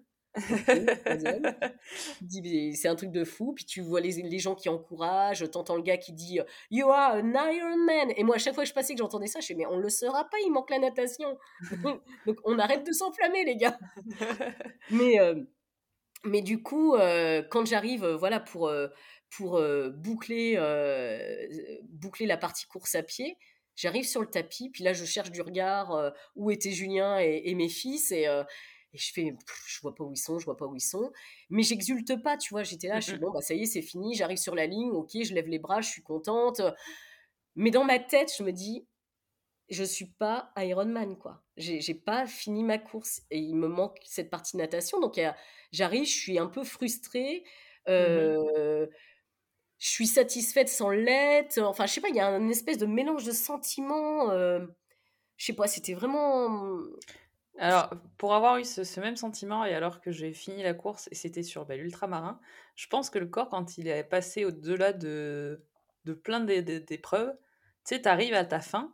c'est 2.29 2.89
un 2.89 2.97
truc 2.97 3.11
de 3.11 3.25
fou. 3.25 3.53
Puis 3.55 3.65
tu 3.65 3.81
vois 3.81 4.01
les, 4.01 4.23
les 4.23 4.39
gens 4.39 4.55
qui 4.55 4.69
encouragent, 4.69 5.49
t'entends 5.51 5.77
le 5.77 5.83
gars 5.83 5.97
qui 5.97 6.13
dit 6.13 6.41
You 6.71 6.89
are 6.91 7.17
an 7.17 7.33
Iron 7.51 7.77
Man. 7.85 8.13
Et 8.17 8.25
moi, 8.25 8.37
à 8.37 8.39
chaque 8.39 8.55
fois 8.55 8.65
que 8.65 8.69
je 8.69 8.75
passais, 8.75 8.95
que 8.95 8.99
j'entendais 8.99 9.27
ça, 9.27 9.41
je 9.41 9.47
dis 9.47 9.55
Mais 9.55 9.67
on 9.67 9.79
le 9.79 9.89
sera 9.89 10.25
pas, 10.25 10.37
il 10.45 10.51
manque 10.51 10.71
la 10.71 10.79
natation. 10.79 11.39
Donc 12.27 12.39
on 12.45 12.59
arrête 12.59 12.87
de 12.87 12.93
s'enflammer, 12.93 13.45
les 13.45 13.57
gars. 13.57 13.79
mais, 14.91 15.21
euh, 15.21 15.43
mais 16.25 16.43
du 16.43 16.63
coup, 16.63 16.95
euh, 16.95 17.43
quand 17.51 17.67
j'arrive, 17.67 18.05
euh, 18.05 18.17
voilà, 18.17 18.41
pour, 18.41 18.73
pour 19.31 19.61
boucler, 19.95 20.59
boucler 21.85 22.27
la 22.27 22.37
partie 22.37 22.67
course 22.67 22.95
à 22.95 23.03
pied, 23.03 23.37
j'arrive 23.77 24.07
sur 24.07 24.21
le 24.21 24.29
tapis, 24.29 24.71
puis 24.71 24.85
là, 24.85 24.93
je 24.93 25.05
cherche 25.05 25.31
du 25.31 25.43
regard 25.43 26.13
où 26.37 26.51
étaient 26.51 26.71
Julien 26.71 27.19
et, 27.21 27.43
et 27.45 27.55
mes 27.55 27.69
fils. 27.69 28.13
Et 28.13 28.27
et 28.95 28.99
je 28.99 29.13
fais, 29.13 29.37
je 29.67 29.81
vois 29.81 29.95
pas 29.95 30.05
où 30.05 30.13
ils 30.13 30.17
sont, 30.17 30.39
je 30.39 30.45
vois 30.45 30.57
pas 30.57 30.67
où 30.67 30.75
ils 30.75 30.81
sont. 30.81 31.13
Mais 31.51 31.63
j'exulte 31.63 32.23
pas, 32.23 32.37
tu 32.37 32.55
vois. 32.55 32.63
J'étais 32.63 32.89
là, 32.89 33.01
je 33.01 33.11
suis 33.11 33.19
bon, 33.19 33.31
bah 33.33 33.41
ça 33.41 33.55
y 33.55 33.63
est, 33.63 33.67
c'est 33.67 33.83
fini, 33.83 34.15
j'arrive 34.15 34.39
sur 34.39 34.55
la 34.55 34.67
ligne, 34.67 34.91
ok, 34.91 35.11
je 35.23 35.35
lève 35.35 35.49
les 35.49 35.59
bras, 35.59 35.81
je 35.81 35.91
suis 35.91 36.03
contente. 36.03 36.61
Mais 37.57 37.71
dans 37.71 37.85
ma 37.85 37.99
tête, 37.99 38.33
je 38.37 38.45
me 38.45 38.53
dis, 38.53 38.87
je 39.69 39.83
suis 39.83 40.07
pas 40.07 40.53
Iron 40.59 40.87
Man, 40.87 41.17
quoi. 41.19 41.43
J'ai 41.57 41.95
pas 41.95 42.27
fini 42.27 42.63
ma 42.63 42.79
course 42.79 43.23
et 43.31 43.39
il 43.39 43.57
me 43.57 43.69
manque 43.69 43.99
cette 44.05 44.31
partie 44.31 44.57
natation. 44.57 45.01
Donc 45.01 45.21
j'arrive, 45.73 46.05
je 46.05 46.17
suis 46.17 46.39
un 46.39 46.47
peu 46.47 46.65
frustrée. 46.65 47.43
Mmh 47.87 47.91
euh, 47.91 48.87
je 49.79 49.89
suis 49.91 50.07
satisfaite 50.07 50.71
sans 50.71 50.89
l'être. 50.89 51.59
Enfin, 51.61 51.85
je 51.85 51.93
sais 51.93 52.01
pas, 52.01 52.09
il 52.09 52.17
y 52.17 52.21
a 52.21 52.29
une 52.31 52.51
espèce 52.51 52.79
de 52.79 52.87
mélange 52.87 53.25
de 53.25 53.33
sentiments. 53.33 54.31
Euh, 54.31 54.61
je 55.37 55.47
sais 55.47 55.53
pas, 55.53 55.67
c'était 55.67 55.93
vraiment. 55.93 56.81
Alors, 57.59 57.91
pour 58.19 58.35
avoir 58.35 58.59
eu 58.59 58.65
ce, 58.65 59.01
même 59.01 59.17
sentiment, 59.17 59.65
et 59.65 59.75
alors 59.75 60.01
que 60.01 60.11
j'ai 60.11 60.33
fini 60.33 60.63
la 60.63 60.75
course, 60.75 61.09
et 61.13 61.15
c'était 61.15 61.43
sur 61.43 61.65
bah, 61.67 61.77
l'ultramarin, 61.77 62.41
je 62.75 62.87
pense 62.89 63.11
que 63.11 63.19
le 63.19 63.27
corps, 63.27 63.49
quand 63.49 63.79
il 63.79 63.87
est 63.87 64.05
passé 64.05 64.45
au-delà 64.45 64.93
de, 64.93 65.65
de 66.05 66.15
plein 66.15 66.41
d'épreuves, 66.41 67.33
tu 67.85 67.95
sais, 67.95 68.03
t'arrives 68.03 68.35
à 68.35 68.45
ta 68.45 68.61
fin, 68.61 68.93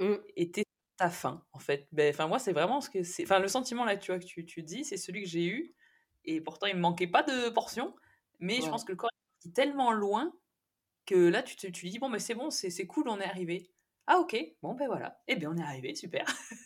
mmh. 0.00 0.14
et 0.36 0.50
t'es 0.50 0.64
ta 0.96 1.10
fin, 1.10 1.44
en 1.52 1.58
fait. 1.58 1.86
Ben, 1.92 2.14
enfin, 2.14 2.26
moi, 2.28 2.38
c'est 2.38 2.52
vraiment 2.52 2.80
ce 2.80 2.88
que 2.88 3.02
c'est. 3.02 3.24
Enfin, 3.24 3.40
le 3.40 3.48
sentiment 3.48 3.84
là, 3.84 3.96
tu 3.96 4.10
vois, 4.10 4.18
que 4.18 4.24
tu, 4.24 4.46
tu 4.46 4.62
dis, 4.62 4.84
c'est 4.84 4.96
celui 4.96 5.22
que 5.22 5.28
j'ai 5.28 5.46
eu, 5.46 5.74
et 6.24 6.40
pourtant, 6.40 6.66
il 6.66 6.76
me 6.76 6.80
manquait 6.80 7.06
pas 7.06 7.22
de 7.22 7.50
portions, 7.50 7.94
mais 8.40 8.60
je 8.60 8.68
pense 8.68 8.84
que 8.84 8.92
le 8.92 8.96
corps 8.96 9.10
est 9.44 9.54
tellement 9.54 9.92
loin 9.92 10.32
que 11.04 11.14
là, 11.14 11.42
tu 11.42 11.56
te 11.56 11.66
tu 11.66 11.88
dis, 11.88 11.98
bon, 11.98 12.08
mais 12.08 12.18
c'est 12.18 12.34
bon, 12.34 12.50
c'est 12.50 12.86
cool, 12.86 13.08
on 13.08 13.20
est 13.20 13.24
arrivé. 13.24 13.70
Ah 14.06 14.18
ok, 14.18 14.36
bon 14.62 14.74
ben 14.74 14.86
voilà. 14.86 15.20
Eh 15.28 15.36
bien 15.36 15.50
on 15.50 15.56
est 15.56 15.62
arrivé, 15.62 15.94
super. 15.94 16.24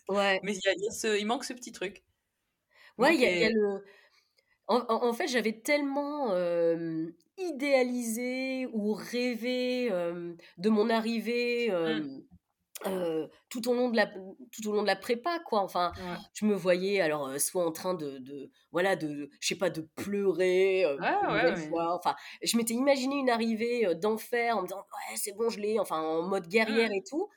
Ouais. 0.09 0.41
Mais 0.45 0.55
il, 0.57 1.26
manque 1.26 1.45
ce 1.45 1.53
petit 1.53 1.72
truc. 1.72 2.05
Ouais, 2.99 3.14
il 3.14 3.20
y, 3.20 3.45
a 3.45 3.49
le... 3.49 3.82
En, 4.66 5.12
fait, 5.14 5.26
j'avais 5.26 5.61
tellement 5.61 6.34
idéalisé 7.38 8.66
ou 8.72 8.93
rêvé 8.93 9.88
de 10.59 10.68
mon 10.68 10.91
arrivée 10.91 11.70
mmh. 12.87 13.28
tout 13.49 13.68
au 13.68 13.74
long 13.74 13.91
de 13.91 13.97
la 13.97 14.07
tout 14.07 14.68
au 14.68 14.72
long 14.72 14.83
de 14.83 14.87
la 14.87 14.97
prépa 14.97 15.39
quoi. 15.47 15.61
Enfin 15.61 15.93
je 16.35 16.45
me 16.45 16.55
voyais 16.55 17.01
alors 17.01 17.39
soit 17.41 17.66
en 17.66 17.72
train 17.72 17.95
de, 17.95 18.18
de 18.18 18.51
voilà 18.72 18.97
de 18.97 19.31
je 19.41 19.49
sais 19.49 19.55
pas 19.59 19.70
de 19.70 19.83
pleurer 19.97 20.87
enfin 21.95 22.14
je 22.43 22.57
m'étais 22.57 22.74
imaginé 22.74 23.16
une 23.16 23.31
arrivée 23.31 23.95
d'enfer 23.97 24.57
en 24.57 24.62
me 24.62 24.66
disant 24.66 24.78
ouais 24.78 25.16
c'est 25.16 25.33
bon 25.37 25.49
je 25.51 25.61
l'ai 25.61 25.78
enfin 25.78 26.01
en 26.01 26.22
mode 26.22 26.49
guerrière 26.49 26.91
mmh. 26.91 26.95
et 26.95 27.03
tout. 27.09 27.28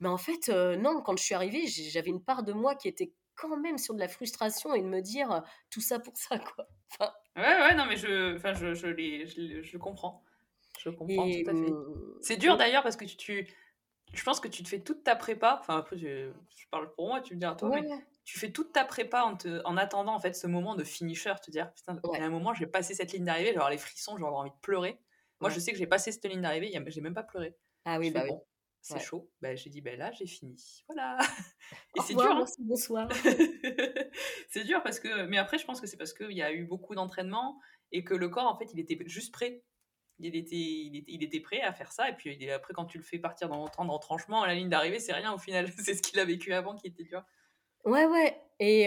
Mais 0.00 0.08
en 0.08 0.18
fait 0.18 0.48
non 0.48 1.00
quand 1.02 1.16
je 1.16 1.24
suis 1.24 1.34
arrivée 1.34 1.66
j'avais 1.66 2.10
une 2.10 2.22
part 2.22 2.42
de 2.42 2.52
moi 2.52 2.74
qui 2.74 2.88
était 2.88 3.12
quand 3.34 3.56
même 3.56 3.78
sur 3.78 3.94
de 3.94 4.00
la 4.00 4.08
frustration 4.08 4.74
et 4.74 4.80
de 4.80 4.86
me 4.86 5.00
dire 5.02 5.42
tout 5.70 5.80
ça 5.80 5.98
pour 5.98 6.16
ça 6.16 6.38
quoi 6.38 6.66
enfin, 7.00 7.12
ouais 7.36 7.42
ouais 7.42 7.74
non 7.74 7.84
mais 7.86 7.96
je 7.96 8.36
enfin 8.36 8.54
je 8.54 8.74
je, 8.74 8.88
je, 9.26 9.62
je 9.62 9.78
comprends. 9.78 10.22
Je 10.78 10.90
comprends 10.90 11.30
tout 11.30 11.42
à 11.46 11.54
fait. 11.54 11.70
mmh, 11.70 12.18
c'est 12.20 12.36
dur 12.36 12.56
d'ailleurs 12.56 12.82
parce 12.82 12.96
que 12.96 13.04
tu, 13.06 13.16
tu 13.16 13.46
je 14.16 14.24
pense 14.24 14.40
que 14.40 14.48
tu 14.48 14.62
te 14.62 14.68
fais 14.68 14.80
toute 14.80 15.04
ta 15.04 15.16
prépa, 15.16 15.58
enfin 15.60 15.78
après 15.78 15.96
je, 15.96 16.32
parle 16.70 16.92
pour 16.94 17.08
moi, 17.08 17.20
tu 17.20 17.34
me 17.36 17.40
dis 17.40 17.46
toi, 17.56 17.70
mais 17.70 17.86
tu 18.24 18.38
fais 18.38 18.50
toute 18.50 18.72
ta 18.72 18.84
prépa 18.84 19.22
en, 19.22 19.36
te, 19.36 19.62
en, 19.64 19.76
attendant 19.76 20.14
en 20.14 20.20
fait 20.20 20.34
ce 20.34 20.46
moment 20.46 20.74
de 20.74 20.84
finisher, 20.84 21.34
te 21.44 21.50
dire 21.50 21.72
putain, 21.72 22.00
il 22.14 22.18
y 22.18 22.22
a 22.22 22.24
un 22.24 22.30
moment 22.30 22.54
j'ai 22.54 22.66
passé 22.66 22.94
cette 22.94 23.12
ligne 23.12 23.24
d'arrivée, 23.24 23.54
genre 23.54 23.70
les 23.70 23.78
frissons, 23.78 24.16
j'aurais 24.18 24.34
envie 24.34 24.50
de 24.50 24.60
pleurer. 24.62 24.98
Moi 25.40 25.50
je 25.50 25.60
sais 25.60 25.72
que 25.72 25.78
j'ai 25.78 25.86
passé 25.86 26.12
cette 26.12 26.24
ligne 26.24 26.42
d'arrivée, 26.42 26.72
j'ai 26.86 27.00
même 27.00 27.14
pas 27.14 27.22
pleuré. 27.22 27.54
Ah 27.84 27.98
oui, 27.98 28.10
bah 28.10 28.22
oui. 28.24 28.32
C'est 28.86 29.00
chaud. 29.00 29.28
Bah, 29.40 29.56
j'ai 29.56 29.68
dit, 29.68 29.80
ben 29.80 29.98
là, 29.98 30.12
j'ai 30.12 30.26
fini. 30.26 30.84
Voilà. 30.86 31.18
Et 31.96 32.00
c'est 32.02 32.14
dur. 32.14 32.30
Hein. 32.30 32.44
bonsoir. 32.60 33.08
c'est 34.48 34.62
dur 34.62 34.80
parce 34.82 35.00
que. 35.00 35.26
Mais 35.26 35.38
après, 35.38 35.58
je 35.58 35.64
pense 35.64 35.80
que 35.80 35.88
c'est 35.88 35.96
parce 35.96 36.12
qu'il 36.12 36.32
y 36.32 36.42
a 36.42 36.52
eu 36.52 36.64
beaucoup 36.64 36.94
d'entraînement 36.94 37.58
et 37.90 38.04
que 38.04 38.14
le 38.14 38.28
corps, 38.28 38.46
en 38.46 38.56
fait, 38.56 38.72
il 38.72 38.78
était 38.78 38.96
juste 39.06 39.32
prêt. 39.32 39.64
Il 40.18 40.36
était, 40.36 40.56
il 40.56 41.22
était, 41.22 41.40
prêt 41.40 41.60
à 41.60 41.72
faire 41.72 41.92
ça. 41.92 42.08
Et 42.08 42.14
puis 42.14 42.50
après, 42.50 42.74
quand 42.74 42.86
tu 42.86 42.98
le 42.98 43.04
fais 43.04 43.18
partir 43.18 43.48
dans, 43.48 43.66
en 43.76 43.92
retranchement 43.92 44.42
à 44.42 44.46
la 44.46 44.54
ligne 44.54 44.68
d'arrivée, 44.68 44.98
c'est 44.98 45.12
rien 45.12 45.32
au 45.32 45.38
final. 45.38 45.68
c'est 45.78 45.94
ce 45.94 46.02
qu'il 46.02 46.18
a 46.18 46.24
vécu 46.24 46.52
avant 46.52 46.74
qui 46.74 46.86
était 46.86 47.04
dur. 47.04 47.22
Ouais, 47.84 48.06
ouais. 48.06 48.40
Et, 48.58 48.86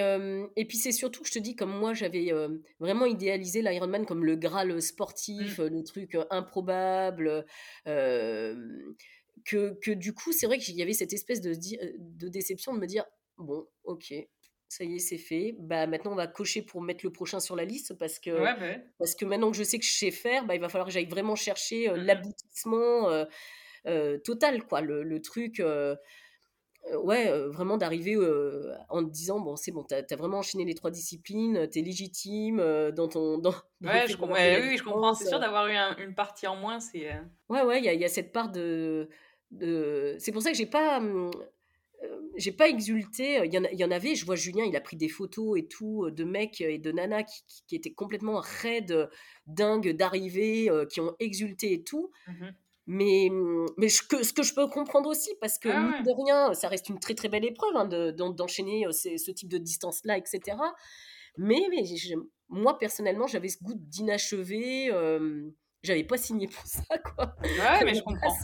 et 0.55 0.65
puis 0.65 0.77
c'est 0.77 0.91
surtout, 0.91 1.23
je 1.23 1.31
te 1.31 1.39
dis, 1.39 1.55
comme 1.55 1.71
moi, 1.71 1.93
j'avais 1.93 2.33
vraiment 2.79 3.05
idéalisé 3.05 3.61
l'Ironman 3.61 4.05
comme 4.05 4.25
le 4.25 4.35
Graal 4.35 4.81
sportif, 4.81 5.59
mmh. 5.59 5.67
le 5.67 5.83
truc 5.83 6.17
improbable. 6.31 7.45
que, 7.85 8.59
que 9.45 9.91
du 9.91 10.13
coup, 10.13 10.33
c'est 10.33 10.47
vrai 10.47 10.57
qu'il 10.57 10.75
y 10.75 10.81
avait 10.81 10.93
cette 10.93 11.13
espèce 11.13 11.39
de, 11.39 11.53
de 11.53 12.27
déception 12.27 12.73
de 12.73 12.79
me 12.79 12.87
dire, 12.87 13.05
bon, 13.37 13.65
ok, 13.83 14.13
ça 14.69 14.83
y 14.83 14.95
est, 14.95 14.99
c'est 14.99 15.17
fait. 15.17 15.55
Bah, 15.57 15.87
maintenant, 15.87 16.11
on 16.11 16.15
va 16.15 16.27
cocher 16.27 16.61
pour 16.61 16.81
mettre 16.81 17.03
le 17.03 17.11
prochain 17.11 17.39
sur 17.39 17.55
la 17.55 17.65
liste 17.65 17.95
parce 17.95 18.19
que, 18.19 18.29
bah 18.29 18.55
parce 18.99 19.15
que 19.15 19.25
maintenant 19.25 19.49
que 19.49 19.57
je 19.57 19.63
sais 19.63 19.79
que 19.79 19.85
je 19.85 19.91
sais 19.91 20.11
faire, 20.11 20.45
bah, 20.45 20.53
il 20.55 20.61
va 20.61 20.69
falloir 20.69 20.85
que 20.87 20.93
j'aille 20.93 21.07
vraiment 21.07 21.35
chercher 21.35 21.89
mmh 21.89 21.95
l'aboutissement 21.95 23.25
total, 24.23 24.63
quoi. 24.65 24.81
Le, 24.81 25.01
le 25.01 25.21
truc, 25.21 25.61
ouais, 27.03 27.31
vraiment 27.47 27.77
d'arriver 27.77 28.15
en 28.89 29.03
te 29.03 29.09
disant, 29.09 29.39
bon, 29.39 29.55
c'est 29.55 29.71
bon, 29.71 29.83
t'as 29.83 30.03
as 30.07 30.15
vraiment 30.15 30.37
enchaîné 30.37 30.65
les 30.65 30.75
trois 30.75 30.91
disciplines, 30.91 31.67
t'es 31.69 31.81
légitime 31.81 32.91
dans 32.91 33.07
ton. 33.07 33.39
Dans, 33.39 33.55
ouais, 33.81 34.07
je 34.07 34.17
comprends, 34.17 34.35
oui, 34.35 34.77
je 34.77 34.83
comprends. 34.83 35.15
C'est 35.15 35.27
sûr 35.27 35.39
d'avoir 35.39 35.67
eu 35.67 35.75
une 36.03 36.13
partie 36.13 36.45
en 36.45 36.55
moins, 36.55 36.79
c'est. 36.79 37.09
Ouais, 37.49 37.63
ouais, 37.63 37.79
il 37.79 37.85
y 37.85 37.89
a, 37.89 37.93
y 37.95 38.05
a, 38.05 38.09
cette 38.09 38.31
part 38.31 38.51
de. 38.51 39.09
de... 39.49 40.15
C'est 40.19 40.31
pour 40.31 40.43
ça 40.43 40.51
que 40.51 40.57
j'ai 40.57 40.67
pas. 40.67 41.01
J'ai 42.35 42.51
pas 42.51 42.69
exulté. 42.69 43.41
Il 43.45 43.53
y, 43.53 43.57
en, 43.57 43.63
il 43.65 43.79
y, 43.79 43.83
en, 43.83 43.91
avait, 43.91 44.15
je 44.15 44.25
vois 44.25 44.35
Julien, 44.35 44.63
il 44.65 44.75
a 44.75 44.81
pris 44.81 44.97
des 44.97 45.09
photos 45.09 45.57
et 45.59 45.67
tout 45.67 46.09
de 46.11 46.23
mecs 46.23 46.61
et 46.61 46.77
de 46.77 46.91
nanas 46.91 47.23
qui, 47.23 47.43
qui, 47.67 47.75
étaient 47.75 47.93
complètement 47.93 48.39
raides, 48.39 49.09
dingues 49.47 49.95
d'arriver, 49.95 50.69
qui 50.89 51.01
ont 51.01 51.15
exulté 51.19 51.73
et 51.73 51.83
tout. 51.83 52.11
Mmh 52.27 52.49
mais, 52.91 53.29
mais 53.77 53.87
ce 53.87 54.01
que 54.01 54.41
je 54.41 54.53
peux 54.55 54.67
comprendre 54.67 55.09
aussi, 55.09 55.29
parce 55.39 55.59
que, 55.59 55.69
ah 55.69 56.01
de 56.01 56.23
rien, 56.23 56.55
ça 56.55 56.67
reste 56.67 56.89
une 56.89 56.99
très 56.99 57.13
très 57.13 57.29
belle 57.29 57.45
épreuve 57.45 57.75
hein, 57.75 57.85
d'enchaîner 57.85 58.87
ce 58.91 59.29
type 59.29 59.47
de 59.47 59.59
distance-là, 59.59 60.17
etc. 60.17 60.57
Mais, 61.37 61.61
mais 61.69 61.83
moi, 62.49 62.79
personnellement, 62.79 63.27
j'avais 63.27 63.49
ce 63.49 63.63
goût 63.63 63.75
d'inachevé. 63.75 64.91
j'avais 65.83 66.03
pas 66.03 66.17
signé 66.17 66.47
pour 66.47 66.65
ça, 66.65 66.97
quoi. 66.97 67.35
Ouais, 67.43 67.85
mais 67.85 67.93
je 67.93 68.01
comprends. 68.03 68.35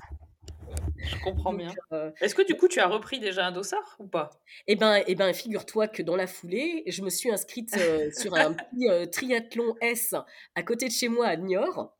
Je 1.06 1.16
comprends 1.24 1.54
bien. 1.54 1.74
Euh, 1.92 2.12
Est-ce 2.22 2.36
que 2.36 2.42
du 2.42 2.56
coup 2.56 2.68
tu 2.68 2.80
as 2.80 2.88
repris 2.88 3.20
déjà 3.20 3.46
un 3.46 3.52
dossard 3.52 3.96
ou 4.00 4.08
pas? 4.08 4.30
Eh 4.68 4.76
ben, 4.76 5.04
eh 5.08 5.16
ben 5.16 5.34
figure-toi 5.34 5.88
que 5.88 6.02
dans 6.02 6.16
la 6.16 6.28
foulée, 6.28 6.84
je 6.88 7.02
me 7.02 7.10
suis 7.10 7.32
inscrite 7.32 7.76
euh, 7.78 8.10
sur 8.18 8.34
un 8.36 8.54
petit 8.54 8.90
euh, 8.90 9.06
triathlon 9.06 9.76
S 9.82 10.16
à 10.56 10.64
côté 10.64 10.88
de 10.88 10.92
chez 10.92 11.08
moi 11.08 11.28
à 11.28 11.36
Niort. 11.36 11.96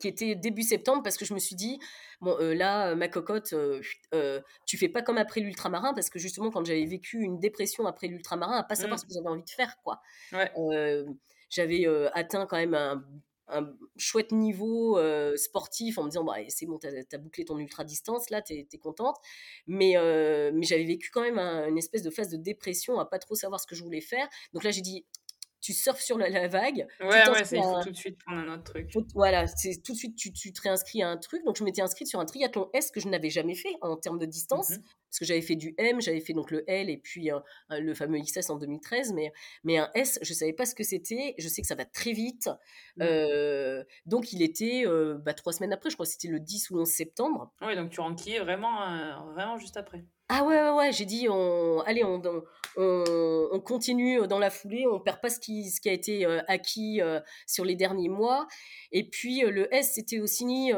qui 0.00 0.08
était 0.08 0.34
début 0.34 0.62
septembre 0.62 1.02
parce 1.02 1.16
que 1.16 1.24
je 1.24 1.32
me 1.34 1.38
suis 1.38 1.56
dit 1.56 1.78
bon 2.20 2.36
là 2.40 2.94
ma 2.94 3.08
cocotte 3.08 3.54
tu 4.66 4.76
fais 4.76 4.88
pas 4.88 5.02
comme 5.02 5.18
après 5.18 5.40
l'ultramarin 5.40 5.94
parce 5.94 6.10
que 6.10 6.18
justement 6.18 6.50
quand 6.50 6.64
j'avais 6.66 6.84
vécu 6.84 7.22
une 7.22 7.38
dépression 7.38 7.86
après 7.86 8.08
l'ultramarin 8.08 8.58
à 8.58 8.64
pas 8.64 8.74
savoir 8.74 8.96
mmh. 8.96 9.02
ce 9.02 9.06
que 9.06 9.12
j'avais 9.14 9.28
envie 9.28 9.44
de 9.44 9.50
faire 9.50 9.76
quoi 9.82 10.02
j'avais 11.48 11.86
atteint 12.12 12.44
quand 12.46 12.58
même 12.58 12.74
un 12.74 13.02
un 13.52 13.72
chouette 13.96 14.32
niveau 14.32 14.98
sportif 15.36 15.98
en 15.98 16.04
me 16.04 16.10
disant 16.10 16.24
bah, 16.24 16.36
c'est 16.48 16.66
bon, 16.66 16.78
t'as 16.78 16.88
as 17.12 17.18
bouclé 17.18 17.44
ton 17.44 17.58
ultra 17.58 17.84
distance, 17.84 18.30
là, 18.30 18.42
t'es 18.42 18.66
es 18.72 18.78
contente. 18.78 19.16
Mais, 19.66 19.94
mais 20.52 20.66
j'avais 20.66 20.84
vécu 20.84 21.10
quand 21.10 21.22
même 21.22 21.38
une 21.38 21.78
espèce 21.78 22.02
de 22.02 22.10
phase 22.10 22.30
de 22.30 22.36
dépression 22.36 22.98
à 22.98 23.06
pas 23.06 23.18
trop 23.18 23.34
savoir 23.34 23.60
ce 23.60 23.66
que 23.66 23.74
je 23.74 23.82
voulais 23.82 24.00
faire. 24.00 24.28
Donc 24.52 24.64
là, 24.64 24.70
j'ai 24.70 24.82
dit 24.82 25.06
tu 25.60 25.72
surfes 25.72 26.00
sur 26.00 26.18
la, 26.18 26.48
vague. 26.48 26.86
Ouais, 27.00 27.06
ouais, 27.06 27.42
il 27.52 27.62
faut 27.62 27.82
tout 27.82 27.90
de 27.90 27.96
suite 27.96 28.18
prendre 28.18 28.40
un 28.40 28.54
autre 28.54 28.64
truc. 28.64 28.90
voilà, 29.14 29.46
c'est 29.46 29.82
tout 29.82 29.92
de 29.92 29.96
suite, 29.98 30.16
tu, 30.16 30.32
tu 30.32 30.52
te 30.52 30.60
réinscris 30.62 31.02
à 31.02 31.08
un 31.08 31.16
truc. 31.16 31.44
Donc, 31.44 31.56
je 31.56 31.64
m'étais 31.64 31.82
inscrite 31.82 32.08
sur 32.08 32.20
un 32.20 32.24
triathlon 32.24 32.70
S 32.72 32.90
que 32.90 33.00
je 33.00 33.08
n'avais 33.08 33.30
jamais 33.30 33.54
fait 33.54 33.74
en 33.82 33.96
termes 33.96 34.18
de 34.18 34.26
distance. 34.26 34.70
Mmh 34.70 34.82
parce 35.10 35.18
que 35.18 35.24
j'avais 35.24 35.42
fait 35.42 35.56
du 35.56 35.74
M, 35.76 36.00
j'avais 36.00 36.20
fait 36.20 36.34
donc 36.34 36.52
le 36.52 36.62
L 36.70 36.88
et 36.88 36.96
puis 36.96 37.30
le 37.68 37.94
fameux 37.94 38.20
XS 38.20 38.48
en 38.48 38.58
2013. 38.58 39.12
Mais, 39.12 39.32
mais 39.64 39.76
un 39.76 39.90
S, 39.96 40.20
je 40.22 40.32
savais 40.32 40.52
pas 40.52 40.64
ce 40.64 40.74
que 40.76 40.84
c'était. 40.84 41.34
Je 41.36 41.48
sais 41.48 41.62
que 41.62 41.66
ça 41.66 41.74
va 41.74 41.84
très 41.84 42.12
vite. 42.12 42.48
Mmh. 42.96 43.04
donc, 44.06 44.32
il 44.32 44.40
était 44.40 44.84
bah, 45.24 45.34
trois 45.34 45.52
semaines 45.52 45.72
après, 45.72 45.90
je 45.90 45.96
crois 45.96 46.06
que 46.06 46.12
c'était 46.12 46.28
le 46.28 46.38
10 46.38 46.70
ou 46.70 46.78
11 46.78 46.88
septembre. 46.88 47.52
Oui, 47.60 47.74
donc 47.74 47.90
tu 47.90 48.00
renquillais 48.00 48.38
vraiment, 48.38 49.24
vraiment 49.32 49.58
juste 49.58 49.76
après. 49.76 50.04
Ah 50.32 50.44
ouais, 50.44 50.62
ouais, 50.62 50.70
ouais, 50.70 50.92
j'ai 50.92 51.06
dit, 51.06 51.26
on, 51.28 51.80
allez, 51.80 52.04
on, 52.04 52.22
on, 52.76 53.48
on, 53.50 53.60
continue 53.60 54.28
dans 54.28 54.38
la 54.38 54.48
foulée, 54.48 54.86
on 54.86 55.00
perd 55.00 55.20
pas 55.20 55.28
ce 55.28 55.40
qui, 55.40 55.68
ce 55.68 55.80
qui 55.80 55.88
a 55.88 55.92
été 55.92 56.24
euh, 56.24 56.40
acquis 56.46 57.00
euh, 57.02 57.18
sur 57.48 57.64
les 57.64 57.74
derniers 57.74 58.08
mois. 58.08 58.46
Et 58.92 59.10
puis 59.10 59.44
euh, 59.44 59.50
le 59.50 59.74
S, 59.74 59.94
c'était 59.94 60.20
aussi, 60.20 60.70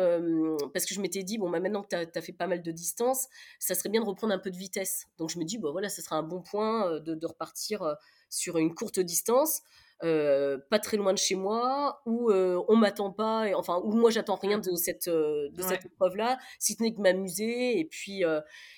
parce 0.73 0.87
que 0.87 0.95
je 0.95 1.03
m'étais 1.03 1.23
dit, 1.23 1.37
bon, 1.37 1.51
bah, 1.51 1.61
maintenant 1.61 1.83
que 1.83 1.89
tu 1.89 2.19
as, 2.19 2.23
fait 2.23 2.33
pas 2.33 2.47
mal 2.47 2.63
de 2.63 2.73
distance, 2.73 3.27
ça 3.59 3.75
serait 3.75 3.91
bien 3.91 4.01
de 4.01 4.07
reprendre 4.07 4.33
un 4.33 4.39
peu 4.39 4.51
de 4.51 4.57
vitesse. 4.57 5.05
Donc 5.19 5.29
je 5.29 5.39
me 5.39 5.45
dis, 5.45 5.59
bon, 5.59 5.71
voilà, 5.71 5.91
ce 5.91 6.01
sera 6.01 6.17
un 6.17 6.23
bon 6.23 6.41
point 6.41 6.99
de, 7.01 7.15
de 7.15 7.27
repartir 7.27 7.83
sur 8.31 8.57
une 8.57 8.75
courte 8.75 9.01
distance. 9.01 9.61
Euh, 10.05 10.59
pas 10.69 10.81
très 10.81 10.97
loin 10.97 11.13
de 11.13 11.19
chez 11.19 11.37
moi, 11.37 12.03
où 12.07 12.31
euh, 12.31 12.61
on 12.67 12.75
m'attend 12.75 13.13
pas, 13.13 13.49
et, 13.49 13.55
enfin 13.55 13.81
où 13.85 13.93
moi 13.93 14.11
j'attends 14.11 14.35
rien 14.35 14.59
de 14.59 14.75
cette 14.75 15.07
euh, 15.07 15.49
de 15.53 15.63
cette 15.63 15.85
épreuve 15.87 16.17
là, 16.17 16.39
si 16.59 16.75
ce 16.75 16.83
n'est 16.83 16.93
que 16.93 17.01
m'amuser 17.01 17.79
et 17.79 17.85
puis 17.85 18.25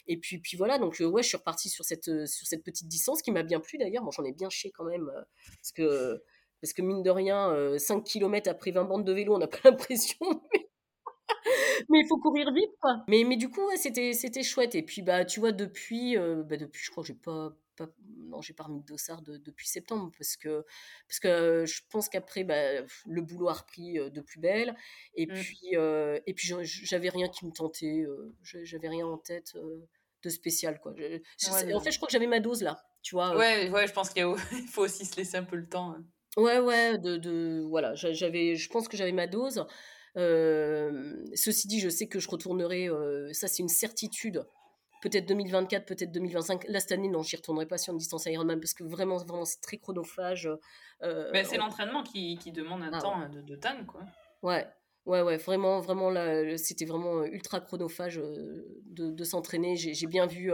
et 0.07 0.17
puis 0.19 0.39
puis 0.39 0.59
voilà. 0.59 0.79
Donc 0.79 1.01
ouais 1.01 1.23
je 1.23 1.29
suis 1.29 1.37
repartie 1.39 1.71
sur 1.71 1.85
cette 1.85 2.27
sur 2.27 2.47
cette 2.47 2.63
petite 2.63 2.89
distance 2.89 3.23
qui 3.23 3.33
m'a 3.33 3.43
bien 3.43 3.61
plu 3.61 3.79
d'ailleurs, 3.79 4.05
bon 4.05 4.11
j'en 4.11 4.25
ai 4.25 4.33
bien 4.33 4.51
chié 4.51 4.71
quand 4.71 4.85
même 4.85 5.11
parce 5.57 5.73
que 5.73 6.23
parce 6.61 6.75
que 6.75 6.83
mine 6.83 7.03
de 7.03 7.11
rien 7.11 7.79
5 7.79 8.05
km 8.05 8.51
après 8.51 8.71
20 8.71 8.85
bandes 8.85 9.05
de 9.05 9.13
vélo 9.13 9.35
on 9.35 9.39
n'a 9.39 9.47
pas 9.47 9.59
l'impression 9.65 10.27
mais 11.89 12.01
il 12.01 12.07
faut 12.07 12.19
courir 12.19 12.53
vite 12.53 12.73
quoi. 12.83 13.03
Mais 13.09 13.25
mais 13.25 13.37
du 13.37 13.49
coup 13.49 13.67
c'était 13.77 14.13
c'était 14.13 14.43
chouette. 14.43 14.75
Et 14.75 14.83
puis 14.83 15.01
bah 15.01 15.25
tu 15.25 15.41
vois 15.41 15.53
depuis 15.53 16.17
bah, 16.19 16.57
depuis 16.59 16.83
je 16.85 16.91
crois 16.91 17.03
que 17.03 17.09
j'ai 17.09 17.15
pas 17.15 17.55
non, 17.81 18.41
j'ai 18.41 18.55
pas 18.55 18.65
remis 18.65 18.81
de 18.81 18.87
dossard 18.87 19.23
depuis 19.23 19.69
septembre 19.69 20.11
parce 20.17 20.37
que, 20.37 20.65
parce 21.09 21.21
que 21.21 21.65
je 21.67 21.81
pense 21.91 22.09
qu'après, 22.09 22.45
bah, 22.45 22.83
le 23.07 23.23
boulot 23.23 23.49
a 23.49 23.55
repris 23.55 23.95
de 23.95 24.21
plus 24.21 24.41
belle. 24.41 24.77
Et 25.15 25.27
mmh. 25.27 25.33
puis, 25.35 25.71
et 25.75 26.35
puis 26.35 26.53
j'avais 26.63 27.09
rien 27.09 27.29
qui 27.29 27.47
me 27.47 27.53
tentait, 27.53 28.05
j'avais 28.43 28.89
rien 28.89 29.07
en 29.07 29.19
tête 29.19 29.55
de 30.23 30.29
spécial. 30.31 30.81
Quoi. 30.81 30.93
en 30.93 31.81
fait, 31.81 31.91
je 31.91 31.97
crois 31.97 32.07
que 32.07 32.13
j'avais 32.13 32.27
ma 32.27 32.41
dose 32.41 32.63
là. 32.63 32.83
Tu 33.03 33.15
vois, 33.15 33.37
ouais, 33.37 33.69
ouais, 33.69 33.87
je 33.87 33.93
pense 33.93 34.11
qu'il 34.11 34.25
faut 34.73 34.83
aussi 34.83 35.05
se 35.05 35.17
laisser 35.17 35.37
un 35.37 35.45
peu 35.45 35.57
le 35.57 35.69
temps. 35.69 35.93
Hein. 35.93 36.05
Ouais, 36.37 36.59
ouais, 36.59 36.99
de, 36.99 37.17
de 37.17 37.63
voilà, 37.69 37.95
j'avais, 37.95 38.57
je 38.57 38.69
pense 38.69 38.89
que 38.89 38.97
j'avais 38.97 39.13
ma 39.13 39.27
dose. 39.27 39.65
ceci 40.17 41.69
dit, 41.69 41.81
je 41.81 41.89
sais 41.89 42.07
que 42.07 42.19
je 42.19 42.29
retournerai, 42.29 42.89
ça 43.33 43.47
c'est 43.47 43.63
une 43.63 43.69
certitude, 43.69 44.45
peut-être 45.05 45.27
2024, 45.27 45.85
peut-être 45.85 46.11
2025. 46.13 46.67
Là, 46.69 46.81
cette 46.81 46.93
année, 46.93 47.09
non, 47.09 47.23
j'y 47.23 47.37
retournerai 47.37 47.67
pas 47.67 47.77
sur 47.77 47.93
une 47.93 47.99
distance 47.99 48.25
Ironman 48.25 48.59
parce 48.59 48.73
que 48.73 48.85
vraiment, 48.85 49.19
vraiment 49.19 49.45
c'est 49.45 49.61
très 49.61 49.77
chronophage. 49.77 50.49
Euh, 51.03 51.31
Mais 51.33 51.45
c'est 51.45 51.59
l'entraînement 51.59 52.03
qui, 52.03 52.39
qui, 52.39 52.53
demande 52.53 52.83
un 52.83 52.91
ah 52.93 53.01
temps 53.01 53.29
de, 53.29 53.43
de 53.43 53.57
dingue, 53.57 53.85
quoi. 53.87 54.03
Ouais. 54.43 54.67
Ouais, 55.05 55.21
ouais, 55.21 55.37
vraiment, 55.37 55.81
vraiment, 55.81 56.09
là, 56.09 56.57
c'était 56.57 56.87
vraiment 56.87 57.25
ultra 57.25 57.61
chronophage 57.61 58.19
euh, 58.19 58.65
de, 58.87 59.11
de 59.11 59.25
s'entraîner. 59.25 59.77
J'ai 59.77 60.07
bien 60.07 60.25
vu 60.27 60.51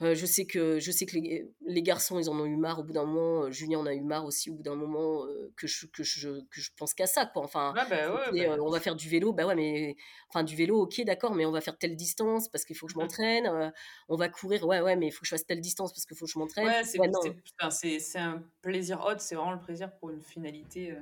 euh, 0.00 0.06
euh, 0.08 0.14
je 0.14 0.26
sais 0.26 0.46
que, 0.46 0.78
je 0.78 0.90
sais 0.90 1.06
que 1.06 1.16
les, 1.16 1.50
les, 1.66 1.82
garçons, 1.82 2.18
ils 2.18 2.30
en 2.30 2.38
ont 2.38 2.46
eu 2.46 2.56
marre 2.56 2.80
au 2.80 2.82
bout 2.82 2.92
d'un 2.92 3.04
moment. 3.04 3.44
Euh, 3.44 3.50
Julien 3.50 3.78
en 3.78 3.86
a 3.86 3.94
eu 3.94 4.00
marre 4.00 4.24
aussi 4.24 4.50
au 4.50 4.54
bout 4.54 4.62
d'un 4.62 4.74
moment 4.74 5.24
euh, 5.24 5.52
que, 5.56 5.66
je, 5.66 5.86
que, 5.86 6.02
je, 6.02 6.40
que 6.50 6.60
je 6.60 6.70
pense 6.76 6.94
qu'à 6.94 7.06
ça. 7.06 7.26
Quoi. 7.26 7.42
Enfin, 7.42 7.72
bah 7.74 7.86
bah 7.90 8.56
on 8.60 8.70
va 8.70 8.80
faire 8.80 8.96
du 8.96 9.08
vélo. 9.08 9.32
Bah 9.32 9.46
ouais, 9.46 9.54
mais 9.54 9.96
enfin, 10.28 10.44
du 10.44 10.56
vélo, 10.56 10.82
ok, 10.82 11.02
d'accord, 11.04 11.34
mais 11.34 11.44
on 11.46 11.52
va 11.52 11.60
faire 11.60 11.76
telle 11.76 11.96
distance 11.96 12.48
parce 12.48 12.64
qu'il 12.64 12.76
faut 12.76 12.86
que 12.86 12.92
je 12.92 12.98
mmh. 12.98 13.02
m'entraîne. 13.02 13.72
on 14.08 14.16
va 14.16 14.28
courir, 14.28 14.66
ouais, 14.66 14.80
ouais, 14.80 14.96
mais 14.96 15.08
il 15.08 15.10
faut 15.10 15.20
que 15.20 15.26
je 15.26 15.30
fasse 15.30 15.46
telle 15.46 15.60
distance 15.60 15.92
parce 15.92 16.06
qu'il 16.06 16.16
faut 16.16 16.26
que 16.26 16.32
je 16.32 16.38
m'entraîne. 16.38 16.66
Ouais, 16.66 16.84
c'est 16.84 18.18
un 18.18 18.42
plaisir 18.62 19.04
hot, 19.04 19.18
c'est 19.18 19.34
vraiment 19.34 19.52
le 19.52 19.60
plaisir 19.60 19.90
pour 19.98 20.10
une 20.10 20.22
finalité, 20.22 20.94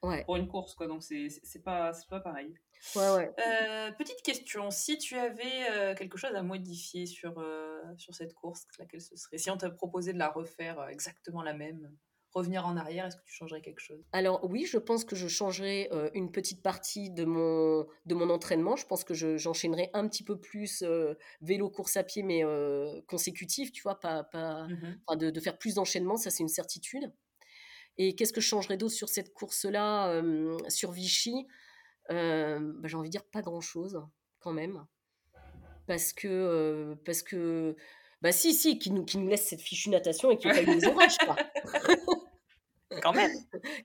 pour 0.00 0.36
une 0.36 0.48
course, 0.48 0.74
quoi. 0.74 0.86
Donc 0.86 1.02
c'est 1.02 1.62
pas, 1.62 1.92
pas 2.08 2.20
pareil. 2.20 2.54
Euh, 2.96 3.92
petite 3.92 4.22
question, 4.22 4.70
si 4.70 4.98
tu 4.98 5.16
avais 5.16 5.70
euh, 5.70 5.94
quelque 5.94 6.16
chose 6.16 6.34
à 6.34 6.42
modifier 6.42 7.06
sur, 7.06 7.38
euh, 7.38 7.82
sur 7.96 8.14
cette 8.14 8.34
course, 8.34 8.66
laquelle 8.78 9.00
ce 9.00 9.16
serait? 9.16 9.38
Si 9.38 9.50
on 9.50 9.56
t'a 9.56 9.70
proposé 9.70 10.12
de 10.12 10.18
la 10.18 10.28
refaire 10.28 10.86
exactement 10.88 11.42
la 11.42 11.54
même, 11.54 11.90
revenir 12.32 12.66
en 12.66 12.76
arrière, 12.76 13.06
est-ce 13.06 13.16
que 13.16 13.24
tu 13.24 13.34
changerais 13.34 13.60
quelque 13.60 13.80
chose? 13.80 14.04
Alors 14.12 14.44
oui, 14.44 14.66
je 14.66 14.78
pense 14.78 15.04
que 15.04 15.16
je 15.16 15.28
changerais 15.28 15.88
une 16.14 16.30
petite 16.30 16.62
partie 16.62 17.10
de 17.10 17.24
mon, 17.24 17.86
de 18.06 18.14
mon 18.14 18.30
entraînement. 18.30 18.76
Je 18.76 18.86
pense 18.86 19.02
que 19.02 19.14
j'enchaînerais 19.14 19.90
un 19.94 20.06
petit 20.08 20.24
peu 20.24 20.38
plus 20.38 20.84
vélo, 21.40 21.70
course 21.70 21.96
à 21.96 22.04
pied, 22.04 22.22
mais 22.22 22.42
consécutif, 23.06 23.72
tu 23.72 23.82
vois, 23.82 23.98
pas, 23.98 24.24
pas, 24.24 24.66
mmh 24.66 25.16
de, 25.16 25.30
de, 25.30 25.40
faire 25.40 25.58
plus 25.58 25.74
d'enchaînements, 25.74 26.16
ça 26.16 26.30
c'est 26.30 26.42
une 26.42 26.48
certitude. 26.48 27.12
Et 27.96 28.14
qu'est-ce 28.14 28.32
que 28.32 28.40
je 28.40 28.46
changerais 28.46 28.76
d'autre 28.76 28.94
sur 28.94 29.08
cette 29.08 29.32
course-là, 29.32 30.22
sur 30.68 30.92
Vichy? 30.92 31.46
Bah, 32.08 32.88
j'ai 32.88 32.96
envie 32.96 33.08
de 33.08 33.12
dire 33.12 33.24
pas 33.24 33.42
grand 33.42 33.60
chose 33.60 34.02
quand 34.40 34.52
même. 34.52 34.84
Parce 35.86 36.12
que 36.12 36.28
euh, 36.28 36.94
parce 37.04 37.22
que 37.22 37.76
bah 38.20 38.32
si 38.32 38.52
si 38.52 38.78
qui 38.78 38.90
nous 38.90 39.04
qui 39.04 39.18
nous 39.18 39.28
laisse 39.28 39.46
cette 39.48 39.60
fichue 39.60 39.90
natation 39.90 40.30
et 40.30 40.36
qui 40.36 40.48
pas 40.48 40.62
eu 40.62 40.66
les 40.66 40.86
orages 40.86 41.16
quoi 41.18 41.36
Quand 43.02 43.12
même. 43.12 43.30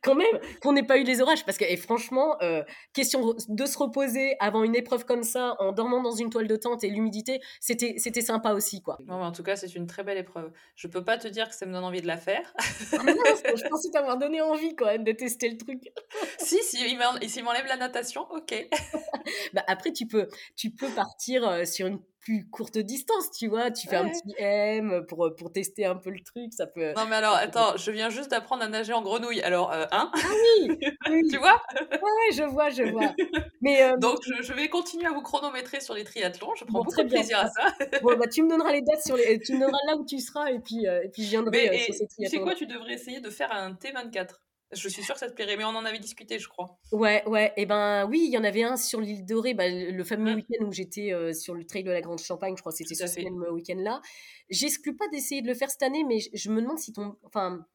Quand 0.01 0.15
même, 0.15 0.39
qu'on 0.61 0.73
n'ait 0.73 0.83
pas 0.83 0.97
eu 0.97 1.03
les 1.03 1.21
orages. 1.21 1.45
Parce 1.45 1.57
que, 1.57 1.65
et 1.65 1.75
franchement, 1.75 2.37
euh, 2.41 2.63
question 2.93 3.35
de 3.49 3.65
se 3.65 3.77
reposer 3.77 4.35
avant 4.39 4.63
une 4.63 4.75
épreuve 4.75 5.05
comme 5.05 5.23
ça, 5.23 5.55
en 5.59 5.73
dormant 5.73 6.01
dans 6.01 6.13
une 6.13 6.29
toile 6.29 6.47
de 6.47 6.55
tente 6.55 6.83
et 6.83 6.89
l'humidité, 6.89 7.41
c'était, 7.59 7.95
c'était 7.97 8.21
sympa 8.21 8.53
aussi, 8.53 8.81
quoi. 8.81 8.97
Non, 9.05 9.17
mais 9.17 9.25
en 9.25 9.31
tout 9.31 9.43
cas, 9.43 9.55
c'est 9.55 9.75
une 9.75 9.87
très 9.87 10.03
belle 10.03 10.17
épreuve. 10.17 10.51
Je 10.75 10.87
peux 10.87 11.03
pas 11.03 11.17
te 11.17 11.27
dire 11.27 11.49
que 11.49 11.55
ça 11.55 11.65
me 11.65 11.73
donne 11.73 11.83
envie 11.83 12.01
de 12.01 12.07
la 12.07 12.17
faire. 12.17 12.53
Ah, 12.93 13.03
non, 13.03 13.13
je 13.55 13.67
pensais 13.67 13.89
t'avoir 13.91 14.17
donné 14.17 14.41
envie, 14.41 14.75
quand 14.75 14.85
même, 14.85 15.03
de 15.03 15.11
tester 15.11 15.49
le 15.49 15.57
truc. 15.57 15.91
si, 16.39 16.57
si, 16.63 16.77
il 16.83 17.43
m'enlève 17.43 17.65
la 17.67 17.77
natation, 17.77 18.21
ok. 18.31 18.69
bah, 19.53 19.63
après, 19.67 19.91
tu 19.91 20.07
peux, 20.07 20.27
tu 20.55 20.71
peux 20.71 20.89
partir 20.89 21.47
euh, 21.47 21.65
sur 21.65 21.87
une 21.87 21.99
plus 22.23 22.49
courte 22.49 22.77
distance, 22.77 23.31
tu 23.31 23.47
vois. 23.47 23.71
Tu 23.71 23.87
fais 23.87 23.97
un 23.97 24.09
petit 24.09 24.33
M 24.37 25.05
pour, 25.07 25.29
pour 25.37 25.51
tester 25.51 25.85
un 25.85 25.95
peu 25.95 26.09
le 26.09 26.21
truc, 26.21 26.53
ça 26.53 26.67
peut... 26.67 26.93
Non, 26.93 27.05
mais 27.09 27.17
alors, 27.17 27.35
attends, 27.35 27.75
je 27.77 27.91
viens 27.91 28.09
juste 28.09 28.31
d'apprendre 28.31 28.63
à 28.63 28.67
nager 28.67 28.93
en 28.93 29.01
grenouille. 29.01 29.41
Alors, 29.41 29.71
euh, 29.71 29.85
hein? 29.91 30.11
Ah 30.13 30.17
oui, 30.19 30.77
Tu 31.31 31.37
vois? 31.37 31.61
Ouais, 31.79 31.97
ouais, 31.99 32.33
je 32.33 32.43
vois, 32.43 32.69
je 32.69 32.83
vois. 32.83 33.13
Mais, 33.61 33.83
euh, 33.83 33.97
Donc, 33.97 34.19
je, 34.23 34.53
vais 34.53 34.69
continuer 34.69 35.05
à 35.05 35.11
vous 35.11 35.21
chronométrer 35.21 35.81
sur 35.81 35.93
les 35.93 36.03
triathlons. 36.03 36.55
Je 36.55 36.65
prends 36.65 36.83
beaucoup 36.83 37.03
de 37.03 37.09
plaisir 37.09 37.39
à 37.39 37.47
ça. 37.47 37.73
bon, 38.01 38.17
bah, 38.17 38.27
tu 38.27 38.43
me 38.43 38.49
donneras 38.49 38.71
les 38.71 38.81
dates, 38.81 39.03
sur 39.05 39.17
les... 39.17 39.39
tu 39.39 39.53
me 39.53 39.59
donneras 39.59 39.79
là 39.87 39.97
où 39.97 40.05
tu 40.05 40.19
seras 40.19 40.49
et 40.51 40.59
puis, 40.59 40.87
euh, 40.87 41.03
et 41.03 41.09
puis 41.09 41.23
je 41.23 41.29
viendrai 41.29 41.69
mais, 41.69 41.77
sur 41.79 41.93
ces 41.93 42.07
triathlons. 42.07 42.29
Tu 42.29 42.37
sais 42.37 42.39
quoi, 42.39 42.55
tu 42.55 42.67
devrais 42.67 42.93
essayer 42.93 43.19
de 43.19 43.29
faire 43.29 43.51
un 43.51 43.73
T24. 43.73 44.42
Je 44.75 44.87
suis 44.87 45.03
sûre 45.03 45.13
que 45.13 45.19
ça 45.19 45.29
te 45.29 45.33
plairait, 45.33 45.57
mais 45.57 45.63
on 45.63 45.69
en 45.69 45.85
avait 45.85 45.99
discuté, 45.99 46.39
je 46.39 46.47
crois. 46.47 46.77
Ouais, 46.91 47.23
ouais. 47.27 47.47
Et 47.57 47.63
eh 47.63 47.65
ben 47.65 48.05
oui, 48.07 48.23
il 48.25 48.31
y 48.31 48.37
en 48.37 48.43
avait 48.43 48.63
un 48.63 48.77
sur 48.77 49.01
l'île 49.01 49.25
Dorée, 49.25 49.53
bah, 49.53 49.67
le 49.69 50.03
fameux 50.03 50.35
week-end 50.35 50.65
où 50.65 50.71
j'étais 50.71 51.13
euh, 51.13 51.33
sur 51.33 51.53
le 51.53 51.65
trail 51.65 51.83
de 51.83 51.91
la 51.91 52.01
Grande 52.01 52.19
Champagne, 52.19 52.55
je 52.55 52.61
crois 52.61 52.71
que 52.71 52.77
c'était 52.77 52.95
ce 52.95 53.19
même 53.21 53.43
week-end-là. 53.51 54.01
J'exclus 54.49 54.95
pas 54.95 55.07
d'essayer 55.09 55.41
de 55.41 55.47
le 55.47 55.53
faire 55.53 55.69
cette 55.69 55.83
année, 55.83 56.03
mais 56.03 56.19
je, 56.19 56.49
me 56.49 56.61
demande 56.61 56.79
si 56.79 56.93
ton. 56.93 57.15
Enfin, 57.23 57.65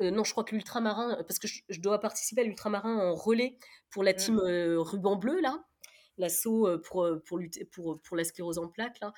euh, 0.00 0.10
non, 0.10 0.24
je 0.24 0.32
crois 0.32 0.44
que 0.44 0.54
l'ultramarin, 0.54 1.16
parce 1.26 1.38
que 1.38 1.48
je, 1.48 1.80
dois 1.80 2.00
participer 2.00 2.42
à 2.42 2.44
l'ultramarin 2.44 2.98
en 2.98 3.14
relais 3.14 3.56
pour 3.90 4.02
la 4.02 4.12
mmh. 4.12 4.16
team 4.16 4.40
euh, 4.40 4.80
ruban 4.80 5.16
bleu, 5.16 5.40
là 5.40 5.64
l'assaut 6.20 6.68
pour, 6.82 7.08
pour, 7.26 7.38
lutter, 7.38 7.64
pour, 7.64 8.00
pour 8.00 8.16
la 8.16 8.24
sclérose 8.24 8.58
en 8.58 8.66
plaques. 8.66 8.98
Là. 9.00 9.12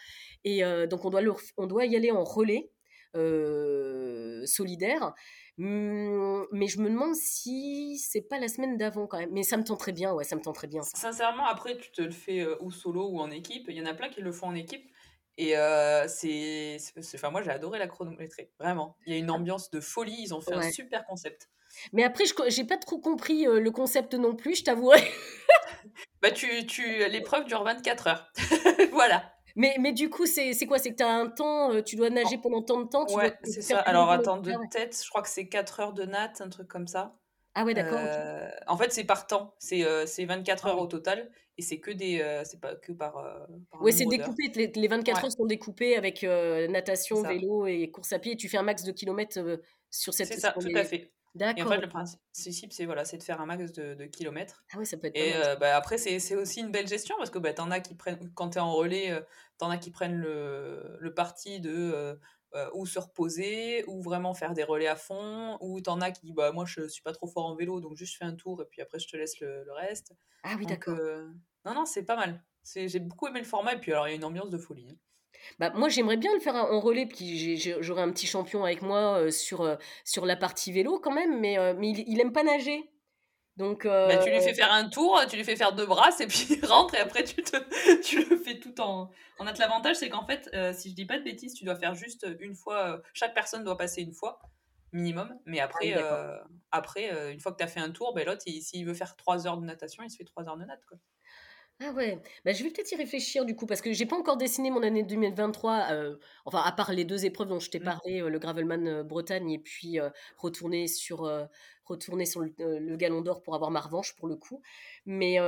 Et 0.44 0.60
donc, 0.86 1.06
on 1.06 1.08
doit, 1.08 1.22
on 1.56 1.66
doit 1.66 1.86
y 1.86 1.96
aller 1.96 2.10
en 2.10 2.24
relais 2.24 2.70
solidaire. 4.44 5.14
Mmh, 5.62 6.46
mais 6.52 6.68
je 6.68 6.80
me 6.80 6.88
demande 6.88 7.14
si 7.14 7.98
c'est 7.98 8.22
pas 8.22 8.38
la 8.38 8.48
semaine 8.48 8.78
d'avant 8.78 9.06
quand 9.06 9.18
même. 9.18 9.28
Mais 9.30 9.42
ça 9.42 9.58
me 9.58 9.62
tenterait 9.62 9.92
bien, 9.92 10.14
ouais, 10.14 10.24
ça 10.24 10.34
me 10.34 10.40
tenterait 10.40 10.68
bien. 10.68 10.80
Sincèrement, 10.94 11.44
après, 11.44 11.76
tu 11.76 11.92
te 11.92 12.00
le 12.00 12.10
fais 12.10 12.40
euh, 12.40 12.56
ou 12.60 12.70
solo 12.70 13.10
ou 13.10 13.20
en 13.20 13.30
équipe. 13.30 13.66
Il 13.68 13.76
y 13.76 13.82
en 13.82 13.84
a 13.84 13.92
plein 13.92 14.08
qui 14.08 14.22
le 14.22 14.32
font 14.32 14.46
en 14.46 14.54
équipe. 14.54 14.90
Et 15.36 15.58
euh, 15.58 16.08
c'est. 16.08 16.78
Enfin, 17.14 17.30
moi, 17.30 17.42
j'ai 17.42 17.50
adoré 17.50 17.78
la 17.78 17.88
chronométrie. 17.88 18.48
Vraiment. 18.58 18.96
Il 19.04 19.12
y 19.12 19.16
a 19.16 19.18
une 19.18 19.28
ah. 19.28 19.34
ambiance 19.34 19.70
de 19.70 19.80
folie. 19.80 20.16
Ils 20.18 20.32
ont 20.32 20.40
fait 20.40 20.54
un 20.54 20.70
super 20.70 21.04
concept. 21.04 21.50
Mais 21.92 22.04
après, 22.04 22.24
je 22.24 22.32
j'ai 22.48 22.64
pas 22.64 22.78
trop 22.78 22.98
compris 22.98 23.46
euh, 23.46 23.60
le 23.60 23.70
concept 23.70 24.14
non 24.14 24.34
plus, 24.34 24.56
je 24.56 24.64
t'avouerai. 24.64 25.02
bah, 26.22 26.30
tu, 26.30 26.66
tu, 26.66 26.82
l'épreuve 27.08 27.44
dure 27.44 27.64
24 27.64 28.06
heures. 28.06 28.32
voilà. 28.92 29.30
Mais, 29.56 29.76
mais 29.80 29.92
du 29.92 30.10
coup, 30.10 30.26
c'est 30.26 30.54
quoi? 30.66 30.78
C'est 30.78 30.90
que 30.90 30.96
tu 30.96 31.02
as 31.02 31.12
un 31.12 31.28
temps, 31.28 31.72
euh, 31.72 31.82
tu 31.82 31.96
dois 31.96 32.10
nager 32.10 32.38
pendant 32.38 32.62
tant 32.62 32.80
de 32.80 32.88
temps 32.88 33.06
tu 33.06 33.14
Ouais, 33.14 33.36
c'est 33.44 33.62
ça. 33.62 33.78
Alors 33.80 34.10
attends, 34.10 34.38
de 34.38 34.52
tête, 34.70 35.00
je 35.02 35.08
crois 35.08 35.22
que 35.22 35.28
c'est 35.28 35.48
4 35.48 35.80
heures 35.80 35.92
de 35.92 36.04
natte, 36.04 36.40
un 36.40 36.48
truc 36.48 36.68
comme 36.68 36.86
ça. 36.86 37.14
Ah 37.54 37.64
ouais, 37.64 37.74
d'accord. 37.74 37.98
Euh, 38.00 38.48
en 38.68 38.76
fait, 38.76 38.92
c'est 38.92 39.04
par 39.04 39.26
temps. 39.26 39.54
C'est 39.58 39.84
euh, 39.84 40.04
24 40.06 40.66
ah 40.66 40.70
heures 40.70 40.80
au 40.80 40.86
total. 40.86 41.30
Et 41.58 41.62
c'est 41.62 41.78
que 41.78 41.90
des. 41.90 42.20
Euh, 42.20 42.42
c'est 42.44 42.60
pas 42.60 42.74
que 42.76 42.92
par. 42.92 43.14
par 43.70 43.82
ouais, 43.82 43.92
c'est 43.92 44.06
découpé. 44.06 44.50
Les, 44.54 44.68
les 44.68 44.88
24 44.88 45.24
heures 45.24 45.32
sont 45.32 45.46
découpées 45.46 45.96
avec 45.96 46.22
natation, 46.22 47.22
vélo 47.22 47.66
et 47.66 47.90
course 47.90 48.12
à 48.12 48.18
pied. 48.18 48.32
Et 48.32 48.36
tu 48.36 48.48
fais 48.48 48.56
un 48.56 48.62
max 48.62 48.84
de 48.84 48.92
kilomètres 48.92 49.38
sur 49.90 50.14
cette. 50.14 50.28
C'est 50.28 50.40
ça, 50.40 50.52
tout 50.52 50.68
à 50.74 50.84
fait. 50.84 51.12
Et 51.38 51.62
en 51.62 51.68
fait, 51.68 51.78
le 51.78 51.88
principe, 51.88 52.72
c'est 52.72 52.86
voilà, 52.86 53.04
de 53.04 53.22
faire 53.22 53.40
un 53.40 53.46
max 53.46 53.72
de, 53.72 53.94
de, 53.94 54.04
kilomètres. 54.06 54.64
Ah 54.72 54.78
oui, 54.78 54.86
ça 54.86 54.96
peut 54.96 55.06
être 55.06 55.16
Et 55.16 55.34
euh, 55.36 55.54
bah, 55.56 55.76
après, 55.76 55.96
c'est 55.96 56.34
aussi 56.34 56.60
une 56.60 56.72
belle 56.72 56.88
gestion 56.88 57.14
parce 57.18 57.30
que 57.30 57.38
bah, 57.38 57.50
en 57.58 57.70
as 57.70 57.80
qui 57.80 57.94
prennent, 57.94 58.32
quand 58.34 58.50
tu 58.50 58.58
es 58.58 58.60
en 58.60 58.72
relais, 58.72 59.12
euh, 59.12 59.20
t'en 59.58 59.70
as 59.70 59.78
qui 59.78 59.90
prennent 59.90 60.16
le, 60.16 60.96
le 60.98 61.14
parti 61.14 61.60
de 61.60 62.18
euh, 62.54 62.68
ou 62.74 62.84
se 62.84 62.98
reposer, 62.98 63.84
ou 63.86 64.02
vraiment 64.02 64.34
faire 64.34 64.54
des 64.54 64.64
relais 64.64 64.88
à 64.88 64.96
fond, 64.96 65.56
ou 65.60 65.80
t'en 65.80 66.00
as 66.00 66.10
qui 66.10 66.22
disent 66.22 66.34
bah, 66.34 66.50
moi 66.50 66.64
je 66.66 66.88
suis 66.88 67.02
pas 67.02 67.12
trop 67.12 67.28
fort 67.28 67.46
en 67.46 67.54
vélo 67.54 67.80
donc 67.80 67.96
juste 67.96 68.16
fais 68.18 68.24
un 68.24 68.34
tour 68.34 68.60
et 68.60 68.64
puis 68.64 68.82
après 68.82 68.98
je 68.98 69.06
te 69.06 69.16
laisse 69.16 69.38
le, 69.38 69.62
le 69.62 69.72
reste. 69.72 70.12
Ah 70.42 70.56
oui, 70.58 70.66
d'accord. 70.66 70.98
non, 71.64 71.74
non, 71.74 71.84
c'est 71.84 72.04
pas 72.04 72.16
mal. 72.16 72.42
J'ai 72.64 72.98
beaucoup 72.98 73.28
aimé 73.28 73.38
le 73.38 73.46
format 73.46 73.74
et 73.74 73.78
puis 73.78 73.92
alors 73.92 74.08
il 74.08 74.10
y 74.10 74.14
a 74.14 74.16
une 74.16 74.24
ambiance 74.24 74.50
de 74.50 74.58
folie. 74.58 74.88
Hein. 74.90 74.96
Bah, 75.58 75.70
moi, 75.74 75.88
j'aimerais 75.88 76.16
bien 76.16 76.32
le 76.34 76.40
faire 76.40 76.54
en 76.54 76.80
relais, 76.80 77.06
puis 77.06 77.56
j'aurais 77.80 78.02
un 78.02 78.10
petit 78.10 78.26
champion 78.26 78.64
avec 78.64 78.82
moi 78.82 79.30
sur, 79.30 79.76
sur 80.04 80.26
la 80.26 80.36
partie 80.36 80.72
vélo 80.72 80.98
quand 81.00 81.12
même, 81.12 81.40
mais, 81.40 81.56
mais 81.74 81.90
il, 81.90 82.04
il 82.06 82.20
aime 82.20 82.32
pas 82.32 82.42
nager. 82.42 82.90
Donc, 83.56 83.84
bah, 83.84 84.16
tu 84.18 84.30
lui 84.30 84.40
fais 84.40 84.54
faire 84.54 84.72
un 84.72 84.88
tour, 84.88 85.20
tu 85.28 85.36
lui 85.36 85.44
fais 85.44 85.56
faire 85.56 85.74
deux 85.74 85.84
brasses 85.84 86.20
et 86.20 86.26
puis 86.26 86.46
il 86.48 86.64
rentre 86.64 86.94
et 86.94 86.98
après 86.98 87.24
tu, 87.24 87.42
te, 87.42 87.56
tu 88.02 88.24
le 88.24 88.36
fais 88.36 88.58
tout 88.58 88.80
en. 88.80 89.10
En 89.38 89.46
a 89.46 89.52
l'avantage, 89.52 89.96
c'est 89.96 90.08
qu'en 90.08 90.26
fait, 90.26 90.48
si 90.72 90.90
je 90.90 90.94
dis 90.94 91.06
pas 91.06 91.18
de 91.18 91.24
bêtises, 91.24 91.54
tu 91.54 91.64
dois 91.64 91.76
faire 91.76 91.94
juste 91.94 92.26
une 92.40 92.54
fois. 92.54 93.02
chaque 93.12 93.34
personne 93.34 93.64
doit 93.64 93.76
passer 93.76 94.02
une 94.02 94.14
fois 94.14 94.40
minimum, 94.92 95.32
mais 95.46 95.60
ah 95.60 95.64
après, 95.64 95.94
après 96.70 97.32
une 97.32 97.40
fois 97.40 97.52
que 97.52 97.58
tu 97.58 97.64
as 97.64 97.68
fait 97.68 97.80
un 97.80 97.90
tour, 97.90 98.14
ben, 98.14 98.26
l'autre, 98.26 98.42
s'il 98.42 98.86
veut 98.86 98.94
faire 98.94 99.16
trois 99.16 99.46
heures 99.46 99.58
de 99.58 99.64
natation, 99.64 100.02
il 100.02 100.10
se 100.10 100.16
fait 100.16 100.24
trois 100.24 100.48
heures 100.48 100.56
de 100.56 100.64
natte. 100.64 100.84
Quoi. 100.86 100.98
Ah 101.82 101.92
ouais, 101.92 102.20
bah, 102.44 102.52
je 102.52 102.62
vais 102.62 102.68
peut-être 102.70 102.92
y 102.92 102.96
réfléchir 102.96 103.46
du 103.46 103.56
coup, 103.56 103.64
parce 103.64 103.80
que 103.80 103.90
j'ai 103.94 104.04
pas 104.04 104.16
encore 104.16 104.36
dessiné 104.36 104.70
mon 104.70 104.82
année 104.82 105.02
2023, 105.02 105.86
euh, 105.92 106.16
enfin 106.44 106.60
à 106.62 106.72
part 106.72 106.92
les 106.92 107.06
deux 107.06 107.24
épreuves 107.24 107.48
dont 107.48 107.58
je 107.58 107.70
t'ai 107.70 107.80
mmh. 107.80 107.84
parlé, 107.84 108.20
euh, 108.20 108.28
le 108.28 108.38
Gravelman 108.38 108.86
euh, 108.86 109.02
Bretagne 109.02 109.50
et 109.50 109.58
puis 109.58 109.98
retourner 110.36 110.88
sur, 110.88 111.20
retourner 111.86 112.26
sur 112.26 112.42
le, 112.42 112.52
le 112.58 112.96
Galon 112.96 113.22
d'Or 113.22 113.40
pour 113.40 113.54
avoir 113.54 113.70
ma 113.70 113.80
revanche 113.80 114.14
pour 114.16 114.28
le 114.28 114.36
coup. 114.36 114.60
Mais, 115.06 115.38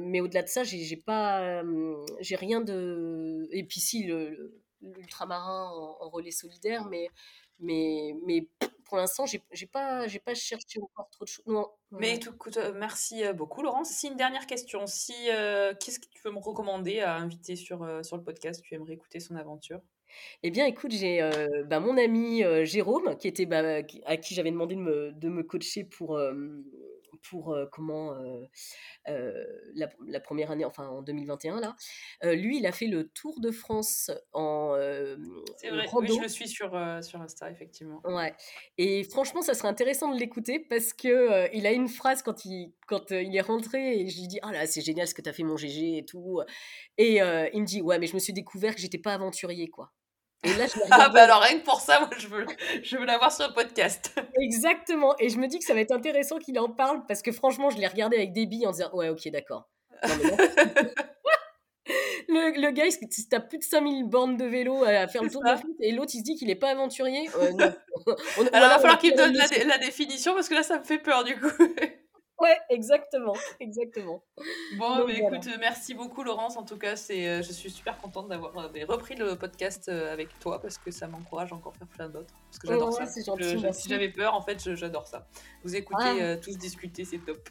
mais 0.00 0.20
au-delà 0.20 0.42
de 0.44 0.48
ça, 0.48 0.62
j'ai 0.62 0.96
pas, 0.96 1.62
j'ai 2.20 2.36
rien 2.36 2.60
de... 2.60 3.48
Et 3.50 3.64
puis 3.64 3.80
si, 3.80 4.08
l'ultramarin 4.80 5.70
en, 5.70 5.96
en 6.00 6.08
relais 6.08 6.30
solidaire, 6.30 6.84
mais, 6.84 7.08
mais, 7.58 8.14
mais 8.26 8.48
pour 8.94 9.00
l'instant, 9.00 9.24
j'ai 9.26 9.66
pas, 9.66 10.06
j'ai 10.06 10.20
pas 10.20 10.36
cherché 10.36 10.80
encore 10.80 11.10
trop 11.10 11.24
de 11.24 11.28
choses. 11.28 11.44
Non. 11.48 11.66
Mais 11.90 12.14
écoute, 12.14 12.58
euh, 12.58 12.72
merci 12.76 13.24
euh, 13.24 13.32
beaucoup, 13.32 13.60
Laurence. 13.60 13.88
Si 13.88 14.06
une 14.06 14.14
dernière 14.14 14.46
question, 14.46 14.86
si 14.86 15.12
euh, 15.30 15.74
qu'est-ce 15.80 15.98
que 15.98 16.06
tu 16.06 16.22
peux 16.22 16.30
me 16.30 16.38
recommander 16.38 17.00
à 17.00 17.16
inviter 17.16 17.56
sur, 17.56 17.84
sur 18.04 18.16
le 18.16 18.22
podcast? 18.22 18.62
Tu 18.62 18.72
aimerais 18.76 18.92
écouter 18.92 19.18
son 19.18 19.34
aventure? 19.34 19.80
Eh 20.44 20.52
bien, 20.52 20.64
écoute, 20.66 20.92
j'ai 20.92 21.28
bah, 21.66 21.80
mon 21.80 21.98
ami 21.98 22.44
Jérôme, 22.62 23.16
qui 23.18 23.26
était, 23.26 23.46
bah, 23.46 23.80
à 24.06 24.16
qui 24.16 24.32
j'avais 24.32 24.52
demandé 24.52 24.76
de 24.76 24.80
me, 24.80 25.10
de 25.10 25.28
me 25.28 25.42
coacher 25.42 25.82
pour, 25.82 26.16
pour 27.28 27.56
comment 27.72 28.14
la, 29.06 29.88
la, 30.06 30.20
première 30.20 30.50
année, 30.50 30.64
enfin 30.64 30.88
en 30.88 31.02
2021 31.02 31.60
là. 31.60 31.76
lui, 32.34 32.58
il 32.58 32.66
a 32.66 32.72
fait 32.72 32.86
le 32.86 33.08
Tour 33.08 33.40
de 33.40 33.50
France 33.50 34.10
en 34.32 34.74
C'est 35.56 35.70
vrai, 35.70 35.86
oui, 35.92 36.08
je 36.14 36.22
le 36.22 36.28
suis 36.28 36.48
sur 36.48 36.70
sur 37.02 37.20
Insta 37.20 37.50
effectivement. 37.50 38.00
Ouais. 38.04 38.34
Et 38.78 39.04
franchement, 39.04 39.42
ça 39.42 39.54
serait 39.54 39.68
intéressant 39.68 40.12
de 40.12 40.18
l'écouter 40.18 40.58
parce 40.58 40.92
que 40.92 41.54
il 41.54 41.66
a 41.66 41.72
une 41.72 41.88
phrase 41.88 42.22
quand 42.22 42.44
il 42.44 42.72
quand 42.86 43.10
il 43.10 43.34
est 43.34 43.40
rentré 43.40 44.00
et 44.00 44.08
je 44.08 44.20
lui 44.20 44.28
dis 44.28 44.38
ah 44.42 44.52
là 44.52 44.66
c'est 44.66 44.82
génial 44.82 45.08
ce 45.08 45.14
que 45.14 45.22
tu 45.22 45.28
as 45.28 45.32
fait 45.32 45.42
mon 45.42 45.56
GG 45.56 45.98
et 45.98 46.04
tout 46.04 46.40
et 46.98 47.16
il 47.16 47.60
me 47.60 47.66
dit 47.66 47.82
ouais 47.82 47.98
mais 47.98 48.06
je 48.06 48.14
me 48.14 48.20
suis 48.20 48.32
découvert 48.32 48.74
que 48.74 48.80
j'étais 48.80 48.98
pas 48.98 49.14
aventurier 49.14 49.68
quoi. 49.68 49.92
Et 50.44 50.54
là, 50.54 50.66
je 50.66 50.78
ah 50.90 51.08
bah 51.08 51.22
alors 51.22 51.40
rien 51.40 51.58
que 51.58 51.64
pour 51.64 51.80
ça, 51.80 52.00
moi 52.00 52.10
je 52.18 52.28
veux, 52.28 52.46
je 52.82 52.96
veux 52.96 53.04
l'avoir 53.04 53.32
sur 53.32 53.48
le 53.48 53.54
podcast. 53.54 54.14
Exactement. 54.40 55.14
Et 55.18 55.28
je 55.30 55.38
me 55.38 55.46
dis 55.46 55.58
que 55.58 55.64
ça 55.64 55.74
va 55.74 55.80
être 55.80 55.92
intéressant 55.92 56.38
qu'il 56.38 56.58
en 56.58 56.68
parle 56.68 57.06
parce 57.06 57.22
que 57.22 57.32
franchement, 57.32 57.70
je 57.70 57.78
l'ai 57.78 57.86
regardé 57.86 58.16
avec 58.16 58.32
des 58.32 58.46
billes 58.46 58.66
en 58.66 58.72
disant 58.72 58.90
ouais 58.92 59.08
ok 59.08 59.28
d'accord. 59.30 59.68
le, 62.28 62.60
le 62.60 62.70
gars, 62.72 62.84
il 62.86 63.28
t'as 63.28 63.40
plus 63.40 63.58
de 63.58 63.64
5000 63.64 64.04
bornes 64.04 64.36
de 64.36 64.44
vélo 64.44 64.84
à 64.84 65.08
faire 65.08 65.22
le 65.22 65.30
tour 65.30 65.42
de 65.42 65.48
la 65.48 65.60
et 65.80 65.92
l'autre 65.92 66.12
il 66.14 66.18
se 66.18 66.24
dit 66.24 66.34
qu'il 66.36 66.50
est 66.50 66.56
pas 66.56 66.70
aventurier. 66.70 67.28
Euh, 67.36 67.52
alors 67.56 67.70
il 68.36 68.50
va 68.52 68.78
falloir 68.78 68.98
qu'il 68.98 69.12
me 69.12 69.16
donne 69.16 69.34
la, 69.34 69.46
la, 69.64 69.78
définition 69.78 70.34
parce 70.34 70.48
que 70.48 70.54
là 70.54 70.62
ça 70.62 70.78
me 70.78 70.84
fait 70.84 70.98
peur 70.98 71.24
du 71.24 71.38
coup. 71.38 71.48
Ouais, 72.40 72.56
exactement, 72.68 73.34
exactement. 73.60 74.24
Bon, 74.76 75.06
mais 75.06 75.18
écoute, 75.18 75.48
merci 75.60 75.94
beaucoup 75.94 76.24
Laurence. 76.24 76.56
En 76.56 76.64
tout 76.64 76.76
cas, 76.76 76.96
c'est, 76.96 77.28
euh, 77.28 77.42
je 77.42 77.52
suis 77.52 77.70
super 77.70 77.96
contente 77.98 78.28
d'avoir 78.28 78.56
euh, 78.58 78.68
repris 78.88 79.14
le 79.14 79.36
podcast 79.36 79.88
euh, 79.88 80.12
avec 80.12 80.36
toi 80.40 80.60
parce 80.60 80.76
que 80.76 80.90
ça 80.90 81.06
m'encourage 81.06 81.52
encore 81.52 81.74
à 81.74 81.78
faire 81.78 81.88
plein 81.88 82.08
d'autres. 82.08 82.34
Parce 82.46 82.58
que 82.58 82.68
j'adore 82.68 82.92
ça. 82.92 83.72
si 83.72 83.88
j'avais 83.88 84.08
peur, 84.08 84.34
en 84.34 84.42
fait, 84.42 84.74
j'adore 84.74 85.06
ça. 85.06 85.28
Vous 85.62 85.76
écoutez 85.76 86.22
ah. 86.22 86.36
tous 86.36 86.58
discuter, 86.58 87.04
c'est 87.04 87.18
top. 87.18 87.48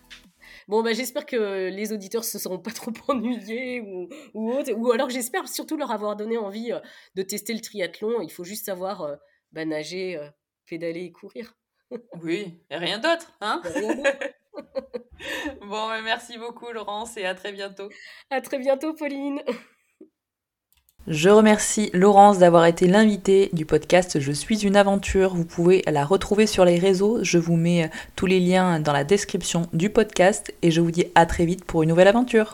Bon, 0.67 0.83
bah, 0.83 0.91
j'espère 0.91 1.25
que 1.25 1.69
les 1.69 1.93
auditeurs 1.93 2.25
se 2.25 2.37
seront 2.37 2.59
pas 2.59 2.71
trop 2.75 2.91
ennuyés 3.07 3.79
ou, 3.79 4.09
ou 4.33 4.51
autre. 4.51 4.73
Ou 4.73 4.91
alors, 4.91 5.09
j'espère 5.09 5.47
surtout 5.47 5.77
leur 5.77 5.91
avoir 5.91 6.17
donné 6.17 6.37
envie 6.37 6.71
de 7.15 7.21
tester 7.21 7.53
le 7.53 7.61
triathlon. 7.61 8.21
Il 8.21 8.31
faut 8.31 8.43
juste 8.43 8.65
savoir 8.65 9.17
bah, 9.53 9.63
nager, 9.63 10.19
pédaler 10.65 11.05
et 11.05 11.11
courir. 11.13 11.55
oui, 12.21 12.59
et 12.69 12.77
rien 12.77 12.99
d'autre, 12.99 13.31
hein? 13.39 13.61
Rien 13.63 13.95
d'autre. 13.95 14.33
bon, 15.61 15.87
merci 16.03 16.37
beaucoup 16.37 16.71
Laurence 16.71 17.17
et 17.17 17.25
à 17.25 17.35
très 17.35 17.51
bientôt. 17.51 17.89
À 18.29 18.41
très 18.41 18.59
bientôt 18.59 18.93
Pauline. 18.93 19.41
Je 21.07 21.29
remercie 21.29 21.89
Laurence 21.93 22.39
d'avoir 22.39 22.65
été 22.65 22.87
l'invitée 22.87 23.49
du 23.51 23.65
podcast 23.65 24.21
Je 24.21 24.31
suis 24.31 24.65
une 24.65 24.77
aventure. 24.77 25.35
Vous 25.35 25.43
pouvez 25.43 25.83
la 25.85 26.05
retrouver 26.05 26.47
sur 26.47 26.63
les 26.63 26.79
réseaux. 26.79 27.19
Je 27.23 27.37
vous 27.37 27.57
mets 27.57 27.91
tous 28.15 28.25
les 28.25 28.39
liens 28.39 28.79
dans 28.79 28.93
la 28.93 29.03
description 29.03 29.63
du 29.73 29.89
podcast 29.89 30.53
et 30.61 30.71
je 30.71 30.79
vous 30.79 30.91
dis 30.91 31.07
à 31.13 31.25
très 31.25 31.45
vite 31.45 31.65
pour 31.65 31.83
une 31.83 31.89
nouvelle 31.89 32.07
aventure. 32.07 32.51